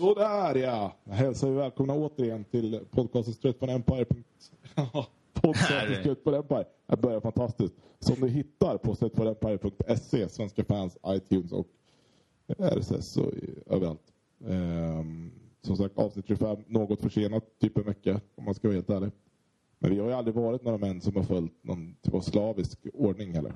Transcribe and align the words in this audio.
Sådär 0.00 0.54
ja! 0.54 0.96
Jag 1.04 1.14
hälsar 1.14 1.50
vi 1.50 1.56
välkomna 1.56 1.94
återigen 1.94 2.44
till 2.44 2.80
podcasten 2.90 3.34
Straight 3.34 3.60
på 3.60 3.66
Empire. 3.66 4.04
podcasten 5.32 5.94
Straight 6.00 6.24
på 6.24 6.34
Empire. 6.34 6.64
Det 6.86 6.96
börjar 6.96 7.20
fantastiskt. 7.20 7.74
Som 7.98 8.14
du 8.20 8.28
hittar 8.28 8.78
på 8.78 8.94
straightforempire.se, 8.94 10.28
svenska 10.28 10.64
fans, 10.64 10.98
iTunes 11.06 11.52
och 11.52 11.66
RSS 12.58 13.16
och 13.16 13.32
överallt. 13.66 14.12
Um, 14.38 15.32
som 15.62 15.76
sagt, 15.76 15.98
avsnitt 15.98 16.26
25, 16.28 16.56
något 16.66 17.00
försenat, 17.00 17.58
typ 17.58 17.78
en 17.78 17.84
vecka 17.84 18.20
om 18.34 18.44
man 18.44 18.54
ska 18.54 18.68
vara 18.68 18.76
helt 18.76 18.90
ärlig. 18.90 19.10
Men 19.78 19.90
vi 19.90 19.98
har 19.98 20.06
ju 20.06 20.14
aldrig 20.14 20.34
varit 20.34 20.62
några 20.62 20.78
män 20.78 21.00
som 21.00 21.16
har 21.16 21.22
följt 21.22 21.64
någon 21.64 21.94
typ 22.02 22.14
av 22.14 22.20
slavisk 22.20 22.86
ordning 22.94 23.34
heller. 23.34 23.52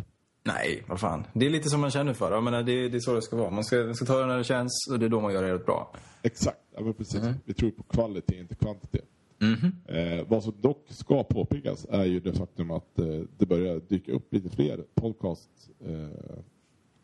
Nej, 0.46 0.84
vad 0.88 1.00
fan. 1.00 1.26
Det 1.32 1.46
är 1.46 1.50
lite 1.50 1.68
som 1.68 1.80
man 1.80 1.90
känner 1.90 2.12
för. 2.12 2.32
Jag 2.32 2.42
menar, 2.42 2.62
det, 2.62 2.88
det 2.88 2.96
är 2.96 3.00
så 3.00 3.14
det 3.14 3.22
ska 3.22 3.36
vara. 3.36 3.50
Man 3.50 3.64
ska, 3.64 3.76
man 3.76 3.94
ska 3.94 4.04
ta 4.04 4.20
det 4.20 4.26
när 4.26 4.38
det 4.38 4.44
känns 4.44 4.88
och 4.90 4.98
det 4.98 5.06
är 5.06 5.10
då 5.10 5.20
man 5.20 5.32
gör 5.32 5.42
det 5.42 5.48
helt 5.48 5.66
bra. 5.66 5.92
Exakt, 6.22 6.60
ja, 6.74 6.80
men 6.80 6.94
precis. 6.94 7.22
Mm. 7.22 7.34
Vi 7.44 7.54
tror 7.54 7.70
på 7.70 7.82
kvalitet, 7.82 8.38
inte 8.38 8.54
kvantitet. 8.54 9.04
Mm 9.42 9.72
eh, 9.86 10.26
vad 10.28 10.42
som 10.42 10.54
dock 10.60 10.86
ska 10.88 11.24
påpekas 11.24 11.86
är 11.90 12.04
ju 12.04 12.20
det 12.20 12.34
faktum 12.34 12.70
att 12.70 12.98
eh, 12.98 13.20
det 13.38 13.46
börjar 13.46 13.80
dyka 13.88 14.12
upp 14.12 14.34
lite 14.34 14.50
fler 14.50 14.84
podcasts 14.94 15.70
eh, 15.86 16.38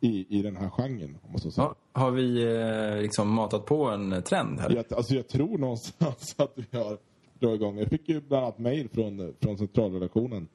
i, 0.00 0.38
i 0.38 0.42
den 0.42 0.56
här 0.56 0.70
genren. 0.70 1.18
Om 1.22 1.30
man 1.30 1.40
så 1.40 1.50
säger. 1.50 1.68
Ja, 1.68 2.00
har 2.00 2.10
vi 2.10 2.42
eh, 2.42 3.02
liksom 3.02 3.28
matat 3.28 3.66
på 3.66 3.84
en 3.84 4.22
trend 4.22 4.60
här? 4.60 4.70
Jag, 4.70 4.92
alltså 4.92 5.14
jag 5.14 5.28
tror 5.28 5.58
någonstans 5.58 6.34
att 6.38 6.52
vi 6.54 6.78
har 6.78 6.98
dragit 7.38 7.60
igång. 7.60 7.78
Jag 7.78 7.88
fick 7.88 8.08
ju 8.08 8.20
bland 8.20 8.44
annat 8.44 8.58
mejl 8.58 8.88
från, 8.88 9.34
från 9.40 9.58
centralredaktionen 9.58 10.48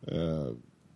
eh, 0.00 0.46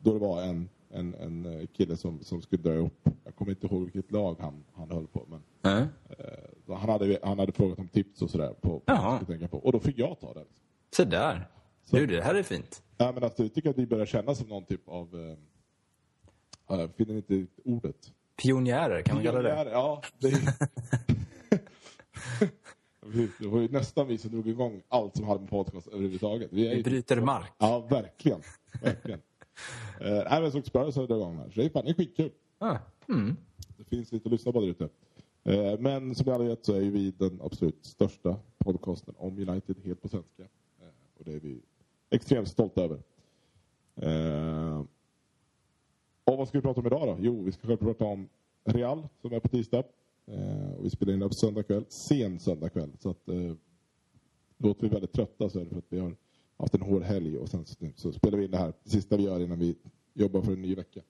då 0.03 0.13
det 0.13 0.19
var 0.19 0.43
en 0.43 0.69
en, 0.91 1.15
en 1.15 1.47
eh, 1.47 1.67
kille 1.67 1.97
som, 1.97 2.25
som 2.25 2.43
skulle 2.43 2.63
dra 2.63 2.73
upp. 2.73 3.09
Jag 3.25 3.35
kommer 3.35 3.51
inte 3.51 3.67
ihåg 3.67 3.83
vilket 3.83 4.13
lag 4.13 4.37
han, 4.41 4.65
han 4.75 4.91
höll 4.91 5.07
på. 5.07 5.27
Men, 5.29 5.43
mm. 5.73 5.89
eh, 6.09 6.77
han, 6.77 6.89
hade, 6.89 7.19
han 7.23 7.39
hade 7.39 7.53
frågat 7.53 7.79
om 7.79 7.89
tips 7.89 8.23
och 8.23 8.31
sådär. 8.31 8.55
På, 8.61 8.81
på, 8.81 9.27
tänka 9.27 9.49
på. 9.49 9.59
Och 9.59 9.73
då 9.73 9.81
fick 9.81 9.99
jag 9.99 10.21
ta 10.21 10.35
det. 10.35 10.45
Så 10.97 11.05
där. 11.05 11.49
Så, 11.85 11.97
du, 11.97 12.07
det 12.07 12.23
här 12.23 12.35
är 12.35 12.43
fint. 12.43 12.83
Ja, 12.97 13.13
men 13.15 13.25
alltså, 13.25 13.43
jag 13.43 13.55
tycker 13.55 13.71
att 13.71 13.79
vi 13.79 13.87
börjar 13.87 14.07
känna 14.07 14.35
som 14.35 14.49
någon 14.49 14.65
typ 14.65 14.89
av... 14.89 15.37
Eh, 16.69 16.79
jag 16.79 16.95
finner 16.95 17.15
inte 17.15 17.47
ordet. 17.65 18.13
Pionjärer, 18.43 19.03
kan 19.03 19.15
man 19.15 19.25
kalla 19.25 19.43
det? 19.43 19.71
Ja, 19.73 20.03
det 20.19 20.29
är... 20.29 20.41
Det 23.39 23.47
var 23.47 23.61
ju 23.61 23.69
nästan 23.69 24.07
vi 24.07 24.19
som 24.19 24.31
drog 24.31 24.49
igång 24.49 24.83
allt 24.89 25.17
som 25.17 25.27
hade 25.27 25.41
med 25.41 25.51
podcast 25.51 25.89
överhuvudtaget. 25.89 26.49
Vi, 26.53 26.75
vi 26.75 26.83
bryter 26.83 27.17
typ... 27.17 27.25
mark. 27.25 27.53
Ja, 27.59 27.79
verkligen. 27.91 28.43
verkligen. 28.83 29.21
Eh, 30.01 30.25
nej, 30.31 30.43
men 30.43 30.53
såg 30.53 30.63
dragit 30.63 30.97
igång 30.97 31.37
här. 31.37 31.51
Så 31.51 31.61
det 31.61 31.67
är 31.67 31.71
fan 31.71 31.85
det 31.85 31.91
är 31.91 31.95
skitkul. 31.95 32.31
Ah. 32.59 32.79
Mm. 33.09 33.37
Det 33.77 33.85
finns 33.85 34.13
lite 34.13 34.29
att 34.29 34.33
lyssna 34.33 34.53
på 34.53 34.61
där 34.61 34.69
ute. 34.69 34.89
Eh, 35.45 35.79
men 35.79 36.15
som 36.15 36.27
ni 36.27 36.33
alla 36.33 36.45
vet 36.45 36.65
så 36.65 36.75
är 36.75 36.81
vi 36.81 37.11
den 37.11 37.41
absolut 37.43 37.85
största 37.87 38.37
podcasten 38.59 39.15
om 39.19 39.39
United 39.49 39.77
helt 39.85 40.03
på 40.03 40.09
svenska. 40.09 40.43
Eh, 40.43 40.89
och 41.19 41.25
det 41.25 41.33
är 41.33 41.41
vi 41.41 41.61
extremt 42.11 42.49
stolta 42.49 42.83
över. 42.83 43.03
Och 46.25 46.37
vad 46.37 46.49
ska 46.49 46.59
vi 46.59 46.63
prata 46.63 46.81
om 46.81 46.87
idag 46.87 47.09
då? 47.09 47.17
Jo, 47.21 47.43
vi 47.43 47.53
ska 47.53 47.67
självklart 47.67 47.99
prata 47.99 48.13
om 48.13 48.29
Real 48.65 49.09
som 49.21 49.33
är 49.33 49.41
på 49.41 49.49
tisdag. 49.49 49.85
Och 50.79 50.85
vi 50.85 50.91
spelar 50.91 51.13
in 51.13 51.21
det 51.21 51.29
på 51.29 51.35
söndag 51.35 51.63
kväll. 51.63 51.85
Sen 51.89 52.39
söndag 52.39 52.69
kväll. 52.69 52.91
Så 52.99 53.11
att 53.11 53.29
låter 54.59 54.83
vi 54.83 54.89
väldigt 54.89 55.13
trötta 55.13 55.49
så 55.49 55.59
är 55.59 55.65
det 55.65 55.71
för 55.71 55.79
att 55.79 55.85
vi 55.89 55.99
har 55.99 56.17
haft 56.61 56.75
en 56.75 56.83
hård 56.83 57.03
helg 57.03 57.39
och 57.39 57.49
sen 57.49 57.67
så, 57.67 57.77
så 57.97 58.13
spelar 58.13 58.39
vi 58.39 58.45
in 58.45 58.51
det 58.51 58.59
här. 58.59 58.73
Det 58.85 58.91
sista 58.91 59.17
vi 59.17 59.23
gör 59.23 59.41
innan 59.41 59.59
vi 59.59 59.77
jobbar 60.15 60.43
för 60.43 60.53
en 60.53 60.63
ny 60.63 60.75
vecka. 60.75 61.01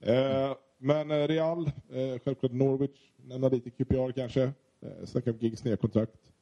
Eh, 0.00 0.56
men 0.78 1.10
eh, 1.10 1.28
Real, 1.28 1.66
eh, 1.66 2.18
självklart 2.24 2.52
Norwich, 2.52 3.10
nämna 3.16 3.48
lite 3.48 3.70
QPR 3.70 4.12
kanske. 4.12 4.42
Eh, 4.80 5.04
snacka 5.04 5.30
om 5.30 5.36
gigs 5.40 5.64
nya 5.64 5.76
kontrakt. 5.76 6.32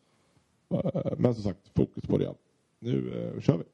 Eh, 0.70 1.12
men 1.18 1.34
som 1.34 1.44
sagt, 1.44 1.68
fokus 1.74 2.06
på 2.06 2.18
Real. 2.18 2.34
Nu 2.78 3.22
eh, 3.34 3.40
kör 3.40 3.56
vi. 3.56 3.64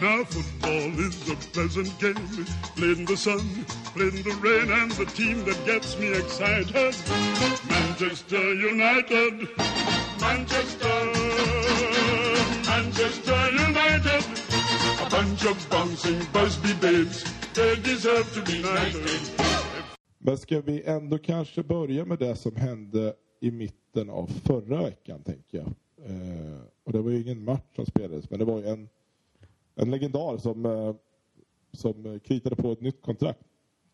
Now 0.00 0.24
football 0.24 1.00
is 1.00 1.30
a 1.30 1.36
pleasant 1.54 1.98
game, 1.98 2.46
played 2.76 2.98
in 2.98 3.04
the 3.06 3.16
sun, 3.16 3.64
played 3.94 4.12
in 4.12 4.22
the 4.22 4.36
rain, 4.42 4.70
and 4.70 4.90
the 4.92 5.06
team 5.06 5.42
that 5.44 5.64
gets 5.64 5.98
me 5.98 6.12
excited, 6.12 6.94
Manchester 7.70 8.54
United, 8.54 9.48
Manchester, 10.20 10.96
Manchester 12.68 13.50
United, 13.52 14.24
a 15.00 15.08
bunch 15.08 15.46
of 15.46 15.70
bouncing 15.70 16.20
Busby 16.30 16.74
babes, 16.74 17.24
they 17.54 17.76
deserve 17.76 18.30
to 18.34 18.42
be 18.42 18.60
knighted. 18.60 19.30
Men 20.18 20.38
ska 20.38 20.60
vi 20.60 20.82
ändå 20.82 21.18
kanske 21.18 21.62
börja 21.62 22.04
med 22.04 22.18
det 22.18 22.36
som 22.36 22.56
hände 22.56 23.14
i 23.40 23.50
mitten 23.50 24.10
av 24.10 24.30
förra 24.44 24.82
veckan, 24.82 25.22
tänker 25.22 25.58
jag. 25.58 25.74
Eh, 26.10 26.60
och 26.84 26.92
det 26.92 27.00
var 27.00 27.10
ju 27.10 27.22
ingen 27.22 27.44
match 27.44 27.76
som 27.76 27.86
spelades, 27.86 28.30
men 28.30 28.38
det 28.38 28.44
var 28.44 28.58
ju 28.58 28.66
en 28.66 28.88
en 29.76 29.90
legendar 29.90 30.38
som, 30.38 30.66
eh, 30.66 30.94
som 31.72 32.20
kritade 32.20 32.56
på 32.56 32.72
ett 32.72 32.80
nytt 32.80 33.02
kontrakt. 33.02 33.40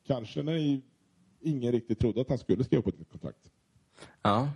Kanske 0.06 0.42
när 0.42 0.80
ingen 1.40 1.72
riktigt 1.72 1.98
trodde 1.98 2.20
att 2.20 2.28
han 2.28 2.38
skulle 2.38 2.64
skriva 2.64 2.82
på 2.82 2.88
ett 2.88 2.98
nytt 2.98 3.10
kontrakt. 3.10 3.50
Ja, 4.22 4.50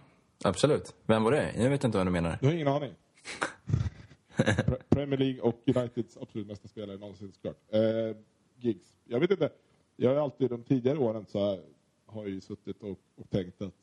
absolut. 0.44 0.94
Vem 1.06 1.24
var 1.24 1.32
det? 1.32 1.52
Jag 1.56 1.70
vet 1.70 1.84
inte 1.84 1.98
vad 1.98 2.06
du 2.06 2.10
menar. 2.10 2.38
Du 2.40 2.46
har 2.46 2.54
ingen 2.54 2.68
aning. 2.68 2.92
Premier 4.88 5.18
League 5.18 5.40
och 5.40 5.62
Uniteds 5.66 6.16
absolut 6.16 6.46
mesta 6.46 6.68
spelare 6.68 6.98
någonsin 6.98 7.32
såklart. 7.32 7.56
Eh, 7.68 8.16
gigs. 8.56 8.98
Jag 9.04 9.20
vet 9.20 9.30
inte. 9.30 9.50
Jag 9.96 10.10
har 10.10 10.16
alltid 10.16 10.50
de 10.50 10.62
tidigare 10.62 10.98
åren 10.98 11.26
så 11.28 11.60
har 12.06 12.26
jag 12.26 12.42
suttit 12.42 12.82
och, 12.82 12.98
och 13.16 13.30
tänkt 13.30 13.62
att 13.62 13.74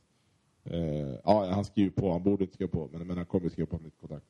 eh, 0.63 1.15
ja, 1.23 1.49
han 1.51 1.65
skriver 1.65 1.91
på, 1.91 2.11
han 2.11 2.23
borde 2.23 2.43
inte 2.43 2.53
skriva 2.53 2.71
på, 2.71 2.89
men, 2.91 3.07
men 3.07 3.17
han 3.17 3.25
kommer 3.25 3.49
skriva 3.49 3.67
på 3.67 3.75
ett 3.75 3.83
nytt 3.83 3.99
kontrakt. 3.99 4.25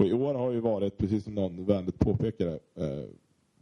Och 0.00 0.06
i 0.06 0.12
år 0.12 0.34
har 0.34 0.50
ju 0.50 0.60
varit, 0.60 0.98
precis 0.98 1.24
som 1.24 1.34
någon 1.34 1.64
vänligt 1.64 1.98
påpekade, 1.98 2.58
eh, 2.74 3.04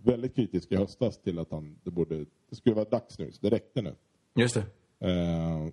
väldigt 0.03 0.34
kritisk 0.34 0.72
i 0.72 0.76
höstas 0.76 1.19
till 1.19 1.38
att 1.38 1.50
han, 1.50 1.78
det, 1.82 1.91
borde, 1.91 2.25
det 2.50 2.56
skulle 2.56 2.75
vara 2.75 2.88
dags 2.88 3.19
nu, 3.19 3.32
så 3.32 3.38
det 3.41 3.50
räckte 3.50 3.82
nu. 3.82 3.94
Just 4.34 4.54
det. 4.54 4.65
Eh, 5.09 5.69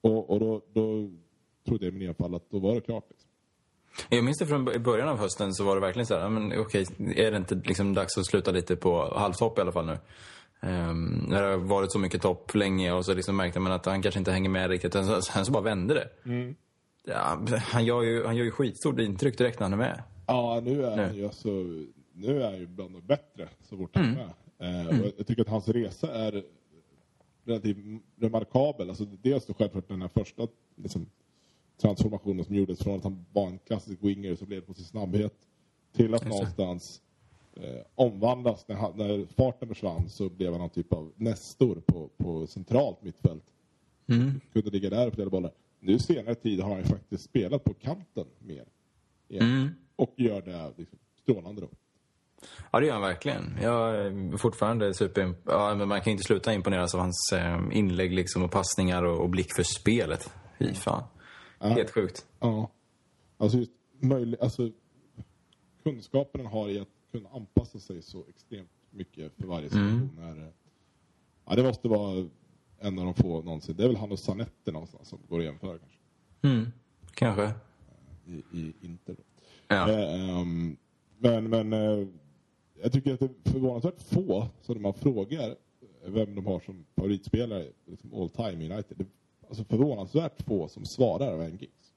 och 0.00 0.30
och 0.30 0.40
då, 0.40 0.62
då 0.72 1.10
trodde 1.66 1.86
jag 1.86 1.94
i 1.94 1.98
min 1.98 2.08
enfald 2.08 2.34
att 2.34 2.50
då 2.50 2.58
var 2.58 2.74
det 2.74 2.80
klart. 2.80 3.04
Liksom. 3.10 3.30
Jag 4.08 4.24
minns 4.24 4.38
det 4.38 4.46
från 4.46 4.64
början 4.64 5.08
av 5.08 5.18
hösten 5.18 5.54
så 5.54 5.64
var 5.64 5.74
det 5.74 5.80
verkligen 5.80 6.06
så 6.06 6.18
här, 6.18 6.28
men 6.28 6.60
okej, 6.60 6.86
är 7.16 7.30
det 7.30 7.36
inte 7.36 7.54
liksom 7.54 7.94
dags 7.94 8.18
att 8.18 8.26
sluta 8.26 8.50
lite 8.50 8.76
på 8.76 9.14
halvtopp 9.14 9.58
i 9.58 9.60
alla 9.60 9.72
fall 9.72 9.86
nu? 9.86 9.98
Um, 10.62 11.26
när 11.28 11.42
det 11.42 11.48
har 11.48 11.56
varit 11.56 11.92
så 11.92 11.98
mycket 11.98 12.22
topp 12.22 12.54
länge 12.54 12.92
och 12.92 13.04
så 13.04 13.14
liksom 13.14 13.36
märkte 13.36 13.60
man 13.60 13.72
att 13.72 13.86
han 13.86 14.02
kanske 14.02 14.18
inte 14.18 14.32
hänger 14.32 14.50
med 14.50 14.70
riktigt. 14.70 14.92
Sen 14.92 15.44
så 15.44 15.52
bara 15.52 15.62
vände 15.62 15.94
det. 15.94 16.08
Mm. 16.24 16.54
Ja, 17.02 17.40
han, 17.58 17.84
gör 17.84 18.02
ju, 18.02 18.24
han 18.24 18.36
gör 18.36 18.44
ju 18.44 18.50
skitstort 18.50 19.00
intryck 19.00 19.38
direkt 19.38 19.60
när 19.60 19.64
han 19.64 19.72
är 19.72 19.76
med. 19.76 20.02
Ja, 20.26 20.60
nu 20.64 20.84
är 20.84 21.06
han 21.06 21.16
ju 21.16 21.24
alltså, 21.24 21.48
nu 22.12 22.42
är 22.42 22.50
han 22.50 22.58
ju 22.58 22.66
bland 22.66 22.94
de 22.94 23.06
bättre 23.06 23.48
så 23.62 23.76
fort 23.76 23.96
han 23.96 24.04
är 24.04 24.08
mm. 24.08 24.26
med. 24.26 24.34
Eh, 24.58 24.86
mm. 24.86 25.10
jag 25.16 25.26
tycker 25.26 25.42
att 25.42 25.48
hans 25.48 25.68
resa 25.68 26.14
är 26.14 26.44
relativt 27.44 28.02
remarkabel. 28.16 28.88
Alltså, 28.88 29.04
dels 29.04 29.46
då 29.46 29.54
självklart 29.54 29.88
den 29.88 30.02
här 30.02 30.08
första 30.08 30.48
liksom, 30.76 31.06
transformationen 31.80 32.44
som 32.44 32.54
gjordes 32.54 32.78
från 32.82 32.96
att 32.96 33.04
han 33.04 33.26
var 33.32 33.46
en 33.46 33.58
klassisk 33.58 33.98
winger 34.02 34.34
så 34.34 34.46
blev 34.46 34.60
på 34.60 34.74
sin 34.74 34.84
snabbhet 34.84 35.34
till 35.92 36.14
att 36.14 36.28
någonstans 36.28 37.02
eh, 37.56 37.82
omvandlas. 37.94 38.68
När, 38.68 38.76
han, 38.76 38.92
när 38.96 39.26
farten 39.26 39.68
försvann 39.68 40.08
så 40.08 40.28
blev 40.28 40.50
han 40.50 40.60
någon 40.60 40.70
typ 40.70 40.92
av 40.92 41.12
nästor 41.16 41.82
på, 41.86 42.08
på 42.16 42.46
centralt 42.46 43.02
mittfält. 43.02 43.44
Mm. 44.06 44.40
Kunde 44.52 44.70
ligga 44.70 44.90
där 44.90 45.06
och 45.06 45.14
flera 45.14 45.30
bollar 45.30 45.52
nu 45.80 45.98
senare 45.98 46.34
tid 46.34 46.60
har 46.60 46.74
han 46.74 46.84
faktiskt 46.84 47.24
spelat 47.24 47.64
på 47.64 47.74
kanten 47.74 48.26
mer. 48.38 48.64
Mm. 49.28 49.68
Och 49.96 50.14
gör 50.16 50.42
det 50.42 50.72
liksom, 50.76 50.98
strålande 51.22 51.60
då. 51.60 51.68
Ja, 52.70 52.80
det 52.80 52.86
gör 52.86 52.92
han 52.92 53.02
verkligen. 53.02 53.58
Jag 53.62 53.96
är 53.96 54.36
fortfarande 54.36 54.94
super... 54.94 55.34
Ja, 55.44 55.74
men 55.74 55.88
man 55.88 56.00
kan 56.00 56.10
inte 56.10 56.22
sluta 56.22 56.54
imponeras 56.54 56.94
av 56.94 57.00
hans 57.00 57.32
eh, 57.32 57.60
inlägg 57.72 58.12
liksom, 58.12 58.42
och 58.42 58.50
passningar 58.50 59.02
och, 59.02 59.20
och 59.20 59.30
blick 59.30 59.54
för 59.56 59.62
spelet. 59.62 60.34
Fy 60.58 60.74
fan. 60.74 61.02
Ja. 61.58 61.66
Helt 61.66 61.90
sjukt. 61.90 62.26
Ja. 62.40 62.70
Alltså, 63.36 63.58
just 63.58 63.72
möjlig, 63.98 64.40
alltså, 64.40 64.70
kunskapen 65.82 66.40
han 66.40 66.52
har 66.52 66.68
i 66.68 66.80
att 66.80 66.88
kunna 67.12 67.28
anpassa 67.28 67.78
sig 67.78 68.02
så 68.02 68.24
extremt 68.28 68.70
mycket 68.90 69.32
för 69.36 69.46
varje 69.46 69.68
situation 69.68 70.10
mm. 70.18 70.38
är... 70.38 70.52
Ja, 71.46 71.56
det 71.56 71.62
måste 71.62 71.88
vara 71.88 72.28
en 72.80 72.98
av 72.98 73.04
de 73.04 73.14
få 73.14 73.42
någonsin. 73.42 73.76
Det 73.76 73.84
är 73.84 73.88
väl 73.88 73.96
han 73.96 74.12
och 74.12 74.18
Sanetti 74.18 74.72
någonstans 74.72 75.08
som 75.08 75.18
går 75.28 75.38
att 75.38 75.44
jämföra 75.44 75.78
kanske. 75.78 75.98
Mm, 76.42 76.72
kanske. 77.14 77.52
I, 78.26 78.32
i 78.52 78.74
Inter 78.80 79.14
då. 79.14 79.22
Ja. 79.68 79.90
Eh, 79.90 80.38
um, 80.40 80.76
men 81.18 81.50
men 81.50 81.72
eh, 81.72 82.06
jag 82.82 82.92
tycker 82.92 83.14
att 83.14 83.20
det 83.20 83.26
är 83.26 83.50
förvånansvärt 83.52 84.02
få 84.02 84.48
som 84.60 84.82
man 84.82 84.94
frågar 84.94 85.56
vem 86.06 86.34
de 86.34 86.46
har 86.46 86.60
som 86.60 86.84
favoritspelare 86.96 87.66
liksom 87.86 88.14
all 88.14 88.30
time 88.30 88.64
i 88.64 88.72
United. 88.72 88.96
Det, 88.96 89.06
alltså 89.48 89.64
förvånansvärt 89.64 90.42
få 90.42 90.68
som 90.68 90.84
svarar 90.84 91.32
av 91.32 91.42
en 91.42 91.56
Giggs. 91.56 91.92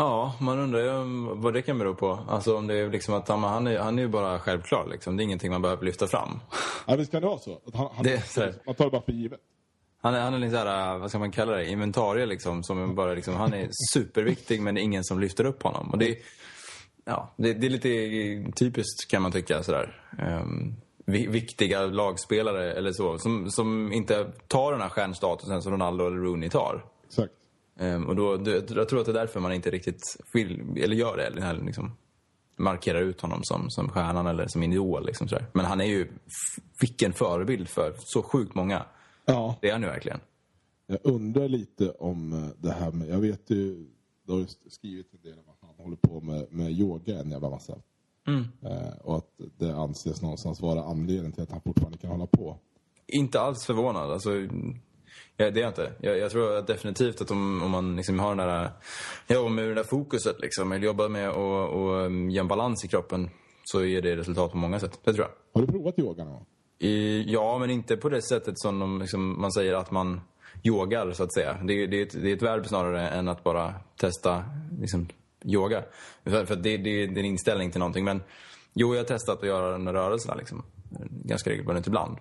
Ja, 0.00 0.34
man 0.38 0.58
undrar 0.58 0.80
ju 0.80 0.90
vad 1.34 1.54
det 1.54 1.62
kan 1.62 1.78
bero 1.78 1.94
på. 1.94 2.18
Alltså 2.28 2.56
om 2.56 2.66
det 2.66 2.74
är 2.74 2.90
liksom 2.90 3.14
att 3.14 3.28
han, 3.28 3.42
han, 3.42 3.66
är, 3.66 3.78
han 3.78 3.98
är 3.98 4.02
ju 4.02 4.08
bara 4.08 4.38
självklar 4.38 4.86
liksom. 4.90 5.16
Det 5.16 5.22
är 5.22 5.24
ingenting 5.24 5.50
man 5.50 5.62
behöver 5.62 5.84
lyfta 5.84 6.06
fram. 6.06 6.40
Ja, 6.86 6.96
visst 6.96 7.10
kan 7.10 7.22
det 7.22 7.28
vara 7.28 7.38
så. 7.38 7.60
Att 7.66 7.74
han, 7.74 7.88
han, 7.94 8.04
det, 8.04 8.28
så 8.28 8.40
man 8.66 8.74
tar 8.74 8.84
det 8.84 8.90
bara 8.90 9.02
för 9.02 9.12
givet. 9.12 9.40
Han 10.02 10.14
är, 10.14 10.20
han 10.20 10.34
är 10.34 10.38
lite 10.38 10.52
såhär, 10.52 10.98
vad 10.98 11.10
ska 11.10 11.18
man 11.18 11.30
kalla 11.30 11.52
det, 11.52 11.66
inventarie 11.66 12.26
liksom. 12.26 12.62
Som 12.62 12.94
bara 12.94 13.14
liksom, 13.14 13.34
han 13.34 13.54
är 13.54 13.68
superviktig 13.92 14.62
men 14.62 14.74
det 14.74 14.80
är 14.80 14.82
ingen 14.82 15.04
som 15.04 15.20
lyfter 15.20 15.44
upp 15.44 15.62
honom. 15.62 15.90
Och 15.90 15.98
det, 15.98 16.18
ja, 17.04 17.34
det, 17.36 17.54
det 17.54 17.66
är 17.66 17.70
lite 17.70 18.52
typiskt 18.52 19.10
kan 19.10 19.22
man 19.22 19.32
tycka 19.32 19.62
sådär. 19.62 20.02
Um, 20.42 20.76
viktiga 21.06 21.86
lagspelare 21.86 22.72
eller 22.72 22.92
så. 22.92 23.18
Som, 23.18 23.50
som 23.50 23.92
inte 23.92 24.32
tar 24.48 24.72
den 24.72 24.80
här 24.80 24.88
stjärnstatusen 24.88 25.62
som 25.62 25.72
Ronaldo 25.72 26.06
eller 26.06 26.16
Rooney 26.16 26.50
tar. 26.50 26.84
Exakt. 27.06 27.32
Um, 27.80 28.06
och 28.06 28.16
då, 28.16 28.36
det, 28.36 28.70
jag 28.70 28.88
tror 28.88 29.00
att 29.00 29.06
det 29.06 29.12
är 29.12 29.14
därför 29.14 29.40
man 29.40 29.52
inte 29.52 29.70
riktigt 29.70 30.16
vill, 30.32 30.82
eller 30.82 30.96
gör 30.96 31.16
det. 31.16 31.26
Eller 31.26 31.64
liksom, 31.64 31.96
markerar 32.56 33.00
ut 33.00 33.20
honom 33.20 33.40
som, 33.42 33.70
som 33.70 33.88
stjärnan 33.88 34.26
eller 34.26 34.46
som 34.46 34.62
idol. 34.62 35.06
Liksom 35.06 35.28
sådär. 35.28 35.46
Men 35.52 35.64
han 35.64 35.80
är 35.80 35.84
ju, 35.84 36.08
vilken 36.80 37.12
förebild 37.12 37.68
för 37.68 37.94
så 37.98 38.22
sjukt 38.22 38.54
många. 38.54 38.84
Ja. 39.24 39.56
Det 39.60 39.68
är 39.68 39.72
han 39.72 39.82
ju 39.82 39.88
verkligen. 39.88 40.20
Jag 40.86 40.98
undrar 41.02 41.48
lite 41.48 41.90
om 41.90 42.32
eh, 42.32 42.48
det 42.58 42.72
här 42.72 42.92
med, 42.92 43.08
jag 43.08 43.18
vet 43.18 43.50
ju, 43.50 43.86
du 44.26 44.32
har 44.32 44.46
skrivit 44.70 45.14
en 45.14 45.20
del 45.22 45.38
om 45.38 45.48
att 45.48 45.58
han 45.60 45.84
håller 45.84 45.96
på 45.96 46.20
med, 46.20 46.46
med 46.50 46.72
yoga 46.72 47.20
en 47.20 47.30
jävla 47.30 47.50
massa. 47.50 47.78
Mm. 48.26 48.44
Eh, 48.62 48.96
och 49.02 49.16
att 49.16 49.40
det 49.58 49.76
anses 49.76 50.22
någonstans 50.22 50.60
vara 50.60 50.84
anledningen 50.84 51.32
till 51.32 51.42
att 51.42 51.50
han 51.50 51.60
fortfarande 51.60 51.98
kan 51.98 52.10
hålla 52.10 52.26
på. 52.26 52.58
Inte 53.06 53.40
alls 53.40 53.66
förvånad. 53.66 54.10
Alltså, 54.10 54.30
ja, 55.40 55.50
det 55.50 55.60
är 55.60 55.62
jag 55.62 55.70
inte. 55.70 55.92
Jag, 56.00 56.18
jag 56.18 56.30
tror 56.30 56.66
definitivt 56.66 57.20
att 57.20 57.30
om, 57.30 57.62
om 57.62 57.70
man 57.70 57.96
liksom 57.96 58.18
har 58.18 58.34
den 58.34 58.48
där, 58.48 58.70
ja, 59.26 59.48
med 59.48 59.68
det 59.68 59.74
där 59.74 59.84
fokuset 59.84 60.40
liksom, 60.40 60.72
eller 60.72 60.86
jobbar 60.86 61.08
med 61.08 61.28
att 61.28 61.36
och, 61.36 62.06
um, 62.06 62.30
ge 62.30 62.38
en 62.38 62.48
balans 62.48 62.84
i 62.84 62.88
kroppen 62.88 63.30
så 63.64 63.84
ger 63.84 64.02
det 64.02 64.16
resultat 64.16 64.50
på 64.50 64.56
många 64.56 64.80
sätt. 64.80 65.00
Det 65.04 65.12
tror 65.12 65.26
jag. 65.26 65.60
Har 65.60 65.66
du 65.66 65.72
provat 65.72 65.98
yoga 65.98 66.24
någon? 66.24 66.44
I, 66.78 67.24
ja, 67.32 67.58
men 67.58 67.70
inte 67.70 67.96
på 67.96 68.08
det 68.08 68.22
sättet 68.22 68.58
som 68.58 68.78
de, 68.78 69.00
liksom, 69.00 69.40
man 69.40 69.52
säger 69.52 69.74
att 69.74 69.90
man 69.90 70.20
yogar, 70.62 71.12
så 71.12 71.22
att 71.22 71.34
säga. 71.34 71.58
Det, 71.64 71.86
det, 71.86 71.96
är 71.96 72.02
ett, 72.02 72.22
det 72.22 72.30
är 72.30 72.36
ett 72.36 72.42
verb 72.42 72.66
snarare 72.66 73.08
än 73.08 73.28
att 73.28 73.44
bara 73.44 73.74
testa 73.96 74.44
liksom, 74.80 75.08
yoga. 75.44 75.84
För, 76.24 76.44
för 76.44 76.56
det, 76.56 76.76
det, 76.76 77.06
det 77.06 77.14
är 77.14 77.18
en 77.18 77.24
inställning 77.24 77.70
till 77.70 77.78
någonting. 77.78 78.04
Men 78.04 78.22
jo, 78.74 78.94
jag 78.94 79.00
har 79.00 79.06
testat 79.06 79.38
att 79.38 79.48
göra 79.48 79.72
de 79.72 79.92
rörelserna 79.92 80.34
liksom. 80.34 80.62
Ganska 81.10 81.50
regelbundet 81.50 81.86
ibland. 81.86 82.16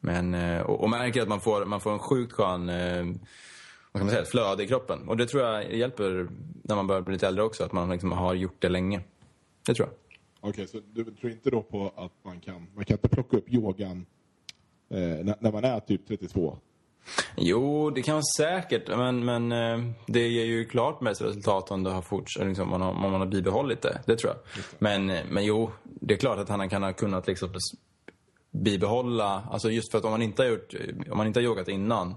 Men, 0.00 0.34
eh, 0.34 0.60
och, 0.60 0.80
och 0.80 0.90
märker 0.90 1.22
att 1.22 1.28
man 1.28 1.40
får, 1.40 1.64
man 1.64 1.80
får 1.80 1.92
en 1.92 1.98
sjukt 1.98 2.32
skön 2.32 2.68
eh, 2.68 3.04
vad 3.92 4.00
kan 4.00 4.06
man 4.06 4.10
säga, 4.10 4.22
ett 4.22 4.30
flöde 4.30 4.62
i 4.62 4.66
kroppen. 4.66 5.08
Och 5.08 5.16
det 5.16 5.26
tror 5.26 5.42
jag 5.42 5.74
hjälper 5.74 6.28
när 6.62 6.76
man 6.76 6.86
börjar 6.86 7.02
bli 7.02 7.12
lite 7.12 7.26
äldre 7.26 7.44
också, 7.44 7.64
att 7.64 7.72
man 7.72 7.90
liksom 7.90 8.12
har 8.12 8.34
gjort 8.34 8.56
det 8.58 8.68
länge. 8.68 9.00
Det 9.66 9.74
tror 9.74 9.88
jag. 9.88 9.96
Okej, 10.40 10.50
okay, 10.50 10.66
så 10.66 10.86
du 10.92 11.04
tror 11.04 11.32
inte 11.32 11.50
då 11.50 11.62
på 11.62 11.92
att 11.96 12.12
man 12.24 12.40
kan, 12.40 12.66
man 12.74 12.84
kan 12.84 12.94
inte 12.94 13.08
plocka 13.08 13.36
upp 13.36 13.48
yogan 13.48 14.06
eh, 14.90 14.98
när, 14.98 15.36
när, 15.40 15.52
man 15.52 15.64
är 15.64 15.80
typ 15.80 16.08
32? 16.08 16.58
Jo, 17.36 17.90
det 17.90 18.02
kan 18.02 18.14
man 18.14 18.24
säkert. 18.24 18.88
Men, 18.88 19.24
men 19.24 19.52
eh, 19.52 19.92
det 20.06 20.28
ger 20.28 20.44
ju 20.44 20.64
klart 20.64 21.00
mest 21.00 21.22
resultat 21.22 21.70
om, 21.70 21.82
det 21.82 21.90
har 21.90 22.02
fortsatt, 22.02 22.46
liksom, 22.46 22.68
man, 22.68 22.80
har, 22.80 22.94
man 22.94 23.14
har 23.14 23.26
bibehållit 23.26 23.82
det. 23.82 24.00
Det 24.06 24.16
tror 24.16 24.32
jag. 24.32 24.38
Det. 24.54 24.76
Men, 24.78 25.06
men 25.06 25.44
jo, 25.44 25.70
det 25.84 26.14
är 26.14 26.18
klart 26.18 26.38
att 26.38 26.48
han 26.48 26.68
kan 26.68 26.82
ha 26.82 26.92
kunnat 26.92 27.26
liksom 27.26 27.52
bibehålla, 28.50 29.42
alltså 29.50 29.70
just 29.70 29.90
för 29.90 29.98
att 29.98 30.04
om 30.04 30.10
man 30.10 30.22
inte 30.22 30.42
har, 30.42 30.48
gjort, 30.50 30.74
om 31.10 31.16
man 31.16 31.26
inte 31.26 31.40
har 31.40 31.44
yogat 31.44 31.68
innan 31.68 32.14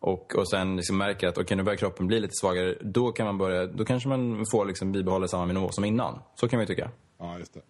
och, 0.00 0.34
och 0.34 0.48
sen 0.48 0.76
liksom 0.76 0.96
märker 0.98 1.28
att 1.28 1.38
okay, 1.38 1.56
nu 1.56 1.62
börjar 1.62 1.76
kroppen 1.76 2.06
bli 2.06 2.20
lite 2.20 2.34
svagare, 2.34 2.74
då 2.80 3.12
kan 3.12 3.26
man 3.26 3.38
börja, 3.38 3.66
då 3.66 3.84
kanske 3.84 4.08
man 4.08 4.44
får 4.52 4.66
liksom 4.66 4.92
bibehålla 4.92 5.28
samma 5.28 5.52
nivå 5.52 5.70
som 5.70 5.84
innan. 5.84 6.18
Så 6.34 6.48
kan 6.48 6.56
man 6.56 6.62
ju 6.62 6.74
tycka. 6.74 6.90
Ja, 7.18 7.38
just 7.38 7.54
det. 7.54 7.62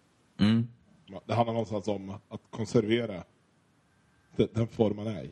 Mm. 0.43 0.67
Det 1.25 1.33
handlar 1.33 1.53
någonstans 1.53 1.87
om 1.87 2.09
att 2.09 2.41
konservera 2.49 3.23
den, 4.35 4.67
form 4.67 4.95
man 4.95 5.07
är 5.07 5.23
i. 5.23 5.31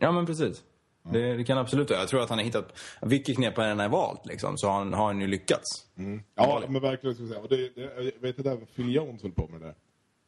Ja, 0.00 0.12
men 0.12 0.26
precis. 0.26 0.64
Ja. 1.02 1.10
Det, 1.10 1.36
det, 1.36 1.44
kan 1.44 1.58
absolut 1.58 1.90
Jag 1.90 2.08
tror 2.08 2.22
att 2.22 2.28
han 2.28 2.38
har 2.38 2.44
hittat... 2.44 2.78
Vilket 3.02 3.36
knep 3.36 3.56
han 3.56 3.66
än 3.66 3.78
har 3.78 3.88
valt, 3.88 4.26
liksom, 4.26 4.58
så 4.58 4.68
har 4.68 4.78
han, 4.78 4.92
har 4.94 5.06
han 5.06 5.20
ju 5.20 5.26
lyckats. 5.26 5.86
Mm. 5.96 6.22
Ja, 6.34 6.62
men 6.68 6.82
verkligen. 6.82 7.16
Ska 7.16 7.26
säga. 7.26 7.40
Och 7.40 7.48
det, 7.48 7.74
det, 7.74 8.12
jag 8.14 8.20
vet 8.20 8.40
att 8.40 8.46
även 8.46 8.66
Phil 8.66 8.94
Jones 8.94 9.22
håller 9.22 9.34
på 9.34 9.48
med 9.48 9.60
det. 9.60 9.74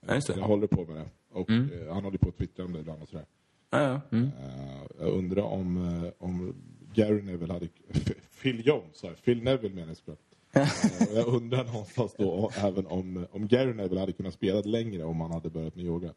Ja, 0.07 0.15
just 0.15 0.27
det. 0.27 0.35
Jag 0.37 0.47
håller 0.47 0.67
på 0.67 0.85
med 0.85 0.97
det. 0.97 1.09
Och 1.31 1.51
mm. 1.51 1.71
eh, 1.73 1.95
han 1.95 2.05
håller 2.05 2.19
på 2.19 2.29
att 2.29 2.39
twittra 2.39 2.65
om 2.65 2.73
det 2.73 2.79
ibland 2.81 3.03
och 3.03 3.09
sådär. 3.09 3.27
Ja, 3.71 3.83
ja. 3.83 4.01
Mm. 4.11 4.25
Uh, 4.25 4.87
jag 4.99 5.09
undrar 5.09 5.43
om, 5.43 5.77
uh, 5.77 6.11
om 6.19 6.55
Gary 6.95 7.23
Neville 7.23 7.53
hade... 7.53 7.69
Phil 8.43 8.67
Jones, 8.67 9.03
jag. 9.03 9.23
Phil 9.25 9.43
Neville 9.43 9.75
menar 9.75 9.89
jag 9.89 9.97
såklart. 9.97 10.19
uh, 10.57 11.15
jag 11.15 11.27
undrar 11.27 11.65
någonstans 11.65 12.15
då 12.19 12.51
även 12.57 12.87
om, 12.87 13.27
om 13.31 13.49
Gary 13.49 13.75
Neville 13.75 14.01
hade 14.01 14.13
kunnat 14.13 14.35
spela 14.35 14.61
längre 14.61 15.05
om 15.05 15.21
han 15.21 15.31
hade 15.31 15.51
börjat 15.51 15.77
med 15.77 15.85
yoga. 15.85 16.15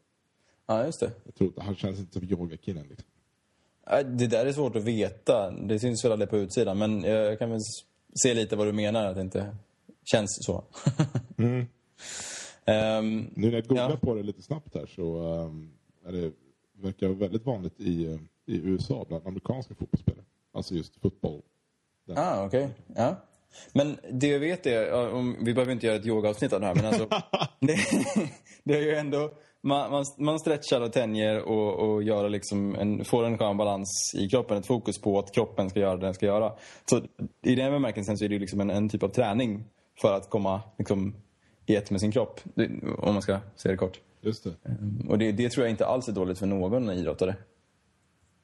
Ja, 0.66 0.84
just 0.84 1.00
det. 1.00 1.12
Jag 1.24 1.34
tror 1.34 1.52
han 1.56 1.76
känns 1.76 1.98
inte 1.98 2.12
som 2.12 2.30
yogakillen 2.30 2.86
liksom. 2.88 3.08
Det 4.18 4.26
där 4.26 4.46
är 4.46 4.52
svårt 4.52 4.76
att 4.76 4.84
veta. 4.84 5.50
Det 5.50 5.78
syns 5.78 6.04
väl 6.04 6.12
aldrig 6.12 6.30
på 6.30 6.36
utsidan. 6.36 6.78
Men 6.78 7.02
jag 7.02 7.38
kan 7.38 7.50
väl 7.50 7.60
se 8.14 8.34
lite 8.34 8.56
vad 8.56 8.66
du 8.66 8.72
menar, 8.72 9.04
att 9.04 9.14
det 9.14 9.20
inte 9.20 9.56
känns 10.04 10.38
så. 10.46 10.64
mm. 11.36 11.66
Um, 12.66 13.30
nu 13.34 13.46
när 13.46 13.52
jag 13.52 13.66
googlar 13.66 13.90
ja. 13.90 13.96
på 13.96 14.14
det 14.14 14.22
lite 14.22 14.42
snabbt 14.42 14.74
här 14.74 14.86
så 14.86 15.16
um, 15.16 15.72
är 16.06 16.12
det, 16.12 16.32
verkar 16.82 17.08
väldigt 17.08 17.46
vanligt 17.46 17.80
i, 17.80 18.18
i 18.46 18.56
USA 18.56 19.04
bland 19.08 19.26
amerikanska 19.26 19.74
fotbollsspelare. 19.74 20.24
Alltså 20.54 20.74
just 20.74 21.00
fotboll. 21.00 21.42
Ah, 22.14 22.44
okej. 22.44 22.64
Okay. 22.64 22.74
Ja. 22.96 23.16
Men 23.72 23.98
det 24.10 24.26
jag 24.26 24.40
vet 24.40 24.66
är, 24.66 25.12
om, 25.12 25.36
vi 25.40 25.54
behöver 25.54 25.72
inte 25.72 25.86
göra 25.86 25.96
ett 25.96 26.06
yogaavsnitt 26.06 26.52
av 26.52 26.60
det 26.60 26.66
här, 26.66 26.74
men 26.74 26.84
alltså, 26.84 27.08
det, 27.60 27.76
det 28.64 28.76
är 28.76 28.82
ju 28.82 28.94
ändå 28.94 29.30
man, 29.62 29.90
man, 29.90 30.04
man 30.18 30.38
stretchar 30.38 30.80
och 30.80 30.92
tänjer 30.92 31.42
och, 31.42 31.74
och 31.74 32.02
gör 32.02 32.28
liksom 32.28 32.74
en, 32.74 33.04
får 33.04 33.24
en 33.24 33.38
skön 33.38 33.56
balans 33.56 33.88
i 34.18 34.28
kroppen. 34.28 34.58
Ett 34.58 34.66
fokus 34.66 34.98
på 34.98 35.18
att 35.18 35.32
kroppen 35.32 35.70
ska 35.70 35.80
göra 35.80 35.96
det 35.96 36.06
den 36.06 36.14
ska 36.14 36.26
göra. 36.26 36.52
Så 36.90 37.00
i 37.42 37.54
den 37.54 37.72
bemärkelsen 37.72 38.18
så 38.18 38.24
är 38.24 38.28
det 38.28 38.38
liksom 38.38 38.60
en, 38.60 38.70
en 38.70 38.88
typ 38.88 39.02
av 39.02 39.08
träning 39.08 39.64
för 40.00 40.16
att 40.16 40.30
komma 40.30 40.60
liksom, 40.78 41.14
i 41.66 41.76
ett 41.76 41.90
med 41.90 42.00
sin 42.00 42.12
kropp. 42.12 42.40
Om 42.98 43.12
man 43.14 43.22
ska 43.22 43.40
säga 43.56 43.72
det 43.72 43.78
kort. 43.78 44.00
Just 44.20 44.44
det. 44.44 44.54
Ehm, 44.64 45.06
och 45.08 45.18
det, 45.18 45.32
det, 45.32 45.50
tror 45.50 45.66
jag 45.66 45.70
inte 45.70 45.86
alls 45.86 46.08
är 46.08 46.12
dåligt 46.12 46.38
för 46.38 46.46
någon 46.46 46.90
idrottare. 46.90 47.36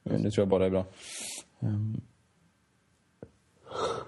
Det. 0.02 0.16
det 0.16 0.30
tror 0.30 0.42
jag 0.42 0.48
bara 0.48 0.66
är 0.66 0.70
bra. 0.70 0.86
Um. 1.60 2.00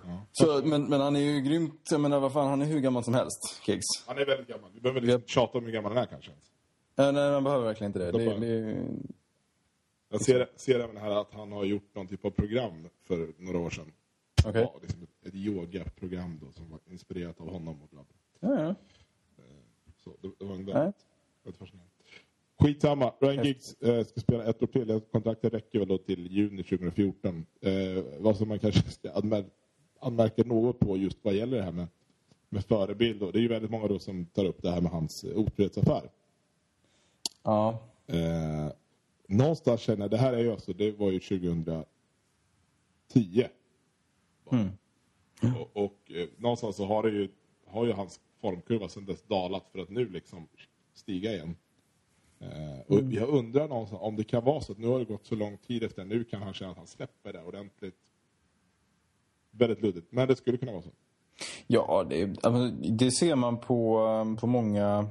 Ja. 0.04 0.26
Så, 0.32 0.62
men, 0.64 0.88
men 0.88 1.00
han 1.00 1.16
är 1.16 1.20
ju 1.20 1.40
grymt, 1.40 1.80
jag 1.90 2.00
menar 2.00 2.20
vad 2.20 2.32
fan, 2.32 2.48
han 2.48 2.62
är 2.62 2.66
hur 2.66 2.80
gammal 2.80 3.04
som 3.04 3.14
helst, 3.14 3.62
Kiggs. 3.66 3.86
Han 4.06 4.18
är 4.18 4.26
väldigt 4.26 4.48
gammal. 4.48 4.70
Vi 4.74 4.80
behöver 4.80 5.00
liksom 5.00 5.22
tjata 5.26 5.58
om 5.58 5.64
hur 5.64 5.72
gammal 5.72 5.92
han 5.92 6.02
är 6.02 6.06
kanske. 6.06 6.30
Ja, 6.94 7.10
nej, 7.10 7.30
man 7.30 7.44
behöver 7.44 7.64
verkligen 7.64 7.88
inte 7.88 7.98
det. 7.98 8.10
det, 8.12 8.38
det... 8.38 8.86
Jag 10.08 10.20
ser, 10.20 10.48
ser 10.56 10.80
även 10.80 10.96
här 10.96 11.10
att 11.10 11.34
han 11.34 11.52
har 11.52 11.64
gjort 11.64 11.94
någon 11.94 12.08
typ 12.08 12.24
av 12.24 12.30
program 12.30 12.88
för 13.08 13.28
några 13.38 13.58
år 13.58 13.70
sedan. 13.70 13.92
Okay. 14.46 14.62
Ja, 14.62 14.78
liksom 14.82 15.02
ett, 15.02 15.26
ett 15.26 15.34
yogaprogram 15.34 16.38
då, 16.42 16.52
som 16.52 16.70
var 16.70 16.80
inspirerat 16.90 17.40
av 17.40 17.50
honom. 17.50 17.82
Och 17.82 17.88
bla 17.88 18.02
bla. 18.02 18.50
Ja, 18.50 18.62
ja. 18.62 18.74
Eh, 20.06 20.12
så 20.12 20.16
det, 20.20 20.30
det 20.38 20.44
var 20.44 20.54
en 20.54 20.64
väldigt, 20.66 21.06
väldigt 21.42 21.58
fascinerande. 21.58 21.90
Skitsamma. 22.58 23.12
Ryan 23.20 23.44
Giggs 23.44 23.74
eh, 23.74 24.04
ska 24.04 24.20
spela 24.20 24.44
ett 24.44 24.62
år 24.62 24.66
till. 24.66 25.00
Kontraktet 25.12 25.54
räcker 25.54 25.78
väl 25.78 25.88
då 25.88 25.98
till 25.98 26.26
juni 26.26 26.62
2014. 26.62 27.46
Eh, 27.60 27.72
vad 28.18 28.36
som 28.36 28.48
man 28.48 28.58
kanske 28.58 28.90
ska 28.90 29.12
anmär 29.12 29.44
anmärka 30.00 30.42
något 30.46 30.78
på 30.78 30.96
just 30.96 31.18
vad 31.22 31.34
gäller 31.34 31.56
det 31.56 31.62
här 31.62 31.72
med, 31.72 31.86
med 32.48 32.64
förebild. 32.64 33.22
Och 33.22 33.32
det 33.32 33.38
är 33.38 33.40
ju 33.40 33.48
väldigt 33.48 33.70
många 33.70 33.88
då 33.88 33.98
som 33.98 34.26
tar 34.26 34.44
upp 34.44 34.62
det 34.62 34.70
här 34.70 34.80
med 34.80 34.92
hans 34.92 35.24
otrohetsaffär. 35.24 36.10
Ja. 37.42 37.88
Eh, 38.06 38.68
någonstans 39.28 39.80
känner 39.80 40.00
jag, 40.00 40.10
det 40.10 40.16
här 40.16 40.32
är 40.32 40.38
ju 40.38 40.52
alltså, 40.52 40.72
det 40.72 40.90
var 40.90 41.10
ju 41.10 41.20
2010. 41.20 41.84
Mm. 44.52 44.68
Och, 45.60 45.84
och 45.84 46.10
eh, 46.10 46.28
någonstans 46.36 46.76
så 46.76 46.86
har 46.86 47.02
det 47.02 47.10
ju, 47.10 47.28
har 47.70 47.86
ju 47.86 47.92
hans 47.92 48.20
formkurva 48.40 48.88
sedan 48.88 49.04
dess 49.04 49.22
dalat 49.22 49.68
för 49.72 49.78
att 49.78 49.90
nu 49.90 50.08
liksom 50.08 50.48
stiga 50.94 51.32
igen. 51.32 51.56
Eh, 52.40 52.80
och 52.86 52.98
mm. 52.98 53.12
jag 53.12 53.28
undrar 53.28 53.68
någonstans 53.68 54.02
om 54.02 54.16
det 54.16 54.24
kan 54.24 54.44
vara 54.44 54.60
så 54.60 54.72
att 54.72 54.78
nu 54.78 54.86
har 54.86 54.98
det 54.98 55.04
gått 55.04 55.26
så 55.26 55.34
lång 55.34 55.56
tid 55.56 55.82
efter, 55.82 56.04
nu 56.04 56.24
kan 56.24 56.42
han 56.42 56.54
känna 56.54 56.70
att 56.70 56.76
han 56.76 56.86
släpper 56.86 57.32
det 57.32 57.42
ordentligt. 57.42 57.98
Väldigt 59.50 59.82
luddigt, 59.82 60.12
men 60.12 60.28
det 60.28 60.36
skulle 60.36 60.58
kunna 60.58 60.72
vara 60.72 60.82
så. 60.82 60.90
Ja, 61.66 62.06
det, 62.10 62.26
det 62.98 63.10
ser 63.10 63.34
man 63.34 63.60
på, 63.60 64.00
på 64.40 64.46
många 64.46 65.08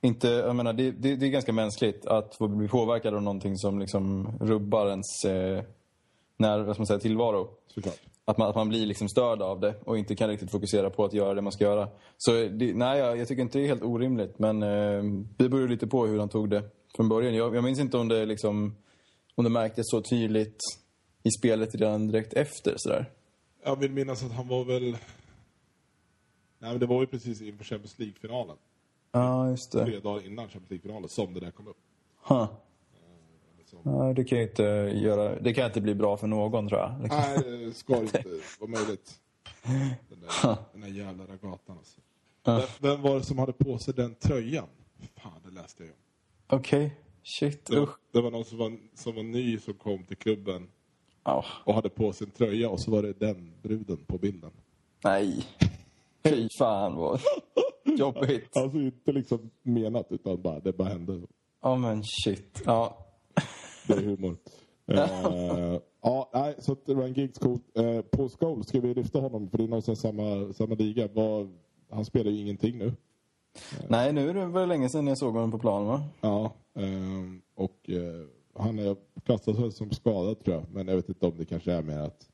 inte, 0.00 0.28
jag 0.28 0.56
menar, 0.56 0.72
det, 0.72 0.90
det, 0.90 1.16
det, 1.16 1.26
är 1.26 1.30
ganska 1.30 1.52
mänskligt 1.52 2.06
att 2.06 2.34
få 2.34 2.48
bli 2.48 2.68
påverkad 2.68 3.14
av 3.14 3.22
någonting 3.22 3.56
som 3.56 3.78
liksom 3.78 4.28
rubbar 4.40 4.88
ens 4.88 5.24
eh, 5.24 5.64
när, 6.36 6.58
vad 6.58 6.74
ska 6.74 6.80
man 6.80 6.86
säga, 6.86 6.98
tillvaro. 6.98 7.48
Såklart. 7.66 8.00
Att 8.28 8.38
man, 8.38 8.48
att 8.48 8.56
man 8.56 8.68
blir 8.68 8.86
liksom 8.86 9.08
störd 9.08 9.42
av 9.42 9.60
det 9.60 9.74
och 9.84 9.98
inte 9.98 10.16
kan 10.16 10.28
riktigt 10.28 10.50
fokusera 10.50 10.90
på 10.90 11.04
att 11.04 11.12
göra 11.12 11.34
det 11.34 11.42
man 11.42 11.52
ska 11.52 11.64
göra. 11.64 11.88
Så 12.16 12.32
det, 12.32 12.74
nej, 12.74 12.98
jag, 12.98 13.18
jag 13.18 13.28
tycker 13.28 13.42
inte 13.42 13.58
det 13.58 13.64
är 13.64 13.68
helt 13.68 13.82
orimligt. 13.82 14.38
Men 14.38 14.62
eh, 14.62 15.02
det 15.36 15.48
beror 15.48 15.68
lite 15.68 15.86
på 15.86 16.06
hur 16.06 16.18
han 16.18 16.28
tog 16.28 16.50
det 16.50 16.62
från 16.96 17.08
början. 17.08 17.34
Jag, 17.34 17.56
jag 17.56 17.64
minns 17.64 17.78
inte 17.78 17.96
om 17.98 18.08
det, 18.08 18.26
liksom, 18.26 18.76
om 19.34 19.44
det 19.44 19.50
märktes 19.50 19.84
så 19.88 20.02
tydligt 20.02 20.58
i 21.22 21.30
spelet 21.30 21.74
redan 21.74 22.08
direkt 22.08 22.32
efter. 22.32 22.74
Sådär. 22.76 23.10
Jag 23.64 23.76
vill 23.76 23.92
minnas 23.92 24.24
att 24.24 24.32
han 24.32 24.48
var 24.48 24.64
väl... 24.64 24.96
Nej, 26.58 26.70
men 26.70 26.78
det 26.78 26.86
var 26.86 27.00
ju 27.00 27.06
precis 27.06 27.42
inför 27.42 27.64
Champions 27.64 27.98
League-finalen. 27.98 28.56
Ja, 29.12 29.50
just 29.50 29.72
det. 29.72 29.84
Tre 29.84 30.00
dagar 30.00 30.26
innan 30.26 30.48
Champions 30.48 30.70
League-finalen 30.70 31.08
som 31.08 31.34
det 31.34 31.40
där 31.40 31.50
kom 31.50 31.68
upp. 31.68 31.76
Huh. 32.28 32.46
Ja, 33.82 34.12
det 34.16 34.24
kan 34.24 34.38
ju 34.38 34.44
inte 34.44 34.62
göra... 34.94 35.40
Det 35.40 35.54
kan 35.54 35.66
inte 35.66 35.80
bli 35.80 35.94
bra 35.94 36.16
för 36.16 36.26
någon, 36.26 36.68
tror 36.68 36.80
jag. 36.80 36.94
Nej, 37.08 37.38
det 37.66 37.72
ska 37.74 37.96
inte 37.96 38.24
vara 38.60 38.70
möjligt. 38.70 39.12
Den 40.08 40.20
där, 40.20 40.56
den 40.72 40.80
där 40.80 40.88
jävla 40.88 41.24
ragatan 41.24 41.78
alltså. 41.78 42.00
Vem, 42.44 42.60
vem 42.80 43.02
var 43.02 43.14
det 43.14 43.22
som 43.22 43.38
hade 43.38 43.52
på 43.52 43.78
sig 43.78 43.94
den 43.94 44.14
tröjan? 44.14 44.66
Fan, 45.22 45.32
det 45.44 45.50
läste 45.60 45.82
jag 45.84 45.92
om. 45.92 46.58
Okej. 46.58 47.00
Shit, 47.22 47.66
Det 47.66 47.86
det 48.12 48.20
var 48.20 48.30
någon 48.30 48.44
som 48.44 48.58
var, 48.58 48.76
som 48.94 49.14
var 49.14 49.22
ny 49.22 49.58
som 49.58 49.74
kom 49.74 50.04
till 50.04 50.16
klubben 50.16 50.68
Ja. 51.24 51.44
och 51.64 51.74
hade 51.74 51.88
på 51.88 52.12
sig 52.12 52.24
en 52.26 52.30
tröja 52.30 52.70
och 52.70 52.80
så 52.80 52.90
var 52.90 53.02
det 53.02 53.12
den 53.12 53.52
bruden 53.62 53.96
på 54.06 54.18
bilden. 54.18 54.50
Nej. 55.04 55.44
Fy 56.24 56.48
fan 56.58 56.96
vad 56.96 57.20
jobbigt. 57.84 58.56
Alltså 58.56 58.78
inte 58.78 59.12
liksom 59.12 59.50
menat 59.62 60.06
utan 60.10 60.42
bara, 60.42 60.60
det 60.60 60.72
bara 60.72 60.88
hände. 60.88 61.20
Ja, 61.62 61.76
men 61.76 62.02
shit. 62.04 62.62
Ja. 62.64 63.05
Det 63.86 63.94
är 63.94 64.02
humor. 64.02 64.36
Eh, 64.88 65.78
ja, 66.02 66.30
nej, 66.34 66.54
så 66.58 66.72
att 66.72 66.88
Ryan 66.88 67.12
Giggs 67.12 67.38
coolt. 67.38 67.62
Uh, 67.78 68.00
Paul 68.00 68.28
Scholes, 68.28 68.68
ska 68.68 68.80
vi 68.80 68.94
lyfta 68.94 69.18
honom? 69.20 69.48
För 69.50 69.58
det 69.58 69.64
är 69.64 69.68
någonstans 69.68 70.00
samma, 70.00 70.52
samma 70.52 70.74
liga. 70.74 71.08
Vad- 71.12 71.52
han 71.90 72.04
spelar 72.04 72.30
ju 72.30 72.40
ingenting 72.40 72.78
nu. 72.78 72.92
Nej, 73.88 74.12
nu 74.12 74.30
är 74.30 74.34
det 74.34 74.46
väl 74.46 74.68
länge 74.68 74.88
sedan 74.88 75.06
jag 75.06 75.18
såg 75.18 75.34
honom 75.34 75.50
på 75.50 75.58
plan, 75.58 75.86
va? 75.86 76.02
Ja, 76.20 76.52
ehm, 76.74 77.42
och 77.54 77.90
eh, 77.90 78.26
han 78.58 78.78
är 78.78 78.96
klassas 79.24 79.58
väl 79.58 79.72
som 79.72 79.90
skadad 79.90 80.44
tror 80.44 80.56
jag. 80.56 80.64
Men 80.72 80.88
jag 80.88 80.96
vet 80.96 81.08
inte 81.08 81.26
om 81.26 81.32
det 81.38 81.44
kanske 81.44 81.72
är 81.72 81.82
mer 81.82 81.98
att, 81.98 82.28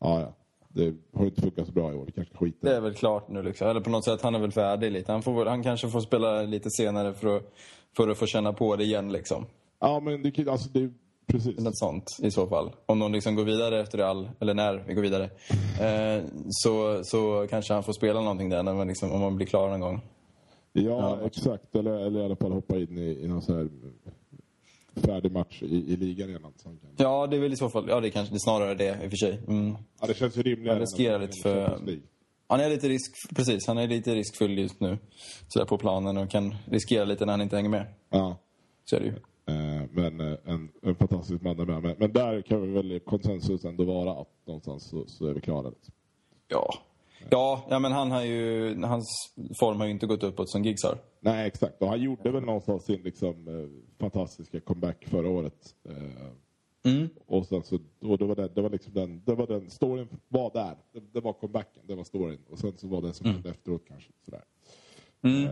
ja, 0.00 0.20
ja. 0.20 0.32
Det 0.68 0.94
har 1.14 1.24
inte 1.24 1.40
funkat 1.42 1.66
så 1.66 1.72
bra 1.72 1.92
i 1.92 1.94
år. 1.96 2.04
Vi 2.06 2.12
kanske 2.12 2.46
i 2.46 2.52
Det 2.60 2.76
är 2.76 2.80
väl 2.80 2.94
klart 2.94 3.28
nu 3.28 3.42
liksom. 3.42 3.68
Eller 3.68 3.80
på 3.80 3.90
något 3.90 4.04
sätt, 4.04 4.22
han 4.22 4.34
är 4.34 4.38
väl 4.38 4.52
färdig 4.52 4.92
lite. 4.92 5.12
Han, 5.12 5.22
får, 5.22 5.46
han 5.46 5.62
kanske 5.62 5.88
får 5.88 6.00
spela 6.00 6.42
lite 6.42 6.70
senare 6.70 7.14
för 7.14 7.36
att, 7.36 7.52
för 7.96 8.08
att 8.08 8.18
få 8.18 8.26
känna 8.26 8.52
på 8.52 8.76
det 8.76 8.84
igen 8.84 9.12
liksom. 9.12 9.46
Ja, 9.80 10.00
men 10.00 10.22
det, 10.22 10.48
alltså, 10.48 10.68
det 10.72 10.80
är 10.80 10.90
precis. 11.26 11.58
Något 11.58 11.78
sånt 11.78 12.16
i 12.22 12.30
så 12.30 12.46
fall. 12.46 12.72
Om 12.86 12.98
de 12.98 13.12
liksom 13.12 13.34
går 13.34 13.44
vidare 13.44 13.80
efter 13.80 13.98
all, 13.98 14.30
eller 14.40 14.54
när 14.54 14.84
vi 14.86 14.94
går 14.94 15.02
vidare. 15.02 15.24
Eh, 15.80 16.24
så, 16.50 17.04
så 17.04 17.46
kanske 17.50 17.74
han 17.74 17.82
får 17.82 17.92
spela 17.92 18.20
någonting 18.20 18.48
där 18.48 18.62
när 18.62 18.74
man 18.74 18.88
liksom, 18.88 19.12
om 19.12 19.20
man 19.20 19.36
blir 19.36 19.46
klar 19.46 19.68
någon 19.68 19.80
gång. 19.80 20.00
Ja, 20.72 21.18
exakt. 21.24 21.74
Eller, 21.74 21.92
eller 21.92 22.20
i 22.20 22.24
alla 22.24 22.36
fall 22.36 22.52
hoppa 22.52 22.76
in 22.76 22.98
i, 22.98 23.24
i 23.24 23.28
någon 23.28 23.42
så 23.42 23.54
här 23.54 23.68
färdig 24.94 25.32
match 25.32 25.62
i, 25.62 25.92
i 25.92 25.96
ligan 25.96 26.28
redan. 26.28 26.52
Så 26.56 26.64
kan. 26.64 26.78
Ja, 26.96 27.26
det 27.26 27.36
är 27.36 27.40
väl 27.40 27.52
i 27.52 27.56
så 27.56 27.68
fall, 27.68 27.86
ja 27.88 28.00
det 28.00 28.08
är 28.08 28.10
kanske 28.10 28.34
det 28.34 28.36
är 28.36 28.38
snarare 28.38 28.74
det 28.74 29.04
i 29.04 29.06
och 29.06 29.10
för 29.10 29.16
sig. 29.16 29.40
Mm. 29.48 29.76
Ja, 30.00 30.06
det 30.06 30.14
känns 30.14 30.36
ju 30.36 30.42
rimligare. 30.42 30.74
Han 30.74 30.80
riskerar 30.80 31.18
lite 31.18 31.42
för-. 31.42 32.00
Han 32.50 32.60
är 32.60 32.68
lite 32.68 32.88
risk, 32.88 33.36
precis, 33.36 33.66
han 33.66 33.78
är 33.78 33.88
lite 33.88 34.14
riskfylld 34.14 34.58
just 34.58 34.80
nu. 34.80 34.98
Sådär 35.48 35.66
på 35.66 35.78
planen 35.78 36.16
och 36.16 36.30
kan 36.30 36.54
riskera 36.64 37.04
lite 37.04 37.26
när 37.26 37.32
han 37.32 37.40
inte 37.40 37.56
hänger 37.56 37.70
med. 37.70 37.86
Ja. 38.10 38.36
Så 38.84 38.96
är 38.96 39.00
det 39.00 39.06
ju. 39.06 39.14
Eh, 39.78 39.88
Men 39.92 40.20
eh, 40.20 40.38
en, 40.44 40.68
en 40.82 40.94
fantastisk 40.94 41.42
man 41.42 41.60
är 41.60 41.64
med. 41.64 41.82
Men, 41.82 41.94
men 41.98 42.12
där 42.12 42.42
kan 42.42 42.62
vi 42.62 42.68
väl 42.68 43.00
konsensus 43.00 43.64
ändå 43.64 43.84
vara 43.84 44.20
att 44.20 44.28
någonstans 44.44 44.88
så, 44.90 45.04
så 45.06 45.26
är 45.26 45.34
vi 45.34 45.40
klara. 45.40 45.68
Liksom. 45.68 45.94
Ja. 46.48 46.74
Ja, 47.30 47.66
ja 47.70 47.78
men 47.78 47.92
han 47.92 48.10
har 48.10 48.22
ju, 48.22 48.76
hans 48.82 49.34
form 49.60 49.78
har 49.78 49.86
ju 49.86 49.92
inte 49.92 50.06
gått 50.06 50.22
uppåt 50.22 50.50
som 50.50 50.64
Giggs 50.64 50.84
har. 50.84 50.98
Nej, 51.20 51.46
exakt. 51.46 51.82
Och 51.82 51.88
han 51.88 52.00
gjorde 52.02 52.30
väl 52.30 52.44
någonstans 52.44 52.84
sin 52.84 53.02
liksom, 53.02 53.48
eh, 53.48 53.98
fantastiska 54.00 54.60
comeback 54.60 55.04
förra 55.08 55.28
året. 55.28 55.74
Mm. 56.84 57.08
och 57.26 57.46
sen 57.46 57.62
så, 57.62 57.78
och 58.00 58.18
det 58.18 58.24
var, 58.24 58.36
det, 58.36 58.48
det 58.48 58.62
var 58.62 58.70
liksom 58.70 58.92
den, 58.94 59.22
det 59.24 59.34
var 59.34 59.46
den, 59.46 59.70
storyn 59.70 60.08
var 60.28 60.50
där. 60.52 60.76
Det, 60.92 61.00
det 61.12 61.20
var 61.20 61.32
comebacken, 61.32 61.82
det 61.86 61.94
var 61.94 62.04
storyn. 62.04 62.38
Och 62.50 62.58
sen 62.58 62.72
så 62.76 62.88
var 62.88 63.02
det 63.02 63.12
som 63.12 63.26
hände 63.26 63.50
efteråt 63.50 63.82
kanske. 63.88 64.10
Sådär. 64.24 64.42
Mm. 65.22 65.48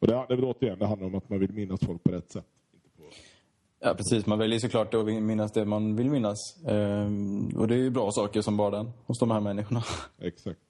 Och 0.00 0.06
det, 0.06 0.26
det 0.28 0.42
återigen, 0.42 0.78
det 0.78 0.86
handlar 0.86 1.06
om 1.06 1.14
att 1.14 1.28
man 1.28 1.38
vill 1.38 1.52
minnas 1.52 1.80
folk 1.80 2.02
på 2.02 2.12
rätt 2.12 2.30
sätt. 2.30 2.46
Ja, 3.80 3.94
precis. 3.94 4.26
Man 4.26 4.38
väljer 4.38 4.58
såklart 4.58 4.94
att 4.94 5.06
minnas 5.06 5.52
det 5.52 5.64
man 5.64 5.96
vill 5.96 6.10
minnas. 6.10 6.56
Ehm, 6.66 7.48
och 7.56 7.68
det 7.68 7.74
är 7.74 7.78
ju 7.78 7.90
bra 7.90 8.12
saker 8.12 8.42
som 8.42 8.56
bara 8.56 8.70
den, 8.70 8.90
hos 9.06 9.18
de 9.18 9.30
här 9.30 9.40
människorna. 9.40 9.82
exakt. 10.18 10.60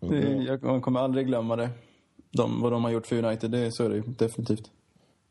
Det, 0.00 0.32
jag, 0.32 0.62
man 0.62 0.80
kommer 0.80 1.00
aldrig 1.00 1.26
glömma 1.26 1.56
det. 1.56 1.70
De, 2.30 2.62
vad 2.62 2.72
de 2.72 2.84
har 2.84 2.90
gjort 2.90 3.06
för 3.06 3.24
United, 3.24 3.50
det, 3.50 3.72
så 3.72 3.84
är 3.84 3.90
det 3.90 4.00
definitivt. 4.00 4.70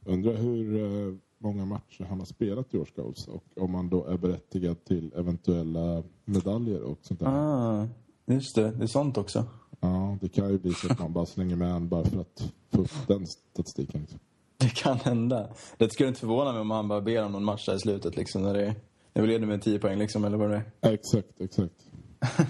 Undrar 0.06 0.34
hur 0.34 0.78
eh, 0.78 1.16
många 1.38 1.66
matcher 1.66 2.06
han 2.10 2.20
har 2.20 2.26
spelat 2.26 2.74
i 2.74 2.86
Scholes 2.86 3.28
och 3.28 3.44
om 3.56 3.76
han 3.76 3.90
då 3.90 4.06
är 4.06 4.18
berättigad 4.18 4.86
till 4.86 5.14
eventuella 5.16 6.04
medaljer 6.26 6.82
och 6.82 7.00
sånt 7.02 7.20
där. 7.20 7.28
Ah, 7.28 7.88
just 8.26 8.56
det. 8.56 8.72
Det 8.72 8.84
är 8.84 8.88
sånt 8.88 9.18
också. 9.18 9.46
Ja, 9.80 10.18
det 10.22 10.30
kan 10.30 10.50
ju 10.50 10.60
bli 10.60 10.74
så 10.74 10.92
att 10.92 11.00
man 11.00 11.14
bara 11.14 11.26
slänger 11.26 11.56
med 11.56 11.72
han 11.72 11.88
bara 11.90 12.04
för 12.04 12.22
att 12.22 12.54
få 12.72 12.82
upp 12.82 13.08
den 13.08 13.28
statistiken. 13.28 14.02
Liksom. 14.02 14.20
Det 14.60 14.76
kan 14.76 14.98
hända. 14.98 15.50
Det 15.78 15.90
skulle 15.94 16.10
inte 16.10 16.20
förvåna 16.20 16.52
mig 16.52 16.62
om 16.62 16.72
han 16.72 16.88
bara 16.88 17.02
ber 17.02 17.26
om 17.26 17.32
någon 17.32 17.44
match 17.44 17.66
där 17.66 17.76
i 17.76 17.80
slutet 17.80 18.16
liksom. 18.16 18.44
När, 18.44 18.54
det, 18.54 18.76
när 19.14 19.22
vi 19.22 19.28
leder 19.28 19.48
med 19.48 19.62
10 19.62 19.80
poäng 19.80 20.00
liksom, 20.00 20.24
eller 20.26 20.38
vad 20.38 20.50
det 20.50 20.62
är. 20.82 20.94
Exakt, 20.94 21.42
exakt. 21.42 21.74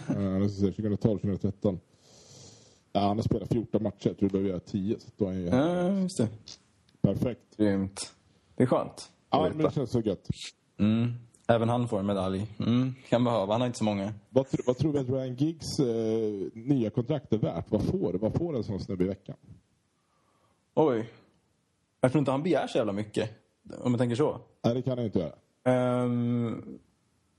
uh, 0.18 0.24
jag 0.40 0.52
ska 0.52 0.60
säga 0.60 0.72
2012, 0.72 1.20
2013. 1.20 1.80
Ja, 2.94 3.00
han 3.08 3.18
har 3.18 3.24
spelat 3.24 3.50
14 3.54 3.84
matcher, 3.84 4.08
jag 4.08 4.18
tror 4.18 4.30
du 4.30 4.34
behöver 4.34 4.50
göra 4.50 4.60
10. 4.60 5.00
Så 5.00 5.08
då 5.18 5.28
är 5.28 5.34
ju 5.34 5.46
Ja, 5.46 5.90
just 5.92 6.18
det. 6.18 6.28
perfekt. 7.02 7.58
Grymt. 7.58 8.14
Det 8.56 8.64
är 8.64 8.68
skönt. 8.68 9.12
Ja, 9.30 9.50
men 9.50 9.58
det 9.58 9.74
känns 9.74 9.92
så 9.92 10.00
gött. 10.00 10.28
Mm. 10.80 11.14
Även 11.48 11.70
han 11.70 11.88
får 11.88 12.00
en 12.00 12.06
medalj. 12.06 12.48
Mm. 12.60 12.94
Kan 13.10 13.24
behöva. 13.24 13.54
Han 13.54 13.62
har 13.62 13.66
inte 13.68 13.78
så 13.78 13.84
många. 13.84 14.14
Vad, 14.30 14.46
tr- 14.46 14.62
vad 14.66 14.78
tror 14.78 14.94
vi 14.94 15.00
att 15.00 15.10
Ryan 15.10 15.36
Giggs 15.36 15.80
eh, 15.80 16.50
nya 16.54 16.90
kontrakt 16.90 17.34
är 17.34 17.38
värt? 17.38 17.66
Vad 17.72 17.84
får, 17.84 18.14
vad 18.14 18.34
får 18.36 18.56
en 18.56 18.64
sån 18.64 18.80
snubbe 18.80 19.04
i 19.04 19.08
veckan? 19.08 19.36
Oj. 20.76 21.10
Jag 22.01 22.12
tror 22.12 22.20
inte 22.20 22.32
han 22.32 22.44
begär 22.44 22.68
så 22.68 22.77
jävla 22.77 22.94
mycket. 22.94 23.30
Om 23.80 23.92
jag 23.92 24.00
tänker 24.00 24.16
så. 24.16 24.42
Nej, 24.63 24.74
det 24.74 24.82
kan 24.82 24.98
han 24.98 25.06
inte 25.06 25.20
göra. 25.20 25.34
Um, 26.04 26.80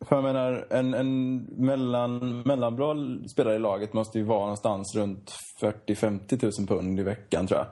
för 0.00 0.17
jag 0.17 0.23
menar, 0.23 0.67
en, 0.71 0.95
en 0.95 1.37
mellan, 1.45 2.43
mellanbra 2.43 2.95
spelare 3.29 3.57
i 3.57 3.59
laget 3.59 3.93
måste 3.93 4.19
ju 4.19 4.25
vara 4.25 4.41
någonstans 4.41 4.97
runt 4.97 5.35
40-50 5.61 6.61
000 6.61 6.69
pund 6.69 7.00
i 7.00 7.03
veckan, 7.03 7.47
tror 7.47 7.59
jag. 7.59 7.67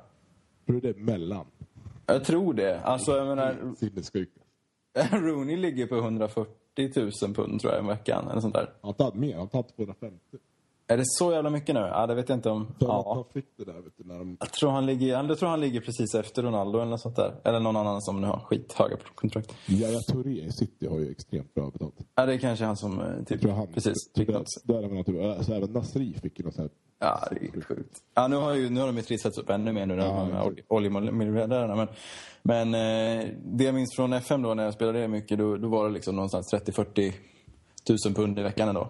Tror 0.67 0.81
du 0.81 0.93
det 0.93 0.99
är 0.99 1.03
mellan? 1.03 1.47
Jag 2.07 2.25
tror 2.25 2.55
det. 2.55 2.81
Alltså, 2.81 3.17
jag 3.17 3.27
menar, 3.27 3.75
Sinnessjukt. 3.77 4.39
Rooney 5.11 5.57
ligger 5.57 5.87
på 5.87 5.97
140 5.97 6.53
000 7.23 7.35
pund, 7.35 7.61
tror 7.61 7.73
jag, 7.73 7.85
i 7.85 7.87
veckan. 7.87 8.29
Eller 8.31 8.41
sånt 8.41 8.55
där. 8.55 8.71
Han 8.81 8.89
har 8.89 8.93
tagit 8.93 9.15
mer, 9.15 9.33
han 9.33 9.41
har 9.41 9.47
tagit 9.47 9.77
250. 9.77 10.19
Är 10.89 10.97
det 10.97 11.03
så 11.07 11.33
jävla 11.33 11.51
mycket 11.51 11.75
nu? 11.75 11.81
Ja, 11.81 12.07
det 12.07 12.15
vet 12.15 12.29
jag 12.29 12.37
inte 12.39 12.51
om. 12.51 12.67
För 12.67 12.73
att 12.73 12.79
Ja. 12.83 13.15
han 13.15 13.25
fick 13.43 13.47
det 13.57 13.65
där, 13.65 13.73
vet 13.81 13.93
du, 13.97 14.05
när 14.05 14.19
de... 14.19 14.37
Jag 14.41 14.53
tror, 14.53 14.71
han 14.71 14.87
ligger, 14.87 15.07
jag 15.29 15.39
tror 15.39 15.49
han 15.49 15.61
ligger 15.61 15.81
precis 15.81 16.15
efter 16.15 16.43
Ronaldo 16.43 16.79
eller 16.79 16.91
något 16.91 17.01
sånt 17.01 17.17
där. 17.17 17.35
Eller 17.45 17.61
någon 17.61 17.77
annan 17.77 18.03
som 18.03 18.21
nu 18.21 18.27
har 18.27 18.39
skithöga 18.39 18.97
kontrakt. 19.15 19.55
Yahya 19.67 19.99
Touré 20.01 20.41
i 20.47 20.53
City 20.53 20.87
har 20.89 20.99
ju 20.99 21.11
extremt 21.11 21.55
bra 21.55 21.71
betalt. 21.71 21.95
Ja, 22.15 22.27
det 22.27 22.35
är 22.35 22.39
kanske 22.39 22.65
han 22.65 22.77
som... 22.77 23.01
eh, 23.01 23.07
Typ, 23.19 23.31
Jag 23.31 23.41
tror 23.41 23.53
han... 23.53 23.67
precis. 23.67 23.95
Fick 24.17 24.29
något. 24.29 24.47
där 24.65 24.83
är 24.83 24.89
man 24.89 24.97
naturligt. 24.97 25.37
Alltså, 25.37 25.55
även 25.55 25.71
Nasri 25.73 26.15
fick 26.23 26.39
ju 26.39 26.45
något 26.45 26.55
så 26.55 26.61
här... 26.63 26.71
Ja, 26.99 27.29
det 27.31 27.37
är 27.47 27.53
helt 27.53 27.65
sjukt. 27.65 27.97
Ja, 28.15 28.29
nu 28.29 28.37
har, 28.37 28.55
ju, 28.55 28.71
nu 28.71 28.81
har 28.81 28.87
de 28.87 28.97
ju 28.97 29.03
trissats 29.03 29.39
upp 29.39 29.51
ännu 29.51 29.73
mer 29.73 29.87
nu, 29.87 29.95
Ja, 29.97 30.03
de 30.05 30.33
här 30.33 30.55
oljemiljardärerna. 30.69 31.77
Men, 31.77 31.89
men 32.43 32.75
eh, 32.75 33.29
det 33.45 33.65
jag 33.65 33.75
minns 33.75 33.97
från 33.97 34.13
FM 34.13 34.43
då, 34.43 34.55
när 34.55 34.65
jag 34.65 34.75
spelade 34.75 35.01
det 35.01 35.09
mycket, 35.09 35.39
då, 35.39 35.57
då 35.57 35.69
var 35.69 35.89
det 35.89 35.95
liksom 35.95 36.17
någonstans 36.17 36.53
30-40 36.55 37.13
tusen 37.87 38.15
pund 38.15 38.39
i 38.39 38.43
veckan 38.43 38.69
ändå. 38.69 38.89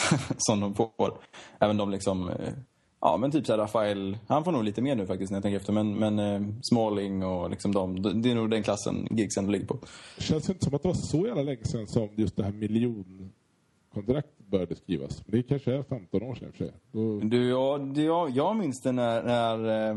som 0.36 0.60
de 0.60 0.74
får. 0.74 1.18
Även 1.58 1.76
de 1.76 1.90
liksom... 1.90 2.28
Eh, 2.28 2.52
ja, 3.00 3.16
men 3.16 3.30
typ 3.30 3.46
så 3.46 3.52
här 3.52 3.58
Rafael, 3.58 4.18
han 4.28 4.44
får 4.44 4.52
nog 4.52 4.64
lite 4.64 4.82
mer 4.82 4.94
nu 4.94 5.06
faktiskt 5.06 5.30
när 5.30 5.36
jag 5.36 5.42
tänker 5.42 5.56
efter. 5.56 5.72
Men, 5.72 5.94
men 5.94 6.18
eh, 6.18 6.54
Smalling 6.62 7.24
och 7.24 7.50
liksom 7.50 7.74
de, 7.74 8.02
det 8.22 8.30
är 8.30 8.34
nog 8.34 8.50
den 8.50 8.62
klassen 8.62 9.08
Giggs 9.10 9.36
ändå 9.36 9.50
ligger 9.50 9.66
på. 9.66 9.78
Det 10.16 10.22
känns 10.22 10.48
inte 10.48 10.64
som 10.64 10.74
att 10.74 10.82
det 10.82 10.88
var 10.88 10.94
så 10.94 11.26
jävla 11.26 11.42
länge 11.42 11.64
sedan 11.64 11.86
som 11.86 12.08
just 12.14 12.36
det 12.36 12.44
här 12.44 12.52
miljonkontraktet 12.52 14.46
började 14.46 14.74
skrivas. 14.74 15.22
Det 15.26 15.42
kanske 15.42 15.74
är 15.74 15.82
15 15.82 16.22
år 16.22 16.34
sedan 16.34 16.48
i 16.48 16.50
och 16.50 16.54
för 16.54 16.64
sig. 16.64 16.74
Då, 16.92 17.20
Du, 17.20 17.48
ja, 17.48 17.78
det, 17.78 18.02
jag, 18.02 18.30
jag 18.30 18.56
minns 18.56 18.82
det 18.82 18.92
när... 18.92 19.22
när 19.22 19.90
eh, 19.90 19.96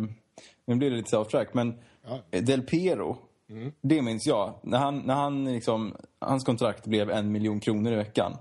nu 0.68 0.76
blir 0.76 0.90
det 0.90 0.98
lite 0.98 1.18
off 1.18 1.28
track, 1.28 1.54
men 1.54 1.74
Ja. 2.08 2.40
Del 2.42 2.62
Piero. 2.62 3.18
Det 3.82 4.02
minns 4.02 4.28
jag. 4.28 4.54
När, 4.64 4.78
han, 4.78 5.00
när 5.00 5.14
han 5.14 5.46
liksom, 5.46 5.96
hans 6.20 6.44
kontrakt 6.44 6.88
blev 6.88 7.10
en 7.10 7.32
miljon 7.32 7.60
kronor 7.60 7.92
i 7.92 7.96
veckan. 7.96 8.38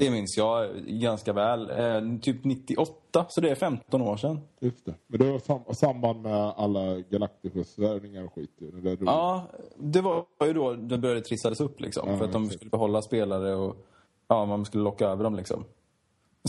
Det 0.00 0.10
minns 0.10 0.36
jag 0.36 0.70
ganska 0.86 1.32
väl. 1.32 1.70
Eh, 1.70 2.18
typ 2.20 2.44
98, 2.44 3.26
så 3.28 3.40
det 3.40 3.50
är 3.50 3.54
15 3.54 4.02
år 4.02 4.16
sedan. 4.16 4.40
just 4.60 4.84
det. 4.84 4.94
Men 5.06 5.18
det 5.20 5.32
var 5.32 5.38
sam 5.38 5.60
samband 5.74 6.22
med 6.22 6.52
alla 6.56 6.98
Galacticos-värvningar 6.98 8.24
och 8.24 8.34
skit. 8.34 8.50
Det 8.58 8.98
Ja, 9.00 9.46
det 9.78 10.00
var 10.00 10.26
ju 10.44 10.52
då 10.52 10.74
det 10.74 10.98
började 10.98 11.20
trissades 11.20 11.60
upp 11.60 11.80
liksom. 11.80 12.08
Ja, 12.08 12.16
för 12.16 12.24
att 12.24 12.32
de 12.32 12.42
exakt. 12.42 12.56
skulle 12.56 12.70
behålla 12.70 13.02
spelare 13.02 13.54
och 13.54 13.76
ja, 14.28 14.46
man 14.46 14.64
skulle 14.64 14.84
locka 14.84 15.06
över 15.06 15.24
dem 15.24 15.36
liksom. 15.36 15.64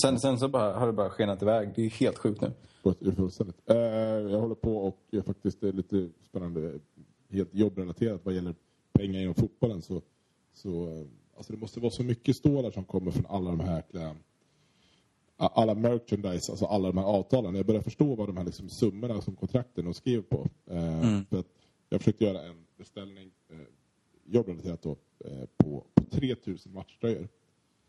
Sen, 0.02 0.20
sen 0.20 0.40
så 0.40 0.48
bara, 0.48 0.74
har 0.74 0.88
det 0.88 0.94
bara 0.94 1.10
skenat 1.10 1.42
iväg. 1.42 1.70
Det 1.76 1.86
är 1.86 1.90
helt 1.90 2.18
sjukt 2.18 2.42
nu. 2.42 2.52
fullständigt. 3.16 3.70
Eh, 3.70 3.78
jag 3.78 4.40
håller 4.40 4.56
på 4.56 4.78
och 4.78 5.00
eh, 5.12 5.24
faktiskt 5.24 5.64
är 5.64 5.74
lite 5.74 6.10
spännande, 6.30 6.80
helt 7.30 7.56
jobbrelaterat 7.56 8.22
vad 8.24 8.34
gäller 8.34 8.56
pengar 8.94 9.22
inom 9.22 9.34
fotbollen 9.34 9.82
så, 9.82 10.02
så 10.54 10.88
eh, 10.88 11.06
alltså 11.42 11.54
det 11.54 11.60
måste 11.60 11.80
vara 11.80 11.92
så 11.92 12.04
mycket 12.04 12.36
stålar 12.36 12.72
som 12.72 12.84
kommer 12.84 13.12
från 13.12 13.26
alla 13.26 13.50
de 13.50 13.60
här 13.60 13.76
jäkla 13.76 14.16
alla 15.38 15.76
merchandise, 15.76 16.52
alltså 16.52 16.66
alla 16.66 16.88
de 16.88 16.98
här 16.98 17.06
avtalen. 17.06 17.56
Jag 17.56 17.66
börjar 17.66 17.82
förstå 17.82 18.16
vad 18.16 18.30
de 18.30 18.38
här 18.38 18.44
liksom 18.44 18.70
summorna 18.70 19.22
som 19.22 19.36
kontrakten 19.36 19.86
de 19.86 19.94
skrev 19.94 20.22
på. 20.22 20.48
Eh, 20.66 21.22
för 21.30 21.40
att 21.40 21.48
jag 21.90 22.02
försökte 22.02 22.26
göra 22.26 22.42
en 22.42 22.66
beställning, 22.78 23.32
eh, 23.50 23.58
jobbrelaterat 24.26 24.82
då, 24.82 24.98
eh, 25.26 25.46
på, 25.58 25.86
på 25.94 26.04
3000 26.04 26.74
matchtröjor. 26.74 27.28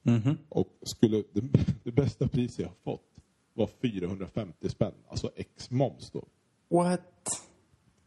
Mhm. 0.03 0.39
Och 0.49 0.69
skulle, 0.83 1.23
det, 1.33 1.43
det 1.85 1.93
bästa 1.93 2.29
priset 2.29 2.59
jag 2.59 2.69
har 2.69 2.93
fått 2.93 3.11
var 3.55 3.67
450 3.67 4.69
spänn. 4.69 4.95
Alltså 5.09 5.31
ex 5.37 5.71
moms 5.71 6.11
då. 6.11 6.25
What? 6.69 7.49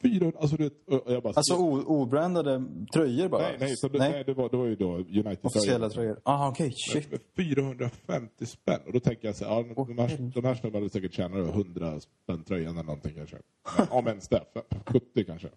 400, 0.01 0.39
alltså 0.39 0.57
du 0.57 0.69
jag 1.05 1.23
bara... 1.23 1.33
Alltså 1.33 1.55
obrandade 1.55 2.63
tröjor 2.93 3.29
bara? 3.29 3.41
nej, 3.41 3.57
nej, 3.59 3.77
så 3.77 3.87
det, 3.87 3.99
nej. 3.99 4.23
det, 4.25 4.33
var, 4.33 4.49
det 4.49 4.57
var 4.57 4.65
ju 4.65 4.75
då 4.75 4.95
United 4.95 5.39
Officiella 5.41 5.89
tröjor? 5.89 6.19
Ah, 6.23 6.49
okej. 6.49 6.73
Shit. 6.93 7.11
Men 7.11 7.19
450 7.35 8.45
spänn. 8.45 8.79
Och 8.85 8.93
då 8.93 8.99
tänker 8.99 9.27
jag 9.27 9.35
så 9.35 9.45
här, 9.45 9.51
ja, 9.51 9.85
de 9.85 9.97
här, 9.97 10.31
de 10.33 10.45
här 10.45 10.55
snubbarna 10.55 10.89
säkert 10.89 11.13
tjänat 11.13 11.37
över 11.37 11.49
100 11.49 11.99
spänn 11.99 12.43
tröjan 12.43 12.73
eller 12.73 12.83
någonting 12.83 13.13
kanske. 13.15 13.37
Men, 13.77 13.87
Om 13.89 14.07
ens 14.07 14.27
det. 14.27 14.43
70 14.85 15.23
kanske. 15.25 15.49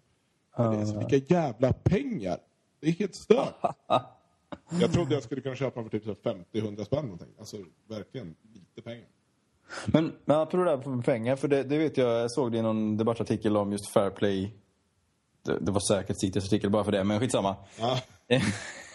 Men 0.57 0.71
det 0.71 0.77
är 0.77 0.85
så, 0.85 0.99
vilka 0.99 1.35
jävla 1.35 1.73
pengar! 1.73 2.37
Det 2.79 2.87
är 2.87 2.91
helt 2.91 3.15
stört. 3.15 3.55
Jag 4.81 4.93
trodde 4.93 5.13
jag 5.13 5.23
skulle 5.23 5.41
kunna 5.41 5.55
köpa 5.55 5.83
för 5.83 5.89
typ 5.89 6.03
så 6.03 6.15
här 6.23 6.45
50-100 6.53 6.83
spänn 6.83 7.03
någonting. 7.03 7.29
Alltså 7.39 7.57
verkligen 7.87 8.35
lite 8.53 8.81
pengar. 8.81 9.07
Men, 9.85 10.11
men 10.25 10.37
apropå 10.37 10.63
det 10.63 10.71
där 10.71 10.89
med 10.89 11.05
pengar, 11.05 11.35
för 11.35 11.47
det, 11.47 11.63
det 11.63 11.77
vet 11.77 11.97
jag, 11.97 12.09
jag 12.09 12.31
såg 12.31 12.51
det 12.51 12.57
i 12.57 12.61
någon 12.61 12.97
debattartikel 12.97 13.57
om 13.57 13.71
just 13.71 13.93
fair 13.93 14.09
play. 14.09 14.53
Det, 15.45 15.59
det 15.59 15.71
var 15.71 15.79
säkert 15.79 16.19
Cities 16.19 16.45
artikel 16.45 16.69
bara 16.69 16.83
för 16.83 16.91
det, 16.91 17.03
men 17.03 17.19
skitsamma. 17.19 17.55
Ja. 17.79 17.99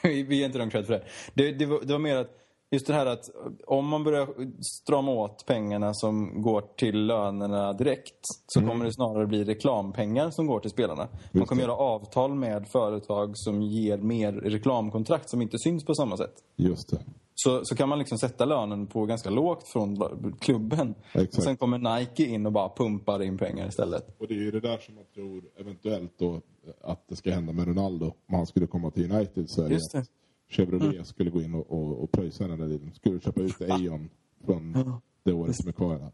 vi 0.03 0.23
vi 0.23 0.37
ger 0.37 0.47
inte 0.47 0.59
dem 0.59 0.71
cred 0.71 0.87
för 0.87 0.93
det. 0.93 1.05
Det, 1.35 1.53
det, 1.53 1.67
var, 1.67 1.81
det 1.81 1.93
var 1.93 1.99
mer 2.01 2.17
att, 2.17 2.31
just 2.71 2.87
det 2.87 2.95
här 2.95 3.07
att 3.07 3.31
om 3.67 3.89
man 3.89 4.05
börjar 4.05 4.29
strama 4.63 5.13
åt 5.13 5.47
pengarna 5.47 5.95
som 5.95 6.43
går 6.43 6.65
till 6.77 7.07
lönerna 7.07 7.73
direkt 7.73 8.21
så 8.47 8.61
kommer 8.61 8.85
det 8.85 8.93
snarare 8.93 9.27
bli 9.27 9.45
reklampengar 9.45 10.31
som 10.31 10.47
går 10.47 10.61
till 10.61 10.71
spelarna. 10.71 11.09
Man 11.33 11.47
kommer 11.47 11.63
göra 11.63 11.77
avtal 11.77 12.35
med 12.35 12.69
företag 12.69 13.37
som 13.37 13.63
ger 13.63 13.99
mer 13.99 14.33
reklamkontrakt 14.33 15.31
som 15.31 15.43
inte 15.43 15.59
syns 15.59 15.85
på 15.85 15.95
samma 15.95 16.17
sätt. 16.17 16.35
Just 16.57 16.91
det. 16.91 16.99
Så, 17.35 17.61
så 17.65 17.77
kan 17.77 17.89
man 17.89 17.99
liksom 17.99 18.19
sätta 18.19 18.45
lönen 18.45 18.87
på 18.87 19.07
ganska 19.07 19.31
lågt 19.31 19.69
från 19.69 19.97
klubben. 20.41 20.95
Exakt. 21.13 21.37
Och 21.39 21.43
sen 21.43 21.57
kommer 21.57 21.99
Nike 21.99 22.25
in 22.25 22.47
och 22.47 22.53
bara 22.53 22.69
pumpar 22.69 23.23
in 23.23 23.39
pengar 23.39 23.69
istället. 23.69 24.21
Och 24.21 24.29
det 24.29 24.35
är 24.35 24.39
ju 24.39 24.51
det 24.51 24.61
där 24.61 24.79
som 24.79 24.95
man 24.95 25.05
tror 25.15 25.43
eventuellt 25.57 26.19
då 26.19 26.41
att 26.81 27.09
det 27.09 27.17
ska 27.17 27.31
hända 27.31 27.53
med 27.53 27.67
Ronaldo. 27.69 28.07
Om 28.29 28.35
han 28.35 28.47
skulle 28.47 28.67
komma 28.67 28.91
till 28.91 29.13
United 29.13 29.45
så 29.51 29.63
är 29.63 29.69
det, 29.69 29.75
Just 29.75 29.93
det. 29.93 29.99
att 29.99 30.09
Chevrolet 30.49 31.07
skulle 31.07 31.31
gå 31.31 31.43
in 31.43 31.55
och, 31.55 31.71
och, 31.73 32.03
och 32.03 32.13
pröjsa 32.13 32.49
den 32.49 32.59
där 32.59 32.69
dealen. 32.69 32.95
Skulle 32.95 33.21
köpa 33.21 33.41
ut 33.41 33.61
Aeon 33.61 34.11
från 34.47 34.93
det 35.23 35.33
året 35.33 35.57
som 35.57 35.69
är 35.69 35.73
kvar. 35.73 35.99
här. 35.99 36.13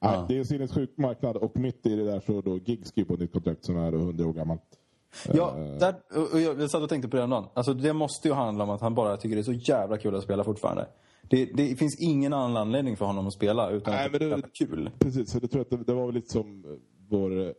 Nej, 0.00 0.24
Det 0.28 0.34
är 0.34 0.38
en 0.38 0.46
sinnessjuk 0.46 0.96
marknad 0.96 1.36
och 1.36 1.56
mitt 1.56 1.86
i 1.86 1.96
det 1.96 2.04
där 2.04 2.20
så 2.20 2.40
då 2.40 2.58
Giggs 2.58 2.92
på 2.92 3.14
ett 3.14 3.20
nytt 3.20 3.32
kontrakt 3.32 3.64
som 3.64 3.76
är 3.76 3.92
då 3.92 3.98
100 3.98 4.26
år 4.26 4.32
gammalt. 4.32 4.62
Ja, 5.34 5.54
där, 5.80 5.94
och 6.32 6.40
jag, 6.40 6.60
jag 6.60 6.70
satt 6.70 6.82
och 6.82 6.88
tänkte 6.88 7.08
på 7.08 7.16
det 7.16 7.20
häromdagen. 7.20 7.44
Alltså 7.54 7.74
det 7.74 7.92
måste 7.92 8.28
ju 8.28 8.34
handla 8.34 8.64
om 8.64 8.70
att 8.70 8.80
han 8.80 8.94
bara 8.94 9.16
tycker 9.16 9.36
det 9.36 9.42
är 9.42 9.42
så 9.42 9.52
jävla 9.52 9.98
kul 9.98 10.14
att 10.14 10.22
spela 10.22 10.44
fortfarande. 10.44 10.86
Det, 11.28 11.44
det 11.44 11.76
finns 11.76 12.00
ingen 12.00 12.32
annan 12.32 12.56
anledning 12.56 12.96
för 12.96 13.04
honom 13.04 13.26
att 13.26 13.32
spela 13.32 13.70
utan 13.70 13.94
Nej, 13.94 14.06
att 14.06 14.12
men 14.12 14.20
det 14.20 14.36
är 14.36 14.42
kul. 14.52 14.90
Precis, 14.98 15.30
så 15.30 15.38
det 15.38 15.48
tror 15.48 15.58
jag 15.70 15.74
att 15.74 15.86
det, 15.86 15.92
det 15.92 15.98
var 15.98 16.06
väl 16.06 16.14
lite 16.14 16.32
som 16.32 16.64
eh, 16.64 16.70
vår 17.08 17.46
eh, 17.46 17.52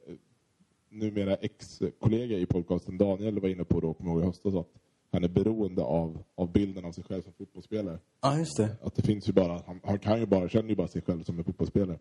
numera 0.90 1.36
ex-kollega 1.36 2.38
i 2.38 2.46
podcasten 2.46 2.98
Daniel 2.98 3.40
var 3.40 3.50
inne 3.50 3.64
på 3.64 3.80
då, 3.80 3.94
kommer 3.94 4.12
ihåg 4.12 4.22
i 4.22 4.26
höstas, 4.26 4.56
att 4.56 4.70
han 5.12 5.24
är 5.24 5.28
beroende 5.28 5.82
av, 5.84 6.24
av 6.36 6.52
bilden 6.52 6.86
av 6.86 6.92
sig 6.92 7.04
själv 7.04 7.22
som 7.22 7.34
fotbollsspelare. 7.34 8.00
Ja, 8.22 8.38
just 8.38 8.58
det. 8.58 8.70
Att 8.82 8.96
det 8.96 9.02
finns 9.02 9.30
ju 9.30 9.34
bara, 9.34 9.62
han, 9.66 9.80
han 9.84 10.00
kan 10.00 10.20
ju 10.20 10.26
bara, 10.26 10.50
känner 10.50 10.70
ju 10.70 10.76
bara 10.76 10.88
sig 10.88 11.02
själv 11.02 11.24
som 11.24 11.38
en 11.38 11.44
fotbollsspelare. 11.44 12.00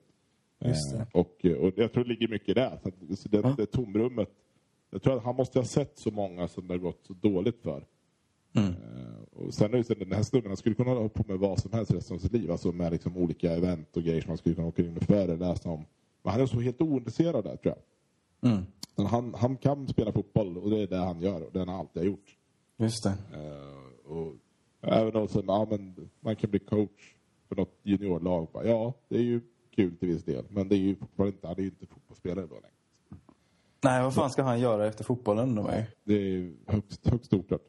Just. 0.64 0.94
Eh, 0.94 1.02
och, 1.12 1.44
och 1.44 1.72
jag 1.76 1.92
tror 1.92 2.04
det 2.04 2.10
ligger 2.10 2.28
mycket 2.28 2.54
där. 2.54 2.78
Så 3.16 3.28
det, 3.28 3.54
det 3.56 3.66
tomrummet. 3.66 4.28
Jag 4.90 5.02
tror 5.02 5.16
att 5.16 5.24
han 5.24 5.36
måste 5.36 5.58
ha 5.58 5.66
sett 5.66 5.98
så 5.98 6.10
många 6.10 6.48
som 6.48 6.66
det 6.66 6.74
har 6.74 6.78
gått 6.78 7.06
så 7.06 7.12
dåligt 7.12 7.62
för. 7.62 7.84
Mm. 8.56 8.70
Eh, 8.70 9.44
och 9.44 9.54
sen 9.54 9.74
är 9.74 9.84
det 9.88 9.94
den 9.94 10.12
här 10.12 10.22
snubben, 10.22 10.50
han 10.50 10.56
skulle 10.56 10.74
kunna 10.74 10.90
hålla 10.90 11.08
på 11.08 11.24
med 11.28 11.38
vad 11.38 11.60
som 11.60 11.72
helst 11.72 11.92
resten 11.92 12.16
av 12.16 12.20
sitt 12.20 12.32
liv. 12.32 12.50
Alltså 12.50 12.72
med 12.72 12.92
liksom 12.92 13.16
olika 13.16 13.52
event 13.52 13.96
och 13.96 14.02
grejer 14.02 14.20
som 14.20 14.28
han 14.28 14.38
skulle 14.38 14.54
kunna 14.54 14.68
åka 14.68 14.82
in 14.82 14.96
och 14.96 15.02
föreläsa 15.02 15.70
om. 15.70 15.84
Men 16.22 16.32
han 16.32 16.40
är 16.40 16.46
så 16.46 16.60
helt 16.60 16.80
ointresserad 16.80 17.44
där 17.44 17.56
tror 17.56 17.74
jag. 17.74 18.50
Mm. 18.50 18.64
Men 18.96 19.06
han, 19.06 19.34
han 19.34 19.56
kan 19.56 19.88
spela 19.88 20.12
fotboll 20.12 20.58
och 20.58 20.70
det 20.70 20.78
är 20.78 20.86
det 20.86 20.96
han 20.96 21.20
gör 21.20 21.42
och 21.42 21.52
det 21.52 21.58
han 21.58 21.68
alltid 21.68 22.02
har 22.02 22.06
gjort. 22.06 22.36
Just 22.76 23.04
det. 23.04 23.10
Eh, 23.10 24.12
och 24.12 24.34
även 24.80 25.28
som, 25.28 25.44
ja 25.46 25.66
men 25.70 26.10
man 26.20 26.36
kan 26.36 26.50
bli 26.50 26.58
coach 26.58 27.14
för 27.48 27.56
något 27.56 27.78
juniorlag. 27.82 28.48
Ja, 28.52 28.94
det 29.08 29.16
är 29.16 29.22
ju 29.22 29.40
kul 29.74 29.96
till 29.96 30.08
viss 30.08 30.24
del. 30.24 30.44
Men 30.48 30.68
det 30.68 30.74
är 30.74 30.78
ju 30.78 30.96
fortfarande 30.96 31.34
inte, 31.36 31.46
han 31.46 31.56
är 31.56 31.62
ju 31.62 31.68
inte 31.68 31.86
fotbollsspelare 31.86 32.46
då 32.46 32.54
längre. 32.54 32.75
Nej, 33.86 34.02
vad 34.02 34.14
fan 34.14 34.30
ska 34.30 34.42
han 34.42 34.60
göra 34.60 34.86
efter 34.86 35.04
fotbollen 35.04 35.54
då? 35.54 35.62
mig? 35.62 35.90
Det 36.04 36.14
är 36.14 36.52
högst, 36.66 37.06
högst 37.06 37.32
oklart. 37.34 37.62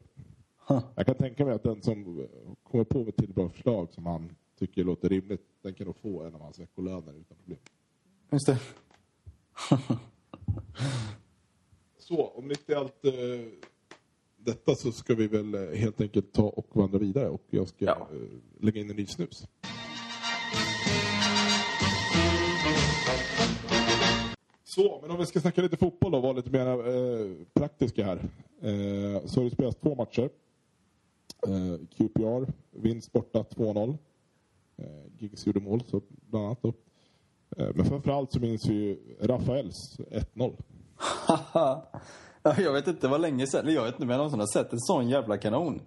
Huh. 0.68 0.80
Jag 0.94 1.06
kan 1.06 1.14
tänka 1.14 1.44
mig 1.44 1.54
att 1.54 1.62
den 1.62 1.82
som 1.82 2.26
kommer 2.62 2.84
på 2.84 3.04
med 3.04 3.16
till 3.16 3.32
bra 3.32 3.48
förslag 3.48 3.92
som 3.92 4.06
han 4.06 4.30
tycker 4.58 4.84
låter 4.84 5.08
rimligt, 5.08 5.42
den 5.62 5.74
kan 5.74 5.86
nog 5.86 5.96
få 5.96 6.22
en 6.22 6.34
av 6.34 6.40
hans 6.40 6.58
veckolöner 6.58 7.14
utan 7.20 7.36
problem. 7.36 7.58
Just 8.32 8.46
det. 8.46 8.58
Så, 11.98 12.26
om 12.26 12.46
mitt 12.48 12.70
i 12.70 12.74
allt 12.74 13.04
eh, 13.04 13.12
detta 14.36 14.74
så 14.74 14.92
ska 14.92 15.14
vi 15.14 15.26
väl 15.26 15.54
eh, 15.54 15.60
helt 15.78 16.00
enkelt 16.00 16.32
ta 16.32 16.42
och 16.48 16.76
vandra 16.76 16.98
vidare 16.98 17.28
och 17.28 17.42
jag 17.50 17.68
ska 17.68 17.84
Ja. 17.84 18.08
eh, 18.12 18.18
lägga 18.60 18.80
in 18.80 18.90
en 18.90 18.96
ny 18.96 19.06
snus. 19.06 19.48
Så, 24.68 24.98
men 25.02 25.10
om 25.10 25.18
vi 25.18 25.26
ska 25.26 25.40
snacka 25.40 25.62
lite 25.62 25.76
fotboll 25.76 26.12
då, 26.12 26.20
vara 26.20 26.32
lite 26.32 26.50
mer 26.50 26.66
eh, 26.66 27.46
praktiska 27.54 28.04
här. 28.04 28.16
Eh, 28.62 29.26
så 29.26 29.40
har 29.40 29.44
det 29.44 29.50
spelats 29.50 29.76
två 29.76 29.94
matcher. 29.94 30.30
Eh, 31.46 31.86
QPR, 31.96 32.52
vinst 32.70 33.12
borta 33.12 33.38
2-0. 33.38 33.98
Eh, 34.76 34.84
Giggs 35.18 35.46
gjorde 35.46 35.60
mål, 35.60 35.82
så 35.86 36.02
bland 36.08 36.46
annat 36.46 36.62
då. 36.62 36.68
Eh, 37.56 37.68
men 37.74 37.84
framförallt 37.84 38.32
så 38.32 38.40
minns 38.40 38.66
vi 38.68 38.74
ju 38.74 39.16
Rafaels 39.20 39.98
1-0. 40.10 40.56
Ja, 41.54 41.90
jag 42.58 42.72
vet 42.72 42.86
inte, 42.86 43.08
var 43.08 43.18
länge 43.18 43.46
sedan. 43.46 43.74
Jag 43.74 43.84
vet 43.84 43.94
inte 43.94 44.02
om 44.02 44.10
jag 44.10 44.16
någonsin 44.16 44.40
har 44.40 44.46
sett 44.46 44.72
en 44.72 44.80
sån 44.80 45.08
jävla 45.08 45.38
kanon. 45.38 45.80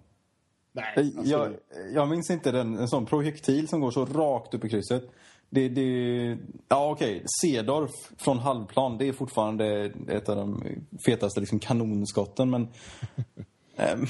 Nej, 0.72 0.92
Jag, 0.96 1.18
alltså, 1.18 1.30
jag, 1.30 1.52
jag 1.94 2.08
minns 2.08 2.30
inte 2.30 2.50
den, 2.50 2.78
en 2.78 2.88
sån 2.88 3.06
projektil 3.06 3.68
som 3.68 3.80
går 3.80 3.90
så 3.90 4.04
rakt 4.04 4.54
upp 4.54 4.64
i 4.64 4.68
krysset. 4.68 5.10
Det, 5.54 5.68
det, 5.68 6.38
ja 6.68 6.90
okej, 6.90 7.22
Cedorf 7.40 7.90
från 8.18 8.38
halvplan, 8.38 8.98
det 8.98 9.08
är 9.08 9.12
fortfarande 9.12 9.92
ett 10.08 10.28
av 10.28 10.36
de 10.36 10.64
fetaste 11.06 11.40
liksom, 11.40 11.58
kanonskotten. 11.58 12.50
Men 12.50 12.68
ehm, 13.76 14.06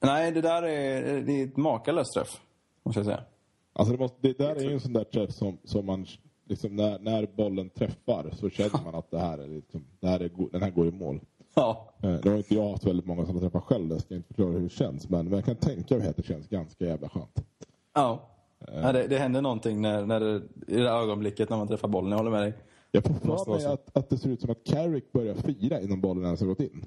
nej, 0.00 0.32
det 0.32 0.40
där 0.40 0.62
är, 0.62 1.20
det 1.20 1.32
är 1.40 1.44
ett 1.44 1.56
makalöst 1.56 2.14
träff, 2.14 2.40
måste 2.82 2.98
jag 2.98 3.06
säga. 3.06 3.24
Alltså 3.72 3.92
det, 3.92 3.98
måste, 3.98 4.16
det 4.20 4.38
där 4.38 4.56
är 4.56 4.60
ju 4.60 4.72
en 4.72 4.80
sån 4.80 4.92
där 4.92 5.04
träff 5.04 5.32
som, 5.32 5.58
som 5.64 5.86
man, 5.86 6.06
liksom 6.48 6.76
när, 6.76 6.98
när 6.98 7.26
bollen 7.36 7.70
träffar 7.70 8.30
så 8.32 8.50
känner 8.50 8.84
man 8.84 8.94
att 8.94 9.10
det 9.10 9.18
här 9.18 9.38
är 9.38 9.48
liksom, 9.48 9.84
det 10.00 10.08
här 10.08 10.20
är, 10.20 10.30
den 10.52 10.62
här 10.62 10.70
går 10.70 10.86
i 10.86 10.92
mål. 10.92 11.20
Ja, 11.54 11.94
Eh, 12.02 12.16
Nu 12.24 12.30
har 12.30 12.36
inte 12.36 12.54
jag 12.54 12.70
haft 12.70 12.86
väldigt 12.86 13.06
många 13.06 13.22
sådana 13.26 13.40
träffar 13.40 13.60
själv, 13.60 13.90
jag 13.90 14.00
ska 14.00 14.14
inte 14.14 14.28
förklara 14.28 14.50
hur 14.50 14.60
det 14.60 14.68
känns. 14.68 15.08
Men, 15.08 15.24
men 15.24 15.34
jag 15.34 15.44
kan 15.44 15.56
tänka 15.56 15.98
mig 15.98 16.08
att 16.08 16.16
det 16.16 16.26
känns 16.26 16.48
ganska 16.48 16.84
jävla 16.84 17.08
skönt. 17.08 17.46
ja. 17.94 18.30
Ja 18.72 18.92
det, 18.92 19.06
det 19.06 19.18
händer 19.18 19.42
någonting 19.42 19.80
när, 19.80 20.06
när 20.06 20.20
det, 20.20 20.42
i 20.66 20.76
det 20.76 20.90
ögonblicket 20.90 21.50
när 21.50 21.56
man 21.56 21.68
träffar 21.68 21.88
bollen, 21.88 22.10
jag 22.10 22.18
håller 22.18 22.30
med 22.30 22.42
dig. 22.42 22.52
Jag 22.90 23.04
får 23.04 23.14
för 23.14 23.50
mig 23.56 23.64
att, 23.66 23.96
att 23.96 24.10
det 24.10 24.18
ser 24.18 24.28
ut 24.30 24.40
som 24.40 24.50
att 24.50 24.64
Carrick 24.64 25.12
börjar 25.12 25.34
fira 25.34 25.80
innan 25.80 26.00
bollen 26.00 26.24
ens 26.24 26.40
har 26.40 26.46
gått 26.46 26.60
in. 26.60 26.84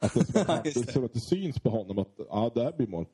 Att 0.00 0.14
det, 0.14 0.48
att, 0.48 0.64
det 0.64 0.70
ser 0.72 0.98
ut 1.00 1.04
att 1.04 1.12
det 1.12 1.20
syns 1.20 1.60
på 1.60 1.70
honom 1.70 1.98
att 1.98 2.08
ja, 2.28 2.50
det 2.54 2.62
här 2.62 2.72
blir 2.72 2.86
mål. 2.86 3.06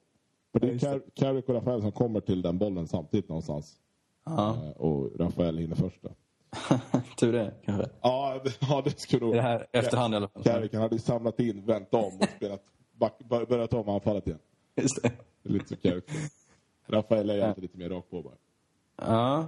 För 0.52 0.60
det 0.60 0.66
Ja, 0.66 0.72
är. 0.72 0.78
Car- 0.78 1.02
Carrick 1.14 1.48
och 1.48 1.54
Rafael 1.54 1.80
som 1.82 1.92
kommer 1.92 2.20
till 2.20 2.42
den 2.42 2.58
bollen 2.58 2.88
samtidigt 2.88 3.28
någonstans. 3.28 3.76
Ja, 4.26 4.56
Eh, 4.64 4.70
Och 4.70 5.20
Rafael 5.20 5.58
hinner 5.58 5.76
först. 5.76 6.02
Då. 6.02 6.08
tur 7.20 7.32
det 7.32 7.54
kanske. 7.64 7.88
Ja, 8.02 8.40
det, 8.44 8.52
ja, 8.60 8.82
det 8.84 9.00
skulle 9.00 9.26
nog... 9.26 9.34
Det 9.34 9.42
här 9.42 9.66
efterhand 9.72 10.14
i 10.14 10.16
alla 10.16 10.28
fall. 10.28 10.42
Carrick 10.42 10.74
hade 10.74 10.98
samlat 10.98 11.40
in, 11.40 11.64
vänt 11.66 11.94
om 11.94 12.00
och 12.20 12.28
spelat, 12.36 12.62
back, 12.92 13.18
börjat 13.48 13.72
om 13.74 13.88
anfallet 13.88 14.26
igen. 14.26 14.38
Just 14.76 15.02
det. 15.02 15.12
Det 15.42 15.48
är 15.48 15.52
lite 15.52 15.68
så 15.68 15.76
Carrick. 15.76 16.04
Rafael 16.90 17.30
är 17.30 17.34
ju 17.34 17.42
alltid 17.42 17.62
lite 17.62 17.78
mer 17.78 17.88
rakt 17.88 18.10
på 18.10 18.22
bara. 18.22 18.34
Ja. 19.02 19.46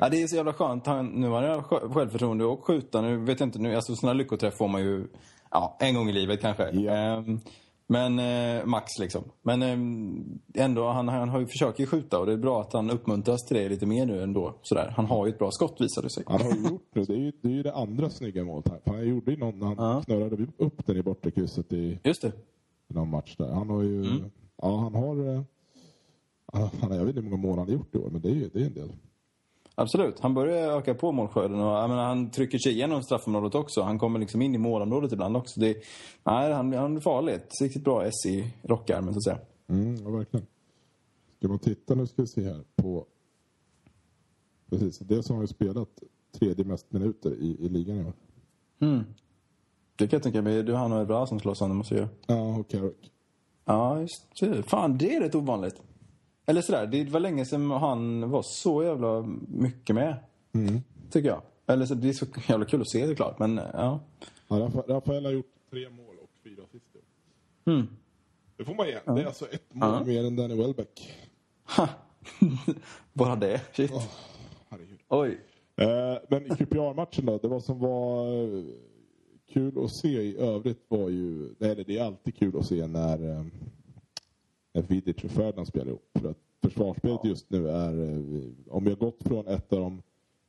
ja, 0.00 0.08
det 0.08 0.22
är 0.22 0.26
så 0.26 0.36
jävla 0.36 0.52
skönt. 0.52 0.86
Han, 0.86 1.06
nu 1.06 1.28
har 1.28 1.42
han 1.42 1.60
sj- 1.60 1.92
självförtroende 1.94 2.44
och 2.44 2.64
skjuta. 2.64 3.00
Nu 3.00 3.16
vet 3.24 3.40
jag 3.40 3.46
inte, 3.46 3.58
nu, 3.58 3.74
alltså 3.74 3.94
sådana 3.94 4.12
lyckoträff 4.18 4.56
får 4.56 4.68
man 4.68 4.82
ju 4.82 5.06
ja, 5.50 5.76
en 5.80 5.94
gång 5.94 6.08
i 6.08 6.12
livet 6.12 6.40
kanske. 6.40 6.70
Ja. 6.70 6.92
Ehm, 6.92 7.40
men 7.86 8.18
eh, 8.18 8.64
max 8.64 8.98
liksom. 8.98 9.24
Men 9.42 9.62
ehm, 9.62 10.40
ändå, 10.54 10.86
han, 10.88 11.08
han 11.08 11.28
har 11.28 11.40
ju 11.40 11.46
försöker 11.46 11.80
ju 11.80 11.86
skjuta 11.86 12.18
och 12.18 12.26
det 12.26 12.32
är 12.32 12.36
bra 12.36 12.60
att 12.60 12.72
han 12.72 12.90
uppmuntras 12.90 13.46
till 13.46 13.56
det 13.56 13.68
lite 13.68 13.86
mer 13.86 14.06
nu 14.06 14.22
ändå. 14.22 14.54
Sådär. 14.62 14.92
Han 14.96 15.06
har 15.06 15.26
ju 15.26 15.32
ett 15.32 15.38
bra 15.38 15.50
skott 15.50 15.76
visar 15.80 16.02
det 16.02 16.10
sig. 16.10 16.24
Han 16.26 16.40
har 16.42 16.50
ju 16.52 16.62
gjort 16.68 16.88
det. 16.92 17.04
Det 17.04 17.12
är 17.12 17.16
ju 17.18 17.32
det, 17.42 17.48
är 17.48 17.52
ju 17.52 17.62
det 17.62 17.74
andra 17.74 18.10
snygga 18.10 18.44
målet 18.44 18.68
här. 18.68 18.80
Han 18.86 19.08
gjorde 19.08 19.30
ju 19.30 19.36
någon 19.36 19.58
när 19.58 19.66
han 19.66 19.76
Ja. 19.78 20.02
knurrade 20.04 20.46
upp 20.56 20.86
den 20.86 20.96
i 20.96 21.02
bortre 21.02 21.30
krysset 21.30 21.72
i 21.72 21.98
Just 22.04 22.22
det. 22.22 22.32
någon 22.88 23.10
match 23.10 23.36
där. 23.36 23.52
Han 23.52 23.70
har 23.70 23.82
ju... 23.82 24.04
Ja, 24.62 24.76
han 24.76 24.94
har... 24.94 25.44
Han, 26.52 26.70
jag 26.80 27.04
vet 27.04 27.16
inte 27.16 27.20
hur 27.20 27.30
många 27.30 27.42
mål 27.42 27.58
han 27.58 27.68
har 27.68 27.74
gjort 27.74 27.94
i 27.94 27.98
år, 27.98 28.10
men 28.10 28.20
det 28.20 28.30
är 28.30 28.50
det 28.52 28.60
är 28.60 28.66
en 28.66 28.74
del. 28.74 28.92
absolut. 29.74 30.20
Han 30.20 30.34
börjar 30.34 30.78
öka 30.78 30.94
på 30.94 31.12
målskörden 31.12 31.60
och 31.60 31.88
menar, 31.88 32.04
han 32.04 32.30
trycker 32.30 32.58
sig 32.58 32.72
igenom 32.72 33.02
straffområdet 33.02 33.54
också. 33.54 33.82
Han 33.82 33.98
kommer 33.98 34.18
liksom 34.18 34.42
in 34.42 34.54
i 34.54 34.58
målområdet 34.58 35.12
ibland 35.12 35.36
också. 35.36 35.60
Det, 35.60 35.76
nej, 36.24 36.52
han, 36.52 36.72
han 36.72 36.96
är 36.96 37.00
farligt. 37.00 37.48
Riktigt 37.62 37.84
bra 37.84 38.04
S 38.04 38.26
i 38.26 38.52
rockarmen 38.62 39.14
så 39.14 39.18
att 39.18 39.24
säga. 39.24 39.38
Mm, 39.68 39.96
ja, 39.96 40.10
verkligen. 40.10 40.46
Ska 41.38 41.48
man 41.48 41.58
titta 41.58 41.94
nu 41.94 42.06
ska 42.06 42.22
vi 42.22 42.28
se 42.28 42.44
här 42.44 42.64
på... 42.76 43.06
Precis, 44.70 44.98
det 44.98 45.22
som 45.22 45.36
har 45.36 45.46
spelat 45.46 45.88
tredje 46.38 46.64
mest 46.64 46.92
minuter 46.92 47.34
i, 47.34 47.56
i 47.60 47.68
ligan 47.68 47.96
i 47.96 48.04
år. 48.04 48.12
Mm. 48.80 49.04
Det 49.96 50.06
kan 50.08 50.16
jag 50.16 50.22
tänka 50.22 50.42
mig. 50.42 50.62
Du 50.62 50.74
han 50.74 50.92
och 50.92 51.00
Evra 51.00 51.26
som 51.26 51.40
slåss 51.40 51.60
om 51.60 51.68
det 51.68 51.74
måste 51.74 51.94
jag. 51.94 52.08
Ja, 52.26 52.56
och 52.56 52.68
Carrick. 52.68 53.12
Ja, 53.64 54.00
just 54.00 54.40
det. 54.40 54.62
Fan, 54.62 54.98
det 54.98 55.16
är 55.16 55.20
rätt 55.20 55.34
ovanligt. 55.34 55.82
Eller 56.46 56.62
sådär, 56.62 56.86
det 56.86 57.04
var 57.10 57.20
länge 57.20 57.44
sedan 57.44 57.70
han 57.70 58.30
var 58.30 58.42
så 58.42 58.82
jävla 58.84 59.22
mycket 59.48 59.94
med. 59.94 60.16
Mm. 60.52 60.80
Tycker 61.10 61.28
jag. 61.28 61.42
Eller 61.66 61.86
så, 61.86 61.94
det 61.94 62.08
är 62.08 62.12
så 62.12 62.26
jävla 62.48 62.66
kul 62.66 62.80
att 62.80 62.90
se 62.90 63.06
det 63.06 63.14
klart, 63.14 63.38
men 63.38 63.56
ja. 63.56 64.00
Ja, 64.48 64.56
Rafa- 64.56 64.88
Rafael 64.88 65.24
har 65.24 65.32
gjort 65.32 65.52
tre 65.70 65.90
mål 65.90 66.16
och 66.22 66.30
fyra 66.44 66.62
assist. 66.64 66.84
Mm. 67.66 67.86
Det 68.56 68.64
får 68.64 68.74
man 68.74 68.86
ge. 68.86 68.98
Det 69.06 69.22
är 69.22 69.26
alltså 69.26 69.46
ett 69.46 69.74
mål 69.74 69.88
Ja. 69.98 70.04
mer 70.04 70.24
än 70.26 70.36
Danny 70.36 70.54
Welbeck. 70.54 71.10
Bara 73.12 73.36
det? 73.36 73.60
Shit. 73.76 73.92
Herregud. 74.68 74.98
Oj. 75.08 75.40
Eh, 75.76 76.18
men 76.28 76.46
i 76.46 76.48
QPR-matchen 76.56 77.26
då, 77.26 77.38
det 77.38 77.48
var 77.48 77.60
som 77.60 77.78
var 77.78 78.26
eh, 78.58 78.64
kul 79.52 79.84
att 79.84 79.90
se 79.90 80.08
i 80.08 80.36
övrigt 80.36 80.84
var 80.88 81.08
ju, 81.08 81.54
eller 81.60 81.84
det 81.84 81.98
är 81.98 82.04
alltid 82.04 82.36
kul 82.36 82.56
att 82.58 82.66
se 82.66 82.86
när, 82.86 83.44
när 84.72 84.82
Vidic 84.82 85.24
och 85.24 85.30
Ferdinand 85.30 85.68
spelar 85.68 85.86
ihop. 85.86 86.10
För 86.20 86.30
att 86.30 86.38
försvarsspelet 86.62 87.24
just 87.24 87.50
nu 87.50 87.68
är, 87.68 88.02
eh, 88.02 88.50
om 88.68 88.84
vi 88.84 88.90
har 88.90 88.96
gått 88.96 89.22
från 89.22 89.48
ett 89.48 89.72
av 89.72 89.80
de 89.80 90.02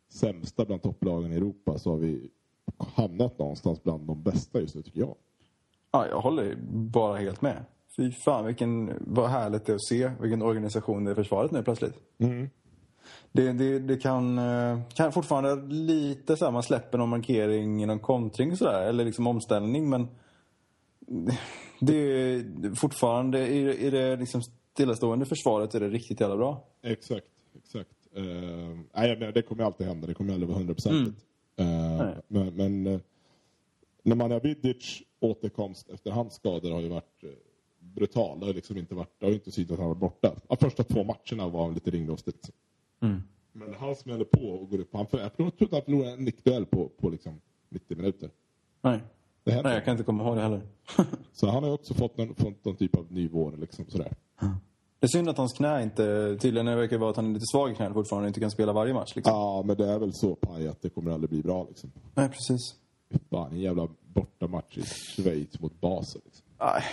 sämsta 0.10 0.66
bland 0.66 0.82
topplagen 0.82 1.34
i 1.34 1.36
Europa 1.36 1.78
så 1.78 1.90
har 1.90 1.98
vi 1.98 2.30
hamnat 2.78 3.40
någonstans 3.40 3.84
bland 3.84 4.08
de 4.08 4.24
bästa 4.24 4.62
just 4.62 4.76
nu 4.76 4.82
tycker 4.82 5.00
jag. 5.00 5.16
Ja, 5.92 6.08
jag 6.08 6.22
håller 6.22 6.56
bara 6.72 7.18
helt 7.18 7.42
med. 7.42 7.66
Fy 7.98 8.12
fan, 8.12 8.46
vilken, 8.46 8.94
vad 9.00 9.30
härligt 9.30 9.66
det 9.66 9.72
är 9.72 9.76
att 9.76 9.86
se 9.86 10.12
vilken 10.22 10.42
organisation 10.42 11.04
det 11.04 11.12
är 11.12 11.16
försvaret 11.16 11.52
nu 11.52 11.64
plötsligt. 11.64 11.96
Det, 13.32 13.52
det, 13.52 13.80
det 13.80 13.98
kan, 13.98 14.38
eh, 14.38 14.80
kan 14.94 15.12
fortfarande 15.12 15.56
lite 15.74 16.38
så 16.38 16.46
här, 16.46 16.52
man 16.52 16.64
släpper 16.64 16.98
någon 16.98 17.10
markering 17.10 17.84
i 17.84 17.86
någon 17.86 18.00
kontring 18.00 18.58
sådär, 18.58 18.82
eller 18.82 19.06
liksom 19.06 19.28
omställning, 19.28 19.90
men 19.90 20.08
det 21.82 21.96
är 21.96 22.76
fortfarande 22.76 23.48
i, 23.48 23.90
det 23.90 24.16
liksom 24.16 24.42
stillastående 24.74 25.26
försvaret 25.26 25.76
är 25.76 25.80
det 25.80 25.90
riktigt 25.90 26.20
jävla 26.20 26.38
bra. 26.38 26.68
Exakt, 26.82 27.28
exakt. 27.58 27.90
Uh, 28.18 28.80
nej, 28.94 29.32
det 29.34 29.42
kommer 29.42 29.64
alltid 29.64 29.88
hända. 29.88 30.08
Det 30.08 30.14
kommer 30.14 30.34
aldrig 30.34 30.50
vara 30.50 30.58
hundraprocentigt. 30.58 31.26
Nej. 31.56 31.68
Uh, 31.68 32.14
men 32.28 32.56
men 32.56 32.88
uh, 32.88 33.00
när 34.04 34.16
man 34.16 34.32
har 34.32 34.40
Vidic 34.40 35.02
återkomst 35.20 35.90
efter 35.90 36.12
hans 36.12 36.34
skador 36.34 36.72
har 36.72 36.82
ju 36.82 36.90
varit 36.90 37.24
uh, 37.24 37.30
brutal. 37.80 38.40
Det 38.40 38.46
har 38.46 38.54
liksom 38.54 38.78
inte 38.78 38.96
varit, 38.96 39.20
det 39.20 39.26
har 39.26 39.34
inte 39.34 39.52
synts 39.52 39.72
att 39.72 39.80
han 39.80 39.88
var 39.88 39.96
borta. 39.96 40.36
De 40.48 40.58
första 40.58 40.84
två 40.84 41.04
matcherna 41.04 41.50
var 41.50 41.66
han 41.66 41.74
lite 41.74 41.92
ringrostigt. 41.92 42.52
Men 43.54 43.74
han 43.74 43.96
smäller 43.96 44.26
på 44.26 44.50
och 44.50 44.70
går 44.70 44.80
upp. 44.80 44.94
Han, 44.94 45.08
för, 45.08 45.20
jag 45.20 45.38
tror 45.38 45.48
inte 45.62 45.76
han 45.76 45.82
förlorade 45.82 46.12
en 46.12 46.26
nickduell 46.26 46.66
på, 46.66 46.90
på 46.90 47.10
liksom 47.10 47.42
90 47.70 47.98
minuter. 47.98 48.30
Nej. 48.82 49.00
Det 49.44 49.52
händer. 49.52 49.70
Nej, 49.70 49.74
jag 49.74 49.86
kan 49.86 49.92
inte 49.92 50.04
komma 50.04 50.24
ihåg 50.24 50.36
det 50.36 50.42
heller. 50.42 50.62
Så 51.34 51.50
han 51.50 51.64
har 51.64 51.72
också 51.72 51.94
fått 51.94 52.18
någon, 52.18 52.36
fått 52.36 52.66
någon 52.66 52.76
typ 52.76 52.96
av 52.96 53.12
ny 53.12 53.30
vår. 53.30 53.52
Liksom, 53.58 53.86
sådär. 53.88 54.14
Det 55.00 55.06
är 55.06 55.08
synd 55.08 55.30
att 55.30 55.38
hans 55.38 55.54
knä 55.54 55.84
inte, 55.84 56.38
tydligen 56.42 56.66
det 56.66 56.76
verkar 56.76 56.98
vara 56.98 57.10
att 57.10 57.16
han 57.16 57.26
är 57.26 57.34
lite 57.34 57.46
svag 57.52 57.72
i 57.72 57.76
knät 57.76 57.94
fortfarande 57.94 58.26
och 58.26 58.28
inte 58.28 58.40
kan 58.40 58.52
spela 58.52 58.74
varje 58.74 58.94
match. 58.94 59.16
Liksom. 59.16 59.34
Ja, 59.34 59.64
men 59.66 59.78
det 59.78 59.88
är 59.88 60.00
väl 60.00 60.14
så 60.14 60.36
paj 60.36 60.68
att 60.68 60.82
det 60.82 60.90
kommer 60.90 61.12
aldrig 61.12 61.30
bli 61.30 61.42
bra. 61.44 61.66
Liksom. 61.70 61.92
Nej, 62.14 62.30
precis. 62.30 62.76
Fan, 63.30 63.52
en 63.52 63.60
jävla 63.60 63.88
bortamatch 64.04 64.78
i 64.78 64.84
Schweiz 64.84 65.60
mot 65.60 65.82
Basel. 65.82 66.22
Liksom. 66.26 66.46
Nej. 66.60 66.84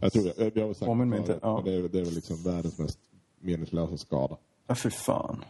Jag 0.00 0.12
tror 0.12 0.22
det. 0.24 0.56
Jag 0.56 0.66
har 0.66 0.74
sagt 0.74 0.86
Påminn 0.86 1.08
mig 1.08 1.18
det 1.18 1.32
inte, 1.32 1.46
ja. 1.46 1.62
det, 1.64 1.74
är, 1.74 1.88
det 1.88 2.00
är 2.00 2.04
väl 2.04 2.14
liksom 2.14 2.42
världens 2.42 2.78
mest 2.78 2.98
meningslösa 3.40 3.96
skada. 3.96 4.36
Ja, 4.66 4.74
fy 4.74 4.90
fan. 4.90 5.44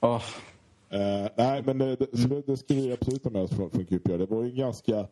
Åh. 0.00 0.22
Eh, 0.90 1.28
nej, 1.36 1.62
men 1.66 1.78
det, 1.78 1.96
det, 1.96 2.18
så 2.18 2.28
det, 2.28 2.42
det 2.46 2.56
skulle 2.56 2.80
vi 2.80 2.92
absolut 2.92 3.24
ha 3.24 3.30
med 3.30 3.42
oss 3.42 3.50
från, 3.50 3.70
från 3.70 3.84
QPR. 3.84 4.18
Det 4.18 4.26
var 4.26 4.42
ju 4.42 4.50
en 4.50 4.56
ganska 4.56 5.08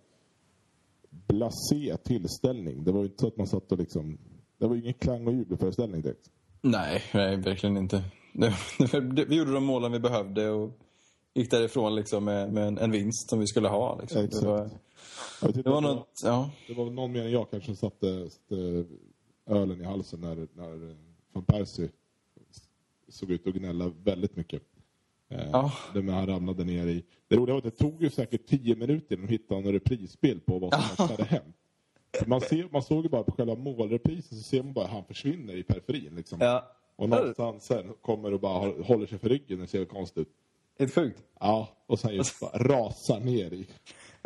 blasé 1.10 1.96
tillställning. 1.96 2.84
Det 2.84 2.92
var 2.92 3.00
ju 3.00 3.06
inte 3.06 3.20
så 3.20 3.28
att 3.28 3.36
man 3.36 3.46
satt 3.46 3.72
och 3.72 3.78
liksom... 3.78 4.18
Det 4.58 4.66
var 4.66 4.74
ju 4.74 4.82
ingen 4.82 4.94
klang 4.94 5.26
och 5.26 5.32
jubelföreställning 5.32 6.02
direkt. 6.02 6.30
Nej, 6.60 7.02
nej, 7.14 7.36
verkligen 7.36 7.76
inte. 7.76 8.04
Vi 9.28 9.36
gjorde 9.36 9.52
de 9.52 9.64
målen 9.64 9.92
vi 9.92 9.98
behövde 9.98 10.50
och 10.50 10.78
gick 11.34 11.50
därifrån 11.50 11.94
liksom 11.94 12.24
med, 12.24 12.52
med 12.52 12.68
en, 12.68 12.78
en 12.78 12.90
vinst 12.90 13.30
som 13.30 13.38
vi 13.38 13.46
skulle 13.46 13.68
ha. 13.68 14.00
Liksom. 14.00 14.24
Exakt. 14.24 14.42
Det 14.42 14.48
var, 14.48 14.70
inte 15.46 15.62
det 15.62 15.70
var 15.70 15.80
något, 15.80 16.20
ja. 16.24 16.50
Det 16.68 16.74
var 16.74 16.90
någon 16.90 17.12
mer 17.12 17.24
än 17.24 17.30
jag 17.30 17.50
kanske 17.50 17.66
som 17.66 17.76
satte, 17.76 18.30
satte 18.30 18.84
ölen 19.46 19.80
i 19.80 19.84
halsen 19.84 20.20
när, 20.20 20.36
när 20.36 20.96
van 21.32 21.44
Persie 21.44 21.88
såg 23.08 23.30
ut 23.30 23.46
att 23.46 23.54
gnälla 23.54 23.92
väldigt 24.04 24.36
mycket. 24.36 24.62
Eh, 25.28 25.48
Ja. 25.52 25.72
Det 25.94 26.02
med 26.02 26.14
han 26.14 26.26
ramlade 26.26 26.64
ner 26.64 26.86
i... 26.86 27.04
Det 27.28 27.36
roliga 27.36 27.54
var 27.54 27.58
att 27.58 27.64
det 27.64 27.70
tog 27.84 28.02
ju 28.02 28.10
säkert 28.10 28.46
tio 28.46 28.76
minuter 28.76 29.14
innan 29.16 29.26
de 29.26 29.32
hittade 29.32 29.60
en 29.60 29.72
reprisbild 29.72 30.46
på 30.46 30.58
vad 30.58 30.74
som 30.96 31.08
hade 31.08 31.24
hänt. 31.24 31.56
Man, 32.26 32.40
ser, 32.40 32.68
man 32.72 32.82
såg 32.82 33.02
ju 33.02 33.08
bara 33.08 33.22
på 33.22 33.32
själva 33.32 33.54
målreprisen 33.54 34.38
så 34.38 34.44
ser 34.44 34.62
man 34.62 34.72
bara 34.72 34.84
att 34.84 34.90
han 34.90 35.04
försvinner 35.04 35.54
i 35.56 35.62
periferin. 35.62 36.16
Liksom. 36.16 36.38
Ja. 36.40 36.72
Och 36.96 37.08
någonstans 37.08 37.64
sen 37.64 37.92
kommer 38.00 38.34
och 38.34 38.40
bara 38.40 38.82
håller 38.82 39.06
sig 39.06 39.18
för 39.18 39.28
ryggen. 39.28 39.60
Det 39.60 39.66
ser 39.66 39.84
konstigt 39.84 40.18
ut. 40.18 40.28
Helt 40.78 40.94
sjukt. 40.94 41.22
Ja, 41.40 41.68
och 41.86 41.98
sen 41.98 42.14
just 42.14 42.40
bara 42.40 42.58
rasar 42.58 43.20
ner 43.20 43.52
i... 43.52 43.66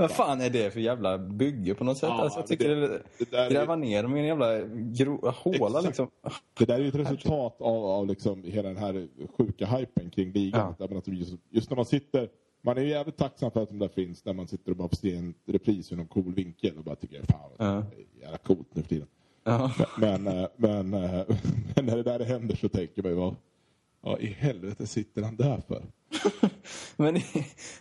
Vad 0.01 0.11
fan 0.11 0.41
är 0.41 0.51
det 0.51 0.71
för 0.73 0.81
jävla 0.81 1.19
bygge 1.19 1.75
på 1.75 1.85
något 1.85 1.99
sätt? 1.99 2.09
Ja, 2.09 2.23
alltså, 2.23 2.39
jag 2.39 2.49
men 2.49 2.59
tycker 2.59 2.69
det- 2.77 2.89
det, 2.89 3.03
det 3.19 3.31
där 3.31 3.47
är- 3.47 3.51
gräva 3.51 3.77
ner 3.77 4.03
dem 4.03 4.17
i 4.17 4.21
en 4.21 4.27
jävla 4.27 4.61
gro, 4.71 5.31
håla 5.31 5.81
liksom. 5.81 6.11
Det 6.59 6.65
där 6.65 6.75
är 6.75 6.79
ju 6.79 6.89
ett 6.89 6.95
resultat 6.95 7.57
av, 7.61 7.85
av 7.85 8.07
liksom 8.07 8.45
hela 8.45 8.69
den 8.69 8.77
här 8.79 9.09
sjuka 9.39 9.67
hypen 9.67 10.11
kring 10.11 10.33
ligan. 10.33 10.75
Ja. 10.79 10.85
Att 10.99 11.09
just, 11.09 11.33
just 11.51 11.71
när 11.71 11.77
man 11.77 11.85
sitter, 11.87 12.29
man 12.63 12.79
är 12.79 12.83
ju 12.83 12.89
jävligt 12.89 13.17
tacksam 13.17 13.51
för 13.51 13.63
att 13.63 13.69
de 13.69 13.79
där 13.79 13.89
finns 13.89 14.25
när 14.25 14.33
man 14.33 14.49
sitter 14.49 14.71
och 14.71 14.77
bara 14.77 14.89
får 14.89 14.97
se 14.97 15.17
en 15.17 15.35
repris 15.47 15.93
ur 15.93 15.97
någon 15.97 16.07
cool 16.07 16.35
vinkel 16.35 16.79
och 16.79 16.85
bara 16.85 16.97
tycker 16.97 17.23
fan, 17.23 17.51
det 17.59 17.65
är 18.21 18.23
jävla 18.23 18.39
coolt 18.39 18.69
nu 18.73 18.83
för 18.83 18.89
tiden. 18.89 19.07
Ja. 19.45 19.73
Men, 19.99 20.27
eh, 20.27 20.47
men, 20.57 20.95
eh, 20.95 21.23
men 21.77 21.87
när 21.87 21.97
det 21.97 22.03
där 22.03 22.25
händer 22.25 22.57
så 22.57 22.69
tänker 22.69 23.03
man 23.03 23.13
ju 23.13 23.17
vad, 23.19 23.35
vad 24.01 24.21
i 24.21 24.27
helvete 24.27 24.87
sitter 24.87 25.23
han 25.23 25.37
där 25.37 25.63
för? 25.69 25.83
Men 26.97 27.21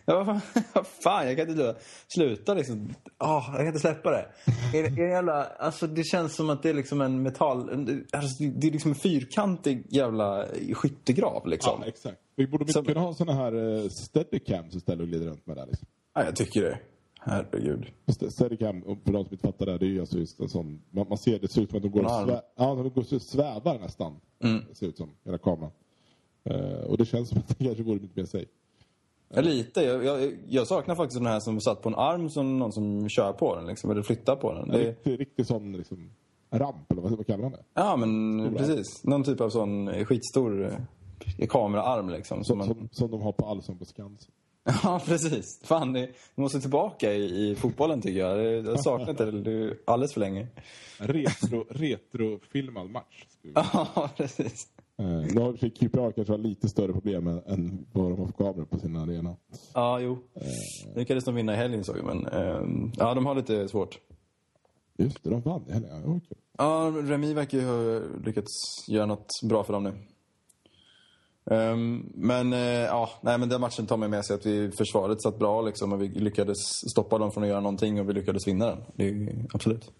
ja, 0.06 0.24
vad 0.74 0.88
fan, 0.88 1.28
jag 1.28 1.38
kan 1.38 1.50
inte 1.50 1.76
sluta, 2.08 2.54
liksom. 2.54 2.94
Åh, 3.20 3.46
jag 3.48 3.58
kan 3.58 3.68
inte 3.68 3.80
släppa 3.80 4.12
det. 4.12 4.26
Är, 4.74 4.84
är 4.84 4.90
det, 4.90 5.02
jävla, 5.02 5.44
alltså, 5.44 5.88
det 5.88 6.04
känns 6.04 6.36
som 6.36 6.50
att 6.50 6.64
det 6.64 6.70
är 6.70 6.74
liksom 6.74 7.02
en 7.02 7.22
metall... 7.24 7.70
Alltså, 8.14 8.44
det 8.44 8.68
är 8.68 8.72
liksom 8.72 8.92
en 8.92 8.96
fyrkantig 8.96 9.86
jävla 9.90 10.46
skyttegrav 10.74 11.48
liksom. 11.48 11.80
Ja, 11.82 11.88
exakt. 11.88 12.18
Vi 12.36 12.48
borde 12.48 12.74
Som- 12.74 12.86
kunna 12.86 13.00
ha 13.00 13.14
såna 13.14 13.34
här 13.34 13.56
uh, 13.56 13.90
steadycams 13.90 14.76
istället 14.76 15.02
och 15.02 15.08
glida 15.08 15.26
runt 15.26 15.48
med 15.48 15.58
där 15.58 15.66
liksom. 15.66 15.88
Ja, 16.14 16.24
jag 16.26 16.36
tycker 16.36 16.62
det. 16.62 16.80
Herregud. 17.22 17.86
St- 18.08 18.32
Steadicam, 18.32 18.82
för 18.82 19.12
de 19.12 19.26
som 19.26 19.34
inte 19.34 19.38
fattar 19.48 19.66
det, 19.66 19.78
det 19.78 19.86
är 19.86 19.90
ju 19.90 20.00
alltså 20.00 20.18
just 20.18 20.40
en 20.40 20.50
sån, 20.50 20.82
man, 20.92 21.06
man 21.10 21.18
ser 21.18 21.40
det 21.40 21.48
ser 21.48 21.62
ut 21.62 21.70
som 21.70 21.78
att 21.78 21.84
de 21.84 21.90
går 21.92 22.04
och 22.04 22.28
svä, 22.28 22.42
ja, 22.58 22.76
de 22.76 22.90
går 22.90 23.16
och 23.16 23.22
svävar 23.22 23.80
nästan. 23.80 24.20
Det 24.70 24.76
ser 24.76 24.88
ut 24.88 24.98
som, 24.98 25.10
hela 25.26 25.38
kameran. 25.38 25.72
Eh, 26.50 26.84
och 26.86 26.98
det 26.98 27.06
känns 27.06 27.30
som 27.30 27.38
att 27.38 27.48
det 27.48 27.66
kanske 27.66 27.84
vore 27.84 28.00
lite 28.00 28.20
mer 28.20 28.26
sig. 28.26 28.46
Ja, 29.34 29.42
lite. 29.42 29.82
Jag, 29.82 30.06
jag, 30.06 30.38
jag 30.48 30.68
saknar 30.68 30.96
faktiskt 30.96 31.20
den 31.20 31.28
här 31.28 31.40
som 31.40 31.62
satt 31.62 31.82
på 31.82 31.90
en 31.90 31.96
arm 31.96 32.30
som 32.30 32.60
någon 32.60 32.72
som 32.72 33.10
kör 33.10 33.34
på 33.34 33.56
den 33.56 33.66
liksom, 33.66 33.92
eller 33.92 34.02
flyttar 34.02 34.36
på 34.36 34.54
den. 34.54 34.64
En 34.64 34.70
Det, 34.70 34.90
riktig, 34.90 35.20
riktig 35.20 35.46
sån 35.46 35.72
liksom, 35.74 36.10
ramp, 36.52 36.92
eller 36.92 37.02
vad, 37.02 37.12
vad 37.12 37.28
kallar 37.28 37.44
man 37.44 37.52
det? 37.52 37.64
ja, 37.74 37.96
men 37.96 38.40
Stor 38.48 38.58
precis. 38.58 39.04
Någon 39.04 39.24
typ 39.24 39.42
av 39.42 39.50
sån 39.50 40.06
skitstor 40.06 40.66
eh, 41.38 41.48
kameraarm 41.48 42.10
liksom. 42.10 42.44
Som 42.44 42.58
man, 42.58 42.68
som, 42.68 42.90
som 42.92 43.12
de 43.12 43.22
har 43.22 43.32
på 43.32 43.46
Allsång 43.46 43.78
på 43.78 43.86
Skansen. 43.86 44.32
Ja, 44.84 45.02
precis. 45.06 45.60
Fan, 45.64 45.94
det 45.94 46.10
måste 46.36 46.62
tillbaka 46.62 47.14
i, 47.14 47.50
i 47.52 47.56
fotbollen 47.56 48.02
tycker 48.02 48.20
jag. 48.20 48.46
Jag 48.46 48.64
har 48.64 48.78
saknat 48.78 49.18
det, 49.18 49.76
alldeles 49.86 50.14
för 50.14 50.20
länge. 50.20 50.48
Retro, 50.98 51.66
retrofilmad 51.70 52.90
match. 52.90 53.26
Ja, 53.56 54.10
precis. 54.18 54.68
Eh, 55.00 55.28
för 55.34 55.58
sig 55.58 55.70
QPR 55.70 56.12
kanske 56.12 56.34
har 56.34 56.38
lite 56.38 56.70
större 56.70 56.94
problem 56.94 57.28
än, 57.28 57.86
vad 57.94 58.12
de 58.12 58.20
har 58.20 58.26
för 58.26 58.34
kameror 58.34 58.66
på 58.66 58.80
sin 58.80 58.96
arena. 58.96 59.36
Ja, 59.74 60.00
jo. 60.00 60.18
Nu 60.86 61.00
lyckades 61.00 61.26
de 61.26 61.36
vinna 61.36 61.54
i 61.54 61.56
helgen 61.56 61.84
såg 61.84 61.98
jag, 61.98 62.06
men 62.06 62.26
ehm, 62.28 62.92
ja, 62.98 63.14
de 63.14 63.26
har 63.26 63.36
lite 63.36 63.68
svårt. 63.68 64.00
Just 64.98 65.24
det, 65.24 65.30
de 65.30 65.42
vann 65.42 65.64
i 65.68 65.72
helgen. 65.72 65.92
Ja, 65.92 66.12
okej. 66.16 66.38
Ja, 66.58 66.94
Remi 67.04 67.34
verkar 67.34 67.58
ju 67.58 67.66
ha 67.66 68.02
lyckats 68.26 68.52
göra 68.88 69.06
något 69.06 69.28
bra 69.44 69.64
för 69.64 69.74
dem 69.74 69.84
nu. 69.84 69.94
Ehm, 71.56 72.12
men 72.16 72.54
eh, 72.54 72.60
ja, 72.60 73.10
nej, 73.22 73.38
men 73.38 73.50
den 73.50 73.62
matchen 73.62 73.86
tar 73.86 73.98
mig 73.98 74.10
med 74.10 74.26
sig 74.26 74.34
att 74.34 74.46
vi 74.46 74.72
försvaret 74.72 75.22
satt 75.22 75.40
bra 75.40 75.62
liksom, 75.62 75.94
och 75.94 76.02
vi 76.02 76.08
lyckades 76.08 76.58
stoppa 76.92 77.18
dem 77.18 77.32
från 77.32 77.44
att 77.44 77.50
göra 77.50 77.62
någonting 77.62 78.00
och 78.00 78.10
vi 78.10 78.14
lyckades 78.14 78.48
vinna 78.48 78.66
den. 78.66 78.80
Det 78.96 79.36
absolut. 79.54 79.92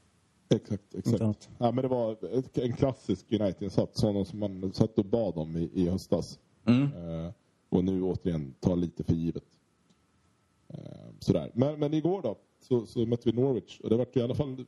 Exakt, 0.50 0.96
exakt. 0.96 1.50
Ja, 1.58 1.72
men 1.72 1.82
det 1.82 1.88
var 1.88 2.18
en 2.54 2.74
klassisk 2.74 3.32
United-insats, 3.32 4.00
sådana 4.00 4.26
som 4.26 4.40
man 4.40 4.74
satt 4.74 4.98
och 4.98 5.06
bad 5.06 5.38
om 5.38 5.58
i, 5.58 5.70
i 5.74 5.90
höstas. 5.90 6.40
Mm. 6.66 6.84
Eh, 6.84 7.32
Och 7.70 7.84
nu 7.84 8.02
återigen 8.04 8.54
ta 8.60 8.76
lite 8.76 9.04
för 9.04 9.14
givet. 9.14 9.44
Eh, 10.74 10.80
sådär. 11.20 11.52
Men, 11.54 11.80
men 11.80 11.94
igår 11.94 12.22
då 12.22 12.38
så, 12.62 12.86
så 12.86 13.06
mötte 13.06 13.32
vi 13.32 13.42
Norwich 13.42 13.80
och 13.80 13.90
det 13.90 13.98
var 13.98 14.18
i 14.18 14.22
alla 14.22 14.36
fall 14.36 14.66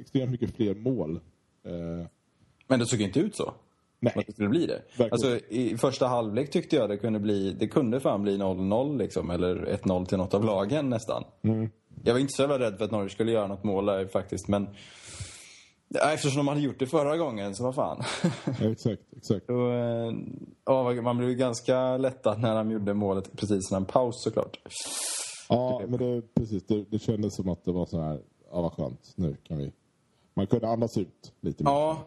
extremt 0.00 0.30
mycket 0.30 0.50
fler 0.56 0.74
mål. 0.74 1.16
Eh, 1.62 2.06
Men 2.66 2.78
det 2.78 2.86
såg 2.86 3.00
inte 3.00 3.20
ut 3.20 3.36
så. 3.36 3.54
Nej. 4.00 4.12
Att 4.16 4.26
det 4.26 4.32
skulle 4.32 4.48
bli 4.48 4.66
det. 4.66 4.82
Verkligen. 4.88 5.12
Alltså, 5.12 5.38
I 5.48 5.76
första 5.76 6.06
halvlek 6.06 6.50
tyckte 6.50 6.76
jag 6.76 6.88
det 6.88 6.96
kunde 6.96 7.18
bli, 7.18 7.52
det 7.52 7.68
kunde 7.68 8.00
fan 8.00 8.22
bli 8.22 8.36
0-0 8.36 8.98
liksom, 8.98 9.30
eller 9.30 9.78
1-0 9.82 10.04
till 10.04 10.18
något 10.18 10.34
av 10.34 10.44
lagen 10.44 10.90
nästan. 10.90 11.24
Mm. 11.42 11.70
Jag 12.04 12.12
var 12.12 12.20
inte 12.20 12.32
så 12.32 12.42
jävla 12.42 12.58
rädd 12.58 12.78
för 12.78 12.84
att 12.84 12.90
Norwich 12.90 13.12
skulle 13.12 13.32
göra 13.32 13.46
något 13.46 13.64
mål 13.64 13.86
där 13.86 14.06
faktiskt, 14.06 14.48
men 14.48 14.68
Eftersom 16.12 16.36
de 16.36 16.48
hade 16.48 16.60
gjort 16.60 16.78
det 16.78 16.86
förra 16.86 17.16
gången, 17.16 17.54
så 17.54 17.64
vad 17.64 17.74
fan. 17.74 18.02
ja, 18.60 18.70
exakt, 18.70 19.02
exakt. 19.16 19.50
Och, 19.50 19.72
eh, 19.72 20.12
ja, 20.64 21.02
man 21.02 21.18
blev 21.18 21.30
ganska 21.30 21.96
lättad 21.96 22.40
när 22.40 22.54
de 22.54 22.70
gjorde 22.70 22.94
målet 22.94 23.36
precis 23.36 23.70
innan 23.70 23.84
paus 23.84 24.22
såklart. 24.22 24.58
Ja, 25.48 25.82
men 25.88 25.98
det, 25.98 26.34
precis. 26.34 26.66
Det, 26.66 26.84
det 26.90 26.98
kändes 26.98 27.34
som 27.34 27.48
att 27.48 27.64
det 27.64 27.72
var 27.72 27.86
så 27.86 28.00
här, 28.00 28.20
ja 28.50 28.60
vad 28.60 28.72
skönt, 28.72 29.12
nu 29.16 29.36
kan 29.42 29.58
vi... 29.58 29.72
Man 30.34 30.46
kunde 30.46 30.68
andas 30.68 30.98
ut 30.98 31.32
lite 31.40 31.64
mer. 31.64 31.70
Ja, 31.70 31.98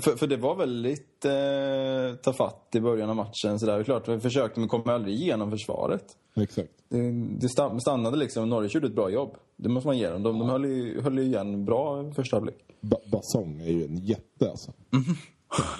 för, 0.00 0.16
för 0.16 0.26
det 0.26 0.36
var 0.36 0.54
väldigt 0.56 1.24
eh, 1.24 2.20
tafatt 2.22 2.68
i 2.74 2.80
början 2.80 3.10
av 3.10 3.16
matchen. 3.16 3.58
Så 3.58 3.66
där. 3.66 3.74
Det 3.74 3.80
är 3.80 3.84
klart, 3.84 4.08
vi 4.08 4.20
försökte 4.20 4.60
men 4.60 4.68
kom 4.68 4.88
aldrig 4.88 5.14
igenom 5.14 5.50
försvaret. 5.50 6.04
Exakt. 6.36 6.70
Det, 6.88 6.98
det 7.40 7.46
sta- 7.46 7.78
stannade 7.78 8.16
liksom. 8.16 8.48
Norwich 8.50 8.74
gjorde 8.74 8.86
ett 8.86 8.94
bra 8.94 9.10
jobb. 9.10 9.36
Det 9.56 9.68
måste 9.68 9.86
man 9.86 9.98
ge 9.98 10.08
dem. 10.10 10.22
De, 10.22 10.38
de 10.38 10.48
höll, 10.48 10.64
ju, 10.64 11.00
höll 11.00 11.18
igen 11.18 11.64
bra 11.64 12.12
första 12.12 12.36
halvlek. 12.36 12.56
Ba 12.80 12.96
Basong 13.12 13.60
är 13.60 13.70
ju 13.70 13.84
en 13.84 13.96
jätte 13.96 14.50
alltså. 14.50 14.72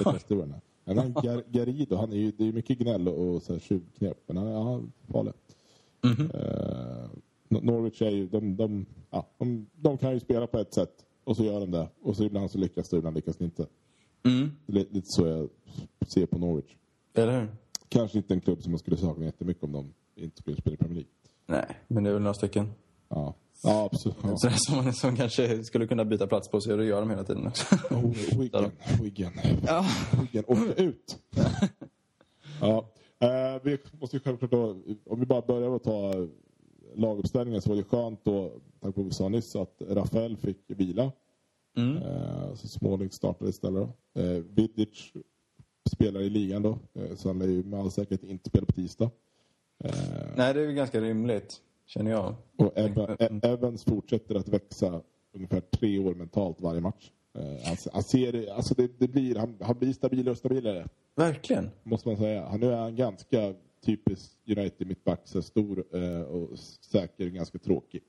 Orden. 0.34 0.54
Men 0.84 0.98
han, 0.98 1.12
Gar 1.12 1.42
Garido, 1.48 1.96
han 1.96 2.12
är 2.12 2.16
ju, 2.16 2.30
det 2.30 2.48
är 2.48 2.52
mycket 2.52 2.78
gnäll 2.78 3.08
och, 3.08 3.34
och 3.34 3.42
så 3.42 3.52
här 3.52 3.60
tjuvknep. 3.60 4.18
Men 4.26 4.36
han 4.36 4.46
är 4.46 4.82
farlig. 5.12 5.32
Eh, 6.34 7.08
Nor- 7.48 7.62
Norwich 7.62 8.02
är 8.02 8.10
ju, 8.10 8.26
de, 8.28 8.56
de, 8.56 8.86
ja, 9.10 9.26
de, 9.38 9.66
de 9.76 9.98
kan 9.98 10.12
ju 10.12 10.20
spela 10.20 10.46
på 10.46 10.58
ett 10.58 10.74
sätt 10.74 10.92
och 11.24 11.36
så 11.36 11.44
gör 11.44 11.60
de 11.60 11.70
det. 11.70 11.88
Och 12.02 12.16
så 12.16 12.24
ibland 12.24 12.50
så 12.50 12.58
lyckas 12.58 12.88
det, 12.88 12.96
ibland 12.96 13.16
lyckas 13.16 13.36
det 13.36 13.44
inte. 13.44 13.66
Mm. 14.24 14.50
Det 14.66 14.72
är 14.72 14.74
li- 14.74 14.88
lite 14.90 15.06
så 15.06 15.26
jag 15.26 15.48
ser 16.14 16.26
på 16.26 16.38
Norwich. 16.38 16.76
Eller 17.14 17.40
hur? 17.40 17.48
Kanske 17.88 18.18
inte 18.18 18.34
en 18.34 18.40
klubb 18.40 18.62
som 18.62 18.72
man 18.72 18.78
skulle 18.78 18.96
sakna 18.96 19.24
jättemycket 19.24 19.62
om 19.64 19.72
de 19.72 19.94
inte 20.16 20.36
skulle 20.36 20.56
spela 20.56 20.74
i 20.74 20.76
Premier 20.76 20.94
League. 20.94 21.10
Nej, 21.46 21.76
men 21.88 22.04
det 22.04 22.10
är 22.10 22.14
väl 22.14 22.22
några 22.22 22.34
stycken. 22.34 22.70
Ja, 23.08 23.34
ja 23.62 23.84
absolut. 23.92 24.16
Ja. 24.22 24.36
Det 24.42 24.48
är 24.48 24.82
som, 24.82 24.92
som 24.92 25.16
kanske 25.16 25.64
skulle 25.64 25.86
kunna 25.86 26.04
byta 26.04 26.26
plats 26.26 26.48
på 26.50 26.60
sig 26.60 26.72
och 26.72 26.78
det 26.78 26.84
gör 26.84 27.00
de 27.00 27.10
hela 27.10 27.24
tiden 27.24 27.46
också. 27.46 27.76
Oh, 27.94 28.38
Wiggen, 28.40 28.70
Wiggen. 29.02 29.32
Ja. 29.66 29.86
Wiggen, 30.20 30.44
åka 30.46 30.74
ut! 30.82 31.18
ja, 32.60 32.88
eh, 33.18 33.60
vi 33.62 33.78
måste 34.00 34.20
självklart 34.20 34.50
då, 34.50 34.76
om 35.06 35.20
vi 35.20 35.26
bara 35.26 35.40
börjar 35.42 35.68
med 35.68 35.76
att 35.76 35.84
ta 35.84 36.26
laguppställningen 36.96 37.62
så 37.62 37.68
var 37.70 37.76
det 37.76 37.82
skönt 37.84 38.24
då, 38.24 38.48
tack 38.48 38.60
vare 38.82 38.92
vad 38.96 39.04
vi 39.04 39.10
sa 39.12 39.28
nyss, 39.28 39.56
att 39.56 39.82
Rafael 39.88 40.36
fick 40.36 40.58
vila. 40.66 41.12
Mm. 41.78 41.96
Eh, 41.96 42.54
så 42.54 42.68
Småling 42.68 43.10
startade 43.10 43.50
istället. 43.50 43.88
Eh, 44.14 44.24
Vidic 44.24 45.12
spelar 45.96 46.20
i 46.20 46.30
ligan 46.30 46.62
då, 46.62 46.78
eh, 46.94 47.14
så 47.16 47.28
han 47.28 47.38
lär 47.38 47.46
ju 47.46 47.62
med 47.64 47.80
all 47.80 47.90
säkerhet 47.90 48.22
inte 48.24 48.48
spela 48.50 48.66
på 48.66 48.72
tisdag. 48.72 49.10
Eh, 49.84 49.90
Nej, 50.36 50.54
det 50.54 50.60
är 50.62 50.66
väl 50.66 50.74
ganska 50.74 51.00
rimligt, 51.00 51.56
känner 51.86 52.10
jag. 52.10 52.34
och 52.56 52.72
E- 52.78 53.40
Evans 53.42 53.84
fortsätter 53.84 54.34
att 54.34 54.48
växa 54.48 55.02
ungefär 55.34 55.60
tre 55.60 55.98
år 55.98 56.14
mentalt 56.14 56.60
varje 56.60 56.80
match. 56.80 57.10
Eh, 57.38 57.76
han, 57.92 58.02
ser, 58.02 58.50
alltså 58.52 58.74
det, 58.74 58.90
det 58.98 59.08
blir, 59.08 59.34
han, 59.34 59.56
han 59.60 59.78
blir 59.78 59.92
stabilare 59.92 60.30
och 60.30 60.38
stabilare, 60.38 60.88
Verkligen. 61.14 61.70
måste 61.82 62.08
man 62.08 62.16
säga. 62.16 62.46
Han, 62.48 62.60
nu 62.60 62.66
är 62.72 62.76
han 62.76 62.96
ganska 62.96 63.54
typisk 63.84 64.32
United 64.46 64.86
mittback, 64.86 65.20
så 65.24 65.42
stor 65.42 65.94
och 66.26 66.58
säker, 66.80 67.26
ganska 67.28 67.58
tråkig. 67.58 68.02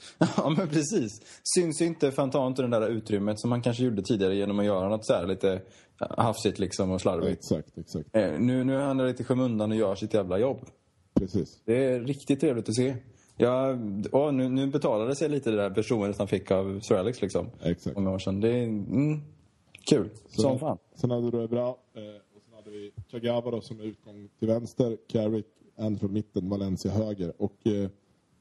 Ja, 0.36 0.54
men 0.56 0.68
precis. 0.68 1.20
Syns 1.54 1.80
inte, 1.80 2.10
för 2.10 2.22
han 2.22 2.30
tar 2.30 2.46
inte 2.46 2.62
det 2.62 2.68
där 2.68 2.88
utrymmet 2.88 3.40
som 3.40 3.52
han 3.52 3.62
kanske 3.62 3.84
gjorde 3.84 4.02
tidigare 4.02 4.34
genom 4.34 4.58
att 4.58 4.64
göra 4.64 4.88
något 4.88 5.06
så 5.06 5.12
här 5.12 5.26
lite 5.26 5.62
hafsigt 5.98 6.58
liksom 6.58 6.90
och 6.90 7.00
slarvigt. 7.00 7.38
Exakt, 7.38 7.78
exakt. 7.78 8.16
Eh, 8.16 8.38
Nu, 8.38 8.64
nu 8.64 8.76
är 8.76 8.80
han 8.80 9.06
lite 9.06 9.24
skymundan 9.24 9.70
och 9.70 9.76
gör 9.76 9.94
sitt 9.94 10.14
jävla 10.14 10.38
jobb. 10.38 10.58
Precis. 11.14 11.60
Det 11.64 11.84
är 11.84 12.00
riktigt 12.00 12.40
trevligt 12.40 12.68
att 12.68 12.74
se. 12.74 12.96
Ja, 13.36 13.78
åh, 14.12 14.32
nu, 14.32 14.48
nu 14.48 14.66
betalade 14.66 15.16
sig 15.16 15.28
lite 15.28 15.50
det 15.50 15.56
där 15.56 15.74
förtroendet 15.74 16.18
han 16.18 16.28
fick 16.28 16.50
av 16.50 16.80
Sir 16.80 16.94
Alex 16.94 17.22
liksom. 17.22 17.50
Exakt. 17.62 17.96
Många 17.96 18.10
år 18.10 18.18
sedan. 18.18 18.40
Det 18.40 18.48
är 18.48 18.64
mm, 18.64 19.20
kul. 19.90 20.10
Som 20.28 20.58
fan. 20.58 20.78
Sen 20.94 21.10
hade 21.10 21.30
du 21.30 21.48
bra. 21.48 21.68
Eh, 21.68 22.02
och 22.36 22.42
sen 22.44 22.54
hade 22.54 22.70
vi 22.70 22.92
Kagawa 23.10 23.50
då 23.50 23.60
som 23.60 23.80
utgång 23.80 24.28
till 24.38 24.48
vänster, 24.48 24.96
Carrick, 25.08 25.46
Andrew 25.76 26.14
mitten, 26.14 26.48
Valencia 26.48 26.92
höger. 26.92 27.32
Och 27.38 27.66
eh, 27.66 27.90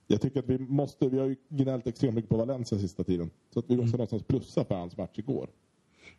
jag 0.08 0.22
tycker 0.22 0.40
att 0.40 0.50
vi 0.50 0.60
måste, 0.60 1.10
vi 1.10 1.20
har 1.20 1.26
ju 1.26 1.36
gnällt 1.50 1.88
extremt 1.88 2.16
mycket 2.16 2.30
på 2.30 2.38
Valencia 2.38 2.78
sista 2.78 3.04
tiden. 3.04 3.30
Så 3.54 3.60
att 3.60 3.66
vi 3.68 3.78
måste 3.78 3.98
någonstans 3.98 4.24
plussa 4.24 4.66
för 4.66 4.76
hans 4.76 4.98
match 4.98 5.20
igår. 5.20 5.50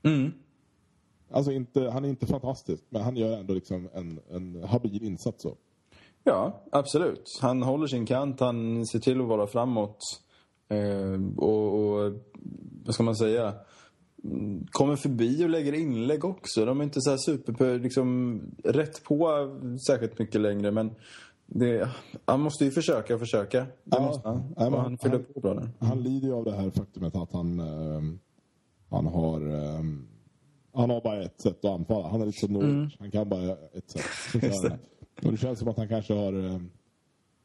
Mm. 0.02 0.32
Alltså 1.30 1.52
inte, 1.52 1.90
han 1.90 2.04
är 2.04 2.08
inte 2.08 2.26
fantastisk, 2.26 2.84
men 2.88 3.02
han 3.02 3.16
gör 3.16 3.38
ändå 3.38 3.54
liksom 3.54 3.88
en, 3.94 4.20
en 4.30 4.64
habil 4.64 5.02
insats 5.02 5.42
så. 5.42 5.56
Ja, 6.24 6.62
absolut. 6.72 7.38
Han 7.40 7.62
håller 7.62 7.86
sin 7.86 8.06
kant, 8.06 8.40
han 8.40 8.86
ser 8.86 8.98
till 8.98 9.20
att 9.20 9.28
vara 9.28 9.46
framåt. 9.46 9.98
Eh, 10.68 11.20
och, 11.36 11.74
och, 11.74 12.12
vad 12.84 12.94
ska 12.94 13.02
man 13.02 13.16
säga? 13.16 13.54
Mm, 14.24 14.66
Kommer 14.70 14.96
förbi 14.96 15.44
och 15.44 15.48
lägger 15.48 15.72
inlägg 15.72 16.24
också. 16.24 16.64
De 16.64 16.80
är 16.80 16.84
inte 16.84 17.00
så 17.00 17.18
super, 17.18 17.78
liksom, 17.78 18.40
rätt 18.64 19.04
på 19.04 19.28
särskilt 19.86 20.18
mycket 20.18 20.40
längre. 20.40 20.70
Men 20.70 20.90
det, 21.50 21.88
han 22.24 22.40
måste 22.40 22.64
ju 22.64 22.70
försöka 22.70 23.14
och 23.14 23.20
försöka. 23.20 23.60
Det 23.60 23.68
Ja, 23.84 24.00
måste 24.02 24.28
han. 24.28 24.38
och 24.56 24.62
han 24.62 24.72
han- 24.72 24.98
fyller 24.98 25.18
på 25.18 25.40
bra 25.40 25.54
där. 25.54 25.70
Han 25.78 26.02
lider 26.02 26.28
ju 26.28 26.34
av 26.34 26.44
det 26.44 26.52
här 26.56 26.70
faktumet 26.70 27.16
att 27.16 27.32
han, 27.32 27.60
eh, 27.60 28.02
han 28.90 29.06
har 29.06 29.40
eh, 29.54 29.82
han 30.72 30.90
har 30.90 31.00
bara 31.00 31.22
ett 31.22 31.40
sätt 31.40 31.64
att 31.64 31.70
anfalla. 31.70 32.08
Han 32.08 32.20
är 32.22 32.26
lite 32.26 32.38
som 32.46 32.52
Norwich. 32.52 32.96
Han 32.98 33.10
kan 33.10 33.28
bara 33.28 33.50
ett 33.72 33.90
sätt. 33.90 34.42
Han. 34.62 34.78
Och 35.24 35.30
det 35.32 35.36
känns 35.38 35.58
som 35.58 35.68
att 35.68 35.76
han 35.76 35.88
kanske 35.88 36.14
har 36.14 36.32
eh, 36.44 36.60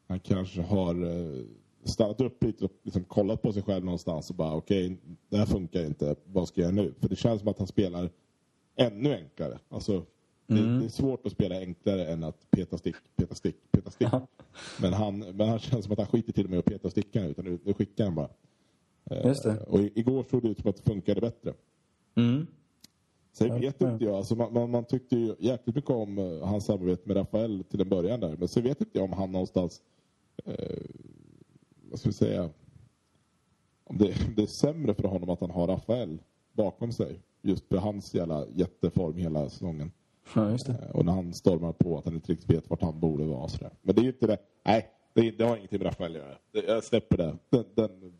han 0.08 0.20
kanske 0.20 0.62
har 0.62 0.94
eh, 1.06 1.42
stannat 1.84 2.20
upp 2.20 2.42
lite 2.44 2.64
och 2.64 2.70
liksom 2.82 3.04
kollat 3.04 3.42
på 3.42 3.52
sig 3.52 3.62
själv 3.62 3.84
någonstans 3.84 4.30
och 4.30 4.36
bara 4.36 4.54
okej, 4.54 4.98
det 5.28 5.36
här 5.36 5.46
funkar 5.46 5.84
inte. 5.86 6.14
Vad 6.24 6.48
ska 6.48 6.60
jag 6.60 6.74
göra 6.74 6.84
nu? 6.84 6.94
För 7.00 7.08
det 7.08 7.16
känns 7.16 7.40
som 7.40 7.48
att 7.48 7.58
han 7.58 7.66
spelar 7.66 8.10
ännu 8.76 9.14
enklare. 9.14 9.58
Alltså, 9.68 10.02
det, 10.46 10.78
det 10.78 10.84
är 10.84 10.88
svårt 10.88 11.26
att 11.26 11.32
spela 11.32 11.58
enklare 11.58 12.06
än 12.06 12.24
att 12.24 12.50
peta 12.50 12.78
stick, 12.78 12.96
peta 13.16 13.34
stick, 13.34 13.56
peta 13.70 13.90
stick. 13.90 14.08
men, 14.80 14.92
han, 14.92 15.18
men 15.18 15.48
han 15.48 15.58
känns 15.58 15.84
som 15.84 15.92
att 15.92 15.98
han 15.98 16.06
skiter 16.06 16.32
till 16.32 16.44
och 16.44 16.50
med 16.50 16.58
att 16.58 16.64
peta 16.64 16.90
stickan 16.90 17.24
utan 17.24 17.44
nu, 17.44 17.58
nu 17.64 17.74
skickar 17.74 18.04
han 18.04 18.14
bara. 18.14 18.28
Eh, 19.10 19.26
Just 19.26 19.42
det. 19.42 19.60
Och 19.60 19.80
igår 19.80 20.24
såg 20.30 20.42
det 20.42 20.48
ut 20.48 20.60
som 20.60 20.70
att 20.70 20.76
det 20.76 20.82
funkade 20.82 21.20
bättre. 21.20 21.54
Mm. 22.14 22.46
Sen 23.32 23.60
vet 23.60 23.82
inte 23.82 24.04
jag, 24.04 24.14
alltså 24.14 24.34
man, 24.34 24.52
man, 24.52 24.70
man 24.70 24.84
tyckte 24.84 25.16
ju 25.16 25.34
jäkligt 25.38 25.76
mycket 25.76 25.90
om 25.90 26.18
eh, 26.18 26.48
hans 26.48 26.64
samarbete 26.64 27.02
med 27.04 27.16
Rafael 27.16 27.64
till 27.70 27.80
en 27.80 27.88
början 27.88 28.20
där. 28.20 28.36
Men 28.36 28.48
så 28.48 28.60
vet 28.60 28.80
inte 28.80 28.98
jag 28.98 29.04
om 29.04 29.12
han 29.12 29.32
någonstans, 29.32 29.82
eh, 30.44 30.82
vad 31.90 31.98
ska 31.98 32.08
vi 32.08 32.12
säga, 32.12 32.50
om 33.84 33.98
det, 33.98 34.14
det 34.36 34.42
är 34.42 34.46
sämre 34.46 34.94
för 34.94 35.08
honom 35.08 35.30
att 35.30 35.40
han 35.40 35.50
har 35.50 35.66
Rafael 35.66 36.18
bakom 36.52 36.92
sig. 36.92 37.20
Just 37.42 37.68
för 37.68 37.76
hans 37.76 38.14
jävla 38.14 38.46
jätteform 38.54 39.16
hela 39.16 39.48
säsongen. 39.48 39.92
Ja, 40.34 40.50
just 40.50 40.66
det. 40.66 40.72
Eh, 40.72 40.96
Och 40.96 41.04
när 41.04 41.12
han 41.12 41.34
stormar 41.34 41.72
på 41.72 41.98
att 41.98 42.04
han 42.04 42.14
inte 42.14 42.32
riktigt 42.32 42.50
vet 42.50 42.70
vart 42.70 42.82
han 42.82 43.00
borde 43.00 43.24
vara. 43.24 43.48
Sådär. 43.48 43.70
Men 43.82 43.94
det 43.94 44.00
är 44.00 44.02
ju 44.02 44.08
inte 44.08 44.26
det. 44.26 44.38
Nej, 44.66 44.88
det, 45.14 45.30
det 45.30 45.44
har 45.44 45.56
ingenting 45.56 45.78
med 45.78 45.86
Rafael 45.86 46.12
att 46.16 46.22
göra. 46.22 46.66
Jag 46.74 46.84
släpper 46.84 47.16
det. 47.16 47.36
Den, 47.50 47.64
den, 47.74 48.12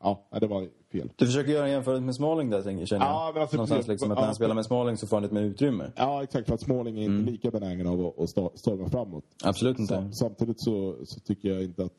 ja, 0.00 0.28
det 0.40 0.46
var 0.46 0.68
fel. 0.92 1.10
Du 1.16 1.26
försöker 1.26 1.52
göra 1.52 1.64
en 1.66 1.70
jämförelse 1.72 2.02
med 2.04 2.14
Smalling 2.14 2.50
där, 2.50 2.62
tänker- 2.62 2.86
känner 2.86 3.06
jag. 3.06 3.14
Ja, 3.14 3.30
men 3.34 3.42
alltså, 3.42 3.56
Någonstans 3.56 3.78
precis. 3.78 3.88
liksom 3.88 4.10
att 4.10 4.16
när 4.16 4.22
han 4.22 4.30
Ja, 4.30 4.34
spelar 4.34 4.54
med 4.54 4.66
Smalling 4.66 4.96
så 4.96 5.06
får 5.06 5.16
han 5.16 5.22
lite 5.22 5.34
mer 5.34 5.42
utrymme. 5.42 5.90
Ja, 5.96 6.22
exakt. 6.22 6.46
För 6.46 6.54
att 6.54 6.60
Småling 6.60 6.98
är 6.98 7.02
inte 7.04 7.30
lika 7.30 7.50
benägen 7.50 7.86
av 7.86 8.14
att, 8.18 8.30
storma 8.58 8.88
framåt. 8.88 9.24
Absolut 9.44 9.78
inte. 9.78 9.94
Sam, 9.94 10.12
samtidigt 10.12 10.60
så, 10.60 10.96
så 11.04 11.20
tycker 11.20 11.48
jag 11.48 11.62
inte 11.62 11.84
att 11.84 11.92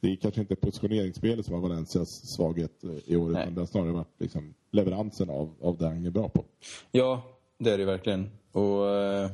det 0.00 0.12
är 0.12 0.16
kanske 0.16 0.40
inte 0.40 0.56
positioneringsspelet 0.56 1.46
som 1.46 1.54
var 1.60 1.68
Valencias 1.68 2.08
svaghet 2.36 2.84
eh, 2.84 2.90
i 3.12 3.16
år. 3.16 3.30
Nej. 3.30 3.42
Utan 3.42 3.54
det 3.54 3.60
har 3.60 3.66
snarare 3.66 3.92
varit 3.92 4.20
liksom 4.20 4.54
leveransen 4.70 5.30
av, 5.30 5.50
av 5.60 5.78
det 5.78 5.86
han 5.86 6.06
är 6.06 6.10
bra 6.10 6.28
på. 6.28 6.44
Ja, 6.90 7.22
det 7.64 7.72
är 7.72 7.78
det 7.78 7.84
verkligen. 7.84 8.30
Och 8.52 8.90
eh, 8.90 9.30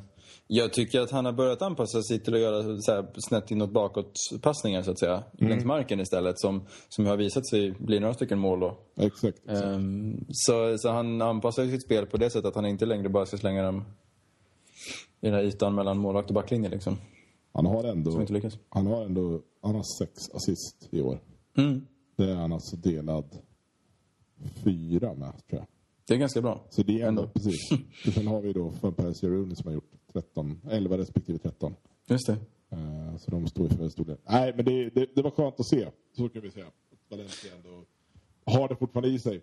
jag 0.47 0.73
tycker 0.73 1.01
att 1.01 1.11
han 1.11 1.25
har 1.25 1.33
börjat 1.33 1.63
anpassa 1.63 2.03
sig 2.03 2.21
till 2.21 2.35
att 2.35 2.41
göra 2.41 2.81
så 2.81 2.93
här 2.93 3.07
snett 3.15 3.51
inåt 3.51 3.71
bakåt 3.71 4.13
passningar 4.43 4.83
så 4.83 4.91
att 4.91 4.99
säga. 4.99 5.23
Längs 5.33 5.65
marken 5.65 6.01
istället 6.01 6.41
som, 6.41 6.67
som 6.89 7.07
har 7.07 7.17
visat 7.17 7.47
sig 7.47 7.71
bli 7.71 8.01
några 8.01 8.15
stycken 8.15 8.39
mål 8.39 8.61
då. 8.61 8.79
Exakt. 8.97 9.39
exakt. 9.39 9.65
Ehm, 9.65 10.25
så, 10.31 10.79
så 10.79 10.91
han 10.91 11.23
anpassar 11.23 11.67
sitt 11.67 11.85
spel 11.85 12.07
på 12.07 12.17
det 12.17 12.31
sättet 12.31 12.49
att 12.49 12.55
han 12.55 12.67
inte 12.67 12.87
längre 12.87 13.09
bara 13.09 13.27
ska 13.27 13.37
slänga 13.37 13.63
dem 13.63 13.85
i 15.21 15.27
den 15.27 15.35
här 15.35 15.43
ytan 15.43 15.75
mellan 15.75 15.99
målvakt 15.99 16.29
och 16.29 16.35
backlinje 16.35 16.69
liksom. 16.69 16.97
Han 17.53 17.67
har 17.67 17.85
ändå, 17.85 18.11
Som 18.11 18.21
inte 18.21 18.33
lyckas. 18.33 18.59
han 18.69 18.87
har 18.87 19.05
ändå, 19.05 19.41
han 19.63 19.75
har 19.75 19.99
sex 19.99 20.13
assist 20.35 20.89
i 20.91 21.03
år. 21.03 21.21
Mm. 21.57 21.87
Det 22.17 22.31
är 22.31 22.35
han 22.35 22.53
alltså 22.53 22.77
delad 22.77 23.39
fyra 24.65 25.15
med, 25.15 25.33
tror 25.49 25.61
jag. 25.61 25.67
Det 26.09 26.15
är 26.15 26.19
ganska 26.19 26.43
bra. 26.43 26.61
Så 26.71 26.83
det 26.83 27.03
är 27.03 27.09
ändå, 27.09 27.27
precis. 27.27 27.71
Och 28.07 28.13
sen 28.13 28.27
har 28.27 28.41
vi 28.41 28.53
då 28.53 28.73
och 28.81 29.23
Rooney 29.23 29.55
som 29.57 29.67
har 29.67 29.75
gjort 29.75 29.91
13, 30.13 30.61
11 30.71 30.99
respektive 30.99 31.39
13. 31.39 31.75
Just 32.09 32.27
det. 32.27 32.37
Eh, 32.71 33.17
så 33.19 33.31
de 33.31 33.49
står 33.49 33.69
ju 33.69 33.77
för 33.77 33.85
en 33.85 33.91
stor 33.91 34.05
del. 34.05 34.17
Nej, 34.29 34.53
men 34.57 34.65
det, 34.65 34.91
det, 34.91 35.07
det 35.15 35.23
var 35.23 35.31
skönt 35.31 35.61
att 35.61 35.67
se. 35.67 35.89
Så 36.17 36.29
kan 36.29 36.43
vi 36.43 36.51
säga. 36.51 36.67
Valencia 37.11 37.53
ändå 37.55 37.85
har 38.45 38.69
det 38.69 38.77
fortfarande 38.77 39.09
i 39.09 39.19
sig. 39.19 39.41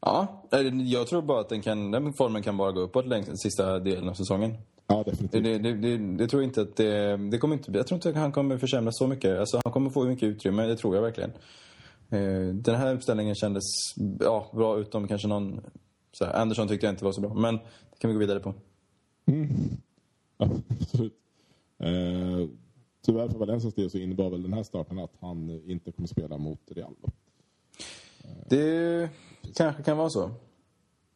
Ja, 0.00 0.48
eh, 0.52 0.60
jag 0.82 1.06
tror 1.06 1.22
bara 1.22 1.40
att 1.40 1.48
den, 1.48 1.62
kan, 1.62 1.90
den 1.90 2.12
formen 2.12 2.42
kan 2.42 2.56
bara 2.56 2.72
gå 2.72 2.80
uppåt 2.80 3.06
längs 3.06 3.26
den 3.26 3.36
sista 3.36 3.78
delen 3.78 4.08
av 4.08 4.14
säsongen. 4.14 4.54
Ja, 4.86 5.02
Det, 5.04 5.10
definitivt. 5.10 5.44
det, 5.44 5.58
det, 5.58 5.74
det, 5.74 5.96
det 6.16 6.28
tror 6.28 6.42
jag 6.42 6.48
inte 6.48 6.60
att 6.60 6.76
det, 6.76 7.16
det 7.16 7.38
kommer 7.38 7.56
inte, 7.56 7.72
jag 7.72 7.86
tror 7.86 7.96
inte 7.96 8.08
att 8.08 8.16
han 8.16 8.32
kommer 8.32 8.58
försämras 8.58 8.98
så 8.98 9.06
mycket. 9.06 9.38
Alltså, 9.38 9.60
han 9.64 9.72
kommer 9.72 9.90
få 9.90 10.04
mycket 10.04 10.26
utrymme, 10.26 10.66
det 10.66 10.76
tror 10.76 10.94
jag 10.94 11.02
verkligen. 11.02 11.32
Eh, 12.10 12.54
Den 12.54 12.74
här 12.74 12.94
uppställningen 12.94 13.34
kändes 13.34 13.62
ja, 14.20 14.50
bra, 14.54 14.78
utom 14.78 15.08
kanske 15.08 15.28
någon... 15.28 15.60
Så 16.12 16.24
här, 16.24 16.32
Andersson 16.32 16.68
tyckte 16.68 16.86
jag 16.86 16.92
inte 16.92 17.04
var 17.04 17.12
så 17.12 17.20
bra, 17.20 17.34
men 17.34 17.54
det 17.56 17.98
kan 17.98 18.08
vi 18.08 18.14
gå 18.14 18.20
vidare 18.20 18.40
på. 18.40 18.54
Ja, 20.38 20.48
absolut. 20.80 21.14
Eh, 21.78 22.48
tyvärr 23.06 23.28
för 23.28 23.38
Valencias 23.38 23.74
del 23.74 23.90
så 23.90 23.98
innebar 23.98 24.30
väl 24.30 24.42
den 24.42 24.52
här 24.52 24.62
starten 24.62 24.98
att 24.98 25.12
han 25.20 25.50
inte 25.70 25.92
kommer 25.92 26.06
spela 26.06 26.38
mot 26.38 26.60
Real. 26.66 26.94
Då. 27.02 27.08
Det 28.48 29.10
kanske 29.56 29.82
kan 29.82 29.96
vara 29.96 30.10
så. 30.10 30.30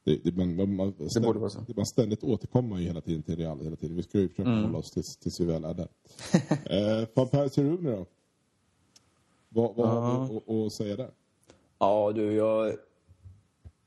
Det, 0.05 0.25
det, 0.25 0.37
man, 0.37 0.77
man, 0.77 0.93
ständigt, 0.93 1.23
borde 1.23 1.39
vara 1.39 1.51
så. 1.51 1.65
Man 1.77 1.87
ständigt 1.87 2.25
återkommer 2.25 2.79
ju 2.79 2.85
hela 2.87 3.01
tiden 3.01 3.23
till 3.23 3.37
Real. 3.37 3.61
Hela 3.61 3.77
tiden. 3.77 3.97
Vi 3.97 4.03
ska 4.03 4.19
ju 4.19 4.29
försöka 4.29 4.51
Mm. 4.51 4.65
hålla 4.65 4.79
oss 4.79 4.91
tills, 4.91 5.17
tills 5.17 5.41
vi 5.41 5.45
väl 5.45 5.65
är 5.65 5.75
där. 5.75 5.89
eh, 7.03 7.09
Van 7.15 7.29
Persie 7.29 7.65
Rooney 7.65 7.93
då? 7.93 8.07
Vad, 9.53 9.77
vad 9.77 9.89
har 9.89 10.29
vi 10.29 10.37
att, 10.37 10.67
att 10.67 10.73
säga 10.73 10.97
där? 10.97 11.11
Ja, 11.79 12.13
du, 12.15 12.33
jag... 12.33 12.73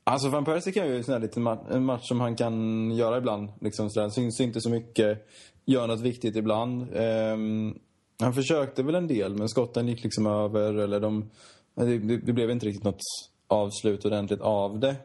Alltså, 0.04 0.30
Van 0.30 0.46
Persie 0.46 0.74
kan 0.74 0.88
ju 0.88 0.98
en 0.98 1.04
sån 1.04 1.14
här 1.14 1.22
liten 1.22 1.44
match, 1.44 1.60
en 1.72 1.86
match 1.86 2.08
som 2.08 2.22
han 2.22 2.36
kan 2.36 2.92
göra 2.92 3.18
ibland. 3.18 3.50
Liksom 3.62 3.90
sådär. 3.90 4.10
Syns 4.10 4.42
inte 4.42 4.62
så 4.62 4.70
mycket. 4.70 5.28
Gör 5.66 5.88
något 5.88 6.02
viktigt 6.02 6.36
ibland. 6.36 6.88
Ehm, 6.94 7.80
han 8.20 8.34
försökte 8.34 8.84
väl 8.84 8.96
en 8.96 9.08
del, 9.08 9.36
men 9.36 9.50
skotten 9.50 9.88
gick 9.88 10.04
liksom 10.04 10.28
över. 10.28 10.74
Eller 10.74 11.00
de, 11.00 11.30
det, 11.76 11.98
det, 11.98 12.34
blev 12.34 12.52
inte 12.52 12.66
riktigt 12.66 12.84
något 12.84 13.02
avslut 13.48 14.06
ordentligt 14.06 14.42
av 14.42 14.80
det. 14.80 14.96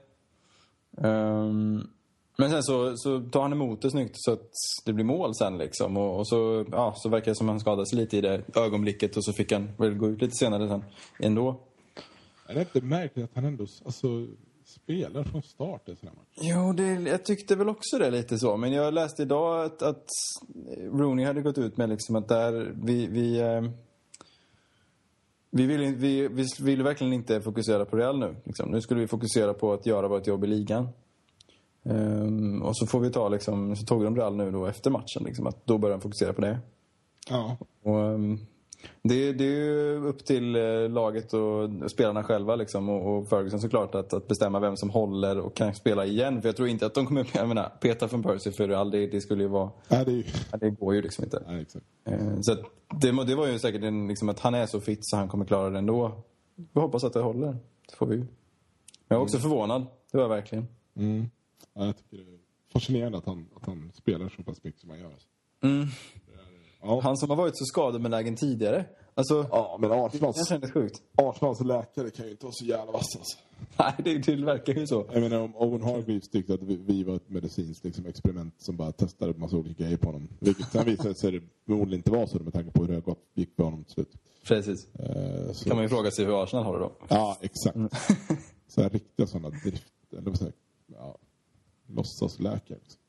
Ehm, 0.99 1.83
men 2.39 2.51
sen 2.51 2.63
så, 2.63 2.97
så 2.97 3.21
tar 3.21 3.43
han 3.43 3.53
emot 3.53 3.83
det 3.83 3.91
snyggt 3.91 4.15
så 4.17 4.33
att 4.33 4.51
det 4.85 4.93
blir 4.93 5.05
mål 5.05 5.35
sen 5.35 5.59
liksom. 5.59 5.97
Och, 5.97 6.19
och 6.19 6.29
så, 6.29 6.65
ja, 6.73 6.95
så 6.97 7.09
verkar 7.09 7.31
det 7.31 7.35
som 7.35 7.49
att 7.49 7.53
han 7.53 7.61
skadade 7.61 7.87
sig 7.87 7.99
lite 7.99 8.17
i 8.17 8.21
det 8.21 8.43
ögonblicket 8.57 9.17
och 9.17 9.25
så 9.25 9.33
fick 9.33 9.53
han 9.53 9.69
väl 9.77 9.95
gå 9.95 10.09
ut 10.09 10.21
lite 10.21 10.37
senare 10.37 10.69
sen 10.69 10.85
ändå. 11.19 11.61
Är 12.47 12.55
det 12.55 12.61
inte 12.61 12.81
märkligt 12.81 13.25
att 13.25 13.35
han 13.35 13.45
ändå 13.45 13.67
alltså, 13.85 14.27
spelar 14.65 15.25
från 15.25 15.43
start 15.43 15.89
i 15.89 15.91
en 15.91 15.97
sån 15.97 16.09
här 16.09 16.17
match? 16.17 16.39
Jo, 16.41 16.73
det, 16.73 17.11
jag 17.11 17.25
tyckte 17.25 17.57
väl 17.57 17.69
också 17.69 17.99
det 17.99 18.11
lite 18.11 18.39
så. 18.39 18.57
Men 18.57 18.73
jag 18.73 18.95
läste 18.95 19.23
idag 19.23 19.65
att, 19.65 19.83
att 19.83 20.05
Rooney 20.93 21.25
hade 21.25 21.43
gått 21.43 21.59
ut 21.59 21.77
med 21.77 21.89
liksom 21.89 22.17
att 22.17 22.29
där 22.29 22.73
vi... 22.83 23.07
Vi, 23.07 23.39
eh, 23.41 23.63
vi, 25.51 25.67
vill, 25.67 25.83
in- 25.83 25.99
vi, 25.99 26.29
vi 26.29 26.47
vill 26.61 26.83
verkligen 26.83 27.13
inte 27.13 27.41
fokusera 27.41 27.85
på 27.85 27.97
Real 27.97 28.19
nu. 28.19 28.37
Liksom. 28.45 28.71
Nu 28.71 28.81
skulle 28.81 29.01
vi 29.01 29.07
fokusera 29.07 29.55
på 29.55 29.73
att 29.73 29.87
göra 29.87 30.09
vårt 30.09 30.27
jobb 30.27 30.45
i 30.45 30.47
ligan. 30.47 30.89
Ehm, 31.91 32.63
och 32.63 32.77
så 32.77 32.87
får 32.87 33.01
vi 33.01 33.11
ta 33.11 33.29
liksom, 33.29 33.77
så 33.77 33.87
tog 33.87 34.05
de 34.05 34.17
Real 34.17 34.37
nu 34.37 34.51
då 34.51 34.67
efter 34.67 34.91
matchen. 34.91 35.23
Liksom, 35.25 35.47
att 35.47 35.67
då 35.67 35.79
börjar 35.79 35.97
de 35.97 36.03
fokusera 36.03 36.33
på 36.33 36.41
det. 36.41 36.59
Ja. 37.31 37.57
Och, 37.83 38.01
ehm, 38.01 38.39
det, 39.03 39.33
det 39.33 39.45
är 39.45 39.49
ju 39.49 40.07
upp 40.07 40.25
till 40.25 40.57
eh, 40.57 40.89
laget 40.89 41.33
och 41.33 41.91
spelarna 41.91 42.25
själva 42.25 42.57
liksom, 42.57 42.89
och, 42.89 43.19
och 43.19 43.29
Ferguson 43.29 43.61
såklart 43.61 43.95
att, 43.95 44.13
att 44.13 44.29
bestämma 44.29 44.61
vem 44.61 44.77
som 44.77 44.91
håller 44.91 45.39
och 45.39 45.57
kan 45.57 45.75
spela 45.75 46.07
igen. 46.07 46.43
För 46.43 46.49
jag 46.49 46.57
tror 46.57 46.69
inte 46.69 46.87
att 46.87 46.95
de 46.95 47.07
kommer, 47.07 47.31
jag 47.35 47.49
menar, 47.49 47.69
peta 47.81 48.09
från 48.09 48.23
Percy 48.23 48.53
för 48.53 48.69
Real, 48.69 48.91
det, 48.91 49.07
det 49.07 49.21
skulle 49.21 49.43
ju 49.43 49.49
vara, 49.49 49.71
Nej, 49.89 50.05
det 50.05 50.13
ju... 50.13 50.25
det 50.61 50.71
går 50.71 50.95
ju 50.95 51.03
liksom 51.03 51.25
inte. 51.25 51.43
Nej, 51.47 51.63
exakt. 51.63 51.85
Eh, 52.05 52.41
så 52.41 52.55
det, 53.01 53.25
det 53.25 53.35
var 53.35 53.47
ju 53.47 53.59
säkert 53.59 53.83
en, 53.83 54.09
liksom, 54.09 54.29
att 54.29 54.41
han 54.41 54.55
är 54.55 54.67
så 54.67 54.81
fit 54.81 54.99
så 55.03 55.17
han 55.17 55.29
kommer 55.29 55.45
klara 55.45 55.71
det 55.71 55.79
ändå. 55.79 56.13
Vi 56.55 56.81
hoppas 56.81 57.05
att 57.05 57.13
det 57.13 57.21
håller. 57.21 57.57
Det 57.91 57.97
får 57.97 58.07
vi 58.07 58.15
ju. 58.15 58.21
Men 58.21 58.29
jag 59.09 59.19
är 59.19 59.23
också 59.23 59.39
förvånad, 59.39 59.87
det 60.13 60.19
var 60.19 60.25
jag 60.25 60.29
verkligen. 60.29 60.69
Mm. 60.97 61.31
Ja, 61.79 61.87
jag 61.87 61.97
tycker 61.97 62.17
det 62.17 62.23
är 62.23 62.39
fascinerande 62.73 63.19
att 63.19 63.27
han, 63.27 63.47
att 63.57 63.67
han 63.67 63.93
spelar 63.95 64.29
så 64.29 64.43
pass 64.43 64.65
mycket 64.65 64.81
som 64.81 64.91
han 64.91 64.99
gör. 64.99 65.07
Alltså. 65.07 65.29
Mm. 65.63 65.87
Ja. 66.83 67.01
Han 67.01 67.17
som 67.17 67.31
har 67.31 67.37
varit 67.37 67.59
så 67.59 67.65
skadebenägen 67.65 68.37
tidigare. 68.37 68.85
Alltså, 69.15 69.47
ja, 69.51 69.79
men 69.81 70.71
sjukt. 70.71 71.03
Arsenals 71.15 71.61
läkare 71.61 72.11
kan 72.11 72.25
ju 72.25 72.31
inte 72.31 72.45
vara 72.45 72.53
så 72.53 72.65
jävla 72.65 72.93
vassa. 72.93 73.19
Alltså. 73.19 73.39
Nej, 73.77 73.93
det, 74.05 74.37
det 74.37 74.45
verkar 74.45 74.75
ju 74.75 74.87
så. 74.87 75.07
Jag 75.13 75.21
menar 75.23 75.41
om 75.41 75.57
Owen 75.57 75.83
Hargreaves 75.83 76.29
tyckte 76.29 76.55
att 76.55 76.63
vi, 76.63 76.77
vi 76.77 77.05
var 77.05 77.17
ett 77.17 77.31
medicinskt 77.31 77.85
liksom, 77.85 78.07
experiment 78.07 78.55
som 78.59 78.77
bara 78.77 78.93
testade 78.93 79.33
en 79.33 79.41
massa 79.41 79.57
olika 79.57 79.83
grejer 79.83 79.97
på 79.97 80.07
honom. 80.07 80.29
Vilket 80.39 80.73
sen 80.73 80.85
visade 80.85 81.15
sig 81.15 81.33
det 81.33 81.43
förmodligen 81.67 81.99
inte 81.99 82.11
vara 82.11 82.27
så 82.27 82.39
med 82.39 82.53
tanke 82.53 82.71
på 82.71 82.85
hur 82.85 82.89
det 82.93 83.15
gick 83.35 83.55
för 83.57 83.65
honom 83.65 83.85
till 83.85 83.93
slut. 83.93 84.13
Precis. 84.45 84.95
Eh, 84.95 85.53
så, 85.53 85.65
kan 85.65 85.77
man 85.77 85.85
ju 85.85 85.89
fråga 85.89 86.11
sig 86.11 86.25
hur 86.25 86.43
Arsenal 86.43 86.65
har 86.65 86.73
det 86.73 86.79
då. 86.79 86.93
Ja, 87.09 87.39
exakt. 87.41 87.77
så 88.69 88.83
här 88.83 88.91
riktiga 88.91 89.27
sådana 89.27 89.51
drift... 89.51 89.93
Eller 90.13 90.23
vad 90.23 90.39
säger? 90.39 90.55
Ja, 90.87 91.19
låtsasläkare. 91.89 92.79
Liksom. 92.79 93.01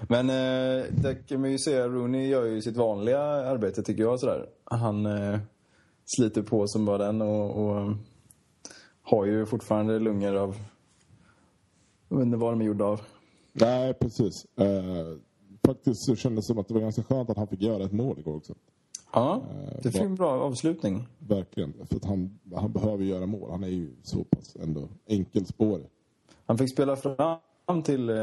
Men 0.08 0.30
eh, 0.30 0.84
det 0.90 1.14
kan 1.28 1.40
man 1.40 1.50
ju 1.50 1.58
säga, 1.58 1.88
Rooney 1.88 2.28
gör 2.28 2.44
ju 2.44 2.62
sitt 2.62 2.76
vanliga 2.76 3.20
arbete 3.22 3.82
tycker 3.82 4.02
jag. 4.02 4.20
Sådär. 4.20 4.46
Han 4.64 5.06
eh, 5.06 5.38
sliter 6.04 6.42
på 6.42 6.66
som 6.66 6.84
bara 6.84 6.98
den 6.98 7.22
och, 7.22 7.64
och 7.64 7.80
eh, 7.80 7.94
har 9.02 9.24
ju 9.24 9.46
fortfarande 9.46 9.98
lungor 9.98 10.34
av... 10.34 10.56
Jag 12.08 12.16
vet 12.16 12.26
inte 12.26 12.38
vad 12.38 12.52
de 12.52 12.60
är 12.60 12.64
gjorda 12.64 12.84
av. 12.84 13.00
Nej, 13.52 13.94
precis. 13.94 14.46
Eh, 14.56 15.18
faktiskt 15.66 16.06
så 16.06 16.16
kändes 16.16 16.44
det 16.44 16.46
som 16.46 16.58
att 16.58 16.68
det 16.68 16.74
var 16.74 16.80
ganska 16.80 17.02
skönt 17.02 17.30
att 17.30 17.36
han 17.36 17.46
fick 17.46 17.60
göra 17.60 17.84
ett 17.84 17.92
mål 17.92 18.18
igår 18.18 18.36
också. 18.36 18.54
Ja, 19.12 19.42
Eh, 19.50 19.82
det 19.82 19.92
fick 19.92 20.00
en 20.00 20.14
bra 20.14 20.30
avslutning. 20.30 21.08
Verkligen. 21.18 21.72
För 21.86 21.96
att 21.96 22.04
han, 22.04 22.38
han 22.54 22.72
behöver 22.72 23.04
göra 23.04 23.26
mål. 23.26 23.50
Han 23.50 23.64
är 23.64 23.68
ju 23.68 23.90
så 24.02 24.24
pass 24.24 24.56
ändå 24.56 24.88
enkelspårig. 25.06 25.86
Han 26.46 26.58
fick 26.58 26.72
spela 26.72 26.96
fram 26.96 27.38
till 27.84 28.10
eh, 28.10 28.16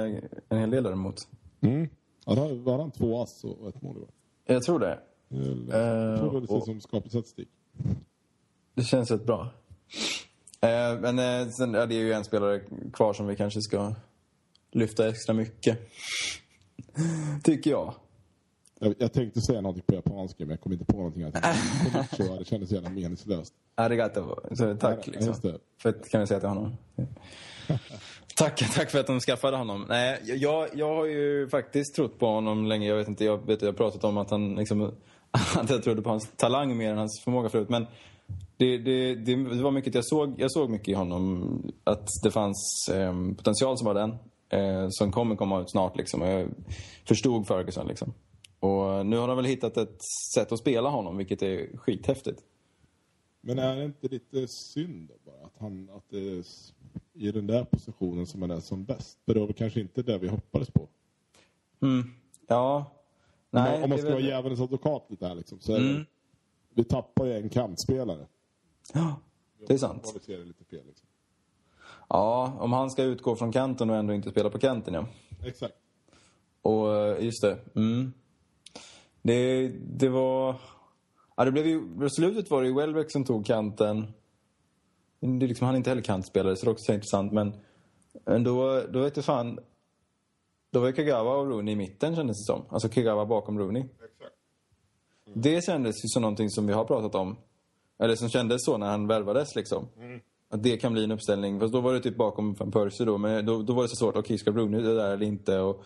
en 0.49 0.57
hel 0.59 0.71
del 0.71 0.83
däremot. 0.83 1.15
Mm. 1.61 1.89
Ja, 2.25 2.47
var 2.53 2.79
han 2.79 2.91
två 2.91 3.21
ass 3.21 3.43
och 3.43 3.69
ett 3.69 3.81
mål. 3.81 4.07
Jag 4.45 4.63
tror 4.63 4.79
det. 4.79 4.99
Jag 5.29 6.19
tror 6.19 6.41
det 6.41 6.47
ser 6.47 6.55
och- 6.55 6.65
som 6.65 6.81
skaplig 6.81 7.11
statistik. 7.11 7.49
Det 8.73 8.83
känns 8.83 9.11
rätt 9.11 9.25
bra. 9.25 9.49
Eh, 10.61 10.99
men 10.99 11.19
eh, 11.19 11.49
sen, 11.49 11.73
ja, 11.73 11.85
det 11.85 11.95
är 11.95 11.99
ju 11.99 12.13
en 12.13 12.23
spelare 12.23 12.61
kvar 12.93 13.13
som 13.13 13.27
vi 13.27 13.35
kanske 13.35 13.61
ska 13.61 13.95
lyfta 14.71 15.09
extra 15.09 15.33
mycket. 15.33 15.79
Tycker 17.43 17.71
jag. 17.71 17.93
Jag, 18.79 18.95
jag 18.97 19.13
tänkte 19.13 19.41
säga 19.41 19.61
någonting 19.61 19.83
på 19.87 19.95
japanska 19.95 20.35
men 20.39 20.49
jag 20.49 20.61
kom 20.61 20.73
inte 20.73 20.85
på 20.85 20.97
någonting. 20.97 21.21
Jag 21.21 21.33
tänkte, 21.33 21.53
konnichiwa, 21.93 22.39
det 22.39 22.45
kändes 22.45 22.69
så 22.69 22.75
jävla 22.75 22.89
meningslöst. 22.89 23.53
Arigato. 23.75 24.35
Så, 24.55 24.75
tack 24.77 25.07
liksom. 25.07 25.35
det. 25.41 25.59
För 25.81 25.89
att, 25.89 26.09
kan 26.09 26.21
vi 26.21 26.27
säga 26.27 26.39
till 26.39 26.49
honom. 26.49 26.77
tack, 28.39 28.57
tack 28.75 28.91
för 28.91 28.99
att 28.99 29.07
de 29.07 29.19
skaffade 29.19 29.57
honom. 29.57 29.85
Nej, 29.89 30.21
jag, 30.23 30.69
jag 30.73 30.95
har 30.95 31.05
ju 31.05 31.49
faktiskt 31.49 31.95
trott 31.95 32.19
på 32.19 32.25
honom 32.25 32.65
länge. 32.65 32.87
Jag 32.87 32.95
vet 32.95 33.07
inte, 33.07 33.25
jag 33.25 33.47
vet 33.47 33.61
jag 33.61 33.69
har 33.69 33.73
pratat 33.73 34.03
om 34.03 34.17
att 34.17 34.29
han 34.29 34.55
liksom... 34.55 34.91
Att 35.55 35.69
jag 35.69 35.83
trodde 35.83 36.01
på 36.01 36.09
hans 36.09 36.31
talang 36.35 36.77
mer 36.77 36.91
än 36.91 36.97
hans 36.97 37.21
förmåga 37.23 37.49
förut. 37.49 37.69
Men 37.69 37.87
det, 38.57 38.77
det, 38.77 39.15
det, 39.15 39.35
var 39.35 39.71
mycket 39.71 39.95
jag 39.95 40.05
såg. 40.05 40.35
Jag 40.37 40.51
såg 40.51 40.69
mycket 40.69 40.87
i 40.87 40.93
honom. 40.93 41.71
Att 41.83 42.07
det 42.23 42.31
fanns 42.31 42.89
eh, 42.93 43.13
potential 43.37 43.77
som 43.77 43.85
var 43.85 43.93
den. 43.93 44.09
Eh, 44.49 44.87
som 44.89 45.11
kommer 45.11 45.35
komma 45.35 45.61
ut 45.61 45.71
snart 45.71 45.97
liksom. 45.97 46.21
Och 46.21 46.27
jag 46.27 46.49
förstod 47.07 47.47
Ferguson 47.47 47.87
liksom. 47.87 48.13
Och 48.59 49.05
nu 49.05 49.17
har 49.17 49.27
de 49.27 49.37
väl 49.37 49.45
hittat 49.45 49.77
ett 49.77 49.97
sätt 50.35 50.51
att 50.51 50.59
spela 50.59 50.89
honom, 50.89 51.17
vilket 51.17 51.41
är 51.41 51.77
skithäftigt. 51.77 52.39
Men 53.41 53.59
är 53.59 53.75
det 53.75 53.85
inte 53.85 54.07
lite 54.07 54.47
synd 54.47 55.09
då 55.09 55.31
bara 55.31 55.45
att 55.45 55.57
han 55.59 55.89
att 55.89 56.05
det 56.09 56.17
är 56.17 56.43
i 57.19 57.31
den 57.31 57.47
där 57.47 57.63
positionen 57.63 58.27
som 58.27 58.41
han 58.41 58.51
är 58.51 58.59
som 58.59 58.85
bäst? 58.85 59.19
För 59.25 59.33
det 59.33 59.39
var 59.39 59.47
väl 59.47 59.55
kanske 59.55 59.79
inte 59.79 60.01
det 60.01 60.17
vi 60.17 60.27
hoppades 60.27 60.69
på. 60.69 60.87
Mm. 61.81 62.03
Ja. 62.47 62.85
Nej, 63.51 63.83
om 63.83 63.89
man 63.89 63.99
ska 63.99 64.09
vara 64.09 64.19
djävulens 64.19 64.61
advokat 64.61 65.05
lite 65.09 65.27
här 65.27 65.35
liksom. 65.35 65.59
Så 65.59 65.73
är 65.73 65.79
det, 65.79 65.89
Mm. 65.89 66.05
vi 66.73 66.83
tappar 66.83 67.25
ju 67.25 67.33
en 67.33 67.49
kantspelare. 67.49 68.27
Ja, 68.93 69.15
det 69.67 69.73
är 69.73 69.77
sant. 69.77 70.13
Ja, 70.27 70.35
det 70.37 70.45
lite 70.45 70.63
fel 70.65 70.85
liksom. 70.87 71.07
Ja, 72.09 72.57
om 72.59 72.73
han 72.73 72.91
ska 72.91 73.03
utgå 73.03 73.35
från 73.35 73.51
kanten 73.51 73.89
och 73.89 73.95
ändå 73.95 74.13
inte 74.13 74.29
spela 74.29 74.49
på 74.49 74.59
kanten, 74.59 74.93
ja. 74.93 75.05
Exakt. 75.45 75.75
Och 76.61 76.95
eh, 76.95 77.23
just 77.25 77.41
det. 77.41 77.59
Mm. 77.75 78.13
Det, 79.21 79.67
det 79.67 80.09
var... 80.09 80.55
Ja, 81.35 81.45
det 81.45 81.51
blev 81.51 81.67
ju... 81.67 82.09
Slutet 82.09 82.51
var 82.51 82.61
det 82.61 82.67
ju 82.67 82.75
Welbeck 82.75 83.11
som 83.11 83.25
tog 83.25 83.45
kanten. 83.45 84.07
Det 85.19 85.47
liksom, 85.47 85.65
han 85.65 85.75
är 85.75 85.77
inte 85.77 85.89
heller 85.89 86.01
kantspelare, 86.01 86.55
så 86.55 86.65
det 86.65 86.69
är 86.69 86.71
också 86.71 86.85
så 86.85 86.93
intressant. 86.93 87.31
Men, 87.31 87.53
då, 88.43 88.81
då 88.89 88.99
vet 88.99 89.15
du 89.15 89.21
fan... 89.21 89.59
Då 90.71 90.79
var 90.79 90.91
Kagawa 90.91 91.35
och 91.35 91.47
Rooney 91.47 91.73
i 91.73 91.75
mitten, 91.75 92.15
kändes 92.15 92.37
det 92.37 92.53
som. 92.53 92.65
Alltså 92.69 92.89
Kagawa 92.89 93.25
bakom 93.25 93.59
Rooney. 93.59 93.81
Exakt. 93.81 94.33
Det 95.33 95.65
kändes 95.65 95.95
ju 95.95 96.07
som 96.07 96.21
någonting 96.21 96.49
som 96.49 96.67
vi 96.67 96.73
har 96.73 96.85
pratat 96.85 97.15
om. 97.15 97.37
Eller 97.99 98.15
som 98.15 98.29
kändes 98.29 98.65
så 98.65 98.77
när 98.77 98.87
han 98.87 99.07
värvades 99.07 99.55
liksom. 99.55 99.87
Att 100.49 100.63
det 100.63 100.77
kan 100.77 100.93
bli 100.93 101.03
en 101.03 101.11
uppställning. 101.11 101.59
Fast 101.59 101.73
då 101.73 101.81
var 101.81 101.93
det 101.93 101.99
typ 101.99 102.17
bakom 102.17 102.53
Van 102.53 102.71
Persie 102.71 103.05
då. 103.05 103.17
Men 103.17 103.45
då, 103.45 103.61
då 103.61 103.73
var 103.73 103.83
det 103.83 103.89
så 103.89 103.95
svårt. 103.95 104.15
Okej, 104.17 104.37
ska 104.37 104.51
Rooney 104.51 104.81
det 104.81 104.95
där 104.95 105.13
eller 105.13 105.25
inte? 105.25 105.59
Och, 105.59 105.83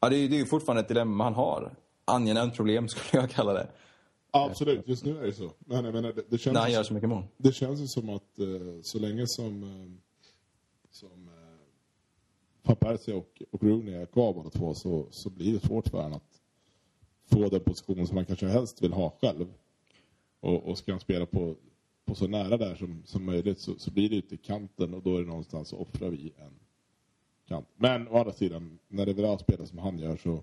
ja, 0.00 0.08
det, 0.08 0.16
är, 0.16 0.28
det 0.28 0.36
är 0.36 0.38
ju 0.38 0.46
fortfarande 0.46 0.80
ett 0.80 0.88
dilemma 0.88 1.24
han 1.24 1.34
har. 1.34 1.74
angenämt 2.04 2.56
problem 2.56 2.88
skulle 2.88 3.22
jag 3.22 3.30
kalla 3.30 3.52
det. 3.52 3.66
Absolut, 4.36 4.88
just 4.88 5.04
nu 5.04 5.18
är 5.18 5.26
det 5.26 5.32
så. 5.32 5.52
Men 5.58 5.84
jag 5.84 5.94
menar, 5.94 6.12
det, 6.12 6.22
det 6.28 6.38
känns, 6.38 6.54
När 6.54 6.60
han 6.60 6.72
gör 6.72 6.82
så 6.82 6.94
mycket 6.94 7.08
mål. 7.08 7.22
det 7.36 7.52
känns 7.52 7.80
ju 7.80 7.86
som 7.86 8.08
att 8.08 8.38
eh, 8.38 8.80
så 8.82 8.98
länge 8.98 9.26
som, 9.26 9.62
eh, 9.62 9.92
som 10.90 11.28
eh, 12.64 12.74
Persie 12.74 13.14
och, 13.14 13.42
och 13.50 13.62
Rooney 13.62 13.94
är 13.94 14.06
kvar 14.06 14.32
båda 14.34 14.50
två 14.50 14.74
så, 14.74 15.06
så 15.10 15.30
blir 15.30 15.52
det 15.52 15.66
svårt 15.66 15.88
för 15.88 16.02
honom 16.02 16.16
att 16.16 16.40
få 17.30 17.48
den 17.48 17.60
position 17.60 18.06
som 18.06 18.16
han 18.16 18.26
kanske 18.26 18.46
helst 18.46 18.82
vill 18.82 18.92
ha 18.92 19.10
själv. 19.20 19.54
Och, 20.40 20.68
och 20.68 20.78
ska 20.78 20.92
han 20.92 21.00
spela 21.00 21.26
på, 21.26 21.54
på 22.04 22.14
så 22.14 22.26
nära 22.26 22.56
där 22.56 22.74
som, 22.74 23.02
som 23.04 23.24
möjligt 23.24 23.60
så, 23.60 23.78
så 23.78 23.90
blir 23.90 24.10
det 24.10 24.16
ute 24.16 24.34
i 24.34 24.38
kanten 24.38 24.94
och 24.94 25.02
då 25.02 25.16
är 25.16 25.20
det 25.20 25.26
någonstans 25.26 25.68
så 25.68 25.76
offrar 25.76 26.08
vi 26.08 26.32
en 26.36 26.54
kant. 27.48 27.68
Men 27.76 28.08
å 28.08 28.18
andra 28.18 28.32
sidan, 28.32 28.78
när 28.88 29.06
Evra 29.06 29.38
spelar 29.38 29.64
som 29.64 29.78
han 29.78 29.98
gör 29.98 30.16
så, 30.16 30.42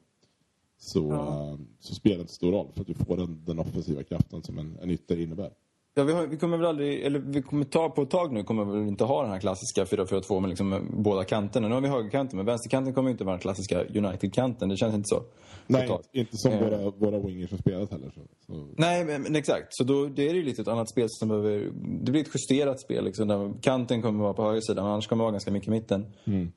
så, 0.84 1.08
Ja. 1.10 1.50
eh, 1.52 1.60
så 1.80 1.96
spelar 1.96 2.16
det 2.18 2.22
inte 2.22 2.34
stor 2.34 2.52
roll 2.52 2.68
för 2.74 2.82
att 2.82 2.88
du 2.88 2.94
får 2.94 3.18
den, 3.18 3.44
den 3.46 3.60
offensiva 3.60 4.04
kraften 4.04 4.44
som 4.44 4.58
en, 4.60 4.78
en 4.82 4.90
ytter 4.92 5.20
innebär. 5.20 5.52
Ja, 5.94 6.04
vi, 6.04 6.14
har, 6.14 6.28
vi 6.28 6.38
kommer 6.38 6.58
väl 6.58 6.66
aldrig, 6.68 7.02
eller 7.02 7.20
vi 7.20 7.42
kommer 7.42 7.66
ta 7.66 7.90
på 7.90 8.02
ett 8.02 8.10
tag 8.10 8.32
nu 8.34 8.44
kommer 8.44 8.66
vi 8.66 8.80
väl 8.80 8.88
inte 8.88 9.04
ha 9.04 9.22
den 9.22 9.32
här 9.32 9.40
klassiska 9.40 9.84
4-4-2 9.84 10.40
med 10.40 10.50
liksom 10.50 10.70
med 10.70 10.82
båda 10.98 11.24
kanterna. 11.24 11.68
Nu 11.68 11.74
har 11.74 11.82
vi 11.82 11.88
högerkanten, 11.88 12.38
men 12.38 12.46
vänsterkanten 12.46 12.94
kommer 12.94 13.12
inte 13.12 13.24
vara 13.24 13.34
den 13.36 13.42
klassiska 13.42 13.84
United-kanten. 13.84 14.70
Det 14.70 14.78
känns 14.78 14.96
inte 14.96 15.08
så. 15.08 15.24
Nej, 15.68 15.82
inte, 15.84 16.00
inte 16.12 16.38
som 16.38 16.52
Eh. 16.52 16.60
våra, 16.60 16.90
våra 16.92 17.20
wingers 17.20 17.50
som 17.50 17.58
spelat 17.58 17.92
heller. 17.92 18.12
Så, 18.16 18.22
så. 18.54 18.68
Nej, 18.78 19.06
men, 19.06 19.22
men 19.22 19.36
exakt. 19.36 19.68
Så 19.70 19.84
då, 19.84 20.06
det 20.06 20.30
är 20.30 20.34
ju 20.34 20.44
lite 20.44 20.62
ett 20.62 20.68
annat 20.68 20.90
spel 20.90 21.08
som 21.10 21.30
behöver... 21.30 21.72
Det 22.04 22.12
blir 22.12 22.22
ett 22.22 22.36
justerat 22.36 22.80
spel 22.82 23.06
liksom, 23.06 23.28
där 23.28 23.54
kanten 23.62 24.02
kommer 24.02 24.24
vara 24.24 24.34
på 24.34 24.44
höger 24.44 24.62
sida, 24.62 24.82
men 24.84 24.92
annars 24.92 25.08
kommer 25.08 25.24
det 25.24 25.26
vara 25.26 25.32
ganska 25.32 25.52
mycket 25.52 25.68
i 25.68 25.72
mitten. 25.72 26.06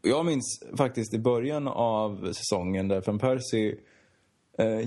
Jag 0.03 0.27
minns 0.27 0.63
faktiskt 0.77 1.15
i 1.15 1.19
början 1.19 1.69
av 1.69 2.33
säsongen 2.33 2.89
där 2.89 3.03
Van 3.07 3.19
Persie 3.19 3.69
eh, 3.71 3.77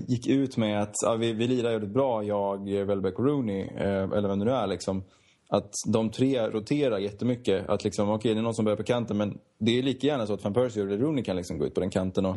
gick 0.08 0.28
ut 0.28 0.58
med 0.58 0.82
att 0.82 0.96
ja, 1.04 1.16
vi, 1.16 1.34
vi 1.34 1.48
lirar 1.48 1.72
jävligt 1.72 1.90
bra, 1.90 2.24
jag, 2.24 2.70
Welbeck 2.70 3.20
och 3.20 3.26
Rooney, 3.26 3.62
eh, 3.62 4.04
eller 4.04 4.28
vem 4.28 4.40
det 4.40 4.46
nu 4.46 4.52
är 4.52 4.68
liksom. 4.68 5.04
Att 5.50 5.72
de 5.88 6.10
tre 6.10 6.48
roterar 6.50 6.98
jättemycket. 6.98 7.70
Att 7.70 7.84
liksom, 7.84 8.10
okej, 8.10 8.34
det 8.34 8.40
är 8.40 8.44
någon 8.44 8.54
som 8.56 8.66
börjar 8.66 8.78
på 8.78 8.84
kanten, 8.84 9.18
men 9.18 9.38
det 9.58 9.80
är 9.80 9.84
lika 9.84 10.08
gärna 10.08 10.28
så 10.28 10.34
att 10.34 10.44
Van 10.44 10.54
Persie 10.54 10.84
eller 10.84 10.98
Rooney 10.98 11.24
kan 11.24 11.36
liksom 11.36 11.58
gå 11.58 11.66
ut 11.66 11.74
på 11.74 11.80
den 11.80 11.90
kanten. 11.90 12.26
Och, 12.26 12.36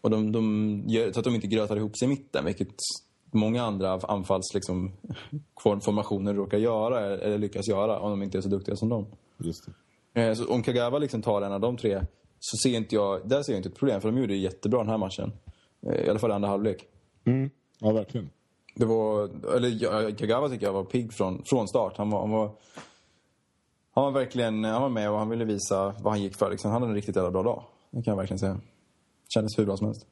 och 0.00 0.10
de, 0.10 0.32
de 0.32 0.84
gör, 0.86 1.12
så 1.12 1.18
att 1.18 1.24
de 1.24 1.34
inte 1.34 1.46
grötar 1.46 1.76
ihop 1.76 1.98
sig 1.98 2.06
i 2.06 2.08
mitten, 2.08 2.44
vilket 2.44 2.74
många 3.32 3.62
andra 3.62 4.00
anfalls 4.02 4.54
liksom, 4.54 4.92
formationer 5.84 6.34
råkar 6.34 6.58
göra, 6.58 7.00
eller 7.00 7.38
lyckas 7.38 7.68
göra, 7.68 8.00
om 8.00 8.10
de 8.10 8.22
inte 8.22 8.38
är 8.38 8.42
så 8.42 8.48
duktiga 8.48 8.76
som 8.76 8.88
dem. 8.88 9.06
Eh, 10.14 10.34
Så 10.34 10.52
om 10.52 10.62
Kagawa 10.62 10.98
liksom 10.98 11.22
tar 11.22 11.42
en 11.42 11.52
av 11.52 11.60
de 11.60 11.76
tre 11.76 12.00
så 12.40 12.56
ser 12.56 12.76
inte 12.76 12.94
jag, 12.94 13.28
där 13.28 13.42
ser 13.42 13.52
jag 13.52 13.58
inte 13.58 13.68
ett 13.68 13.78
problem 13.78 14.00
för 14.00 14.10
de 14.10 14.18
gjorde 14.20 14.32
det 14.32 14.38
jättebra 14.38 14.78
den 14.78 14.88
här 14.88 14.98
matchen. 14.98 15.32
Eh, 15.86 15.94
I 16.06 16.08
alla 16.10 16.18
fall 16.18 16.32
andra 16.32 16.48
halvlek. 16.48 16.86
Mm. 17.24 17.50
Ja, 17.78 17.92
verkligen. 17.92 18.30
Det 18.74 18.84
var, 18.84 19.30
eller 19.56 19.68
ja, 19.82 20.16
Kagawa 20.16 20.48
tycker 20.48 20.66
jag 20.66 20.72
var 20.72 20.84
pigg 20.84 21.12
från, 21.12 21.42
från 21.44 21.68
start. 21.68 21.96
Han 21.96 22.10
var, 22.10 22.20
han 22.20 22.30
var, 22.30 22.50
han 23.90 24.04
var 24.04 24.10
verkligen, 24.10 24.64
han 24.64 24.82
var 24.82 24.88
med 24.88 25.10
och 25.10 25.18
han 25.18 25.28
ville 25.28 25.44
visa 25.44 25.94
vad 26.02 26.12
han 26.12 26.22
gick 26.22 26.34
för. 26.36 26.50
Liksom. 26.50 26.70
Han 26.70 26.82
hade 26.82 26.90
en 26.90 26.94
riktigt 26.94 27.16
jävla 27.16 27.30
bra 27.30 27.42
dag. 27.42 27.64
Det 27.90 28.02
kan 28.02 28.12
jag 28.12 28.16
verkligen 28.16 28.38
säga. 28.38 28.60
Kändes 29.34 29.58
hur 29.58 29.64
bra 29.64 29.76
som 29.76 29.86
helst. 29.86 30.06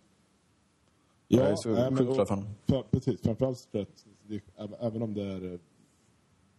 Jag 1.29 1.47
är 1.51 1.57
så 1.57 1.69
nej, 1.69 1.97
sjukt 1.97 2.15
glad 2.15 2.29
för 2.29 2.35
honom. 2.35 2.85
Precis, 2.91 3.21
framförallt 3.23 3.69
för 3.73 3.83
att 3.83 4.05
det, 4.29 4.41
även- 4.81 5.03
om 5.03 5.15
det 5.15 5.23
är, 5.23 5.53
eh, 5.53 5.59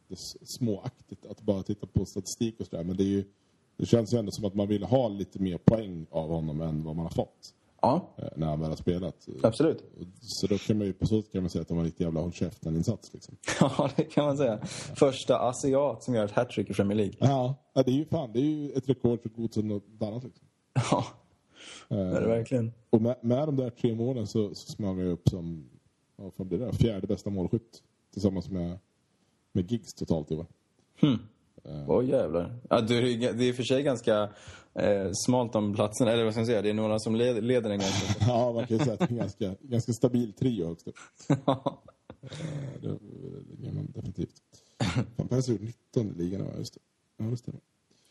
det 0.08 0.14
är 0.14 0.46
småaktigt 0.60 1.26
att 1.26 1.42
bara 1.42 1.64
titta 1.64 1.88
på 1.88 2.06
statistik 2.06 2.60
och 2.60 2.66
sådär. 2.66 2.84
Men 2.84 2.98
det, 2.98 3.04
är 3.04 3.08
ju, 3.08 3.24
det 3.78 3.86
känns 3.86 4.14
ju 4.14 4.18
ändå 4.18 4.32
som 4.32 4.46
att 4.46 4.54
man 4.56 4.68
vill 4.68 4.84
ha 4.84 5.08
lite 5.08 5.40
mer 5.42 5.58
poäng 5.58 6.06
av 6.12 6.30
honom 6.30 6.62
än 6.62 6.84
vad 6.84 6.96
man 6.96 7.06
har 7.06 7.14
fått. 7.14 7.54
Ja, 7.82 8.14
eh, 8.18 8.28
När 8.36 8.58
väl 8.58 8.70
har 8.70 8.76
spelat. 8.76 9.28
absolut. 9.44 9.84
Så 10.22 10.48
då 10.48 10.58
kan 10.58 10.78
man 10.78 10.88
ju 10.88 10.94
på 10.94 11.08
så 11.08 11.22
sätt 11.22 11.32
kan 11.32 11.42
man 11.44 11.50
säga 11.50 11.62
att 11.62 11.68
det 11.68 11.74
var 11.74 11.84
riktig 11.84 12.04
jävla 12.04 12.20
håll 12.20 12.32
käften-insats. 12.32 13.14
Liksom. 13.14 13.36
Ja, 13.60 13.90
det 13.96 14.04
kan 14.04 14.26
man 14.26 14.38
säga. 14.38 14.60
Första 14.96 15.40
asiat 15.40 16.04
som 16.04 16.16
gör 16.16 16.26
ett 16.26 16.32
hattrick 16.32 16.70
i 16.70 16.74
Premier 16.74 16.98
League. 16.98 17.16
Ja, 17.20 17.56
det 17.74 17.92
är 17.92 17.96
ju 17.96 18.06
fan, 18.06 18.32
det 18.34 18.40
är 18.40 18.44
ju 18.44 18.72
ett 18.72 18.90
rekord 18.90 19.20
så 19.24 19.30
god 19.30 19.54
som 19.54 19.68
något 19.68 19.84
annat. 20.00 20.24
Liksom. 20.24 20.48
Ja, 20.74 21.06
det 21.90 21.96
är 21.96 22.22
det 22.22 22.28
verkligen. 22.28 22.74
Och 22.90 23.02
med, 23.02 23.16
med 23.22 23.48
de 23.48 23.56
där 23.56 23.70
tre 23.70 23.96
målen 23.96 24.28
så, 24.28 24.56
så 24.56 24.72
smög 24.72 25.00
jag 25.00 25.08
upp 25.08 25.30
som 25.30 25.70
vad 26.16 26.48
blir 26.48 26.60
det, 26.60 26.74
fjärde 26.74 27.08
bästa 27.08 27.30
målskytt 27.30 27.84
tillsammans 28.14 28.50
med, 28.50 28.80
med 29.52 29.72
Giggs 29.72 29.94
totalt 29.94 30.32
i 30.32 30.36
år. 30.36 30.46
Åh 31.88 32.06
jävlar. 32.10 32.60
Ja, 32.70 32.82
det, 32.82 32.96
är, 32.98 33.34
det 33.34 33.46
i 33.48 33.52
och 33.52 33.56
för 33.56 33.64
sig 33.64 33.84
ganska 33.84 34.30
eh, 34.74 35.12
smalt 35.14 35.56
om 35.56 35.74
platsen. 35.76 36.08
Eller 36.08 36.24
vad 36.24 36.34
ska 36.34 36.40
jag 36.40 36.48
säga? 36.48 36.62
Det 36.62 36.70
är 36.70 36.74
några 36.74 37.00
som 37.00 37.16
leder, 37.16 37.42
leder 37.42 37.70
den 37.70 37.80
ganska. 37.80 38.26
Ja, 38.28 38.52
man 38.54 38.68
kan 38.68 38.78
ju 38.78 38.84
säga 38.84 38.94
att 38.94 39.00
det 39.00 39.06
är 39.06 39.10
en 39.12 39.18
ganska, 39.18 39.56
ganska 39.62 39.94
stabil 39.94 40.34
trio 40.34 40.68
högst 40.68 40.88
upp. 40.88 40.96
Eh, 42.24 42.82
Det, 42.82 42.88
det 43.58 43.66
gör 43.66 43.74
man 43.74 43.88
definitivt. 43.96 44.34
Fan, 45.18 45.28
Percy 45.28 45.52
har 45.52 45.60
gjort 45.60 45.76
19 45.96 46.16
i 46.16 46.24
ligan, 46.24 46.48
ja, 46.54 46.58
just 46.60 46.74
det. 46.74 46.80
Ja, 47.18 47.26
det. 47.46 47.52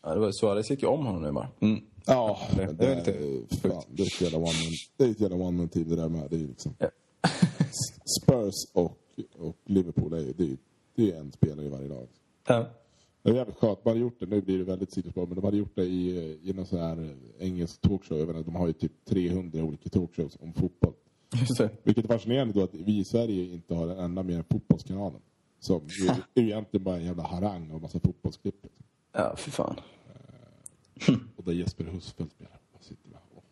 ja, 0.03 0.13
det 0.13 0.19
var 0.19 0.31
Suarez 0.31 0.69
gick 0.69 0.81
ju 0.81 0.87
om 0.87 1.05
honom 1.05 1.21
nu 1.21 1.31
bara. 1.31 1.47
Mm. 1.59 1.81
Ja, 2.05 2.39
det- 2.55 2.65
men 2.65 2.75
det 2.77 2.85
är 2.85 2.89
det, 2.89 2.95
lite 2.95 3.11
är, 3.11 3.69
fan, 3.69 3.83
det 3.89 4.03
är 4.03 4.07
ett 4.07 4.21
jävla 4.21 4.37
one-man 4.37 4.71
det 4.97 5.03
är 5.03 5.09
ett 5.11 5.19
jävla 5.19 5.35
one 5.35 5.67
team 5.67 5.89
det 5.89 5.95
där 5.95 6.09
med. 6.09 6.29
Det 6.29 6.35
är 6.35 6.39
liksom 6.39 6.75
Ja. 6.79 6.87
Spurs 8.21 8.53
och, 8.73 8.97
och 9.37 9.55
Liverpool, 9.65 10.13
är 10.13 10.17
ju, 10.19 10.33
det 10.33 10.43
är 10.43 10.47
ju 10.47 10.57
det 10.95 11.11
är 11.11 11.19
en 11.19 11.31
spelare 11.31 11.65
i 11.65 11.69
varje 11.69 11.87
lag. 11.87 12.07
Ja. 12.47 12.65
Det 13.23 13.29
är 13.29 13.33
jävligt 13.33 13.57
skönt. 13.57 13.85
Man 13.85 13.91
hade 13.91 13.99
gjort 13.99 14.19
det, 14.19 14.25
nu 14.25 14.41
blir 14.41 14.57
det 14.57 14.63
väldigt 14.63 14.91
sidospår, 14.91 15.27
men 15.27 15.35
de 15.35 15.43
hade 15.43 15.57
gjort 15.57 15.75
det 15.75 15.85
i, 15.85 16.39
i 16.43 16.53
någon 16.53 16.65
sån 16.65 16.79
här 16.79 17.15
engelsk 17.39 17.81
talkshow. 17.81 18.19
Jag 18.19 18.29
inte, 18.29 18.43
de 18.43 18.55
har 18.55 18.67
ju 18.67 18.73
typ 18.73 19.05
300 19.05 19.63
olika 19.63 19.89
talkshows 19.89 20.37
om 20.39 20.53
fotboll. 20.53 20.93
Vilket 21.83 22.05
är 22.05 22.07
fascinerande 22.07 22.53
då 22.53 22.63
att 22.63 22.73
vi 22.73 22.97
i 22.99 23.05
Sverige 23.05 23.53
inte 23.53 23.73
har 23.73 23.87
en 23.87 23.99
enda 23.99 24.23
mer 24.23 24.37
än 24.37 24.43
Fotbollskanalen. 24.43 25.21
Som 25.59 25.81
ju 25.87 26.07
är 26.07 26.41
ju 26.41 26.47
egentligen 26.47 26.83
bara 26.83 26.95
en 26.95 27.05
jävla 27.05 27.23
harang 27.23 27.71
och 27.71 27.81
massa 27.81 27.99
fotbollsklipp. 27.99 28.55
liksom. 28.63 28.85
Ja, 29.11 29.35
fy 29.37 29.51
fan. 29.51 29.75
Och 31.35 31.43
där 31.43 31.53
Jesper 31.53 31.83
Husfeldt. 31.83 32.35
Jag 32.73 32.83
sitter 32.83 33.09
där 33.09 33.19
och... 33.35 33.43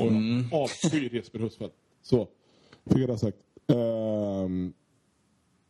Och 0.00 0.12
jag 0.12 0.62
avskyr 0.62 1.14
Jesper 1.14 1.38
Husfeldt. 1.38 1.74
Så, 2.02 2.28
fick 2.86 2.98
jag 2.98 3.08
det 3.08 3.18
sagt. 3.18 3.38
Ehm, 3.66 4.72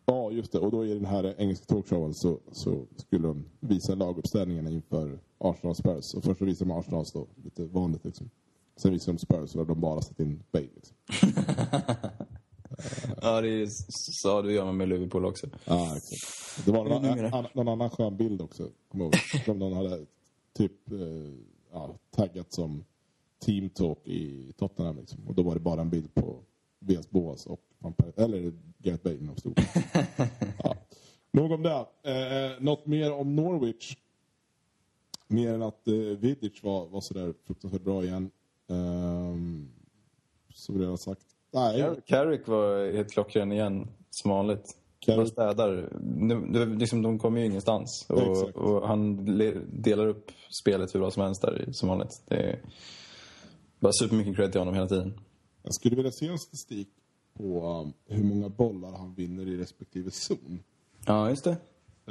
ja, 0.09 0.31
just 0.31 0.53
det. 0.53 0.59
Och 0.59 0.71
då 0.71 0.87
i 0.87 0.95
den 0.95 1.05
här 1.05 1.35
engelska 1.39 1.65
talkshowen 1.67 2.15
så, 2.15 2.39
så 2.53 2.87
skulle 2.97 3.29
de 3.29 3.45
visa 3.61 3.95
laguppställningarna 3.95 4.71
inför 4.71 5.19
Arsenal 5.39 5.75
Spurs. 5.75 6.15
Och 6.15 6.25
först 6.25 6.39
så 6.39 6.45
visade 6.45 6.71
de 6.71 6.79
Arsenal 6.79 7.05
då, 7.15 7.27
lite 7.45 7.65
vanligt 7.65 8.05
liksom. 8.05 8.31
Sen 8.77 8.93
visade 8.93 9.13
de 9.13 9.19
Spurs 9.19 9.57
och 9.57 9.67
de 9.67 9.81
bara 9.81 10.03
satt 10.03 10.21
in 10.21 10.43
Bale 10.53 10.69
liksom. 10.75 10.97
Ja, 13.23 13.41
det 13.41 13.49
är, 13.49 13.67
så 14.23 14.43
du 14.43 14.53
gör 14.53 14.65
man 14.65 14.77
med 14.77 14.89
Liverpool 14.89 15.25
också. 15.25 15.47
Ja, 15.65 15.97
exakt. 15.97 16.65
Det 16.67 16.73
var 16.73 16.85
någon, 16.85 17.35
an, 17.35 17.47
någon 17.55 17.69
annan 17.69 17.91
skön 17.91 18.17
bild 18.17 18.41
också, 18.43 18.71
kommer 18.89 19.05
ihåg. 19.05 19.15
Som 19.45 19.59
någon 19.59 19.73
hade 19.73 20.07
typ 20.57 20.93
eh, 20.93 20.99
ja, 21.73 21.95
taggat 22.11 22.53
som 22.53 22.85
Team 23.45 23.71
Talk 23.71 24.09
i 24.09 24.53
Tottenham. 24.57 24.97
Liksom. 24.97 25.29
Och 25.29 25.35
då 25.35 25.43
var 25.43 25.55
det 25.55 25.61
bara 25.61 25.81
en 25.81 25.91
bild 25.91 26.15
på 26.15 26.41
Vias 26.79 27.11
Boas 27.11 27.47
och 27.47 27.61
eller 28.17 28.53
Gareth 28.79 29.03
Bale 29.05 29.17
när 29.21 29.27
de 29.35 29.37
stod. 29.37 29.61
ja. 30.63 30.77
Nog 31.31 31.53
om 31.53 31.63
det. 31.63 31.87
Eh, 32.03 32.63
något 32.63 32.87
mer 32.87 33.13
om 33.13 33.37
Norwich? 33.37 33.97
Mer 35.29 35.55
än 35.55 35.63
att 35.63 35.89
eh, 35.89 35.95
Vidic 35.95 36.63
var, 36.63 36.87
var 36.89 37.01
sådär 37.01 37.35
fruktansvärt 37.47 37.83
bra 37.83 38.05
igen. 38.05 38.31
Ehm, 38.69 39.69
som 40.55 40.75
redan 40.75 40.91
har 40.91 40.97
sagt. 40.97 41.23
Nej, 41.53 41.83
Car- 41.83 42.01
Carrick 42.07 42.49
var 42.49 42.93
helt 42.93 43.11
klockren 43.13 43.53
igen, 43.53 43.89
som 44.11 44.31
vanligt. 44.31 44.77
Carrick- 45.07 45.17
Bara 45.17 45.27
städar. 45.27 45.89
Nu, 46.01 46.41
det, 46.53 46.67
liksom, 46.67 47.03
de 47.03 47.19
kommer 47.19 47.41
ju 47.41 47.47
ingenstans. 47.47 48.07
Och, 48.09 48.47
och 48.57 48.89
han 48.89 49.25
le, 49.25 49.55
delar 49.73 50.07
upp 50.07 50.31
spelet 50.63 50.95
hur 50.95 51.01
bra 51.01 51.11
som 51.11 51.23
helst 51.23 51.43
där, 51.43 51.69
som 51.73 51.89
vanligt. 51.89 52.23
Det 52.29 52.37
är 52.37 52.61
bara 53.81 53.93
supermycket 53.93 54.37
cred 54.37 54.53
till 54.53 54.61
honom 54.61 54.75
hela 54.75 54.89
tiden. 54.89 55.21
Jag 55.63 55.75
skulle 55.75 55.97
vilja 55.97 56.11
se 56.13 56.27
en 56.27 56.39
statistik 56.39 56.89
på 57.39 57.67
um, 57.67 57.93
hur 58.17 58.25
många 58.25 58.49
bollar 58.49 58.93
han 58.93 59.15
vinner 59.15 59.47
i 59.49 59.57
respektive 59.57 60.11
zon. 60.11 60.63
Ja, 61.07 61.31
just 61.31 61.45
det. 61.45 61.51
Eh, 61.51 61.57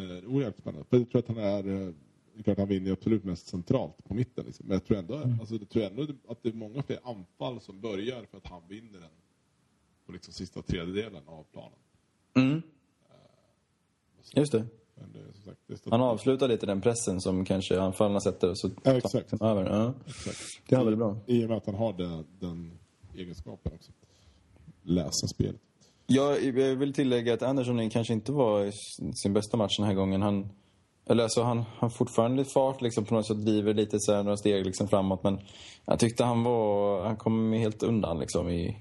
Det 0.04 0.18
är 0.18 0.26
oerhört 0.26 0.58
spännande. 0.58 0.86
För 0.90 0.98
jag 0.98 1.10
tror 1.12 1.20
att 1.20 1.28
han 1.28 1.38
är... 1.38 1.68
eh, 1.88 1.94
Det 2.34 2.40
är 2.42 2.44
klart 2.44 2.58
han 2.58 2.68
vinner 2.68 2.92
absolut 2.92 3.24
mest 3.24 3.48
centralt 3.48 4.04
på 4.08 4.14
mitten. 4.14 4.46
Liksom. 4.46 4.66
Men 4.68 4.74
jag 4.74 4.86
tror, 4.86 4.98
ändå, 4.98 5.16
alltså, 5.40 5.56
jag 5.56 5.70
tror 5.70 5.84
ändå 5.84 6.08
att 6.28 6.44
det 6.44 6.50
är 6.50 6.54
många 6.54 6.84
fler 6.84 7.00
anfall 7.04 7.62
som 7.62 7.82
börjar 7.82 8.26
för 8.32 8.38
att 8.38 8.48
han 8.48 8.62
vinner 8.68 9.00
den 9.00 9.10
på 10.06 10.12
liksom 10.12 10.34
sista 10.34 10.62
tredjedelen 10.62 11.22
av 11.28 11.44
planen. 11.52 11.80
Mm. 12.36 12.62
Just 14.36 14.52
det. 14.52 14.66
Men 14.96 15.12
det, 15.12 15.34
som 15.34 15.44
sagt, 15.44 15.60
det 15.68 15.90
Han 15.90 16.02
avslutar 16.02 16.48
lite 16.48 16.66
den 16.66 16.82
pressen 16.82 17.22
som 17.22 17.46
kanske 17.46 17.82
anfallarna 17.82 18.20
sätter 18.20 18.50
och 18.50 18.60
så 18.60 18.70
Ja, 18.84 18.92
exakt. 18.98 19.34
över. 19.42 19.66
Ja. 19.66 19.94
Exakt. 20.08 20.38
Det 20.70 20.76
är 20.76 20.80
väldigt 20.80 20.98
bra. 20.98 21.18
I 21.28 21.46
och 21.46 21.50
med 21.50 21.58
att 21.58 21.66
han 21.66 21.76
har 21.76 21.94
den, 21.94 22.26
den 22.40 22.72
egenskapen 23.16 23.72
också. 23.74 23.92
Läsa 24.88 25.28
spelet. 25.28 25.62
Jag, 26.08 26.44
jag 26.44 26.76
vill 26.76 26.94
tillägga 26.94 27.34
att 27.34 27.42
Anderson 27.42 27.90
kanske 27.90 28.14
inte 28.14 28.32
var 28.32 28.66
i 28.66 28.72
sin 29.24 29.34
bästa 29.34 29.58
match 29.58 29.78
den 29.78 29.88
här 29.88 29.94
gången. 29.94 30.22
Han, 30.22 30.50
eller 31.06 31.24
alltså 31.24 31.42
han 31.42 31.64
har 31.78 31.90
fortfarande 31.90 32.38
lite 32.38 32.50
fart, 32.54 32.82
liksom 32.82 33.06
på 33.06 33.14
något 33.16 33.28
sätt 33.28 33.46
driver 33.46 33.74
lite 33.74 33.98
så 34.00 34.14
här, 34.14 34.24
några 34.24 34.38
steg 34.38 34.66
liksom 34.66 34.88
framåt. 34.88 35.24
Men 35.24 35.40
jag 35.86 36.00
tyckte 36.00 36.24
han 36.24 36.44
var, 36.44 37.04
han 37.06 37.18
kom 37.18 37.54
helt 37.54 37.84
undan 37.84 38.20
liksom 38.20 38.50
i, 38.50 38.78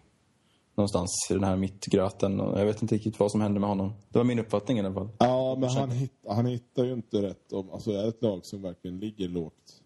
någonstans 0.74 1.10
i 1.30 1.34
den 1.34 1.44
här 1.44 1.56
mittgröten. 1.56 2.40
Och 2.40 2.60
jag 2.60 2.66
vet 2.66 2.82
inte 2.82 2.94
riktigt 2.94 3.18
vad 3.18 3.30
som 3.30 3.40
hände 3.40 3.60
med 3.60 3.68
honom. 3.68 3.92
Det 4.08 4.18
var 4.18 4.24
min 4.24 4.38
uppfattning 4.38 4.76
i 4.78 4.80
alla 4.80 4.94
fall. 4.94 5.08
Ja, 5.18 5.56
men 5.60 5.68
han, 5.68 5.90
hitt, 5.90 6.12
han 6.28 6.46
hittar 6.46 6.84
ju 6.84 6.92
inte 6.92 7.22
rätt. 7.22 7.52
Om, 7.52 7.70
alltså 7.70 7.90
är 7.90 8.08
ett 8.08 8.22
lag 8.22 8.40
som 8.42 8.62
verkligen 8.62 8.98
ligger 8.98 9.28
lågt 9.28 9.82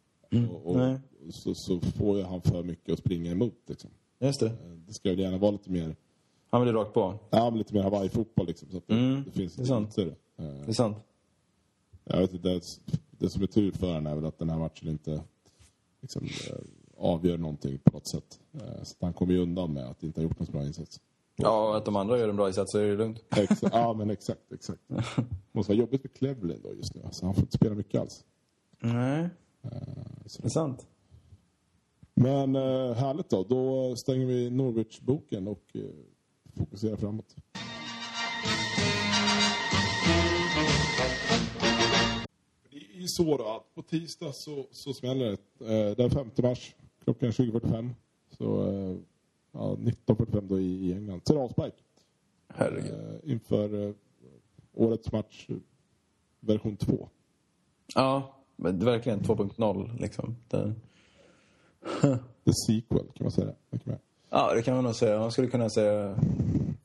och, 0.50 0.66
och 0.70 0.76
Nej. 0.76 0.98
så, 1.30 1.52
så 1.54 1.80
får 1.80 2.18
ju 2.18 2.24
han 2.24 2.42
för 2.42 2.62
mycket 2.62 2.92
att 2.92 2.98
springa 2.98 3.30
emot. 3.30 3.58
Liksom. 3.68 3.90
Just 4.20 4.40
det. 4.40 4.46
Eh, 4.46 4.52
Det 4.86 4.92
ska 4.92 5.08
väl 5.10 5.18
gärna 5.18 5.38
vara 5.38 5.50
lite 5.50 5.70
mer, 5.70 5.96
Han 6.50 6.62
blev 6.62 6.74
rakt 6.74 6.94
på. 6.94 7.18
ja, 7.30 7.50
men 7.50 7.58
lite 7.58 7.74
mer 7.74 7.82
Hawaii-fotboll 7.82 8.46
liksom. 8.46 8.68
Så 8.70 8.80
det, 8.86 8.94
Mm, 8.94 9.22
det 9.24 9.30
finns 9.30 9.54
det 9.56 9.62
är 9.62 9.66
sant. 9.66 9.98
eh, 9.98 10.04
Det 10.36 10.68
är 10.68 10.72
sant. 10.72 10.96
Jag 12.04 12.20
vet 12.20 12.32
inte, 12.34 12.48
det, 12.48 12.60
det 13.10 13.30
som 13.30 13.42
är 13.42 13.46
tur 13.46 13.72
för 13.72 13.86
honom 13.86 14.06
är 14.06 14.14
väl 14.14 14.24
att 14.26 14.38
den 14.38 14.50
här 14.50 14.58
matchen 14.58 14.88
inte 14.88 15.22
liksom, 16.00 16.22
eh, 16.24 16.56
avgör 16.96 17.38
någonting 17.38 17.78
på 17.78 17.90
något 17.92 18.08
sätt. 18.08 18.40
Eh, 18.52 18.82
Så 18.82 18.96
han 19.00 19.12
kommer 19.12 19.32
ju 19.32 19.38
undan 19.42 19.72
med 19.72 19.86
att 19.90 20.02
inte 20.02 20.20
ha 20.20 20.22
gjort 20.22 20.38
någon 20.38 20.52
bra 20.52 20.64
insats. 20.66 21.00
Ja, 21.36 21.68
och 21.70 21.76
att 21.76 21.84
de 21.84 21.96
andra 21.96 22.18
gör 22.18 22.28
en 22.28 22.36
bra 22.36 22.48
insats 22.48 22.72
så 22.72 22.78
är 22.78 22.86
det 22.86 22.96
lugnt. 22.96 23.24
Exa 23.36 23.68
ja, 23.72 23.92
men 23.92 24.10
exakt, 24.10 24.52
exakt. 24.52 24.80
måste 25.52 25.72
vara 25.72 25.78
jobbigt 25.80 26.02
för 26.02 26.08
Cleverlin 26.08 26.60
då 26.62 26.74
just 26.74 26.94
nu. 26.94 27.02
Alltså, 27.04 27.24
han 27.26 27.34
får 27.34 27.42
inte 27.42 27.56
spela 27.56 27.74
mycket 27.74 28.00
alls. 28.00 28.24
Nej, 28.80 29.28
Så. 30.26 30.42
det 30.42 30.46
är 30.46 30.50
sant. 30.50 30.86
Men 32.14 32.56
eh, 32.56 32.92
härligt 32.94 33.30
då. 33.30 33.44
Då 33.44 33.94
stänger 33.96 34.26
vi 34.26 34.50
Norwich-boken 34.50 35.48
och 35.48 35.76
fokuserar 36.56 36.96
framåt. 36.96 37.36
Det 42.70 42.76
är 42.76 43.00
ju 43.00 43.06
så 43.08 43.36
då 43.36 43.44
att 43.48 43.74
på 43.74 43.82
tisdag 43.82 44.32
så, 44.32 44.66
så 44.70 44.92
smäller 44.94 45.36
det. 45.58 45.74
Eh, 45.88 45.96
den 45.96 46.10
5 46.10 46.30
mars 46.42 46.74
klockan 47.04 47.30
20.45. 47.30 47.90
Så 48.38 48.68
eh, 48.72 48.96
ja, 49.52 49.76
19.45 49.80 50.48
då 50.48 50.60
i, 50.60 50.88
i 50.88 50.92
England. 50.92 51.22
Det 51.26 51.36
avspark. 51.36 51.74
Herregud. 52.48 52.92
Eh, 53.24 53.30
inför 53.32 53.88
eh, 53.88 53.94
årets 54.74 55.12
match 55.12 55.48
version 56.40 56.76
2. 56.76 57.08
Ja, 57.94 58.34
men 58.56 58.78
det 58.78 58.84
är 58.84 58.90
verkligen 58.90 59.20
2.0 59.20 60.00
liksom. 60.00 60.36
Det... 60.48 60.74
The 62.44 62.52
sequel 62.66 63.06
kan 63.14 63.24
man 63.24 63.30
säga. 63.30 63.54
Det 63.70 63.78
kan 63.78 63.92
man- 63.92 63.98
Ja, 64.30 64.54
det 64.54 64.62
kan 64.62 64.74
man 64.74 64.84
nog 64.84 64.94
säga. 64.94 65.18
Man 65.18 65.32
skulle 65.32 65.48
kunna 65.48 65.70
säga... 65.70 66.16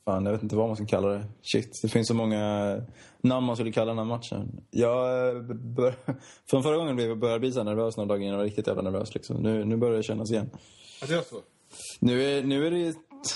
Fan, 0.05 0.25
jag 0.25 0.31
vet 0.31 0.43
inte 0.43 0.55
vad 0.55 0.67
man 0.67 0.75
ska 0.75 0.85
kalla 0.85 1.07
det. 1.07 1.23
Shit, 1.41 1.69
det 1.81 1.87
finns 1.87 2.07
så 2.07 2.13
många 2.13 2.81
namn 3.21 3.45
man 3.45 3.55
skulle 3.55 3.71
kalla 3.71 3.91
den 3.91 3.97
här 3.97 4.05
matchen. 4.05 4.61
Jag 4.71 5.45
bör... 5.55 5.95
Från 6.49 6.63
förra 6.63 6.77
gången 6.77 6.95
blev 6.95 7.09
jag 7.09 7.19
började 7.19 7.39
bli 7.39 7.51
så 7.51 7.63
nervös 7.63 7.97
några 7.97 8.07
dagar 8.07 8.21
innan. 8.21 8.31
Jag 8.31 8.37
var 8.37 8.45
riktigt 8.45 8.67
jävla 8.67 8.81
nervös 8.81 9.13
liksom. 9.15 9.35
Nu, 9.35 9.65
nu 9.65 9.77
börjar 9.77 9.97
det 9.97 10.03
kännas 10.03 10.31
igen. 10.31 10.49
Ja, 11.01 11.07
det 11.07 11.13
är 11.13 11.21
så. 11.21 11.41
Nu 11.99 12.23
är, 12.23 12.43
nu 12.43 12.67
är 12.67 12.71
det... 12.71 12.93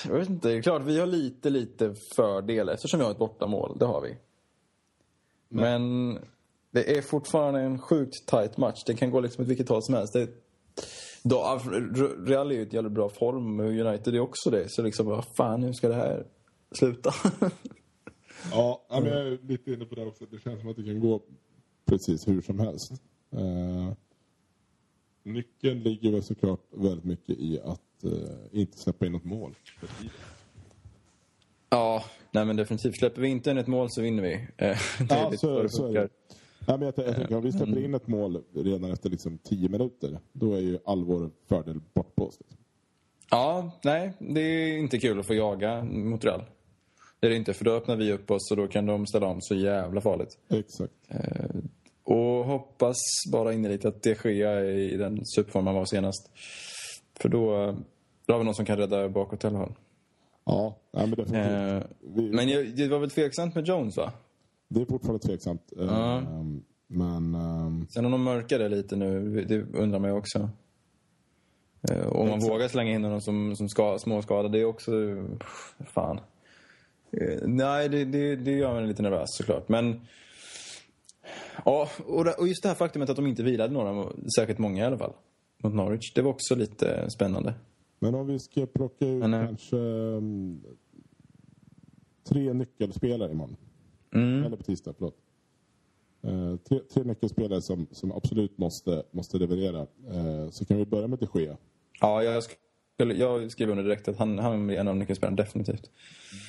Jag 0.07 0.20
vet 0.20 0.30
inte. 0.30 0.47
Det 0.47 0.57
är 0.57 0.62
klart, 0.62 0.82
vi 0.82 0.99
har 0.99 1.07
lite, 1.07 1.49
lite 1.49 1.93
fördel 2.16 2.70
eftersom 2.70 2.99
vi 2.99 3.03
har 3.05 3.12
ett 3.12 3.18
bortamål. 3.18 3.78
Det 3.80 3.86
har 3.86 4.01
vi. 4.01 4.18
Men 5.49 6.14
det 6.72 6.97
är 6.97 7.01
fortfarande 7.01 7.60
en 7.60 7.80
sjukt 7.80 8.28
tight 8.28 8.57
match. 8.57 8.84
Det 8.86 8.93
kan 8.93 9.12
gå 9.12 9.20
liksom 9.20 9.43
åt 9.43 9.49
vilket 9.49 9.70
håll 9.70 9.84
som 9.84 9.95
helst. 9.95 10.14
Det, 10.14 10.30
då, 11.24 11.59
Real 12.26 12.51
är 12.51 12.55
ju 12.55 12.61
ett 12.61 12.74
jävla 12.74 12.89
bra 12.89 13.09
form 13.09 13.59
United 13.59 14.15
är 14.15 14.20
också 14.20 14.49
det. 14.49 14.70
Så 14.70 14.82
liksom, 14.82 15.05
vad 15.05 15.26
fan, 15.26 15.63
hur 15.63 15.74
ska 15.74 15.88
det 15.88 15.95
här 15.95 16.26
sluta? 16.72 17.13
Ja, 18.51 18.86
men 18.89 19.05
jag 19.05 19.28
är 19.28 19.38
lite 19.47 19.72
inne 19.72 19.86
på 19.86 19.95
det 19.95 20.05
också. 20.05 20.26
Det 20.26 20.39
känns 20.43 20.59
som 20.59 20.70
att 20.70 20.76
det 20.76 20.84
kan 20.84 20.99
gå 20.99 21.22
precis 21.86 22.28
hur 22.28 22.41
som 22.41 22.59
helst. 22.59 22.91
Eh, 23.32 23.93
nyckeln 25.24 25.80
ligger 25.80 26.11
väl 26.11 26.24
såklart 26.24 26.61
väldigt 26.72 27.05
mycket 27.05 27.39
i 27.39 27.59
att 27.59 28.03
eh, 28.03 28.59
inte 28.59 28.78
släppa 28.78 29.05
in 29.05 29.11
något 29.11 29.24
mål. 29.24 29.55
ja, 31.70 32.03
nej 32.32 32.45
men 32.45 32.55
definitivt. 32.55 32.97
Släpper 32.97 33.22
vi 33.22 33.28
inte 33.28 33.51
in 33.51 33.57
ett 33.57 33.67
mål 33.67 33.88
så 33.89 34.01
vinner 34.01 34.24
vi. 34.24 34.34
Eh, 34.34 34.47
det 34.99 35.13
är 35.13 35.32
Ja, 35.32 35.32
så, 35.38 35.70
så 35.70 35.88
är 35.88 35.93
det. 35.93 36.09
Ja, 36.70 36.78
men 36.78 36.86
jag, 36.86 37.07
jag 37.07 37.15
tänker, 37.15 37.36
om 37.36 37.43
vi 37.43 37.51
släpper 37.51 37.84
in 37.84 37.93
ett 37.93 38.07
mål 38.07 38.43
redan 38.55 38.91
efter 38.91 39.09
liksom 39.09 39.38
tio 39.38 39.70
minuter, 39.70 40.20
då 40.32 40.53
är 40.53 40.59
ju 40.59 40.80
all 40.86 41.03
vår 41.03 41.30
fördel 41.47 41.80
bortblåst. 41.93 42.39
Liksom. 42.41 42.57
Ja, 43.30 43.72
nej, 43.84 44.13
det 44.20 44.41
är 44.41 44.78
inte 44.78 44.99
kul 44.99 45.20
att 45.20 45.28
få 45.28 45.34
jaga 45.34 45.84
mot 45.84 46.26
Real. 46.26 46.43
Det 47.20 47.28
är 47.28 47.32
det 47.32 47.36
inte, 47.38 47.53
för 47.53 47.65
då 47.65 47.72
öppnar 47.72 47.95
vi 47.95 48.13
upp 48.13 48.32
oss 48.32 48.51
och 48.51 48.57
då 48.57 48.67
kan 48.67 48.86
de 48.86 49.07
ställa 49.07 49.28
om 49.28 49.41
så 49.41 49.55
jävla 49.55 50.01
farligt. 50.01 50.38
Exakt. 50.49 50.93
Och 52.03 52.45
hoppas 52.45 52.97
bara 53.32 53.53
innerligt 53.53 53.86
att 53.86 54.03
det 54.03 54.15
sker 54.15 54.63
i 54.63 54.97
den 54.97 55.26
superform 55.26 55.67
han 55.67 55.76
var 55.76 55.86
senast. 55.86 56.32
För 57.20 57.30
då, 57.30 57.76
då 58.26 58.34
har 58.34 58.39
vi 58.39 58.45
någon 58.45 58.55
som 58.55 58.65
kan 58.65 58.78
rädda 58.78 59.09
bakåt 59.09 59.43
i 59.43 59.47
alla 59.47 59.59
fall. 59.59 59.74
Ja, 60.45 60.76
ja 60.91 60.99
men 60.99 61.09
definitivt. 61.09 61.36
Eh, 61.36 61.82
Vi, 62.15 62.22
men 62.32 62.49
jag, 62.49 62.78
det 62.78 62.88
var 62.88 62.99
väl 62.99 63.09
tveksamt 63.09 63.55
med 63.55 63.67
Jones 63.67 63.97
va? 63.97 64.11
Det 64.70 64.82
är 64.82 64.86
fortfarande 64.86 65.20
tveksamt. 65.20 65.74
Ja. 65.76 66.22
Men... 66.88 67.36
ehm, 67.36 67.88
Sen 67.89 68.05
om 68.05 68.11
de 68.11 68.24
mörkar 68.24 68.59
det 68.59 68.70
lite 68.70 68.95
nu, 68.95 69.45
det 69.45 69.80
undrar 69.80 69.99
man 69.99 70.09
ju 70.09 70.17
också. 70.17 70.49
Eh, 71.91 72.07
om 72.07 72.30
man 72.30 72.39
vågar 72.39 72.67
slänga 72.67 72.91
in 72.91 73.03
honom 73.03 73.22
som, 73.22 73.55
som 73.55 73.70
ska, 73.70 73.99
småskadad, 73.99 74.51
det 74.51 74.59
är 74.59 74.65
också... 74.65 74.91
Fan. 75.86 76.20
Eh, 77.11 77.39
nej, 77.47 77.89
det, 77.89 78.05
det, 78.05 78.36
det 78.36 78.51
gör 78.51 78.74
mig 78.74 78.88
lite 78.88 79.01
nervös 79.01 79.28
såklart. 79.30 79.70
Men... 79.70 80.01
Ja, 81.65 81.89
och, 82.05 82.47
just 82.47 82.63
det 82.63 82.67
här 82.67 82.76
faktumet 82.76 83.09
att 83.09 83.15
de 83.15 83.28
inte 83.28 83.43
vilade 83.43 83.74
några, 83.74 84.11
särskilt 84.36 84.59
många 84.59 84.84
i 84.84 84.86
alla 84.86 84.97
fall, 84.97 85.13
mot 85.63 85.74
Norwich. 85.74 86.13
Det 86.15 86.22
var 86.22 86.32
också 86.32 86.55
lite 86.55 87.09
spännande. 87.09 87.53
Men 87.99 88.15
om 88.15 88.28
vi 88.28 88.39
ska 88.39 88.65
plocka 88.65 89.05
ut 89.07 89.20
Men, 89.20 89.34
eh, 89.34 89.45
kanske 89.45 89.76
um, 89.76 90.63
tre 92.30 92.53
nyckelspelare 92.53 93.32
imorgon. 93.32 93.55
Mm. 94.14 94.43
Eller 94.43 94.57
på 94.57 94.64
tisdag, 94.64 94.93
förlåt. 94.97 95.18
Eh, 96.22 96.55
tre, 96.55 96.80
tre 96.93 97.03
nyckelspelare 97.03 97.62
som, 97.62 97.88
som 97.91 98.12
absolut 98.12 98.57
måste, 98.57 99.03
måste 99.12 99.38
leverera. 99.38 99.80
Eh, 100.12 100.49
så 100.49 100.66
kan 100.66 100.78
vi 100.78 100.86
börja 100.86 101.07
med 101.07 101.20
de 101.20 101.39
Gea. 101.41 101.57
Ja, 102.01 102.24
jag, 102.24 102.43
skulle, 102.43 103.14
jag 103.14 103.51
skriver 103.51 103.72
under 103.72 103.84
direkt 103.84 104.07
att 104.07 104.18
han, 104.18 104.39
han 104.39 104.70
är 104.70 104.76
en 104.78 104.88
av 104.88 104.95
nyckelspelarna, 104.97 105.36
definitivt. 105.38 105.89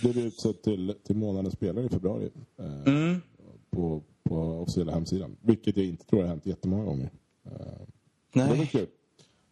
Blev 0.03 0.19
utsedd 0.19 0.63
till, 0.63 0.95
till 1.07 1.17
månadens 1.17 1.55
spelare 1.55 1.85
i 1.85 1.89
februari. 1.89 2.31
Eh, 2.59 2.83
Mm. 2.93 3.21
på, 3.71 4.03
på 4.23 4.37
officiella 4.37 4.93
hemsidan. 4.93 5.37
Vilket 5.41 5.77
jag 5.77 5.87
inte 5.87 6.07
tror 6.07 6.21
har 6.21 6.29
hänt 6.29 6.47
jättemånga 6.47 6.85
gånger. 6.85 7.11
Eh, 7.47 7.51
Det 8.33 8.41
var 8.41 8.57
Nej. 8.57 8.67
kul. 8.67 8.87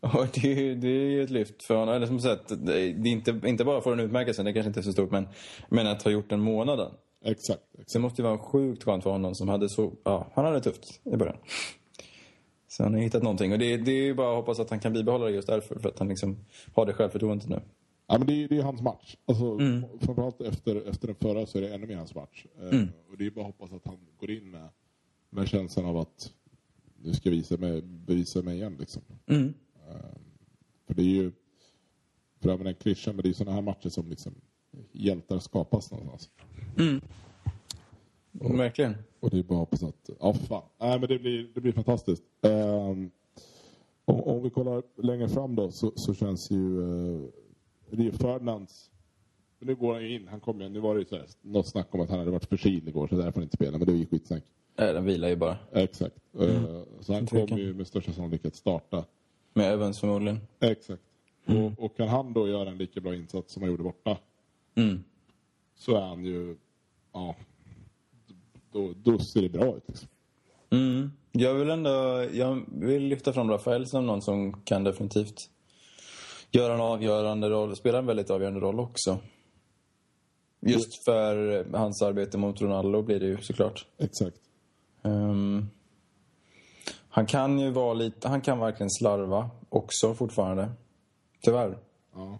Ja, 0.00 0.26
det, 0.34 0.52
är- 0.70 0.74
det 0.74 0.88
är 0.88 1.10
ju 1.10 1.22
ett 1.22 1.30
lyft 1.30 1.62
för 1.62 1.76
honom. 1.76 1.94
Eller 1.94 2.06
som 2.06 2.20
sagt, 2.20 2.52
det 2.66 2.80
är 2.80 3.06
inte, 3.06 3.40
inte 3.44 3.64
bara 3.64 3.80
få 3.80 3.90
den 3.90 4.00
utmärkelsen, 4.00 4.44
det 4.44 4.52
kanske 4.52 4.68
inte 4.68 4.80
är 4.80 4.82
så 4.82 4.92
stort, 4.92 5.10
men, 5.10 5.28
men 5.68 5.86
att 5.86 6.02
ha 6.02 6.10
gjort 6.10 6.30
den 6.30 6.40
månaden. 6.40 6.92
Exakt. 7.24 7.62
exakt. 7.72 7.92
Det 7.92 7.98
måste 7.98 8.22
ju 8.22 8.28
vara 8.28 8.38
sjukt 8.38 8.84
skönt 8.84 9.02
för 9.02 9.10
honom 9.10 9.34
som 9.34 9.48
hade 9.48 9.68
så, 9.68 9.92
ja, 10.04 10.26
han 10.34 10.44
hade 10.44 10.56
det 10.56 10.62
tufft 10.62 11.00
i 11.04 11.16
början. 11.16 11.36
Så 12.68 12.82
han 12.82 12.94
har 12.94 13.00
hittat 13.00 13.22
någonting 13.22 13.52
och 13.52 13.58
det, 13.58 13.76
det 13.76 13.92
är 13.92 14.04
ju 14.04 14.14
bara 14.14 14.30
att 14.30 14.36
hoppas 14.36 14.60
att 14.60 14.70
han 14.70 14.80
kan 14.80 14.92
bibehålla 14.92 15.24
det 15.24 15.30
just 15.30 15.48
därför, 15.48 15.78
för 15.78 15.88
att 15.88 15.98
han 15.98 16.08
liksom 16.08 16.36
har 16.74 16.86
det 16.86 16.92
självförtroendet 16.92 17.48
nu. 17.48 17.60
Ja, 18.06 18.18
men 18.18 18.26
det, 18.26 18.44
är, 18.44 18.48
det 18.48 18.56
är 18.58 18.62
hans 18.62 18.82
match. 18.82 19.16
Alltså, 19.26 19.44
Mm. 19.44 19.84
Framförallt 20.00 20.40
efter, 20.40 20.88
efter 20.88 21.06
den 21.06 21.16
förra 21.16 21.46
så 21.46 21.58
är 21.58 21.62
det 21.62 21.74
ännu 21.74 21.86
mer 21.86 21.96
hans 21.96 22.14
match. 22.14 22.46
Eh, 22.60 22.82
och 23.10 23.18
det 23.18 23.26
är 23.26 23.30
bara 23.30 23.46
att 23.46 23.58
hoppas 23.58 23.72
att 23.72 23.86
han 23.86 23.98
går 24.16 24.30
in 24.30 24.50
med, 24.50 24.68
med 25.30 25.48
känslan 25.48 25.86
av 25.86 25.96
att 25.96 26.32
nu 27.02 27.14
ska 27.14 27.28
jag 27.28 27.36
visa 27.36 27.56
mig, 27.56 27.82
bevisa 27.82 28.42
mig 28.42 28.56
igen. 28.56 28.76
Liksom. 28.80 29.02
Mm. 29.26 29.54
För 30.86 30.94
det 30.94 31.02
är 31.02 31.06
ju, 31.06 31.32
för 32.40 32.48
att 32.48 32.52
använda 32.52 32.70
en 32.70 32.76
klyscha, 32.76 33.12
men 33.12 33.22
det 33.22 33.28
är 33.28 33.32
sådana 33.32 33.54
här 33.54 33.62
matcher 33.62 33.88
som 33.88 34.08
liksom 34.08 34.34
hjältar 34.92 35.38
skapas 35.38 35.90
någonstans. 35.90 36.30
Verkligen. 38.32 38.94
Och 39.20 39.30
det 39.30 39.38
är 39.38 39.42
bara 39.42 39.54
att 39.54 39.60
hoppas 39.60 39.82
att, 39.82 40.10
ja 40.20 40.34
fan. 40.34 40.62
Nej 40.80 41.00
men 41.00 41.08
det 41.08 41.18
blir, 41.18 41.50
det 41.54 41.60
blir 41.60 41.72
fantastiskt. 41.72 42.22
Ehm, 42.42 43.10
om, 44.04 44.20
om 44.20 44.42
vi 44.42 44.50
kollar 44.50 44.82
längre 45.02 45.28
fram 45.28 45.54
då 45.54 45.70
så, 45.70 45.92
så 45.96 46.14
känns 46.14 46.50
ju 46.50 46.78
uh, 46.78 47.28
Rio 47.90 48.12
Ferdinands, 48.12 48.90
nu 49.58 49.74
går 49.74 49.94
han 49.94 50.02
ju 50.02 50.14
in, 50.14 50.28
han 50.28 50.40
kom 50.40 50.60
ju, 50.60 50.68
nu 50.68 50.80
var 50.80 50.94
det 50.94 51.00
ju 51.00 51.06
så 51.06 51.16
här, 51.16 51.26
något 51.42 51.66
snack 51.66 51.94
om 51.94 52.00
att 52.00 52.10
han 52.10 52.18
hade 52.18 52.30
varit 52.30 52.44
förkyld 52.44 52.88
igår 52.88 53.08
så 53.08 53.14
därför 53.14 53.32
han 53.32 53.42
inte 53.42 53.56
spelade, 53.56 53.78
men 53.78 53.86
det 53.86 53.92
var 53.92 53.98
ju 53.98 54.06
skitsnack. 54.06 54.42
Nej, 54.76 54.92
den 54.92 55.04
vilar 55.04 55.28
ju 55.28 55.36
bara. 55.36 55.56
Exakt. 55.72 56.16
Eh, 56.40 56.82
så 57.00 57.14
han 57.14 57.26
kommer 57.26 57.58
ju 57.58 57.74
med 57.74 57.86
största 57.86 58.12
sannolikhet 58.12 58.54
starta. 58.54 59.04
Med 59.54 59.72
Evans 59.72 60.00
förmodligen. 60.00 60.40
Exakt. 60.60 61.02
Och, 61.46 61.84
och 61.84 61.96
kan 61.96 62.08
han 62.08 62.32
då 62.32 62.48
göra 62.48 62.70
en 62.70 62.78
lika 62.78 63.00
bra 63.00 63.14
insats 63.14 63.52
som 63.52 63.62
han 63.62 63.70
gjorde 63.70 63.82
borta 63.82 64.18
Mm. 64.78 65.04
så 65.76 65.96
är 65.96 66.00
han 66.00 66.24
ju, 66.24 66.56
ja, 67.12 67.36
då, 68.72 68.92
då 68.96 69.18
ser 69.18 69.42
det 69.42 69.48
bra 69.48 69.76
ut 69.76 69.84
liksom. 69.86 70.08
Mm. 70.70 71.10
Jag 71.32 71.54
vill 71.54 71.70
ändå, 71.70 72.26
jag 72.32 72.64
vill 72.66 73.02
lyfta 73.02 73.32
fram 73.32 73.50
Rafael 73.50 73.86
som 73.86 74.06
någon 74.06 74.22
som 74.22 74.62
kan 74.62 74.84
definitivt 74.84 75.50
göra 76.50 76.74
en 76.74 76.80
avgörande 76.80 77.50
roll, 77.50 77.76
spela 77.76 77.98
en 77.98 78.06
väldigt 78.06 78.30
avgörande 78.30 78.60
roll 78.60 78.80
också. 78.80 79.18
Just 80.60 81.04
för 81.04 81.66
hans 81.76 82.02
arbete 82.02 82.38
mot 82.38 82.60
Ronaldo 82.60 83.02
blir 83.02 83.20
det 83.20 83.26
ju 83.26 83.38
såklart. 83.40 83.86
Exakt. 83.98 84.36
Ehm, 85.02 85.66
han 87.08 87.26
kan 87.26 87.58
ju 87.58 87.70
vara 87.70 87.94
lite, 87.94 88.28
han 88.28 88.40
kan 88.40 88.58
verkligen 88.58 88.90
slarva 88.90 89.50
också 89.68 90.14
fortfarande. 90.14 90.70
Tyvärr. 91.42 91.78
Ja. 92.14 92.38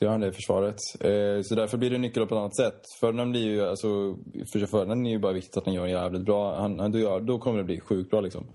Så 0.00 0.04
gör 0.04 0.12
han 0.12 0.20
det 0.20 0.28
i 0.28 0.32
försvaret. 0.32 0.76
Eh, 1.00 1.42
så 1.42 1.54
därför 1.54 1.78
blir 1.78 1.90
det 1.90 1.98
nyckel 1.98 2.26
på 2.26 2.34
ett 2.34 2.38
annat 2.38 2.56
sätt. 2.56 2.82
Förden 3.00 3.30
blir 3.30 3.44
ju, 3.44 3.62
alltså, 3.62 4.16
för 4.52 4.66
förden 4.66 5.06
är 5.06 5.10
ju 5.10 5.18
bara 5.18 5.32
viktigt 5.32 5.56
att 5.56 5.64
han 5.64 5.74
gör 5.74 5.86
jävligt 5.86 6.24
bra. 6.24 6.60
Han, 6.60 6.78
han, 6.78 6.92
då, 6.92 7.18
då 7.18 7.38
kommer 7.38 7.58
det 7.58 7.64
bli 7.64 7.80
sjukt 7.80 8.10
bra 8.10 8.20
liksom. 8.20 8.46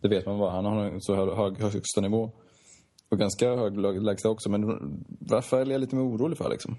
Det 0.00 0.08
vet 0.08 0.26
man 0.26 0.38
bara. 0.38 0.50
Han 0.50 0.64
har 0.64 0.84
en 0.84 1.00
så 1.00 1.14
hög, 1.14 1.28
hög 1.28 1.58
högsta 1.58 2.00
nivå. 2.00 2.30
Och 3.08 3.18
ganska 3.18 3.54
hög 3.54 4.02
lägsta 4.02 4.28
också. 4.30 4.50
Men 4.50 4.62
Rafael 5.30 5.68
är 5.68 5.72
jag 5.72 5.80
lite 5.80 5.96
mer 5.96 6.02
orolig 6.02 6.38
för 6.38 6.50
liksom. 6.50 6.76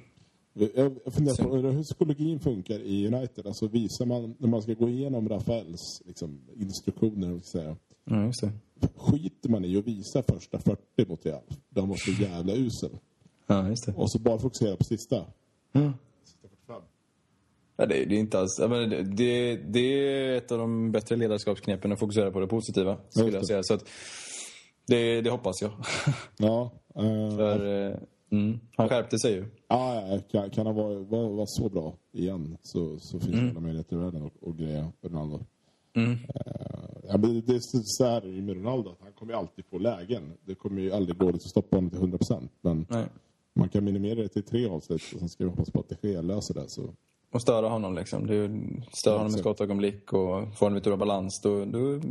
Jag 0.54 1.14
funderar 1.14 1.44
på 1.44 1.56
hur 1.56 1.84
psykologin 1.84 2.40
funkar 2.40 2.80
i 2.80 3.08
United. 3.08 3.48
Alltså 3.48 3.68
visar 3.68 4.06
man, 4.06 4.36
när 4.38 4.48
man 4.48 4.62
ska 4.62 4.74
gå 4.74 4.90
igenom 4.90 5.30
Rafaels 5.30 6.02
liksom, 6.06 6.42
instruktioner, 6.56 7.40
säga. 7.40 7.76
Ja, 8.04 8.26
just 8.26 8.42
det. 8.42 8.52
Skiter 8.96 9.50
man 9.50 9.66
i 9.66 9.78
att 9.78 9.88
visa 9.88 10.24
första 10.24 10.60
40 10.60 10.82
mot 11.08 11.26
Real. 11.26 11.44
De 11.70 11.94
så 11.98 12.12
jävla 12.24 12.54
usel. 12.54 12.92
Ja, 13.48 13.70
just 13.70 13.86
det. 13.86 13.94
Och 13.94 14.12
så 14.12 14.20
bara 14.20 14.40
fokusera 14.40 14.76
på 14.76 14.84
sista. 14.84 15.26
Mm. 15.74 15.94
Sista 16.24 16.48
45. 16.48 16.82
Ja, 17.78 17.86
det, 17.86 18.06
det 18.06 18.16
är 18.16 18.20
inte 18.20 18.40
alls... 18.40 18.60
Menar, 18.60 18.88
det, 18.88 19.04
det, 19.04 19.56
det 19.56 19.80
är 19.80 20.38
ett 20.38 20.52
av 20.52 20.58
de 20.58 20.92
bättre 20.92 21.16
ledarskapsknepen 21.16 21.92
att 21.92 22.00
fokusera 22.00 22.32
på 22.32 22.40
det 22.40 22.48
positiva, 22.48 22.98
skulle 23.10 23.32
jag 23.32 23.48
säga. 23.48 23.64
Så 23.64 23.74
att, 23.74 23.90
det, 24.88 25.22
det 25.22 25.30
hoppas 25.30 25.62
jag. 25.62 25.72
Ja. 26.38 26.72
Uh, 27.00 27.36
För, 27.36 27.66
uh, 27.66 27.96
mm, 28.32 28.60
han 28.78 28.90
skärpte 28.90 29.20
sig 29.20 29.34
ju. 29.34 29.46
Ja, 29.68 30.20
kan, 30.32 30.50
kan 30.50 30.66
han 30.66 30.76
vara, 30.76 31.00
vara, 31.00 31.28
vara 31.30 31.46
så 31.48 31.70
bra 31.70 31.96
igen 32.12 32.58
så, 32.62 33.00
så 33.00 33.20
finns 33.20 33.32
det 33.32 33.38
Mm. 33.38 33.50
alla 33.50 33.60
möjligheter 33.60 33.96
i 33.96 34.00
världen 34.00 34.26
att, 34.26 34.48
att 34.48 34.56
greja 34.56 34.92
Ronaldo. 35.02 35.40
Mm. 35.96 36.12
Uh, 36.12 36.18
ja, 37.08 37.18
men 37.18 37.46
det 37.46 37.56
är 37.56 37.60
så 37.84 38.06
här 38.06 38.42
med 38.42 38.56
Ronaldo, 38.56 38.90
att 38.90 39.02
han 39.02 39.14
kommer 39.14 39.34
ju 39.34 39.40
alltid 39.40 39.66
få 39.66 39.78
lägen. 39.78 40.34
Det 40.46 40.56
kommer 40.56 40.82
ju 40.82 40.92
aldrig 40.92 41.18
gå 41.18 41.30
att 41.30 41.42
stoppa 41.42 41.78
honom 41.78 41.90
till 41.90 42.00
100%. 42.00 42.48
Men 42.62 42.86
Nej. 42.90 43.06
Man 43.58 43.70
kan 43.70 43.84
minimera 43.84 44.16
det 44.16 44.28
till 44.28 44.44
tre 44.44 44.68
avslut 44.68 45.02
och 45.14 45.20
sen 45.20 45.30
ska 45.30 45.44
vi 45.44 45.50
hoppas 45.50 45.72
på 45.72 45.80
att 45.80 46.02
det 46.02 46.22
löser 46.22 46.54
det. 46.54 46.70
Så. 46.70 46.94
Och 47.32 47.42
störa 47.42 47.70
honom 47.70 47.96
liksom. 47.96 48.28
Du 48.28 48.62
stör 48.92 49.18
honom 49.18 49.36
i 49.36 49.40
skottögonblick 49.40 50.14
och 50.14 50.58
får 50.58 50.66
honom 50.66 50.76
lite 50.76 50.90
ur 50.90 50.98
balans. 50.98 51.42
Då, 51.44 51.66
då 51.66 52.02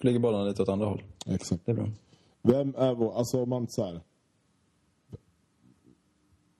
flyger 0.00 0.18
bollarna 0.18 0.44
lite 0.44 0.62
åt 0.62 0.68
andra 0.68 0.86
håll. 0.86 1.02
Exakt. 1.26 1.66
Det 1.66 1.72
är 1.72 1.76
bra. 1.76 1.88
Vem 2.42 2.74
är 2.78 2.94
vår, 2.94 3.18
alltså 3.18 3.42
om 3.42 3.48
man 3.48 3.66
så 3.68 3.84
här. 3.84 4.00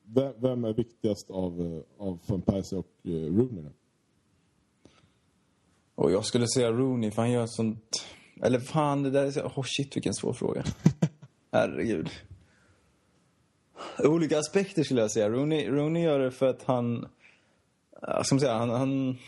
Vem, 0.02 0.32
vem 0.38 0.64
är 0.64 0.72
viktigast 0.72 1.30
av, 1.30 1.60
eh, 1.60 2.06
av 2.06 2.18
Van 2.26 2.42
Persie 2.42 2.78
och 2.78 2.86
uh, 3.06 3.36
Rooney? 3.36 3.64
Och 5.94 6.12
jag 6.12 6.24
skulle 6.24 6.46
säga 6.48 6.72
Rooney, 6.72 7.10
för 7.10 7.22
han 7.22 7.30
gör 7.30 7.46
sånt... 7.46 8.04
Eller 8.42 8.58
fan, 8.58 9.02
det 9.02 9.10
där 9.10 9.24
är 9.24 9.30
så... 9.30 9.40
Oh 9.40 9.64
shit, 9.64 9.96
vilken 9.96 10.14
svår 10.14 10.32
fråga. 10.32 10.64
Herregud. 11.52 12.10
Olika 13.98 14.38
aspekter 14.38 14.82
skulle 14.82 15.00
jag 15.00 15.10
säga. 15.10 15.28
Rooney, 15.28 15.68
Rooney 15.68 16.02
gör 16.02 16.18
det 16.18 16.30
för 16.30 16.46
att 16.46 16.62
han... 16.62 17.08
Ska 18.00 18.34
man 18.34 18.40
säga, 18.40 18.54
han, 18.54 18.70
han, 18.70 19.18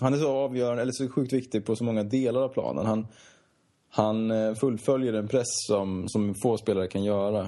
han 0.00 0.14
är 0.14 0.18
så 0.18 0.30
avgörande, 0.32 0.82
eller 0.82 0.92
så 0.92 1.08
sjukt 1.08 1.32
viktig 1.32 1.66
på 1.66 1.76
så 1.76 1.84
många 1.84 2.02
delar 2.02 2.42
av 2.42 2.48
planen. 2.48 2.86
Han, 2.86 3.06
han 3.90 4.30
eh, 4.30 4.54
fullföljer 4.54 5.12
en 5.12 5.28
press 5.28 5.66
som, 5.66 6.08
som 6.08 6.34
få 6.34 6.58
spelare 6.58 6.88
kan 6.88 7.04
göra. 7.04 7.40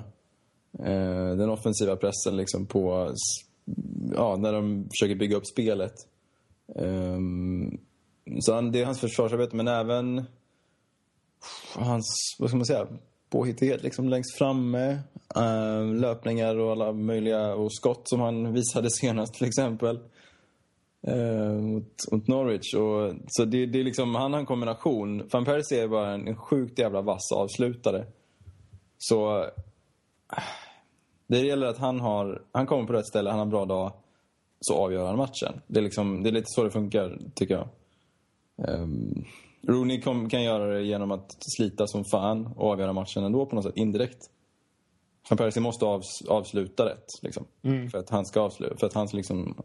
Eh, 0.79 1.37
den 1.37 1.51
offensiva 1.51 1.97
pressen 1.97 2.37
liksom 2.37 2.67
på... 2.67 3.15
Ja, 4.15 4.37
när 4.37 4.53
de 4.53 4.89
försöker 4.91 5.15
bygga 5.15 5.37
upp 5.37 5.47
spelet. 5.47 5.95
Eh, 6.77 7.19
så 8.41 8.55
han, 8.55 8.73
det 8.73 8.81
är 8.81 8.85
hans 8.85 9.01
försvarsarbete, 9.01 9.57
men 9.57 9.69
även 9.69 10.25
hans, 11.75 12.37
vad 12.39 12.49
ska 12.51 12.57
man 12.57 12.67
säga, 12.67 12.87
påhittighet 13.35 13.83
liksom 13.83 14.09
längst 14.09 14.39
framme. 14.39 14.99
Uh, 15.37 15.95
löpningar 15.95 16.57
och 16.57 16.73
alla 16.73 16.93
möjliga, 16.93 17.55
och 17.55 17.75
skott 17.75 18.09
som 18.09 18.21
han 18.21 18.53
visade 18.53 18.91
senast 19.01 19.35
till 19.35 19.47
exempel. 19.47 19.99
Uh, 21.09 21.61
mot, 21.61 22.13
mot 22.13 22.27
Norwich. 22.27 22.75
Och, 22.75 23.13
så 23.29 23.45
det, 23.45 23.67
det 23.67 23.81
är 23.81 23.85
liksom, 23.85 24.15
han 24.15 24.33
har 24.33 24.41
en 24.41 24.47
kombination. 24.47 25.29
Van 25.33 25.45
Persie 25.45 25.83
är 25.83 25.89
bara 25.89 26.11
en, 26.15 26.29
en 26.29 26.37
sjukt 26.37 26.79
jävla 26.79 27.01
vass 27.01 27.33
avslutare. 27.33 28.07
Så 28.99 29.47
det 31.27 31.39
gäller 31.39 31.67
att 31.67 31.79
han 31.79 32.01
har, 32.01 32.43
han 32.53 32.67
kommer 32.67 32.87
på 32.87 32.93
rätt 32.93 33.07
ställe, 33.07 33.31
han 33.31 33.39
har 33.39 33.47
en 33.47 33.51
bra 33.51 33.65
dag, 33.65 33.93
så 34.61 34.75
avgör 34.75 35.07
han 35.07 35.17
matchen. 35.17 35.61
Det 35.67 35.79
är, 35.79 35.83
liksom, 35.83 36.23
det 36.23 36.31
är 36.31 36.33
lite 36.33 36.47
så 36.49 36.65
det 36.65 36.71
funkar, 36.71 37.19
tycker 37.35 37.55
jag. 37.55 37.69
Um, 38.57 39.25
Rooney 39.63 40.01
kom, 40.01 40.29
kan 40.29 40.43
göra 40.43 40.75
det 40.75 40.83
genom 40.83 41.11
att 41.11 41.37
slita 41.57 41.87
som 41.87 42.05
fan 42.05 42.47
och 42.47 42.71
avgöra 42.71 42.93
matchen 42.93 43.25
ändå 43.25 43.47
på 43.47 43.55
något 43.55 43.65
sätt, 43.65 43.77
indirekt. 43.77 44.31
Van 45.31 45.37
Persie 45.37 45.63
måste 45.63 45.85
avs, 45.85 46.23
avsluta 46.29 46.87
rätt, 46.87 47.07
liksom. 47.23 47.45
För 47.91 47.99
att 47.99 48.11
han 48.11 48.27
ska 48.27 48.41
avsluta, 48.41 48.77
för 48.77 48.87
att 48.87 48.95
hans, 48.95 49.13
liksom, 49.13 49.63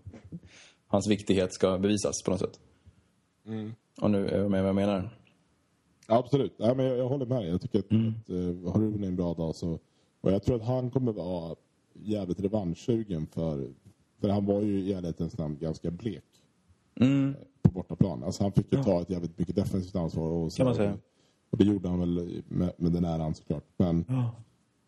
hans 0.87 1.07
viktighet 1.07 1.53
ska 1.53 1.77
bevisas 1.77 2.23
på 2.25 2.31
något 2.31 2.39
sätt. 2.39 2.59
Och 4.01 4.11
nu 4.11 4.27
är 4.27 4.37
jag 4.37 4.51
med 4.51 4.61
vad 4.61 4.69
jag 4.69 4.75
menar. 4.75 5.09
Absolut. 6.07 6.53
Ja, 6.57 6.73
men 6.73 6.85
jag, 6.85 6.97
jag 6.97 7.09
håller 7.09 7.25
med. 7.25 7.49
Jag 7.49 7.61
tycker 7.61 7.79
att, 7.79 7.85
att 7.85 8.29
uh, 8.29 8.71
har 8.71 8.81
Rooney 8.81 9.07
en 9.07 9.15
bra 9.15 9.33
dag 9.33 9.55
så... 9.55 9.79
Och 10.21 10.31
jag 10.31 10.43
tror 10.43 10.55
att 10.55 10.65
han 10.65 10.91
kommer 10.91 11.11
vara 11.13 11.55
jävligt 11.93 12.39
revanschsugen 12.39 13.27
för... 13.27 13.73
För 14.21 14.29
han 14.29 14.45
var 14.45 14.61
ju 14.61 14.79
i 14.79 14.93
ärlighetens 14.93 15.37
namn 15.37 15.57
ganska 15.59 15.91
blek 15.91 16.23
Mm. 16.99 17.35
På 17.69 17.73
bortaplan. 17.75 18.23
Alltså 18.23 18.43
han 18.43 18.51
fick 18.51 18.73
ju 18.73 18.83
ta 18.83 19.01
ett 19.01 19.09
jävligt 19.09 19.39
mycket 19.39 19.55
defensivt 19.55 19.95
ansvar. 19.95 20.27
Och 20.31 20.51
så, 20.53 20.57
Kan 20.57 20.65
man 20.65 20.75
säga. 20.75 20.97
Och 21.49 21.57
det 21.57 21.63
gjorde 21.63 21.89
han 21.89 21.99
väl 21.99 22.43
med, 22.47 22.71
med 22.77 22.91
den 22.91 23.05
äran 23.05 23.35
såklart. 23.35 23.63
Men, 23.77 24.05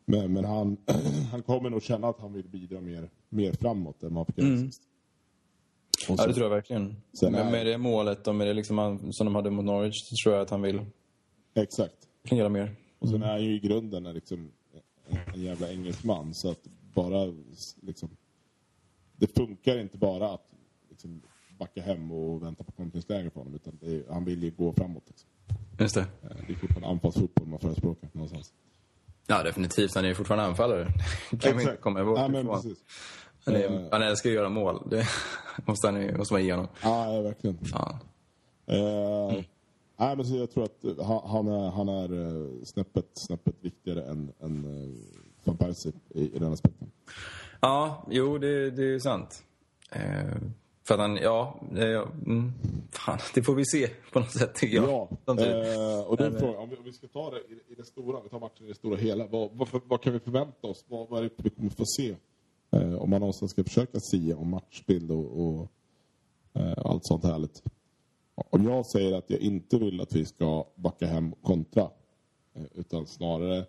men, 0.05 0.33
men 0.33 0.45
han, 0.45 0.77
han 1.31 1.41
kommer 1.43 1.69
nog 1.69 1.81
känna 1.83 2.07
att 2.07 2.19
han 2.19 2.33
vill 2.33 2.47
bidra 2.49 2.81
mer, 2.81 3.09
mer 3.29 3.53
framåt 3.53 4.03
än 4.03 4.13
vad 4.13 4.17
han 4.17 4.25
fick 4.25 4.37
göra 4.45 4.57
sist. 4.57 4.81
Och 6.09 6.15
Ja, 6.19 6.27
det 6.27 6.33
tror 6.33 6.45
jag 6.45 6.49
verkligen. 6.55 6.95
Sen 7.13 7.31
med, 7.31 7.47
är- 7.47 7.51
med 7.51 7.65
det 7.65 7.77
målet 7.77 8.27
och 8.27 8.35
med 8.35 8.47
det 8.47 8.53
liksom 8.53 8.77
han, 8.77 9.13
som 9.13 9.25
de 9.25 9.35
hade 9.35 9.49
mot 9.49 9.65
Norwich 9.65 10.03
så 10.09 10.15
tror 10.23 10.35
jag 10.35 10.41
att 10.41 10.49
han 10.49 10.61
vill, 10.61 10.81
Exakt. 11.53 12.07
vill 12.29 12.39
göra 12.39 12.49
mer. 12.49 12.75
Och 12.99 13.09
sen 13.09 13.23
är 13.23 13.27
han 13.31 13.43
ju 13.43 13.55
i 13.55 13.59
grunden 13.59 14.05
en, 14.05 14.13
liksom, 14.15 14.51
en, 15.07 15.17
en 15.33 15.41
jävla 15.41 15.71
engelsman. 15.71 16.33
Så 16.33 16.51
att 16.51 16.67
bara 16.93 17.33
liksom... 17.81 18.09
Det 19.15 19.27
funkar 19.35 19.77
inte 19.77 19.97
bara 19.97 20.29
att 20.29 20.45
liksom, 20.89 21.21
backa 21.61 21.81
hem 21.81 22.11
och 22.11 22.43
vänta 22.43 22.63
på 22.63 22.71
kontingsläge 22.71 23.29
för 23.29 23.39
honom. 23.39 23.55
Utan 23.55 23.77
det 23.81 23.95
är, 23.95 24.03
han 24.13 24.25
vill 24.25 24.43
ju 24.43 24.51
gå 24.51 24.73
framåt. 24.73 25.03
Liksom. 25.07 25.29
Just 25.79 25.95
det. 25.95 26.01
Eh, 26.01 26.07
Det 26.47 26.53
är 26.53 26.57
fortfarande 26.57 26.87
anfallsfotboll 26.87 27.47
man 27.47 27.59
förespråkar 27.59 28.09
någonstans. 28.13 28.53
Ja, 29.27 29.43
definitivt. 29.43 29.95
Han 29.95 30.03
är 30.03 30.09
ju 30.09 30.15
fortfarande 30.15 30.45
anfallare. 30.45 30.87
kan 31.39 31.57
vi 31.57 31.63
inte 31.63 31.75
komma 31.75 32.03
bort 32.03 32.17
ja, 32.19 32.27
men 32.27 32.47
precis. 32.47 32.77
Han, 33.45 33.55
är, 33.55 33.63
Eh. 33.63 33.87
han 33.91 34.01
älskar 34.01 34.29
att 34.29 34.35
göra 34.35 34.49
mål. 34.49 34.87
Det 34.89 35.07
måste, 35.65 35.87
han, 35.87 36.17
måste 36.17 36.33
man 36.33 36.45
ge 36.45 36.51
honom. 36.51 36.67
Ja, 36.83 37.13
ja, 37.13 37.21
verkligen. 37.21 37.57
Ja. 37.73 37.99
Eh, 38.65 39.43
nej, 39.97 40.15
men 40.15 40.25
så 40.25 40.35
jag 40.37 40.51
tror 40.51 40.63
att 40.63 40.83
han, 41.25 41.47
är, 41.47 41.69
han 41.71 41.89
är 41.89 42.65
snäppet, 42.65 43.05
snäppet 43.13 43.55
viktigare 43.61 44.03
än, 44.03 44.31
än 44.39 44.65
uh, 44.65 44.95
Van 45.43 45.57
Persie 45.57 45.91
i, 46.09 46.35
i 46.35 46.39
den 46.39 46.53
aspekten. 46.53 46.91
Ja, 47.61 48.07
jo, 48.09 48.37
det, 48.37 48.71
det 48.71 48.83
är 48.83 48.99
sant. 48.99 49.43
Eh, 49.91 50.35
för 50.83 50.93
att 50.93 50.99
han, 50.99 51.15
ja, 51.15 51.61
det, 51.71 51.87
ja 51.89 52.07
mm, 52.25 52.53
fan, 52.91 53.19
det 53.33 53.43
får 53.43 53.55
vi 53.55 53.65
se 53.65 53.87
på 54.11 54.19
något 54.19 54.31
sätt 54.31 54.55
tycker 54.55 54.75
jag. 54.75 54.89
Ja, 54.89 55.09
eh, 55.27 56.07
och 56.07 56.17
då 56.17 56.23
är 56.23 56.29
Men, 56.29 56.39
frågan, 56.39 56.55
om 56.55 56.69
vi, 56.69 56.75
om 56.75 56.83
vi 56.83 56.93
ska 56.93 57.07
ta 57.07 57.31
det 57.31 57.37
i, 57.37 57.71
i 57.71 57.75
det 57.77 57.85
stora, 57.85 58.21
vi 58.23 58.29
tar 58.29 58.39
matchen 58.39 58.65
i 58.65 58.67
det 58.67 58.75
stora 58.75 58.97
hela. 58.97 59.27
Vad, 59.27 59.49
vad, 59.53 59.81
vad 59.85 60.01
kan 60.01 60.13
vi 60.13 60.19
förvänta 60.19 60.67
oss? 60.67 60.85
Vad, 60.87 61.09
vad 61.09 61.19
är 61.19 61.23
det 61.23 61.31
vi 61.37 61.49
kommer 61.49 61.69
få 61.69 61.85
se? 61.85 62.15
Eh, 62.71 62.95
om 62.95 63.09
man 63.09 63.19
någonstans 63.19 63.51
ska 63.51 63.63
försöka 63.63 63.99
sia 63.99 64.37
om 64.37 64.49
matchbild 64.49 65.11
och, 65.11 65.47
och 65.47 65.67
eh, 66.53 66.73
allt 66.77 67.05
sånt 67.05 67.23
härligt. 67.23 67.63
Om 68.35 68.63
jag 68.63 68.85
säger 68.85 69.17
att 69.17 69.29
jag 69.29 69.39
inte 69.39 69.77
vill 69.77 70.01
att 70.01 70.13
vi 70.13 70.25
ska 70.25 70.67
backa 70.75 71.07
hem 71.07 71.35
kontra. 71.41 71.89
Eh, 72.53 72.63
utan 72.75 73.07
snarare 73.07 73.65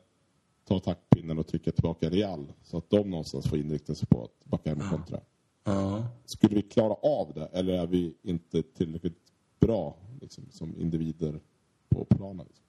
ta 0.65 0.81
taktpinnen 0.81 1.39
och 1.39 1.47
trycka 1.47 1.73
tillbaka 1.73 2.11
Real. 2.11 2.53
Så 2.63 2.79
att 2.79 2.91
de 2.91 3.11
någonstans 3.11 3.49
får 3.49 3.59
inrikta 3.59 3.95
sig 3.95 4.09
på 4.09 4.25
att 4.25 4.45
backa 4.45 4.71
hem 4.71 4.81
kontra. 4.91 5.21
Ja. 5.65 6.07
Skulle 6.25 6.55
vi 6.55 6.63
klara 6.63 6.95
av 6.95 7.33
det 7.35 7.49
eller 7.53 7.73
är 7.73 7.87
vi 7.87 8.15
inte 8.23 8.63
tillräckligt 8.63 9.19
bra 9.61 9.97
liksom, 10.21 10.45
som 10.51 10.81
individer 10.81 11.41
på 11.89 12.05
planen? 12.05 12.47
Liksom? 12.47 12.65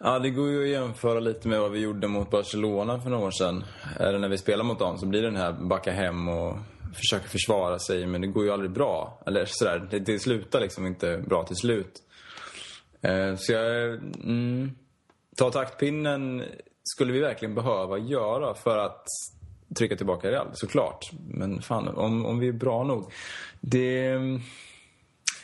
ja, 0.00 0.18
det 0.18 0.30
går 0.30 0.48
ju 0.48 0.62
att 0.62 0.68
jämföra 0.68 1.20
lite 1.20 1.48
med 1.48 1.60
vad 1.60 1.70
vi 1.70 1.78
gjorde 1.78 2.08
mot 2.08 2.30
Barcelona 2.30 3.00
för 3.00 3.10
några 3.10 3.26
år 3.26 3.30
sedan. 3.30 3.64
Eller 4.00 4.18
när 4.18 4.28
vi 4.28 4.38
spelar 4.38 4.64
mot 4.64 4.78
dem 4.78 4.98
så 4.98 5.06
blir 5.06 5.22
det 5.22 5.28
den 5.28 5.36
här 5.36 5.52
backa 5.52 5.92
hem 5.92 6.28
och 6.28 6.56
försöka 6.94 7.28
försvara 7.28 7.78
sig, 7.78 8.06
men 8.06 8.20
det 8.20 8.26
går 8.26 8.44
ju 8.44 8.50
aldrig 8.50 8.70
bra. 8.70 9.22
Eller 9.26 9.44
sådär, 9.46 9.88
det, 9.90 9.98
det 9.98 10.18
slutar 10.18 10.60
liksom 10.60 10.86
inte 10.86 11.24
bra 11.26 11.44
till 11.44 11.56
slut. 11.56 12.02
Eh, 13.00 13.34
så 13.36 13.52
jag... 13.52 13.94
Mm, 13.94 14.70
ta 15.36 15.50
taktpinnen 15.50 16.44
skulle 16.82 17.12
vi 17.12 17.20
verkligen 17.20 17.54
behöva 17.54 17.98
göra 17.98 18.54
för 18.54 18.78
att 18.78 19.06
trycka 19.74 19.96
tillbaka 19.96 20.30
Real, 20.30 20.48
såklart. 20.52 21.10
Men 21.28 21.62
fan, 21.62 21.88
om, 21.88 22.26
om 22.26 22.38
vi 22.38 22.48
är 22.48 22.52
bra 22.52 22.84
nog. 22.84 23.12
Det... 23.60 24.18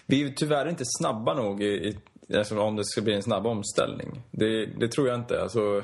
Vi 0.06 0.22
är 0.24 0.30
tyvärr 0.30 0.68
inte 0.68 0.84
snabba 0.86 1.34
nog 1.34 1.62
i, 1.62 1.66
i, 1.66 1.96
alltså 2.36 2.60
om 2.60 2.76
det 2.76 2.84
ska 2.84 3.00
bli 3.00 3.14
en 3.14 3.22
snabb 3.22 3.46
omställning. 3.46 4.22
Det, 4.30 4.66
det 4.66 4.88
tror 4.88 5.08
jag 5.08 5.20
inte. 5.20 5.42
Alltså, 5.42 5.82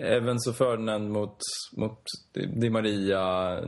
Evans 0.00 0.46
och 0.46 0.56
Ferdinand 0.56 1.10
mot, 1.10 1.36
mot 1.72 2.02
Di 2.32 2.70
Maria, 2.70 3.58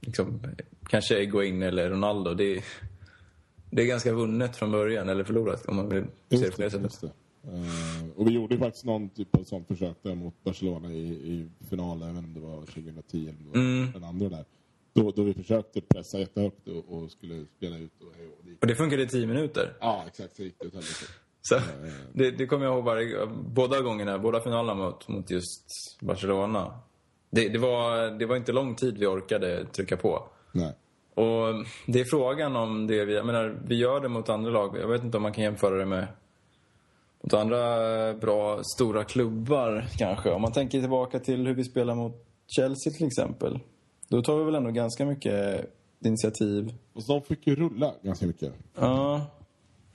liksom, 0.00 0.40
kanske 0.88 1.18
Egoin 1.18 1.62
eller 1.62 1.90
Ronaldo. 1.90 2.34
Det, 2.34 2.62
det 3.70 3.82
är 3.82 3.86
ganska 3.86 4.12
vunnet 4.12 4.56
från 4.56 4.70
början, 4.70 5.08
eller 5.08 5.24
förlorat 5.24 5.66
om 5.66 5.76
man 5.76 5.88
vill 5.88 6.04
se 6.30 6.36
det 6.36 6.56
på 6.56 6.62
det 6.62 6.70
sättet. 6.70 7.12
Uh, 7.46 8.10
och 8.16 8.28
vi 8.28 8.32
gjorde 8.32 8.58
faktiskt 8.58 8.84
någon 8.84 9.08
typ 9.08 9.36
av 9.36 9.44
sånt 9.44 9.68
försök 9.68 9.96
där 10.02 10.14
mot 10.14 10.44
Barcelona 10.44 10.92
i, 10.92 11.08
i 11.08 11.48
finalen, 11.70 12.08
även 12.08 12.24
om 12.24 12.34
det 12.34 12.40
var 12.40 12.56
2010 12.56 13.28
eller 13.28 13.38
det 13.38 13.48
var 13.48 13.56
mm. 13.56 13.92
den 13.92 14.04
andra 14.04 14.28
där. 14.28 14.44
Då, 14.92 15.10
då 15.10 15.22
vi 15.22 15.34
försökte 15.34 15.80
pressa 15.80 16.18
jättehögt 16.18 16.68
och, 16.68 16.96
och 16.96 17.10
skulle 17.10 17.44
spela 17.56 17.76
ut. 17.76 17.92
Och, 18.00 18.06
och, 18.06 18.44
det, 18.44 18.52
och 18.60 18.66
det 18.66 18.74
funkade 18.74 19.02
i 19.02 19.06
tio 19.06 19.26
minuter? 19.26 19.76
Ja, 19.80 20.04
exakt. 20.06 20.36
Så 20.36 20.42
gick 20.42 20.54
det 20.58 20.70
så, 21.40 21.58
det, 22.12 22.30
det 22.30 22.46
kommer 22.46 22.64
jag 22.64 22.74
ihåg 22.74 22.84
varje, 22.84 23.26
båda 23.54 23.80
gångerna, 23.80 24.18
båda 24.18 24.40
finalerna 24.40 24.74
mot, 24.74 25.08
mot 25.08 25.30
just 25.30 25.64
Barcelona. 26.00 26.78
Det, 27.30 27.48
det, 27.48 27.58
var, 27.58 28.18
det 28.18 28.26
var 28.26 28.36
inte 28.36 28.52
lång 28.52 28.74
tid 28.74 28.98
vi 28.98 29.06
orkade 29.06 29.64
trycka 29.64 29.96
på. 29.96 30.28
Nej. 30.52 30.72
Och 31.14 31.64
det 31.86 32.00
är 32.00 32.04
frågan 32.04 32.56
om 32.56 32.86
det 32.86 33.04
vi... 33.04 33.14
Jag 33.14 33.26
menar, 33.26 33.58
vi 33.66 33.76
gör 33.76 34.00
det 34.00 34.08
mot 34.08 34.28
andra 34.28 34.50
lag. 34.50 34.78
Jag 34.80 34.88
vet 34.88 35.04
inte 35.04 35.16
om 35.16 35.22
man 35.22 35.32
kan 35.32 35.44
jämföra 35.44 35.78
det 35.78 35.86
med 35.86 36.06
mot 37.22 37.34
andra 37.34 38.14
bra, 38.14 38.60
stora 38.62 39.04
klubbar 39.04 39.88
kanske. 39.98 40.30
Om 40.30 40.42
man 40.42 40.52
tänker 40.52 40.80
tillbaka 40.80 41.18
till 41.18 41.46
hur 41.46 41.54
vi 41.54 41.64
spelar 41.64 41.94
mot 41.94 42.26
Chelsea 42.46 42.92
till 42.92 43.06
exempel. 43.06 43.58
Då 44.08 44.22
tar 44.22 44.38
vi 44.38 44.44
väl 44.44 44.54
ändå 44.54 44.70
ganska 44.70 45.04
mycket 45.04 45.66
initiativ. 46.04 46.74
Och 46.92 47.02
de 47.08 47.22
fick 47.22 47.46
ju 47.46 47.56
rulla 47.56 47.94
ganska 48.02 48.26
mycket. 48.26 48.52
Ja, 48.74 49.26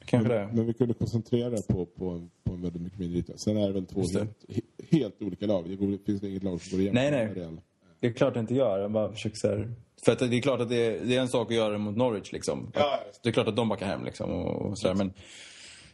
kanske 0.05 0.29
men, 0.29 0.37
det. 0.37 0.53
Men 0.53 0.65
vi 0.65 0.73
kunde 0.73 0.93
koncentrera 0.93 1.57
på, 1.67 1.85
på, 1.85 2.27
på 2.43 2.53
en 2.53 2.61
väldigt 2.61 2.81
mycket 2.81 2.99
mindre 2.99 3.19
yta. 3.19 3.37
Sen 3.37 3.57
är 3.57 3.67
det 3.67 3.73
väl 3.73 3.85
två 3.85 4.01
helt, 4.01 4.91
helt, 4.91 5.21
olika 5.21 5.45
lag. 5.45 5.69
Det 5.69 5.75
går, 5.75 5.97
finns 6.05 6.21
det 6.21 6.29
inget 6.29 6.43
lag 6.43 6.61
som 6.61 6.71
går 6.71 6.79
igenom. 6.81 6.95
Nej, 6.95 7.11
nej. 7.11 7.33
Real. 7.35 7.61
Det 7.99 8.07
är 8.07 8.11
klart 8.13 8.33
det 8.33 8.39
inte 8.39 8.55
gör. 8.55 8.79
Jag 8.79 8.91
bara 8.91 9.11
försöker 9.11 9.37
så 9.37 9.47
här... 9.47 9.73
För 10.05 10.11
att 10.11 10.19
det 10.19 10.25
är 10.37 10.41
klart 10.41 10.59
att 10.59 10.69
det 10.69 10.85
är, 10.85 11.05
det 11.05 11.15
är 11.15 11.21
en 11.21 11.27
sak 11.27 11.47
att 11.47 11.55
göra 11.55 11.71
det 11.71 11.77
mot 11.77 11.97
Norwich 11.97 12.31
liksom. 12.31 12.71
Ja, 12.75 12.99
det 13.23 13.29
är 13.29 13.33
klart 13.33 13.47
att 13.47 13.55
de 13.55 13.69
backar 13.69 13.85
hem 13.85 14.05
liksom 14.05 14.31
och, 14.31 14.61
och 14.61 14.79
sådär. 14.79 14.95
Men, 14.95 15.13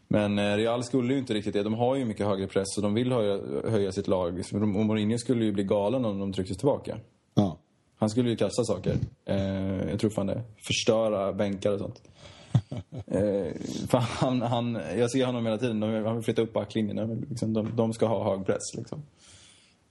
men 0.07 0.39
eh, 0.39 0.55
Real 0.55 0.83
skulle 0.83 1.13
ju 1.13 1.19
inte 1.19 1.33
riktigt 1.33 1.53
det. 1.53 1.63
De 1.63 1.73
har 1.73 1.95
ju 1.95 2.05
mycket 2.05 2.25
högre 2.25 2.47
press 2.47 2.77
och 2.77 2.83
de 2.83 2.93
vill 2.93 3.11
höja, 3.11 3.39
höja 3.69 3.91
sitt 3.91 4.07
lag. 4.07 4.43
Och 4.53 4.67
Mourinho 4.67 5.17
skulle 5.17 5.45
ju 5.45 5.51
bli 5.51 5.63
galen 5.63 6.05
om 6.05 6.19
de 6.19 6.33
trycktes 6.33 6.57
tillbaka. 6.57 6.97
Ja. 7.35 7.57
Han 7.97 8.09
skulle 8.09 8.29
ju 8.29 8.35
kasta 8.35 8.63
saker. 8.63 8.95
Eh, 9.25 9.89
jag 9.89 9.99
tror 9.99 10.09
fan 10.09 10.27
det. 10.27 10.41
Förstöra 10.67 11.33
bänkar 11.33 11.71
och 11.71 11.79
sånt. 11.79 12.01
eh, 13.05 13.99
han, 13.99 14.41
han, 14.41 14.79
jag 14.97 15.11
ser 15.11 15.25
honom 15.25 15.45
hela 15.45 15.57
tiden. 15.57 15.81
Han 15.81 16.15
vill 16.15 16.23
flytta 16.23 16.41
upp 16.41 16.53
backlinjerna. 16.53 17.17
Liksom, 17.29 17.53
de, 17.53 17.75
de 17.75 17.93
ska 17.93 18.05
ha 18.05 18.29
hög 18.29 18.45
press. 18.45 18.75
Liksom. 18.77 19.03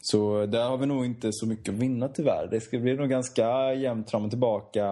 Så 0.00 0.46
där 0.46 0.68
har 0.68 0.76
vi 0.76 0.86
nog 0.86 1.04
inte 1.04 1.28
så 1.32 1.46
mycket 1.46 1.74
att 1.74 1.80
vinna 1.80 2.08
tyvärr. 2.08 2.48
Det 2.50 2.60
ska 2.60 2.78
bli 2.78 2.94
nog 2.94 3.08
ganska 3.08 3.74
jämnt 3.74 4.10
fram 4.10 4.24
och 4.24 4.30
tillbaka. 4.30 4.84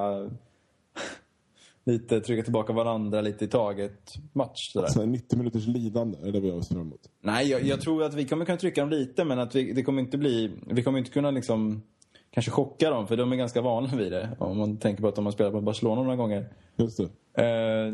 Lite 1.84 2.20
trycka 2.20 2.42
tillbaka 2.42 2.72
varandra 2.72 3.20
lite 3.20 3.44
i 3.44 3.48
taget 3.48 4.14
match. 4.32 4.72
Sådär. 4.72 4.86
Alltså 4.86 5.06
90 5.06 5.38
minuters 5.38 5.66
lidande, 5.66 6.18
är 6.28 6.32
det 6.32 6.40
vi 6.40 6.50
har 6.50 6.60
fram 6.60 6.80
emot? 6.80 7.00
Nej, 7.20 7.50
jag, 7.50 7.62
jag, 7.62 7.80
tror 7.80 8.02
att 8.02 8.14
vi 8.14 8.24
kommer 8.24 8.44
kunna 8.44 8.58
trycka 8.58 8.80
dem 8.80 8.90
lite 8.90 9.24
men 9.24 9.38
att 9.38 9.54
vi, 9.54 9.72
det 9.72 9.82
kommer 9.82 10.02
inte 10.02 10.18
bli... 10.18 10.50
Vi 10.66 10.82
kommer 10.82 10.98
inte 10.98 11.10
kunna 11.10 11.30
liksom 11.30 11.82
kanske 12.30 12.50
chocka 12.50 12.90
dem 12.90 13.06
för 13.06 13.16
de 13.16 13.32
är 13.32 13.36
ganska 13.36 13.60
vana 13.60 13.96
vid 13.96 14.12
det. 14.12 14.36
Om 14.38 14.58
man 14.58 14.76
tänker 14.76 15.02
på 15.02 15.08
att 15.08 15.16
de 15.16 15.24
har 15.24 15.32
spelat 15.32 15.52
på 15.52 15.60
Barcelona 15.60 16.02
några 16.02 16.16
gånger. 16.16 16.48
Just 16.76 16.96
det. 16.96 17.04
Eh, 17.42 17.92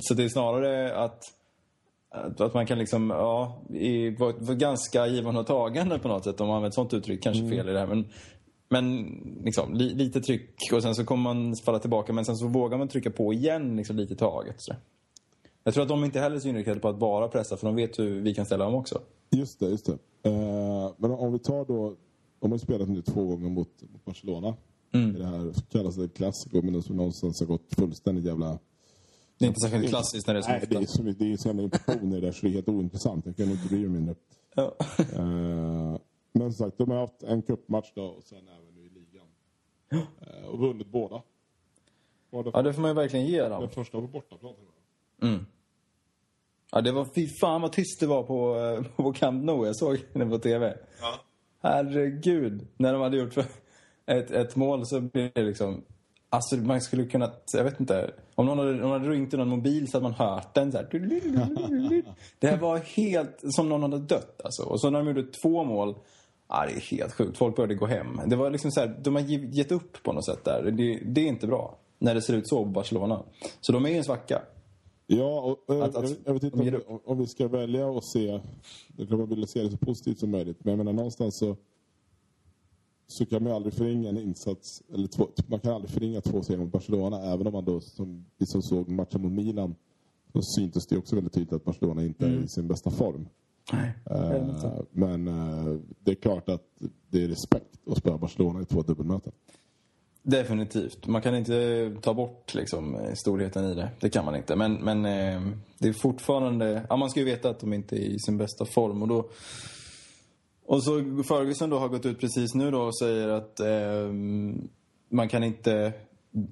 så 0.00 0.14
det 0.14 0.24
är 0.24 0.28
snarare 0.28 0.96
att 0.96 1.22
att 2.10 2.54
man 2.54 2.66
kan 2.66 2.78
liksom, 2.78 3.10
ja, 3.10 3.62
vara 4.18 4.54
ganska 4.54 5.06
givande 5.06 5.40
och 5.40 5.46
tagande 5.46 5.98
på 5.98 6.08
något 6.08 6.24
sätt 6.24 6.40
om 6.40 6.46
man 6.46 6.56
använder 6.56 6.68
ett 6.68 6.74
sånt 6.74 6.94
uttryck. 6.94 7.22
Kanske 7.22 7.44
mm. 7.44 7.56
fel 7.56 7.68
i 7.68 7.72
det 7.72 7.78
här. 7.78 7.86
Men, 7.86 8.08
men 8.68 9.06
liksom, 9.44 9.74
li, 9.74 9.94
lite 9.94 10.20
tryck 10.20 10.72
och 10.72 10.82
sen 10.82 10.94
så 10.94 11.04
kommer 11.04 11.34
man 11.34 11.56
falla 11.56 11.78
tillbaka. 11.78 12.12
Men 12.12 12.24
sen 12.24 12.36
så 12.36 12.46
vågar 12.46 12.78
man 12.78 12.88
trycka 12.88 13.10
på 13.10 13.32
igen 13.32 13.76
liksom, 13.76 13.96
lite 13.96 14.12
i 14.12 14.16
taget. 14.16 14.60
Så. 14.60 14.74
Jag 15.64 15.74
tror 15.74 15.82
att 15.82 15.88
de 15.88 16.04
inte 16.04 16.20
heller 16.20 16.36
är 16.36 16.40
så 16.40 16.48
inriktade 16.48 16.80
på 16.80 16.88
att 16.88 16.98
bara 16.98 17.28
pressa 17.28 17.56
för 17.56 17.66
de 17.66 17.76
vet 17.76 17.98
hur 17.98 18.20
vi 18.20 18.34
kan 18.34 18.46
ställa 18.46 18.64
dem 18.64 18.74
också. 18.74 19.00
Just 19.30 19.60
det, 19.60 19.66
just 19.68 19.86
det. 19.86 20.30
Uh, 20.30 20.92
men 20.96 21.10
om 21.10 21.32
vi 21.32 21.38
tar 21.38 21.64
då, 21.64 21.96
de 22.40 22.50
har 22.50 22.58
spelat 22.58 22.88
nu 22.88 23.02
två 23.02 23.26
gånger 23.26 23.48
mot, 23.48 23.82
mot 23.92 24.04
Barcelona. 24.04 24.54
Mm. 24.92 25.16
I 25.16 25.18
det 25.18 25.26
här 25.26 25.54
kallas 25.72 25.96
det 25.96 26.08
klassiker 26.08 26.62
men 26.62 26.82
som 26.82 26.96
någonstans 26.96 27.40
har 27.40 27.46
gått 27.46 27.74
fullständigt 27.74 28.24
jävla 28.24 28.58
det 29.38 29.44
är 29.44 29.48
inte 29.48 29.60
särskilt 29.60 29.88
klassiskt 29.88 30.26
när 30.26 30.34
det 30.34 30.40
är 30.40 30.42
så 30.42 30.48
Nej, 30.48 30.66
det 30.70 30.76
är 30.76 30.86
så, 30.86 31.02
det 31.02 31.32
är 31.32 31.36
så 31.36 31.48
jävla 31.48 31.62
inflationer 31.62 32.20
där 32.20 32.32
så 32.32 32.46
det 32.46 32.52
är 32.52 32.54
helt 32.54 32.68
ointressant. 32.68 33.26
Jag 33.26 33.36
kan 33.36 33.50
inte 33.50 33.68
bry 33.68 33.78
mig 33.78 33.88
mindre. 33.88 34.14
Ja. 34.54 34.76
Uh, 35.18 35.96
men 36.38 36.52
som 36.52 36.66
sagt, 36.66 36.78
de 36.78 36.90
har 36.90 36.98
haft 36.98 37.22
en 37.22 37.42
cupmatch 37.42 37.92
då 37.94 38.04
och 38.04 38.24
sen 38.24 38.48
även 38.48 38.74
nu 38.74 38.86
i 38.86 38.88
ligan. 38.88 39.26
Uh, 39.92 40.48
och 40.48 40.58
vunnit 40.58 40.86
båda. 40.86 41.22
båda 42.30 42.50
ja, 42.54 42.62
det 42.62 42.72
får 42.72 42.82
man 42.82 42.90
ju 42.90 42.94
verkligen 42.94 43.26
ge 43.26 43.42
dem. 43.42 43.60
Den 43.60 43.70
första 43.70 44.00
på 44.00 44.06
bortaplan. 44.06 44.54
Mm. 45.22 45.46
Ja, 46.72 46.80
det 46.80 46.92
var, 46.92 47.04
fy 47.14 47.26
fan 47.40 47.62
vad 47.62 47.72
tyst 47.72 48.00
det 48.00 48.06
var 48.06 48.22
på, 48.22 48.56
eh, 48.56 48.96
på 48.96 49.12
Camp 49.12 49.44
Nou. 49.44 49.66
Jag 49.66 49.76
såg 49.76 49.98
det 50.12 50.26
på 50.26 50.38
TV. 50.38 50.76
Ja. 51.00 51.14
Herregud. 51.60 52.66
När 52.76 52.92
de 52.92 53.02
hade 53.02 53.16
gjort 53.16 53.36
ett, 54.06 54.30
ett 54.30 54.56
mål 54.56 54.86
så 54.86 55.00
blev 55.00 55.30
det 55.34 55.42
liksom 55.42 55.84
Alltså 56.30 56.56
man 56.56 56.80
skulle 56.80 57.04
kunna, 57.04 57.32
jag 57.52 57.64
vet 57.64 57.80
inte. 57.80 58.10
Om 58.34 58.46
någon 58.46 58.58
hade, 58.58 58.72
någon 58.72 58.90
hade 58.90 59.10
ringt 59.10 59.34
i 59.34 59.36
någon 59.36 59.48
mobil 59.48 59.90
så 59.90 59.96
hade 59.96 60.02
man 60.02 60.12
hört 60.12 60.54
den 60.54 60.72
så 60.72 60.78
här. 60.78 60.88
Det 62.38 62.46
här 62.46 62.56
var 62.56 62.78
helt 62.78 63.36
som 63.42 63.68
någon 63.68 63.82
hade 63.82 63.98
dött 63.98 64.40
alltså. 64.44 64.62
Och 64.62 64.80
så 64.80 64.90
när 64.90 64.98
de 64.98 65.08
gjorde 65.08 65.22
två 65.42 65.64
mål. 65.64 65.94
Ah, 66.50 66.66
det 66.66 66.72
är 66.72 66.80
helt 66.80 67.12
sjukt. 67.12 67.38
Folk 67.38 67.56
började 67.56 67.74
gå 67.74 67.86
hem. 67.86 68.20
Det 68.26 68.36
var 68.36 68.50
liksom 68.50 68.70
så 68.70 68.80
här, 68.80 69.00
de 69.02 69.14
har 69.14 69.22
gett 69.22 69.72
upp 69.72 70.02
på 70.02 70.12
något 70.12 70.24
sätt 70.24 70.44
där. 70.44 70.62
Det, 70.62 70.98
det 71.04 71.20
är 71.20 71.26
inte 71.26 71.46
bra. 71.46 71.78
När 71.98 72.14
det 72.14 72.22
ser 72.22 72.34
ut 72.34 72.48
så 72.48 72.64
på 72.64 72.70
Barcelona. 72.70 73.22
Så 73.60 73.72
de 73.72 73.84
är 73.84 73.88
i 73.88 73.96
en 73.96 74.04
svacka. 74.04 74.42
Ja, 75.06 75.56
och, 75.66 75.84
att, 75.84 75.96
att, 75.96 76.16
jag, 76.24 76.32
vet 76.32 76.42
inte 76.42 76.80
om 76.86 77.00
om 77.04 77.18
vi, 77.18 77.26
ska 77.26 77.48
välja 77.48 77.90
att 77.90 78.04
se... 78.04 78.40
Det 78.88 79.02
är 79.02 79.06
klart 79.06 79.18
man 79.18 79.28
vill 79.28 79.48
se 79.48 79.62
det 79.62 79.70
så 79.70 79.76
positivt 79.76 80.18
som 80.18 80.30
möjligt. 80.30 80.64
Men 80.64 80.70
jag 80.70 80.78
menar 80.78 80.92
någonstans 80.92 81.38
så 81.38 81.56
så 83.08 83.26
kan 83.26 83.42
man 83.42 83.52
aldrig 83.52 83.74
förringa 83.74 84.08
en 84.08 84.18
insats, 84.18 84.82
eller 84.94 85.06
två, 85.06 85.28
man 85.46 85.60
kan 85.60 85.72
aldrig 85.72 85.90
förringa 85.90 86.20
två 86.20 86.42
segrar 86.42 86.60
mot 86.60 86.72
Barcelona, 86.72 87.22
även 87.22 87.46
om 87.46 87.52
man 87.52 87.64
då, 87.64 87.80
som 87.80 88.24
vi 88.38 88.46
som 88.46 88.62
såg 88.62 88.88
matchen 88.88 89.22
mot 89.22 89.32
Milan, 89.32 89.74
så 90.32 90.42
syntes 90.42 90.86
det 90.86 90.98
också 90.98 91.14
väldigt 91.14 91.32
tydligt 91.32 91.52
att 91.52 91.64
Barcelona 91.64 92.04
inte 92.04 92.26
mm. 92.26 92.38
är 92.38 92.44
i 92.44 92.48
sin 92.48 92.68
bästa 92.68 92.90
form. 92.90 93.28
Nej, 93.72 93.92
uh, 94.10 94.80
men 94.90 95.28
uh, 95.28 95.80
det 96.00 96.10
är 96.10 96.14
klart 96.14 96.48
att 96.48 96.64
det 97.10 97.24
är 97.24 97.28
respekt 97.28 97.88
att 97.90 97.98
spela 97.98 98.18
Barcelona 98.18 98.62
i 98.62 98.64
två 98.64 98.82
dubbelmöten. 98.82 99.32
Definitivt. 100.22 101.06
Man 101.06 101.22
kan 101.22 101.34
inte 101.34 101.90
ta 102.02 102.14
bort 102.14 102.54
liksom, 102.54 102.98
storheten 103.14 103.64
i 103.64 103.74
det. 103.74 103.90
Det 104.00 104.10
kan 104.10 104.24
man 104.24 104.36
inte. 104.36 104.56
Men, 104.56 104.74
men 104.74 105.04
eh, 105.04 105.42
det 105.78 105.88
är 105.88 105.92
fortfarande... 105.92 106.86
Ja, 106.88 106.96
man 106.96 107.10
ska 107.10 107.20
ju 107.20 107.26
veta 107.26 107.50
att 107.50 107.60
de 107.60 107.72
inte 107.72 107.96
är 107.96 108.06
i 108.06 108.18
sin 108.18 108.38
bästa 108.38 108.64
form. 108.64 109.02
Och 109.02 109.08
då 109.08 109.30
och 110.66 110.84
så 110.84 110.92
Ferguson 111.28 111.70
då 111.70 111.78
har 111.78 111.88
gått 111.88 112.06
ut 112.06 112.20
precis 112.20 112.54
nu 112.54 112.70
då 112.70 112.80
och 112.80 112.98
säger 112.98 113.28
att 113.28 113.60
eh, 113.60 114.12
man 115.08 115.28
kan 115.28 115.44
inte... 115.44 115.92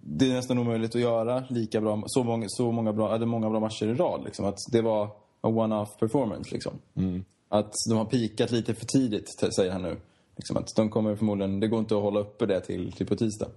Det 0.03 0.31
är 0.31 0.35
nästan 0.35 0.59
omöjligt 0.59 0.95
att 0.95 1.01
göra 1.01 1.45
lika 1.49 1.81
bra, 1.81 2.03
så 2.07 2.25
många, 2.25 2.47
så 2.49 2.73
många 2.73 2.93
bra, 2.93 3.15
eller 3.15 3.27
många 3.27 3.51
bra 3.51 3.61
matcher 3.61 3.87
i 3.87 3.95
rad. 3.95 4.25
Liksom. 4.25 4.45
Att 4.45 4.59
det 4.73 4.83
var 4.83 5.11
a 5.47 5.49
one-off 5.49 5.99
performance. 5.99 6.55
Liksom. 6.55 6.73
Mm. 6.95 7.25
Att 7.49 7.73
de 7.89 7.99
har 7.99 8.05
pikat 8.05 8.51
lite 8.51 8.75
för 8.75 8.87
tidigt, 8.87 9.55
säger 9.55 9.73
han 9.73 9.83
nu. 9.83 9.97
Liksom 10.37 10.57
att 10.57 10.77
de 10.77 10.91
kommer 10.91 11.17
förmodligen, 11.17 11.61
det 11.61 11.69
går 11.69 11.79
inte 11.79 11.97
att 11.97 12.03
hålla 12.03 12.21
uppe 12.21 12.47
det 12.47 12.61
till, 12.61 12.93
till 12.93 13.07
på 13.07 13.17
tisdag. 13.17 13.49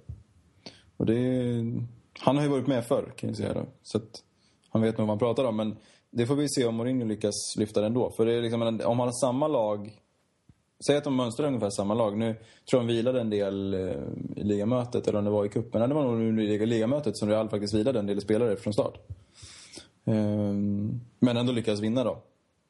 Och 0.97 1.05
det, 1.05 1.15
han 2.19 2.35
har 2.35 2.43
ju 2.43 2.49
varit 2.49 2.67
med 2.67 2.85
förr 2.85 3.13
kan 3.15 3.29
jag 3.29 3.37
säga 3.37 3.53
då. 3.53 3.65
Så 3.83 3.99
han 4.69 4.81
vet 4.81 4.97
nog 4.97 5.07
vad 5.07 5.11
han 5.11 5.19
pratar 5.19 5.43
om. 5.43 5.55
Men 5.55 5.75
det 6.11 6.25
får 6.25 6.35
vi 6.35 6.49
se 6.49 6.65
om 6.65 6.75
Mourinho 6.75 7.05
lyckas 7.05 7.55
lyfta 7.57 7.81
det 7.81 7.87
ändå. 7.87 8.11
För 8.11 8.25
det 8.25 8.33
är 8.33 8.41
liksom, 8.41 8.61
om 8.61 8.97
man 8.97 9.07
har 9.07 9.27
samma 9.27 9.47
lag 9.47 9.99
Säg 10.85 10.97
att 10.97 11.03
de 11.03 11.15
mönstrar 11.15 11.47
ungefär 11.47 11.69
samma 11.69 11.93
lag. 11.93 12.17
Nu 12.17 12.35
tror 12.69 12.81
jag 12.81 12.89
de 12.89 12.93
vilade 12.93 13.21
en 13.21 13.29
del 13.29 13.73
eh, 13.73 13.79
i 14.35 14.43
ligamötet, 14.43 15.07
eller 15.07 15.19
om 15.19 15.25
det 15.25 15.31
var 15.31 15.45
i 15.45 15.49
cupen. 15.49 15.89
Det 15.89 15.95
var 15.95 16.03
nog 16.03 16.39
i 16.39 16.65
ligamötet 16.65 17.17
som 17.17 17.29
Real 17.29 17.49
faktiskt 17.49 17.73
vilade 17.73 17.99
en 17.99 18.05
del 18.05 18.21
spelare 18.21 18.55
från 18.55 18.73
start. 18.73 18.97
Ehm, 20.09 20.99
men 21.19 21.37
ändå 21.37 21.51
lyckades 21.51 21.79
vinna 21.79 22.03
då, 22.03 22.21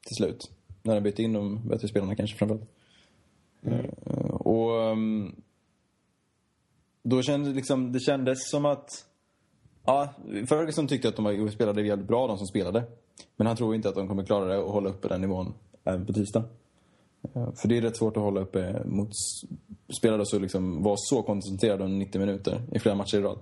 till 0.06 0.16
slut. 0.16 0.50
När 0.82 0.94
de 0.94 1.00
bytte 1.00 1.22
in 1.22 1.32
de 1.32 1.68
bättre 1.68 1.88
spelarna 1.88 2.14
kanske 2.14 2.36
framförallt. 2.36 2.70
Mm. 3.62 3.90
Och 4.30 4.82
ehm, 4.82 5.34
då 7.02 7.22
kändes 7.22 7.54
liksom, 7.54 7.92
det 7.92 8.00
kändes 8.00 8.50
som 8.50 8.64
att... 8.64 9.06
Ja, 9.84 10.14
Ferguson 10.48 10.86
tyckte 10.86 11.08
att 11.08 11.16
de 11.16 11.50
spelade 11.50 11.82
jävligt 11.82 12.08
bra, 12.08 12.26
de 12.26 12.38
som 12.38 12.46
spelade. 12.46 12.84
Men 13.36 13.46
han 13.46 13.56
tror 13.56 13.74
inte 13.74 13.88
att 13.88 13.94
de 13.94 14.08
kommer 14.08 14.24
klara 14.24 14.44
det 14.44 14.58
och 14.58 14.72
hålla 14.72 14.90
uppe 14.90 15.08
den 15.08 15.20
nivån 15.20 15.54
även 15.84 16.06
på 16.06 16.12
tisdag. 16.12 16.44
För 17.32 17.68
det 17.68 17.76
är 17.76 17.82
rätt 17.82 17.96
svårt 17.96 18.16
att 18.16 18.22
hålla 18.22 18.40
uppe 18.40 18.84
mot 18.84 19.10
spelare 19.98 20.26
som 20.26 20.42
liksom 20.42 20.82
var 20.82 20.94
så 20.98 21.22
koncentrerade 21.22 21.84
under 21.84 21.98
90 21.98 22.18
minuter 22.20 22.62
i 22.72 22.78
flera 22.78 22.94
matcher 22.94 23.18
i 23.18 23.20
rad. 23.20 23.38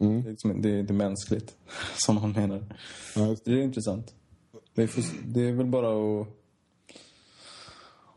Mm. 0.00 0.22
Det, 0.22 0.28
är 0.28 0.30
liksom, 0.30 0.62
det 0.62 0.70
är 0.70 0.80
inte 0.80 0.92
mänskligt, 0.92 1.56
som 1.96 2.16
han 2.16 2.32
menar. 2.32 2.64
Ja, 3.16 3.36
det 3.44 3.52
är 3.52 3.62
intressant. 3.62 4.14
Det 4.74 4.82
är, 4.82 4.86
för, 4.86 5.02
det 5.26 5.48
är 5.48 5.52
väl 5.52 5.66
bara 5.66 6.20
att, 6.20 6.28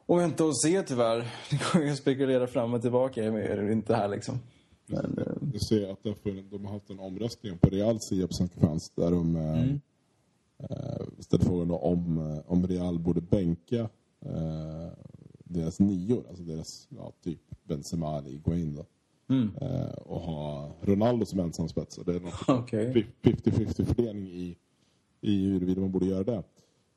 att 0.07 0.19
vänta 0.19 0.45
och 0.45 0.61
se 0.61 0.83
tyvärr. 0.83 1.17
Det 1.49 1.73
går 1.73 1.83
ju 1.83 1.91
att 1.91 1.97
spekulera 1.97 2.47
fram 2.47 2.73
och 2.73 2.81
tillbaka 2.81 3.31
med 3.31 3.57
det 3.57 3.73
inte 3.73 3.95
här 3.95 4.07
liksom. 4.07 4.39
Men, 4.85 5.17
eh, 5.17 5.33
Du 5.41 5.59
ser 5.59 5.91
att 5.91 6.03
de, 6.03 6.65
har 6.65 6.73
haft 6.73 6.89
en 6.89 6.99
omröstning 6.99 7.57
på 7.57 7.69
Reals 7.69 8.09
sida 8.09 8.27
på 8.27 8.33
Svenska 8.33 8.59
fans 8.59 8.91
där 8.95 9.11
de 9.11 9.35
eh, 9.35 9.63
eh, 10.69 11.07
ställde 11.19 11.45
frågan 11.45 11.71
om, 11.71 12.17
eh, 12.17 12.51
om 12.51 12.67
Real 12.67 12.99
borde 12.99 13.21
bänka 13.21 13.89
eh, 14.25 14.89
deras 15.43 15.79
nior, 15.79 16.25
alltså 16.29 16.43
deras 16.43 16.87
ja, 16.89 17.11
typ 17.23 17.39
Benzema 17.63 18.21
Higuain 18.21 18.75
då. 18.75 18.85
Eh, 19.61 19.93
och 20.05 20.21
ha 20.21 20.71
Ronaldo 20.81 21.25
som 21.25 21.39
ensam 21.39 21.67
spets. 21.69 21.99
Det 22.05 22.15
är 22.15 22.19
något 22.19 22.33
Okej. 22.47 23.07
50-50 23.21 23.83
fördelning 23.85 24.27
i, 24.27 24.57
i 25.21 25.45
huruvida 25.45 25.81
man 25.81 25.91
borde 25.91 26.05
göra 26.05 26.23
det. 26.23 26.43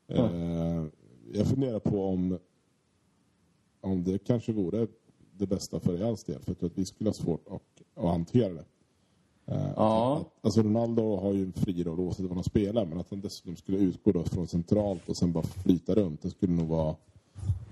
Eh, 0.09 0.85
jag 1.33 1.47
funderar 1.47 1.79
på 1.79 2.05
om, 2.05 2.39
om 3.81 4.05
det 4.05 4.19
kanske 4.19 4.53
vore 4.53 4.87
det 5.33 5.47
bästa 5.47 5.81
för 5.81 5.93
Reals 5.97 6.25
del. 6.25 6.41
För 6.43 6.51
jag 6.51 6.59
tror 6.59 6.71
att 6.71 6.79
vi 6.79 6.85
skulle 6.85 7.09
ha 7.11 7.15
svårt 7.15 7.49
att, 7.49 7.83
att 8.05 8.11
hantera 8.11 8.53
det. 8.53 8.65
Eh, 9.47 9.73
Ja. 9.77 10.17
att, 10.21 10.45
alltså 10.45 10.63
Ronaldo 10.63 11.17
har 11.17 11.33
ju 11.33 11.43
en 11.43 11.53
fri 11.53 11.85
roll 11.85 12.01
oavsett 12.01 12.27
vad 12.27 12.35
han 12.35 12.45
spelar. 12.45 12.87
Men 12.87 13.01
att 13.01 13.11
han 13.11 13.21
dessutom 13.21 13.57
skulle 13.57 13.79
utgå 13.79 14.13
då 14.13 14.23
från 14.25 14.47
centralt 14.47 15.09
och 15.09 15.17
sen 15.17 15.33
bara 15.33 15.45
flyta 15.45 15.95
runt. 15.95 16.23
Det 16.23 16.31
skulle 16.31 16.53
nog 16.53 16.69
vara, 16.69 16.97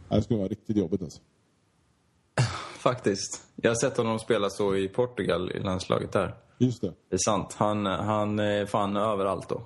det 0.09 0.23
skulle 0.23 0.39
vara 0.39 0.49
riktigt 0.49 0.77
jobbigt 0.77 1.03
alltså. 1.03 1.21
Faktiskt. 2.83 3.43
Jag 3.57 3.71
har 3.71 3.75
sett 3.77 3.97
honom 3.97 4.19
spela 4.19 4.51
så 4.51 4.77
i 4.77 4.89
Portugal, 4.89 5.51
i 5.53 5.61
landslaget 5.61 6.13
där. 6.13 6.35
Just 6.59 6.81
det. 6.81 6.93
Det 7.09 7.15
är 7.17 7.19
sant. 7.25 7.55
Han, 7.59 7.87
han 7.87 8.39
är 8.39 8.67
fan 8.67 8.97
överallt 8.97 9.49
då. 9.49 9.63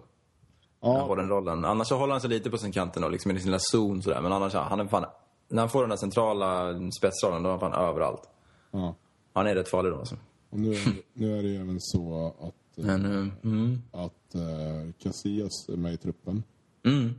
Han 0.80 0.92
Ja, 0.94 1.06
har 1.06 1.16
den 1.16 1.28
rollen. 1.28 1.64
Annars 1.64 1.88
så 1.88 1.96
håller 1.96 2.12
han 2.14 2.20
sig 2.20 2.30
lite 2.30 2.50
på 2.50 2.58
sin 2.58 2.72
kanten 2.72 3.02
då, 3.02 3.08
liksom 3.08 3.30
i 3.30 3.34
sin 3.38 3.46
lilla 3.46 3.58
zon 3.60 4.02
sådär. 4.02 4.20
Men 4.20 4.32
annars, 4.32 4.54
han 4.54 4.80
är 4.80 4.86
fan... 4.86 5.04
När 5.48 5.62
han 5.62 5.68
får 5.68 5.80
den 5.80 5.90
där 5.90 5.96
centrala 5.96 6.74
spetsrollen, 6.98 7.42
då 7.42 7.48
är 7.48 7.50
han 7.50 7.60
fan 7.60 7.74
överallt. 7.88 8.22
ja. 8.70 8.94
Han 9.32 9.46
är 9.46 9.54
rätt 9.54 9.68
farlig 9.68 9.92
då 9.92 9.98
alltså. 9.98 10.16
Och 10.50 10.58
nu, 10.58 10.72
är- 10.74 10.96
nu 11.12 11.38
är 11.38 11.42
det 11.42 11.48
ju 11.48 11.56
även 11.56 11.80
så 11.80 12.34
att, 12.40 12.78
eh, 12.78 12.84
Men, 12.84 13.04
eh, 13.04 13.28
mm. 13.44 13.82
att 13.92 14.34
eh, 14.34 14.92
Casillas 15.02 15.68
är 15.68 15.76
med 15.76 15.92
i 15.94 15.96
truppen. 15.96 16.42
Mm. 16.86 17.14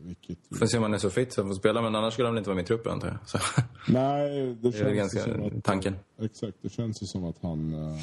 Vilket 0.00 0.38
Får 0.58 0.66
se 0.66 0.76
om 0.76 0.82
han 0.82 0.94
är 0.94 0.98
så 0.98 1.10
fit 1.10 1.32
så 1.32 1.40
han 1.42 1.50
får 1.50 1.54
spela, 1.54 1.82
men 1.82 1.94
annars 1.94 2.12
skulle 2.12 2.28
han 2.28 2.34
väl 2.34 2.40
inte 2.40 2.50
vara 2.50 2.54
med 2.56 2.62
i 2.64 2.66
truppen 2.66 2.92
antar 2.92 3.08
jag. 3.08 3.28
Så, 3.28 3.38
Nej, 3.88 4.30
det, 4.46 4.54
det 4.54 4.68
är 4.68 4.72
känns 4.72 4.96
ganska 4.96 5.20
som 5.22 5.42
att, 5.58 5.64
tanken. 5.64 5.96
Exakt, 6.20 6.56
det 6.62 6.68
känns 6.68 7.02
ju 7.02 7.06
som 7.06 7.24
att 7.24 7.36
han... 7.42 7.74
Eh, 7.74 7.98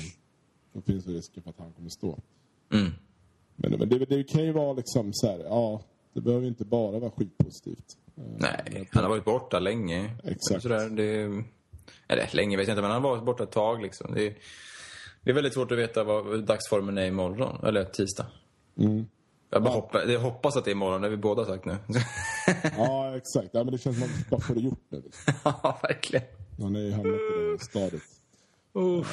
det 0.73 0.81
finns 0.81 1.07
risker 1.07 1.41
för 1.41 1.49
att 1.49 1.59
han 1.59 1.71
kommer 1.73 1.89
stå. 1.89 2.19
Mm. 2.73 2.91
Men, 3.55 3.71
men 3.71 3.89
det, 3.89 4.05
det 4.05 4.23
kan 4.23 4.43
ju 4.43 4.51
vara 4.51 4.73
liksom 4.73 5.13
så 5.13 5.27
här, 5.27 5.39
ja, 5.39 5.81
det 6.13 6.21
behöver 6.21 6.47
inte 6.47 6.65
bara 6.65 6.99
vara 6.99 7.11
skitpositivt. 7.11 7.97
Eh, 8.17 8.23
Nej, 8.37 8.89
han 8.91 9.03
har 9.03 9.09
varit 9.09 9.25
borta 9.25 9.59
länge. 9.59 10.15
Exakt. 10.23 10.61
Sådär, 10.61 10.89
det, 10.89 11.43
eller 12.07 12.35
länge 12.35 12.57
vet 12.57 12.67
jag 12.67 12.73
inte, 12.73 12.81
men 12.81 12.91
han 12.91 13.03
har 13.03 13.09
varit 13.09 13.25
borta 13.25 13.43
ett 13.43 13.51
tag 13.51 13.81
liksom. 13.81 14.13
Det, 14.13 14.27
är- 14.27 14.35
det 15.23 15.29
är 15.31 15.35
väldigt 15.35 15.53
svårt 15.53 15.71
att 15.71 15.77
veta 15.77 16.03
vad 16.03 16.43
dagsformen 16.43 16.97
är 16.97 17.05
imorgon, 17.05 17.65
eller 17.65 17.83
tisdag. 17.83 18.25
Mm. 18.77 19.05
Jag, 19.55 19.63
bara 19.63 19.73
hoppas, 19.73 20.01
jag 20.07 20.19
hoppas 20.19 20.57
att 20.57 20.65
det 20.65 20.71
är 20.71 20.75
imorgon, 20.75 21.01
det 21.01 21.07
har 21.07 21.11
vi 21.11 21.17
båda 21.17 21.45
sagt 21.45 21.65
nu. 21.65 21.77
Ja, 22.77 23.17
exakt. 23.17 23.49
Ja, 23.53 23.63
men 23.63 23.71
det 23.73 23.77
känns 23.77 23.97
som 23.97 24.05
att 24.05 24.11
man 24.11 24.23
bara 24.29 24.41
får 24.41 24.55
det 24.55 24.61
gjort 24.61 24.83
nu. 24.89 25.03
Ja, 25.43 25.79
verkligen. 25.83 26.25
Han 26.59 26.75
är 26.75 26.79
ju 26.79 26.91
hamnat 26.91 27.15
i 27.15 27.51
det 27.51 27.63
stadiet. 27.63 28.03
Uh. 28.77 29.05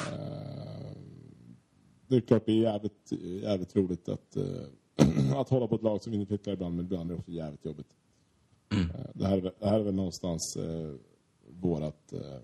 Det 2.07 2.15
är 2.15 2.21
klart 2.21 2.45
det 2.45 2.51
är 2.51 2.55
jävligt, 2.61 3.11
jävligt 3.43 3.75
roligt 3.75 4.09
att, 4.09 4.35
eh, 4.35 5.35
att 5.35 5.49
hålla 5.49 5.67
på 5.67 5.75
ett 5.75 5.81
lag 5.83 6.01
som 6.01 6.11
vinner 6.11 6.25
titlar 6.25 6.53
ibland, 6.53 6.75
men 6.75 6.85
ibland 6.85 7.11
är 7.11 7.15
det 7.15 7.19
också 7.19 7.31
jävligt 7.31 7.65
jobbigt. 7.65 7.87
Mm. 8.73 8.89
Eh, 8.89 8.95
det, 9.13 9.27
här, 9.27 9.37
är 9.37 9.41
väl- 9.41 9.53
det 9.59 9.69
här 9.69 9.79
är 9.79 9.83
väl 9.83 9.93
någonstans 9.93 10.55
eh, 10.55 10.93
vårat 11.61 12.13
eh, 12.13 12.39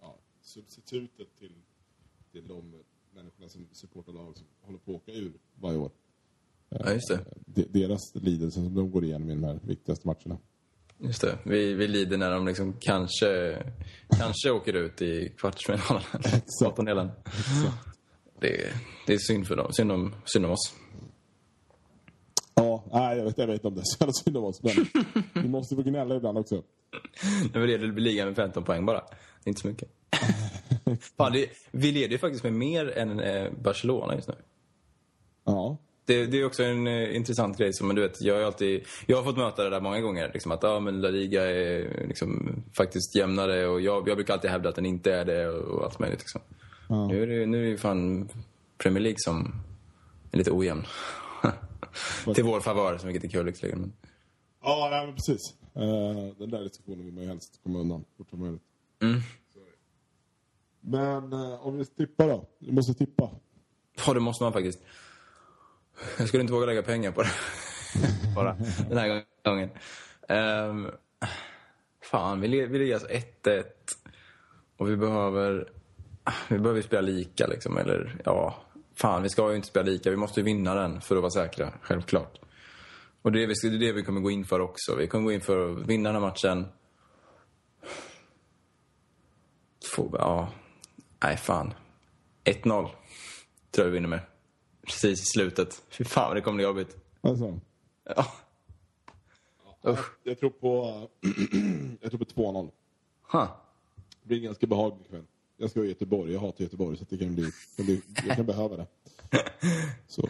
ja, 0.00 0.18
substitutet 0.40 1.36
till, 1.38 1.54
till 2.32 2.48
de 2.48 2.82
människorna 3.14 3.48
som 3.48 3.66
supportar 3.72 4.12
lag 4.12 4.36
som 4.36 4.46
håller 4.60 4.78
på 4.78 4.90
att 4.90 4.96
åka 4.96 5.12
ur 5.12 5.32
varje 5.54 5.78
år. 5.78 5.90
Ja, 6.80 6.92
just 6.92 7.08
det. 7.08 7.20
De, 7.46 7.62
deras 7.62 8.14
lidelse 8.14 8.54
som 8.54 8.74
de 8.74 8.90
går 8.90 9.04
igenom 9.04 9.30
i 9.30 9.34
de 9.34 9.44
här 9.44 9.60
viktigaste 9.62 10.06
matcherna. 10.06 10.38
Just 10.98 11.20
det. 11.20 11.38
Vi, 11.42 11.74
vi 11.74 11.88
lider 11.88 12.16
när 12.16 12.30
de 12.30 12.46
liksom 12.46 12.76
kanske, 12.80 13.58
kanske 14.18 14.50
åker 14.50 14.72
ut 14.72 15.02
i 15.02 15.32
kvartsfinalen. 15.38 16.02
Åttondelen. 16.66 17.10
Det, 18.40 18.72
det 19.06 19.14
är 19.14 19.18
synd 19.18 19.46
för 19.46 19.56
dem. 19.56 19.72
Synd 19.72 19.92
om, 19.92 20.14
synd 20.24 20.44
om 20.44 20.50
oss. 20.50 20.74
Ja, 22.54 22.84
nej, 22.92 23.18
jag 23.18 23.24
vet, 23.24 23.38
jag 23.38 23.46
vet 23.46 23.64
om 23.64 23.74
det 23.74 23.80
så 23.84 23.96
jävla 24.00 24.12
synd 24.12 24.36
om 24.36 24.44
oss, 24.44 24.62
men 24.62 24.86
vi 25.42 25.48
måste 25.48 25.76
få 25.76 25.82
gnälla 25.82 26.16
ibland 26.16 26.38
också. 26.38 26.62
Nu 27.54 27.66
leder 27.66 27.86
ligan 27.86 28.26
med 28.26 28.36
15 28.36 28.64
poäng 28.64 28.86
bara. 28.86 29.00
Det 29.00 29.44
är 29.44 29.48
inte 29.48 29.60
så 29.60 29.68
mycket. 29.68 29.88
Fan, 31.16 31.32
det, 31.32 31.46
vi 31.70 31.92
leder 31.92 32.12
ju 32.12 32.18
faktiskt 32.18 32.44
med 32.44 32.52
mer 32.52 32.98
än 32.98 33.20
eh, 33.20 33.52
Barcelona 33.62 34.14
just 34.14 34.28
nu. 34.28 34.34
Ja, 35.44 35.76
Det, 36.04 36.26
det 36.26 36.40
är 36.40 36.46
också 36.46 36.62
en 36.62 36.86
eh, 36.86 37.16
intressant 37.16 37.58
grej. 37.58 37.72
Som, 37.72 37.86
men 37.86 37.96
du 37.96 38.02
vet, 38.02 38.20
jag, 38.20 38.34
har 38.34 38.42
alltid, 38.42 38.84
jag 39.06 39.16
har 39.16 39.24
fått 39.24 39.36
möta 39.36 39.64
det 39.64 39.70
där 39.70 39.80
många 39.80 40.00
gånger. 40.00 40.30
Liksom, 40.32 40.52
att 40.52 40.62
ja, 40.62 40.80
men 40.80 41.00
La 41.00 41.08
Liga 41.08 41.50
är 41.50 42.06
liksom, 42.08 42.62
faktiskt 42.76 43.16
jämnare. 43.16 43.66
Och 43.66 43.80
jag, 43.80 44.08
jag 44.08 44.16
brukar 44.16 44.34
alltid 44.34 44.50
hävda 44.50 44.68
att 44.68 44.74
den 44.74 44.86
inte 44.86 45.14
är 45.14 45.24
det 45.24 45.48
och, 45.48 45.78
och 45.78 45.84
allt 45.84 45.98
möjligt. 45.98 46.20
Liksom. 46.20 46.40
Ja. 46.88 47.06
Nu, 47.06 47.22
är 47.22 47.26
det, 47.26 47.46
nu 47.46 47.66
är 47.66 47.70
det 47.70 47.78
fan 47.78 48.28
Premier 48.78 49.00
League 49.00 49.18
som 49.18 49.54
är 50.32 50.38
lite 50.38 50.50
ojämn. 50.50 50.84
Till 52.34 52.44
vår 52.44 52.60
favör, 52.60 52.98
som 52.98 53.08
vilket 53.08 53.24
är 53.24 53.28
kul 53.28 53.46
visserligen. 53.46 53.80
Men... 53.80 53.92
ja 54.62 54.88
nej, 54.90 55.06
men 55.06 55.14
precis. 55.14 55.54
Eh, 55.74 56.36
den 56.38 56.50
där 56.50 56.62
diskussionen 56.62 57.04
vill 57.04 57.14
man 57.14 57.22
ju 57.22 57.28
helst 57.28 57.60
komma 57.62 57.78
undan 57.78 58.04
fort 58.16 58.30
som 58.30 58.40
möjligt. 58.40 58.62
Mm. 59.02 59.20
Men 60.80 61.32
eh, 61.32 61.66
om 61.66 61.78
vi 61.78 61.84
tippar 61.84 62.28
då? 62.28 62.48
Vi 62.58 62.72
måste 62.72 62.94
tippa. 62.94 63.30
Ja, 64.06 64.14
det 64.14 64.20
måste 64.20 64.44
man 64.44 64.52
faktiskt. 64.52 64.78
Jag 66.18 66.28
skulle 66.28 66.40
inte 66.40 66.52
våga 66.52 66.66
lägga 66.66 66.82
pengar 66.82 67.12
på 67.12 67.22
det. 67.22 67.32
Bara 68.34 68.56
den 68.88 68.98
här 68.98 69.24
gången. 69.44 69.70
Um, 70.28 70.90
fan, 72.02 72.40
vi, 72.40 72.66
vi 72.66 72.78
ligger 72.78 72.94
alltså 72.94 73.08
1-1. 73.08 73.64
Och 74.76 74.88
vi 74.88 74.96
behöver... 74.96 75.68
Vi 76.48 76.58
behöver 76.58 76.82
spela 76.82 77.02
lika 77.02 77.46
liksom, 77.46 77.76
eller 77.76 78.20
ja... 78.24 78.62
Fan, 78.94 79.22
vi 79.22 79.28
ska 79.28 79.50
ju 79.50 79.56
inte 79.56 79.68
spela 79.68 79.86
lika. 79.86 80.10
Vi 80.10 80.16
måste 80.16 80.40
ju 80.40 80.44
vinna 80.44 80.74
den 80.74 81.00
för 81.00 81.16
att 81.16 81.22
vara 81.22 81.30
säkra, 81.30 81.72
självklart. 81.82 82.38
Och 83.22 83.32
det 83.32 83.42
är, 83.42 83.46
det 83.46 83.76
är 83.76 83.78
det 83.78 83.92
vi 83.92 84.02
kommer 84.02 84.20
gå 84.20 84.30
in 84.30 84.44
för 84.44 84.60
också. 84.60 84.94
Vi 84.94 85.06
kommer 85.06 85.24
gå 85.24 85.32
in 85.32 85.40
för 85.40 85.72
att 85.72 85.86
vinna 85.86 86.12
den 86.12 86.22
här 86.22 86.28
matchen. 86.28 86.66
Få, 89.96 90.16
ja... 90.18 90.48
Nej, 91.24 91.36
fan. 91.36 91.74
1-0 92.44 92.62
tror 92.62 92.90
jag 93.74 93.84
vi 93.84 93.90
vinner 93.90 94.08
med. 94.08 94.20
Precis 94.86 95.20
i 95.22 95.24
slutet. 95.24 95.82
Fy 95.88 96.04
fan 96.04 96.28
vad 96.28 96.36
det 96.36 96.40
kommer 96.40 96.56
bli 96.56 96.64
jobbigt. 96.64 96.96
Alltså, 97.20 97.60
Ja. 98.16 98.26
Usch. 99.86 100.06
jag 100.24 100.38
tror 100.38 100.50
på, 100.50 100.84
jag 102.00 102.10
tror 102.10 102.18
på 102.18 102.24
2-0. 102.24 102.70
Huh. 103.32 103.46
Det 104.22 104.28
blir 104.28 104.36
en 104.38 104.44
ganska 104.44 104.66
behaglig 104.66 105.08
kväll. 105.08 105.24
Jag 105.56 105.70
ska 105.70 105.80
vara 105.80 105.86
i 105.86 105.90
Göteborg. 105.90 106.32
Jag 106.32 106.40
hatar 106.40 106.64
Göteborg 106.64 106.96
så 106.96 107.04
det 107.08 107.18
kan 107.18 107.34
bli, 107.34 107.50
kan 107.76 107.86
bli 107.86 108.02
jag 108.26 108.36
kan 108.36 108.46
behöva 108.46 108.76
det. 108.76 108.86
Så. 110.08 110.28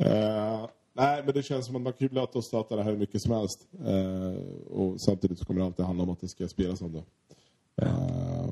Eh, 0.00 0.66
nej, 0.92 1.22
men 1.24 1.34
det 1.34 1.42
känns 1.42 1.66
som 1.66 1.76
att 1.76 1.82
man 1.82 1.92
kan 1.92 2.04
ju 2.04 2.08
blöta 2.08 2.38
och 2.38 2.44
starta 2.44 2.76
det 2.76 2.82
här 2.82 2.90
hur 2.90 2.98
mycket 2.98 3.22
som 3.22 3.32
helst. 3.32 3.66
Eh, 3.86 4.42
och 4.70 5.00
samtidigt 5.00 5.38
så 5.38 5.44
kommer 5.44 5.60
det 5.60 5.66
alltid 5.66 5.86
handla 5.86 6.02
om 6.04 6.10
att 6.10 6.20
det 6.20 6.28
ska 6.28 6.48
spelas 6.48 6.80
om 6.80 6.92
det. 6.92 7.04
Eh, 7.82 8.45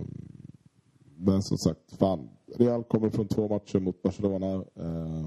men 1.25 1.43
som 1.43 1.59
sagt, 1.59 1.81
fan. 1.99 2.29
Real 2.57 2.85
kommer 2.85 3.11
från 3.11 3.29
två 3.29 3.49
matcher 3.49 3.79
mot 3.81 4.03
Barcelona. 4.03 4.53
Eh, 4.75 5.21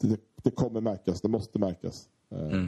det, 0.00 0.20
det 0.42 0.50
kommer 0.50 0.80
märkas. 0.80 1.20
Det 1.20 1.28
måste 1.28 1.58
märkas. 1.58 2.08
Eh, 2.30 2.66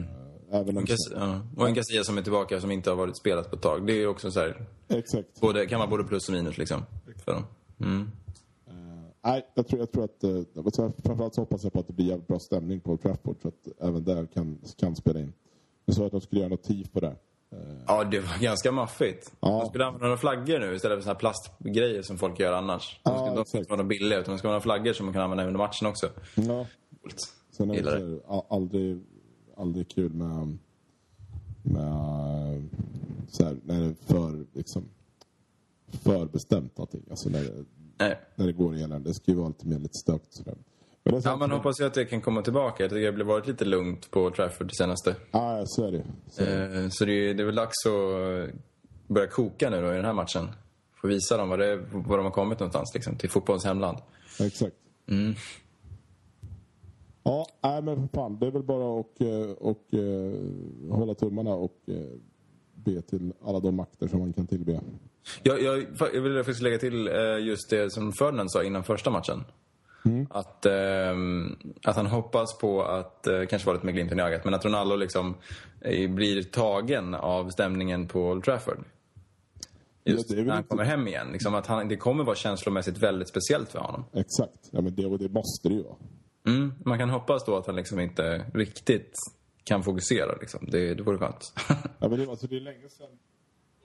Även 0.51 0.77
om... 0.77 0.83
Cas- 0.85 1.11
ja. 1.15 1.41
Och 1.57 1.67
en 1.67 1.75
Casilla 1.75 2.03
som 2.03 2.17
är 2.17 2.21
tillbaka 2.21 2.61
som 2.61 2.71
inte 2.71 2.89
har 2.89 2.97
varit 2.97 3.17
spelat 3.17 3.49
på 3.49 3.55
ett 3.55 3.61
tag. 3.61 3.87
Det 3.87 3.93
är 3.93 4.07
också 4.07 4.31
så 4.31 4.39
här, 4.39 4.65
Exakt. 4.87 5.41
både, 5.41 5.65
kan 5.65 5.79
vara 5.79 5.89
både 5.89 6.03
plus 6.03 6.27
och 6.29 6.33
minus 6.35 6.57
liksom. 6.57 6.81
För 7.25 7.31
dem. 7.33 7.43
Mm. 7.79 8.09
Nej, 9.21 9.45
jag 9.55 9.67
tror, 9.67 9.79
jag 9.79 9.91
tror 9.91 10.03
att... 10.03 10.23
eh, 10.23 10.93
Framförallt 11.03 11.35
så 11.35 11.41
hoppas 11.41 11.63
jag 11.63 11.73
på 11.73 11.79
att 11.79 11.87
det 11.87 11.93
blir 11.93 12.05
jävligt 12.05 12.27
bra 12.27 12.39
stämning 12.39 12.79
på 12.79 12.91
Old 12.91 13.01
Trafford 13.01 13.35
så 13.41 13.47
att 13.47 13.67
även 13.79 14.03
där 14.03 14.25
kan, 14.25 14.57
kan 14.77 14.95
spela 14.95 15.19
in. 15.19 15.33
Jag 15.85 15.95
sa 15.95 16.05
att 16.05 16.11
de 16.11 16.21
skulle 16.21 16.41
göra 16.41 16.49
något 16.49 16.63
tifo 16.63 16.99
där. 16.99 17.15
Ja, 17.87 18.03
det 18.03 18.19
var 18.19 18.37
ganska 18.41 18.71
maffigt. 18.71 19.33
Ja. 19.39 19.47
De 19.59 19.69
skulle 19.69 19.85
använda 19.85 20.05
några 20.05 20.17
flaggor 20.17 20.59
nu 20.59 20.75
istället 20.75 20.97
för 20.97 21.01
såna 21.01 21.13
här 21.13 21.19
plastgrejer 21.19 22.01
som 22.01 22.17
folk 22.17 22.39
gör 22.39 22.53
annars. 22.53 22.99
De 23.03 23.09
Ja, 23.11 23.17
ska, 23.17 23.25
de 23.25 23.31
ska 23.33 23.41
exakt. 23.41 23.55
inte 23.55 23.69
vara 23.69 23.77
några 23.77 23.87
billiga 23.87 24.19
utan 24.19 24.31
de 24.33 24.37
ska 24.37 24.47
vara 24.47 24.53
några 24.55 24.63
flaggor 24.63 24.93
som 24.93 25.05
man 25.05 25.13
kan 25.13 25.23
använda 25.23 25.45
under 25.47 25.57
matchen 25.57 25.87
också. 25.87 26.09
Ja. 26.35 26.65
Coolt. 27.01 27.33
Sen 27.51 27.71
är 27.71 27.83
det 27.83 28.19
aldrig, 28.49 29.03
aldrig 29.57 29.89
kul 29.89 30.13
med, 30.13 30.57
med 31.63 32.69
så 33.29 33.43
här, 33.43 33.57
när 33.63 33.79
det 33.81 33.85
är 33.85 33.95
för, 34.05 34.45
liksom, 34.53 34.83
förbestämt 36.03 36.79
allting. 36.79 37.03
Alltså 37.09 37.29
när 37.29 37.43
det, 37.43 37.65
Nej. 37.99 38.19
när 38.35 38.45
det 38.45 38.53
går 38.53 38.75
igenom. 38.75 39.03
Det 39.03 39.13
ska 39.13 39.31
ju 39.31 39.37
vara 39.37 39.47
lite 39.47 39.67
mer 39.67 39.79
lite 39.79 39.97
stökigt. 39.97 40.41
Men 41.11 41.21
Ja, 41.23 41.35
man 41.35 41.51
hoppas 41.51 41.81
ju 41.81 41.85
att 41.85 41.93
det 41.93 42.05
kan 42.05 42.21
komma 42.21 42.41
tillbaka. 42.41 42.83
Jag 42.83 42.89
tycker 42.89 43.11
det 43.11 43.17
har 43.17 43.23
varit 43.23 43.47
lite 43.47 43.65
lugnt 43.65 44.11
på 44.11 44.29
Trafford 44.31 44.67
det 44.67 44.75
senaste. 44.75 45.15
Ja, 45.31 45.63
så 45.65 45.85
är 45.87 45.91
det. 45.91 46.03
Så. 46.29 46.43
Eh, 46.43 46.89
Så 46.89 47.05
det 47.05 47.11
är, 47.13 47.33
det 47.33 47.43
är 47.43 47.45
väl 47.45 47.55
dags 47.55 47.85
att 47.85 48.49
börja 49.07 49.27
koka 49.27 49.69
nu 49.69 49.81
då 49.81 49.91
i 49.93 49.95
den 49.95 50.05
här 50.05 50.13
matchen. 50.13 50.47
Få 51.01 51.07
visa 51.07 51.37
dem 51.37 51.49
var, 51.49 51.57
det, 51.57 51.75
var 51.91 52.17
de 52.17 52.23
har 52.25 52.31
kommit 52.31 52.59
någonstans 52.59 52.91
liksom, 52.93 53.15
till 53.15 53.29
fotbollens 53.29 53.65
hemland. 53.65 53.97
Exakt. 54.39 54.75
Mm. 55.09 55.35
Ja, 57.23 57.47
nej 57.63 57.81
men 57.81 57.95
för 57.95 58.07
fan. 58.17 58.39
Det 58.39 58.47
är 58.47 58.51
väl 58.51 58.63
bara 58.63 58.99
att 58.99 59.21
och, 59.21 59.69
och, 59.69 59.93
eh, 59.93 60.95
hålla 60.97 61.13
tummarna 61.13 61.53
och 61.53 61.75
eh, 61.87 61.95
be 62.75 63.01
till 63.01 63.33
alla 63.45 63.59
de 63.59 63.75
makter 63.75 64.07
som 64.07 64.19
man 64.19 64.33
kan 64.33 64.47
tillbe. 64.47 64.81
Jag, 65.43 65.61
jag, 65.61 65.85
jag 66.13 66.21
vill 66.21 66.37
faktiskt 66.37 66.61
lägga 66.61 66.77
till 66.77 67.07
eh, 67.07 67.37
just 67.39 67.69
det 67.69 67.93
som 67.93 68.13
Ferdinand 68.13 68.51
sa 68.51 68.63
innan 68.63 68.83
första 68.83 69.09
matchen. 69.09 69.43
Att, 70.29 70.65
ehm, 70.65 71.55
att 71.83 71.95
han 71.95 72.05
hoppas 72.07 72.57
på 72.57 72.83
att, 72.83 73.27
eh, 73.27 73.45
kanske 73.45 73.65
var 73.65 73.73
lite 73.73 73.85
med 73.85 73.95
glimten 73.95 74.19
i 74.19 74.21
ögat, 74.23 74.45
men 74.45 74.53
att 74.53 74.65
Ronaldo 74.65 74.95
liksom 74.95 75.35
eh, 75.81 76.09
blir 76.11 76.43
tagen 76.43 77.13
av 77.15 77.49
stämningen 77.49 78.07
på 78.07 78.21
Old 78.29 78.43
Trafford. 78.43 78.83
Just 80.03 80.29
Ja, 80.31 80.35
när 80.43 80.49
han 80.49 80.57
inte- 80.57 80.69
kommer 80.69 80.83
hem 80.83 81.07
igen. 81.07 81.27
Liksom 81.31 81.55
att 81.55 81.67
han, 81.67 81.87
det 81.87 81.97
kommer 81.97 82.23
vara 82.23 82.35
känslomässigt 82.35 82.97
väldigt 82.97 83.29
speciellt 83.29 83.69
för 83.71 83.79
honom. 83.79 84.03
Exakt. 84.13 84.69
Ja, 84.71 84.81
men 84.81 84.95
det, 84.95 85.05
och 85.05 85.19
det 85.19 85.29
måste 85.29 85.69
det 85.69 85.75
ju 85.75 85.83
vara. 85.83 85.95
Mm, 86.47 86.73
man 86.85 86.97
kan 86.99 87.09
hoppas 87.09 87.45
då 87.45 87.55
att 87.57 87.65
han 87.67 87.75
liksom 87.75 87.99
inte 87.99 88.45
riktigt 88.53 89.13
kan 89.63 89.83
fokusera. 89.83 90.35
Liksom. 90.41 90.67
Det, 90.71 90.93
det 90.93 91.03
vore 91.03 91.17
skönt. 91.17 91.53
Ja, 91.99 92.07
men 92.09 92.19
det, 92.19 92.29
alltså, 92.29 92.47
det 92.47 92.55
är 92.55 92.59
länge 92.61 92.89
sedan 92.89 93.07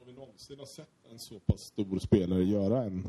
vi 0.07 0.13
någonsin 0.13 0.59
har 0.59 0.67
sett 0.67 0.89
en 1.13 1.19
så 1.19 1.39
pass 1.41 1.61
stor 1.61 1.99
spelare 1.99 2.45
göra 2.45 2.83
en 2.85 3.09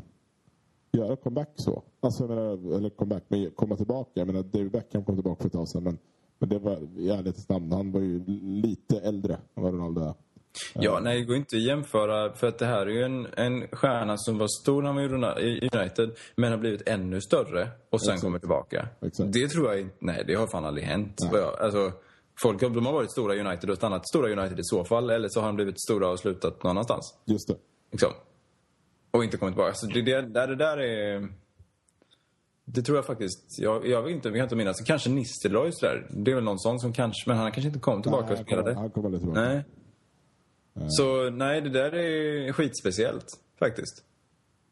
göra 0.94 1.16
comeback 1.16 1.50
så. 1.56 1.82
Alltså, 2.00 2.26
menar, 2.26 2.76
eller 2.76 2.90
comeback, 2.90 3.22
men 3.28 3.50
komma 3.50 3.76
tillbaka. 3.76 4.10
Jag 4.14 4.26
menar, 4.26 4.42
David 4.42 4.70
Beckham 4.70 5.04
kom 5.04 5.14
tillbaka 5.14 5.42
för 5.42 5.46
ett 5.46 5.52
tag 5.52 5.68
sedan, 5.68 5.82
men, 5.82 5.98
men 6.38 6.48
det 6.48 6.58
var 6.58 6.78
i 6.96 7.10
ärlighetens 7.10 7.48
namn, 7.48 7.72
han 7.72 7.92
var 7.92 8.00
ju 8.00 8.24
lite 8.42 9.00
äldre 9.00 9.34
än 9.34 9.62
vad 9.62 9.72
Ronaldo 9.72 10.00
är. 10.00 10.14
Ja, 10.74 11.00
nej, 11.02 11.18
det 11.18 11.24
går 11.24 11.36
inte 11.36 11.56
att 11.56 11.62
jämföra. 11.62 12.32
För 12.32 12.46
att 12.46 12.58
det 12.58 12.66
här 12.66 12.86
är 12.86 12.90
ju 12.90 13.02
en, 13.02 13.26
en 13.36 13.68
stjärna 13.68 14.18
som 14.18 14.38
var 14.38 14.48
stor 14.62 14.82
när 14.82 14.92
han 14.92 15.20
var 15.20 15.40
i 15.40 15.68
United, 15.72 16.10
men 16.36 16.50
har 16.50 16.58
blivit 16.58 16.88
ännu 16.88 17.20
större 17.20 17.68
och 17.90 18.00
sen 18.00 18.08
Exakt. 18.08 18.22
kommer 18.22 18.38
tillbaka. 18.38 18.88
Exakt. 19.00 19.32
Det 19.32 19.48
tror 19.48 19.68
jag 19.68 19.80
inte, 19.80 19.96
nej 19.98 20.24
det 20.26 20.34
har 20.34 20.46
fan 20.46 20.64
aldrig 20.64 20.86
hänt. 20.86 21.18
Jag, 21.32 21.60
alltså, 21.60 21.92
folk 22.42 22.60
de 22.60 22.86
har 22.86 22.92
varit 22.92 23.10
stora 23.10 23.34
i 23.34 23.40
United 23.40 23.70
och 23.70 23.76
stannat 23.76 24.08
stora 24.08 24.28
i 24.28 24.32
United 24.32 24.58
i 24.58 24.64
så 24.64 24.84
fall, 24.84 25.10
eller 25.10 25.28
så 25.28 25.40
har 25.40 25.46
de 25.46 25.56
blivit 25.56 25.80
stora 25.80 26.08
och 26.08 26.18
slutat 26.18 26.62
någon 26.62 26.70
annanstans. 26.70 27.14
Just 27.24 27.48
det. 27.48 27.56
Liksom. 27.92 28.10
Och 29.14 29.24
inte 29.24 29.36
kommit 29.36 29.54
tillbaka. 29.54 29.74
Så 29.74 29.86
det, 29.86 30.02
det, 30.02 30.20
det 30.22 30.56
där 30.56 30.78
är... 30.78 31.28
Det 32.64 32.82
tror 32.82 32.98
jag 32.98 33.06
faktiskt. 33.06 33.58
Jag, 33.58 33.86
jag 33.86 34.02
vet 34.02 34.12
inte, 34.12 34.30
vi 34.30 34.38
kan 34.38 34.44
inte 34.44 34.56
minnas. 34.56 34.80
Kanske 34.80 35.10
Nistelrooy 35.10 35.72
sådär. 35.72 36.06
Det 36.10 36.30
är 36.30 36.34
väl 36.34 36.44
någon 36.44 36.58
sån 36.58 36.80
som 36.80 36.92
kanske, 36.92 37.30
men 37.30 37.36
han 37.38 37.52
kanske 37.52 37.66
inte 37.68 37.78
kom 37.80 38.02
tillbaka 38.02 38.24
Nej, 38.26 38.32
och 38.40 38.46
spelade. 38.46 38.74
han 38.74 38.90
kommer 38.90 39.06
aldrig 39.06 39.20
tillbaka. 39.22 39.40
Nej. 39.40 39.64
Så 40.88 41.30
nej, 41.30 41.60
det 41.60 41.68
där 41.70 41.94
är 41.94 42.52
skitspeciellt 42.52 43.26
faktiskt. 43.58 44.04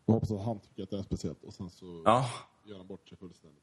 Jag 0.07 0.15
hoppas 0.15 0.31
att 0.31 0.45
han 0.45 0.61
tycker 0.61 0.83
att 0.83 0.91
det 0.91 0.99
är 0.99 1.03
speciellt 1.03 1.45
och 1.45 1.55
sen 1.55 1.71
så 1.71 2.03
Ja. 2.05 2.27
gör 2.65 2.77
han 2.77 2.87
bort 2.87 3.09
sig 3.09 3.19
fullständigt. 3.19 3.63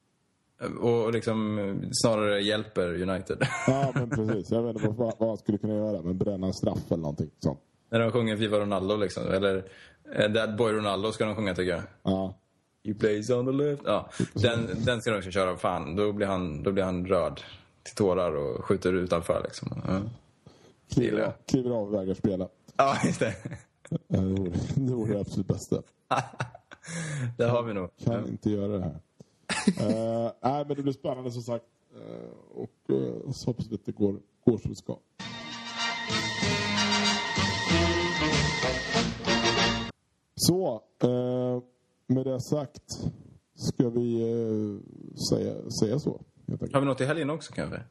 Och, 0.81 1.13
liksom 1.13 1.59
eh, 1.59 1.75
snarare 1.91 2.41
hjälper 2.41 3.01
United. 3.09 3.47
Ja, 3.67 3.91
men 3.95 4.09
precis. 4.09 4.51
Jag 4.51 4.63
vet 4.63 4.75
inte 4.75 4.87
vad, 4.87 5.13
vad 5.19 5.29
han 5.29 5.37
skulle 5.37 5.57
kunna 5.57 5.73
göra, 5.75 6.01
men 6.01 6.17
bränna 6.17 6.47
en 6.47 6.53
straff 6.53 6.91
eller 6.91 7.01
någonting 7.01 7.29
sånt. 7.39 7.59
När 7.89 7.99
de 7.99 8.11
sjunger 8.11 8.35
Viva 8.35 8.59
Ronaldo 8.59 8.95
liksom. 8.95 9.27
Eller 9.31 9.63
eh, 10.15 10.33
That 10.33 10.57
Boy 10.57 10.73
Ronaldo 10.73 11.11
ska 11.11 11.25
de 11.25 11.35
sjunga 11.35 11.55
tycker 11.55 11.71
jag. 11.71 11.83
Ja, 12.03 12.39
You 12.83 12.97
plays 12.97 13.29
on 13.29 13.45
the 13.45 13.51
left. 13.51 13.81
Ja, 13.85 14.09
den, 14.33 14.83
den 14.85 15.01
ska 15.01 15.11
de 15.11 15.17
också 15.17 15.31
köra. 15.31 15.57
Fan, 15.57 15.95
då 15.95 16.11
blir 16.11 16.27
han, 16.27 16.63
då 16.63 16.71
blir 16.71 16.83
han 16.83 17.05
rörd 17.05 17.41
till 17.83 17.95
tårar 17.95 18.35
och 18.35 18.65
skjuter 18.65 18.93
utanför 18.93 19.41
liksom. 19.43 19.81
Ja, 19.87 19.93
gillar 19.93 20.09
kliver, 20.89 21.19
jag. 21.19 21.33
kliver 21.45 21.71
av 21.71 21.87
och 21.87 21.93
vägrar 21.93 22.13
spela. 22.13 22.47
ja 22.77 22.97
just 23.05 23.19
det. 23.19 23.35
Det 24.07 24.17
vore, 24.17 24.51
det 24.75 25.13
det 25.13 25.19
absolut 25.19 25.47
bästa. 25.47 25.81
Det 27.37 27.45
har 27.45 27.63
vi 27.63 27.73
nog. 27.73 27.89
Kan 28.03 28.27
inte 28.27 28.49
göra 28.49 28.77
det 28.77 28.81
här. 28.81 28.99
uh, 29.87 30.31
nej, 30.43 30.65
men 30.67 30.77
det 30.77 30.83
blir 30.83 30.93
spännande 30.93 31.31
som 31.31 31.41
sagt. 31.41 31.65
Eh, 31.95 32.59
och 32.61 32.71
uh, 32.89 33.31
så 33.31 33.49
hoppas 33.49 33.67
vi 33.69 33.75
att 33.75 33.85
det 33.85 33.91
går, 33.91 34.19
går 34.45 34.57
som 34.57 34.69
det 34.71 34.75
ska. 34.75 34.97
Så, 40.49 40.81
eh, 41.03 41.63
med 42.07 42.25
det 42.25 42.41
sagt 42.41 42.99
ska 43.55 43.89
vi 43.89 44.21
eh, 44.21 45.15
säga, 45.29 45.71
säga 45.71 45.99
så. 45.99 46.21
Har 46.73 46.79
vi 46.79 46.85
något 46.85 47.01
i 47.01 47.05
helgen 47.05 47.29
också 47.29 47.53
kanske? 47.53 47.81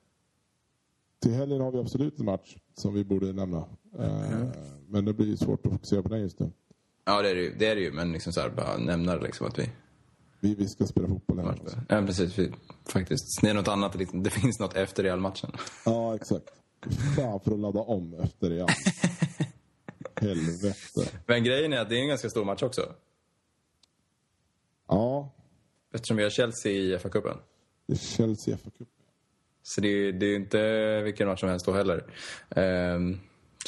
Till 1.23 1.33
helgen 1.35 1.61
har 1.61 1.73
vi 1.73 1.79
absolut 1.79 2.19
en 2.19 2.25
match 2.25 2.57
som 2.75 2.95
vi 2.95 3.05
borde 3.05 3.33
nämna. 3.33 3.59
Eh, 3.99 4.49
Men 4.89 5.05
det 5.05 5.13
blir 5.13 5.37
svårt 5.37 5.67
att 5.67 5.73
fokusera 5.73 6.03
på 6.03 6.09
den 6.09 6.21
just 6.21 6.41
nu. 6.41 6.51
Ja, 7.05 7.23
det 7.23 7.31
är 7.31 7.35
det 7.35 7.41
ju. 7.41 7.55
Det 7.59 7.67
är 7.67 7.75
det 7.75 7.81
ju. 7.83 7.93
Men 7.93 8.13
liksom 8.13 8.33
så 8.33 8.41
här, 8.41 8.51
bara 8.51 8.77
nämna 8.77 9.17
det 9.17 9.23
liksom 9.23 9.47
att 9.47 9.59
vi... 9.59 9.71
Vi, 10.41 10.55
vi 10.55 10.69
ska 10.69 10.87
spela 10.87 11.09
fotboll 11.09 11.39
här. 11.39 11.59
Ja, 11.89 12.03
precis. 12.07 12.39
Vi, 12.39 12.53
faktiskt. 12.93 13.41
Det 13.41 13.51
är 13.51 13.55
något 13.55 13.69
annat. 13.69 13.95
liksom. 13.95 14.23
Det 14.23 14.31
finns 14.31 14.61
något 14.61 14.77
efter 14.77 15.03
Real-matchen. 15.03 15.51
Ja, 15.85 16.15
exakt. 16.15 16.45
Fan 17.17 17.41
för 17.41 17.53
att 17.53 17.59
ladda 17.59 17.81
om 17.81 18.15
efter 18.15 18.51
det. 18.51 18.67
Helvete. 20.21 21.11
Men 21.27 21.45
grejen 21.45 21.73
är 21.73 21.81
att 21.81 21.89
det 21.89 21.97
är 21.97 22.01
en 22.01 22.09
ganska 22.09 22.31
stor 22.31 22.45
match 22.45 22.63
också. 22.63 22.95
Ja, 24.89 25.35
Eftersom 25.95 26.17
vi 26.17 26.23
har 26.23 26.31
Chelsea 26.31 26.73
i 26.73 26.97
FA-cupen. 26.99 27.37
det 27.87 27.93
är 27.93 27.97
Chelsea 27.97 28.57
fa 28.57 28.71
Cup. 28.79 28.89
Så 29.63 29.81
det 29.81 29.89
är 29.89 30.13
det 30.13 30.27
är 30.27 30.37
inte 30.37 31.03
vilken 31.03 31.29
match 31.29 31.41
som 31.41 31.49
helst 31.49 31.67
då 31.67 31.73
heller. 31.73 32.05
Ehm, 32.51 33.19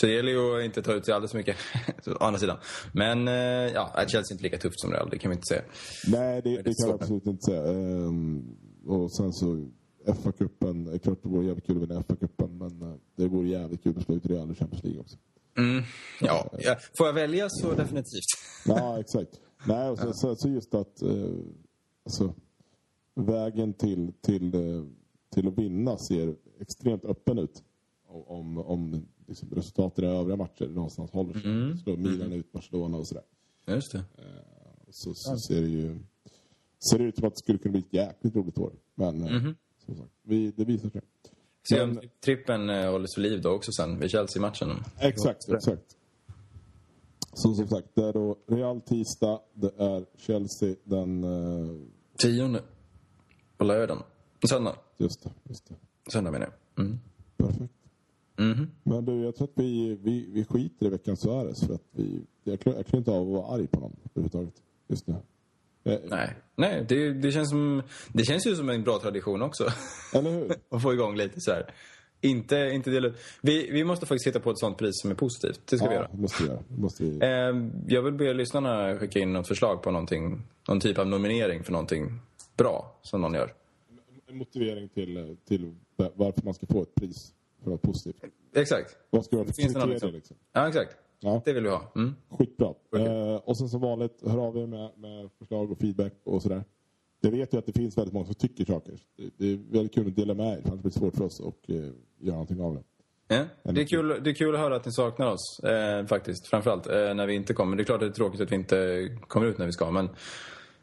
så 0.01 0.07
det 0.07 0.12
gäller 0.12 0.32
ju 0.32 0.59
att 0.59 0.64
inte 0.64 0.82
ta 0.82 0.92
ut 0.92 1.05
sig 1.05 1.14
alldeles 1.14 1.34
mycket, 1.34 1.57
å 2.07 2.24
andra 2.24 2.40
sidan. 2.40 2.57
Men 2.92 3.28
eh, 3.28 3.34
ja, 3.74 3.94
Chelsea 3.96 4.20
är 4.30 4.32
inte 4.32 4.42
lika 4.44 4.59
tufft 4.59 4.80
som 4.80 4.92
Real, 4.92 5.09
det 5.11 5.18
kan 5.18 5.30
vi 5.30 5.34
inte 5.34 5.46
säga. 5.46 5.62
Nej, 6.07 6.42
det, 6.42 6.51
det 6.51 6.59
är 6.59 6.62
kan 6.62 6.64
jag 6.66 6.76
svårt. 6.76 7.01
absolut 7.03 7.26
inte 7.26 7.44
säga. 7.44 7.62
Ehm, 7.68 8.57
och 8.86 9.12
sen 9.16 9.32
så 9.32 9.68
FA-cupen. 10.07 10.84
Det 10.84 10.92
är 10.94 10.98
klart 10.98 11.18
det 11.22 11.28
vore 11.28 11.46
jävligt 11.46 11.66
kul 11.66 11.76
att 11.76 11.82
vinna 11.82 12.01
FA-cupen. 12.03 12.48
Men 12.59 12.90
eh, 12.90 12.96
det 13.16 13.28
vore 13.28 13.48
jävligt 13.48 13.82
kul 13.82 13.94
att 13.98 14.05
slå 14.05 14.14
ut 14.14 14.26
Real 14.26 14.51
i 14.53 14.55
Champions 14.55 14.84
League 14.84 15.01
också. 15.01 15.16
Mm, 15.57 15.82
ja, 16.20 16.51
ja, 16.59 16.76
får 16.98 17.07
jag 17.07 17.14
välja 17.14 17.46
så 17.48 17.74
definitivt. 17.74 18.24
Ja, 18.66 19.01
exakt. 19.01 19.40
Nej, 19.66 19.90
och 19.90 19.98
så, 19.98 20.12
så, 20.12 20.36
så 20.36 20.48
just 20.48 20.74
att 20.74 21.03
eh, 21.03 21.11
alltså, 22.05 22.34
vägen 23.14 23.72
till, 23.72 24.12
till, 24.20 24.55
eh, 24.55 24.84
till 25.34 25.48
att 25.48 25.59
vinna 25.59 25.98
ser 25.98 26.36
extremt 26.61 27.05
öppen 27.05 27.38
ut. 27.38 27.62
Om, 28.07 28.59
om 28.59 29.07
liksom, 29.26 29.48
resultaten 29.51 30.05
i 30.05 30.09
övriga 30.09 30.36
matcher 30.36 30.68
någonstans 30.68 31.11
håller 31.11 31.32
sig. 31.32 31.51
Mm. 31.51 31.78
Slår 31.78 31.96
Milan 31.96 32.32
ut 32.32 32.53
Barcelona 32.53 32.96
och 32.98 33.09
sådär. 33.09 33.24
Just 33.66 33.92
det. 33.92 34.05
Så, 34.90 35.12
så 35.14 35.36
ser 35.36 35.61
det 35.61 35.68
ju 35.68 35.98
ser 36.90 36.98
det 36.98 37.05
ut 37.05 37.16
som 37.16 37.26
att 37.28 37.34
det 37.34 37.38
skulle 37.38 37.59
kunna 37.59 37.72
bli 37.72 37.80
ett 37.80 37.92
jäkligt 37.92 38.36
roligt 38.36 38.59
år. 38.59 38.72
Men 38.94 39.22
eh, 39.24 39.32
Mhm. 39.32 39.55
som 39.86 39.96
sagt, 39.96 40.11
vi, 40.22 40.51
det 40.51 40.64
visar 40.64 40.90
sig. 40.90 41.01
Se 41.69 41.83
om 41.83 42.01
trippen 42.25 42.71
eh, 42.71 42.91
hålls 42.91 43.19
vid 43.19 43.23
liv 43.31 43.43
då 43.43 43.51
också 43.51 43.73
sen, 43.73 43.99
vid 44.01 44.11
Chelsea-matchen. 44.11 44.71
Exakt, 44.99 45.49
exakt. 45.49 45.97
Så 47.33 47.55
som 47.55 47.69
sagt, 47.69 47.89
det 47.95 48.05
är 48.05 48.13
då 48.13 48.37
Real 48.47 48.81
tisdag, 48.81 49.41
det 49.55 49.73
är 49.79 50.05
Chelsea 50.17 50.75
den... 50.85 51.25
eh, 51.25 51.77
Tionde. 52.23 52.63
På 53.57 53.65
lördagen. 53.65 54.03
Söndag. 54.51 54.77
Just 54.99 55.23
det, 55.23 55.31
just 55.49 55.69
det. 55.69 55.75
Söndag 56.13 56.31
menar 56.31 56.47
jag. 56.75 56.85
Mm. 56.85 56.99
Perfekt. 57.37 57.75
Mhm. 58.37 58.71
Men 58.83 59.05
du, 59.05 59.25
jag 59.25 59.37
tror 59.37 59.49
att 59.49 59.59
vi, 59.59 59.95
vi, 60.03 60.31
vi 60.33 60.45
skiter 60.45 60.87
i 60.87 60.89
veckans 60.89 61.21
Suarez 61.21 61.67
för 61.67 61.75
att 61.75 61.85
vi... 61.91 62.21
Jag 62.45 62.61
klarar, 62.61 62.97
inte 62.97 63.11
av 63.11 63.23
att 63.23 63.29
vara 63.29 63.55
arg 63.55 63.67
på 63.67 63.81
någon 63.81 63.97
överhuvudtaget 64.05 64.55
just 64.89 65.07
nu. 65.07 65.15
Eh, 65.85 65.99
Nej, 66.05 66.35
Nej 66.57 66.85
det, 66.89 67.12
det, 67.12 67.33
känns 67.33 67.51
som, 67.51 67.83
det 68.12 68.24
känns 68.24 68.47
ju 68.47 68.57
som 68.57 68.68
en 68.70 68.83
bra 68.83 68.99
tradition 68.99 69.43
också. 69.43 69.68
Eller 70.14 70.31
hur? 70.31 70.57
att 70.76 70.83
få 70.83 70.93
igång 70.93 71.16
lite 71.16 71.41
så 71.41 71.51
här. 71.51 71.74
Inte, 72.20 72.57
inte 72.57 72.91
dela. 72.91 73.12
Vi, 73.43 73.70
vi 73.70 73.85
måste 73.85 74.07
faktiskt 74.07 74.26
hitta 74.26 74.41
på 74.41 74.51
ett 74.51 74.59
sånt 74.59 74.78
pris 74.78 75.01
som 75.01 75.11
är 75.11 75.14
positivt. 75.14 75.61
Det 75.66 75.76
ska 75.76 75.89
vi 75.89 75.95
Ja, 75.95 76.01
göra. 76.01 76.11
det 76.12 76.18
måste 76.20 76.43
vi 76.43 76.49
göra. 76.49 76.62
Måste 76.68 77.05
vi... 77.05 77.18
Eh, 77.22 77.68
jag 77.95 78.03
vill 78.03 78.12
be 78.14 78.35
lyssnarna 78.35 78.99
skicka 78.99 79.18
in 79.18 79.33
något 79.33 79.49
förslag 79.49 79.83
på 79.83 79.91
någonting. 79.91 80.43
Någon 80.68 80.81
typ 80.81 80.99
av 80.99 81.07
nominering 81.07 81.64
för 81.64 81.72
någonting 81.72 82.20
bra 82.57 82.99
som 83.03 83.20
någon 83.20 83.35
gör. 83.35 83.55
En 84.28 84.37
motivering 84.37 84.89
till, 84.89 85.37
till 85.49 85.74
varför 85.97 86.43
man 86.45 86.55
ska 86.55 86.66
få 86.66 86.83
ett 86.83 86.95
pris 86.95 87.33
för 87.62 87.70
något 87.70 87.83
positivt. 87.83 88.24
Exakt. 88.55 88.97
Vad 89.11 89.24
ska 89.24 89.37
det 89.37 89.43
vara 89.43 89.53
för 89.53 89.62
kriterier 89.62 89.87
liksom? 89.87 90.11
liksom? 90.11 90.37
Ja, 90.53 90.68
exakt. 90.68 90.97
Ja. 91.21 91.43
Det 91.45 91.53
vill 91.53 91.62
vi 91.62 91.68
ha. 91.71 91.93
Mm. 91.97 92.14
Skitbra. 92.31 92.68
Okej. 92.93 93.07
Eh, 93.07 93.35
och 93.37 93.59
sen 93.59 93.68
som 93.68 93.81
vanligt, 93.81 94.23
hör 94.27 94.39
av 94.39 94.57
er 94.59 94.66
med, 94.66 94.91
med 94.97 95.31
förslag 95.39 95.71
och 95.71 95.79
feedback 95.79 96.12
och 96.25 96.43
sådär. 96.43 96.64
Jag 97.21 97.31
vet 97.31 97.55
ju 97.55 97.59
att 97.59 97.66
det 97.66 97.73
finns 97.73 97.99
väldigt 97.99 98.14
många 98.14 98.27
som 98.27 98.35
tycker 98.35 98.64
saker. 98.64 98.95
Det, 99.16 99.31
det 99.37 99.53
är 99.53 99.57
väldigt 99.73 99.95
kul 99.95 100.07
att 100.09 100.16
dela 100.16 100.35
med 100.35 100.59
er, 100.59 100.62
för 100.62 100.68
annars 100.71 100.83
blir 100.83 100.93
det 100.93 100.99
svårt 100.99 101.16
för 101.16 101.25
oss 101.25 101.41
att 101.41 101.71
eh, 101.71 101.77
göra 102.18 102.33
någonting 102.35 102.61
av 102.61 102.75
det. 102.75 102.83
Ja. 103.37 103.45
Det, 103.73 103.81
är 103.81 103.87
kul, 103.87 104.21
det 104.25 104.31
är 104.31 104.35
kul 104.35 104.55
att 104.55 104.61
höra 104.61 104.77
att 104.77 104.85
ni 104.87 104.93
saknar 104.93 105.27
oss, 105.33 105.61
eh, 105.64 106.07
faktiskt. 106.07 106.47
Framförallt 106.47 106.87
eh, 106.87 107.14
när 107.14 107.27
vi 107.27 107.35
inte 107.35 107.55
kommer. 107.55 107.77
Det 107.77 107.83
är 107.83 107.85
klart 107.85 107.95
att 107.97 108.01
det 108.01 108.07
är 108.07 108.12
tråkigt 108.12 108.41
att 108.41 108.53
vi 108.53 108.57
inte 108.57 109.09
kommer 109.29 109.47
ut 109.47 109.59
när 109.59 109.66
vi 109.66 109.73
ska, 109.73 109.91
men 109.91 110.09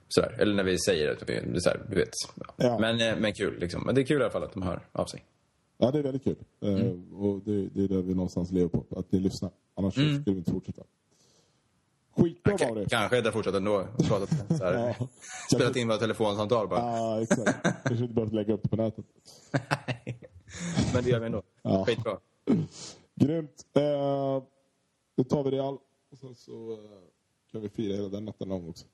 Sådär. 0.10 0.36
Eller 0.40 0.56
när 0.56 0.64
vi 0.64 0.78
säger 0.80 1.18
det 1.28 1.34
är 1.38 1.60
sådär, 1.60 1.86
du 1.90 1.96
vet. 1.96 2.10
Ja. 2.36 2.54
Ja. 2.58 2.80
Men, 2.80 3.02
eh, 3.02 3.20
men 3.20 3.34
kul 3.34 3.60
liksom. 3.60 3.84
Men 3.86 3.96
det 3.96 4.02
är 4.02 4.06
kul 4.06 4.22
i 4.22 4.24
alla 4.24 4.32
fall 4.32 4.44
att 4.44 4.54
de 4.54 4.62
hör 4.62 4.88
av 4.92 5.06
sig. 5.06 5.24
Ja, 5.78 5.92
det 5.92 6.00
är 6.00 6.04
väldigt 6.04 6.24
kul. 6.24 6.36
Eh, 6.62 6.70
Mm. 6.74 7.14
och 7.14 7.42
det, 7.46 7.68
det 7.74 7.84
är 7.84 7.88
det 7.88 8.02
vi 8.02 8.14
någonstans 8.14 8.52
lever 8.52 8.68
på, 8.70 8.86
att 9.00 9.12
ni 9.12 9.20
lyssnar. 9.20 9.52
Annars 9.78 9.94
så 9.94 10.02
Mm. 10.02 10.22
skulle 10.22 10.34
vi 10.34 10.40
inte 10.40 10.52
fortsätta. 10.52 10.84
Skitbra 12.18 12.58
var 12.58 12.76
det. 12.76 12.90
Kanske 12.90 13.18
inte 13.18 13.32
fortsätta 13.32 13.58
ändå. 13.58 13.88
Pratat, 14.08 14.30
såhär, 14.58 14.96
Ja. 15.00 15.08
Spelat 15.52 15.76
in 15.76 15.88
våra 15.88 15.98
telefonsamtal 15.98 16.68
bara. 16.68 16.80
Ja, 16.80 17.22
exakt. 17.22 17.64
Kanske 17.84 18.04
inte 18.04 18.14
behövt 18.14 18.34
lägga 18.34 18.54
upp 18.54 18.64
det 18.64 18.70
på 18.70 18.76
nätet. 18.76 19.06
Men 20.94 21.04
det 21.04 21.10
gör 21.10 21.20
vi 21.20 21.26
ändå. 21.26 21.44
Ja. 21.62 21.86
Skitbra. 21.86 22.18
Grymt. 23.16 23.66
Eh, 23.74 24.44
då 25.18 25.24
tar 25.30 25.44
vi 25.44 25.52
Real. 25.52 25.78
Och 26.12 26.18
sen 26.18 26.36
så 26.36 26.72
eh, 26.74 26.80
kan 27.52 27.62
vi 27.62 27.70
fira 27.70 27.96
hela 27.96 28.08
den 28.10 28.26
natten 28.26 28.50
lång 28.50 28.70
också. 28.70 28.86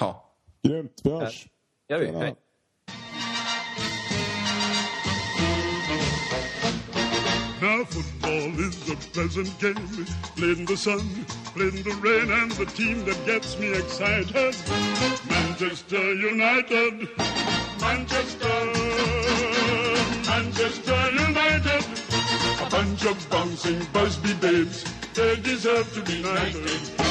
Ja. 0.00 0.32
Grymt. 0.62 1.00
Vi 1.04 1.10
hörs. 1.10 1.48
gör 1.88 1.98
vi. 1.98 2.06
Hej. 2.06 2.34
Now 7.60 7.82
football 7.82 8.60
is 8.60 8.88
a 8.88 8.94
pleasant 8.94 9.58
game, 9.58 10.06
played 10.36 10.58
in 10.58 10.64
the 10.64 10.76
sun, 10.76 11.00
played 11.56 11.74
in 11.74 11.82
the 11.82 11.94
rain, 12.00 12.30
and 12.30 12.52
the 12.52 12.66
team 12.66 13.04
that 13.04 13.26
gets 13.26 13.58
me 13.58 13.72
excited, 13.72 14.54
Manchester 15.28 16.14
United, 16.14 17.08
Manchester, 17.80 18.58
Manchester 20.28 21.10
United, 21.10 21.84
a 22.62 22.70
bunch 22.70 23.04
of 23.06 23.28
bouncing 23.28 23.84
Busby 23.92 24.34
babes, 24.34 24.84
they 25.14 25.34
deserve 25.34 25.92
to 25.94 26.02
be 26.02 26.22
knighted. 26.22 27.07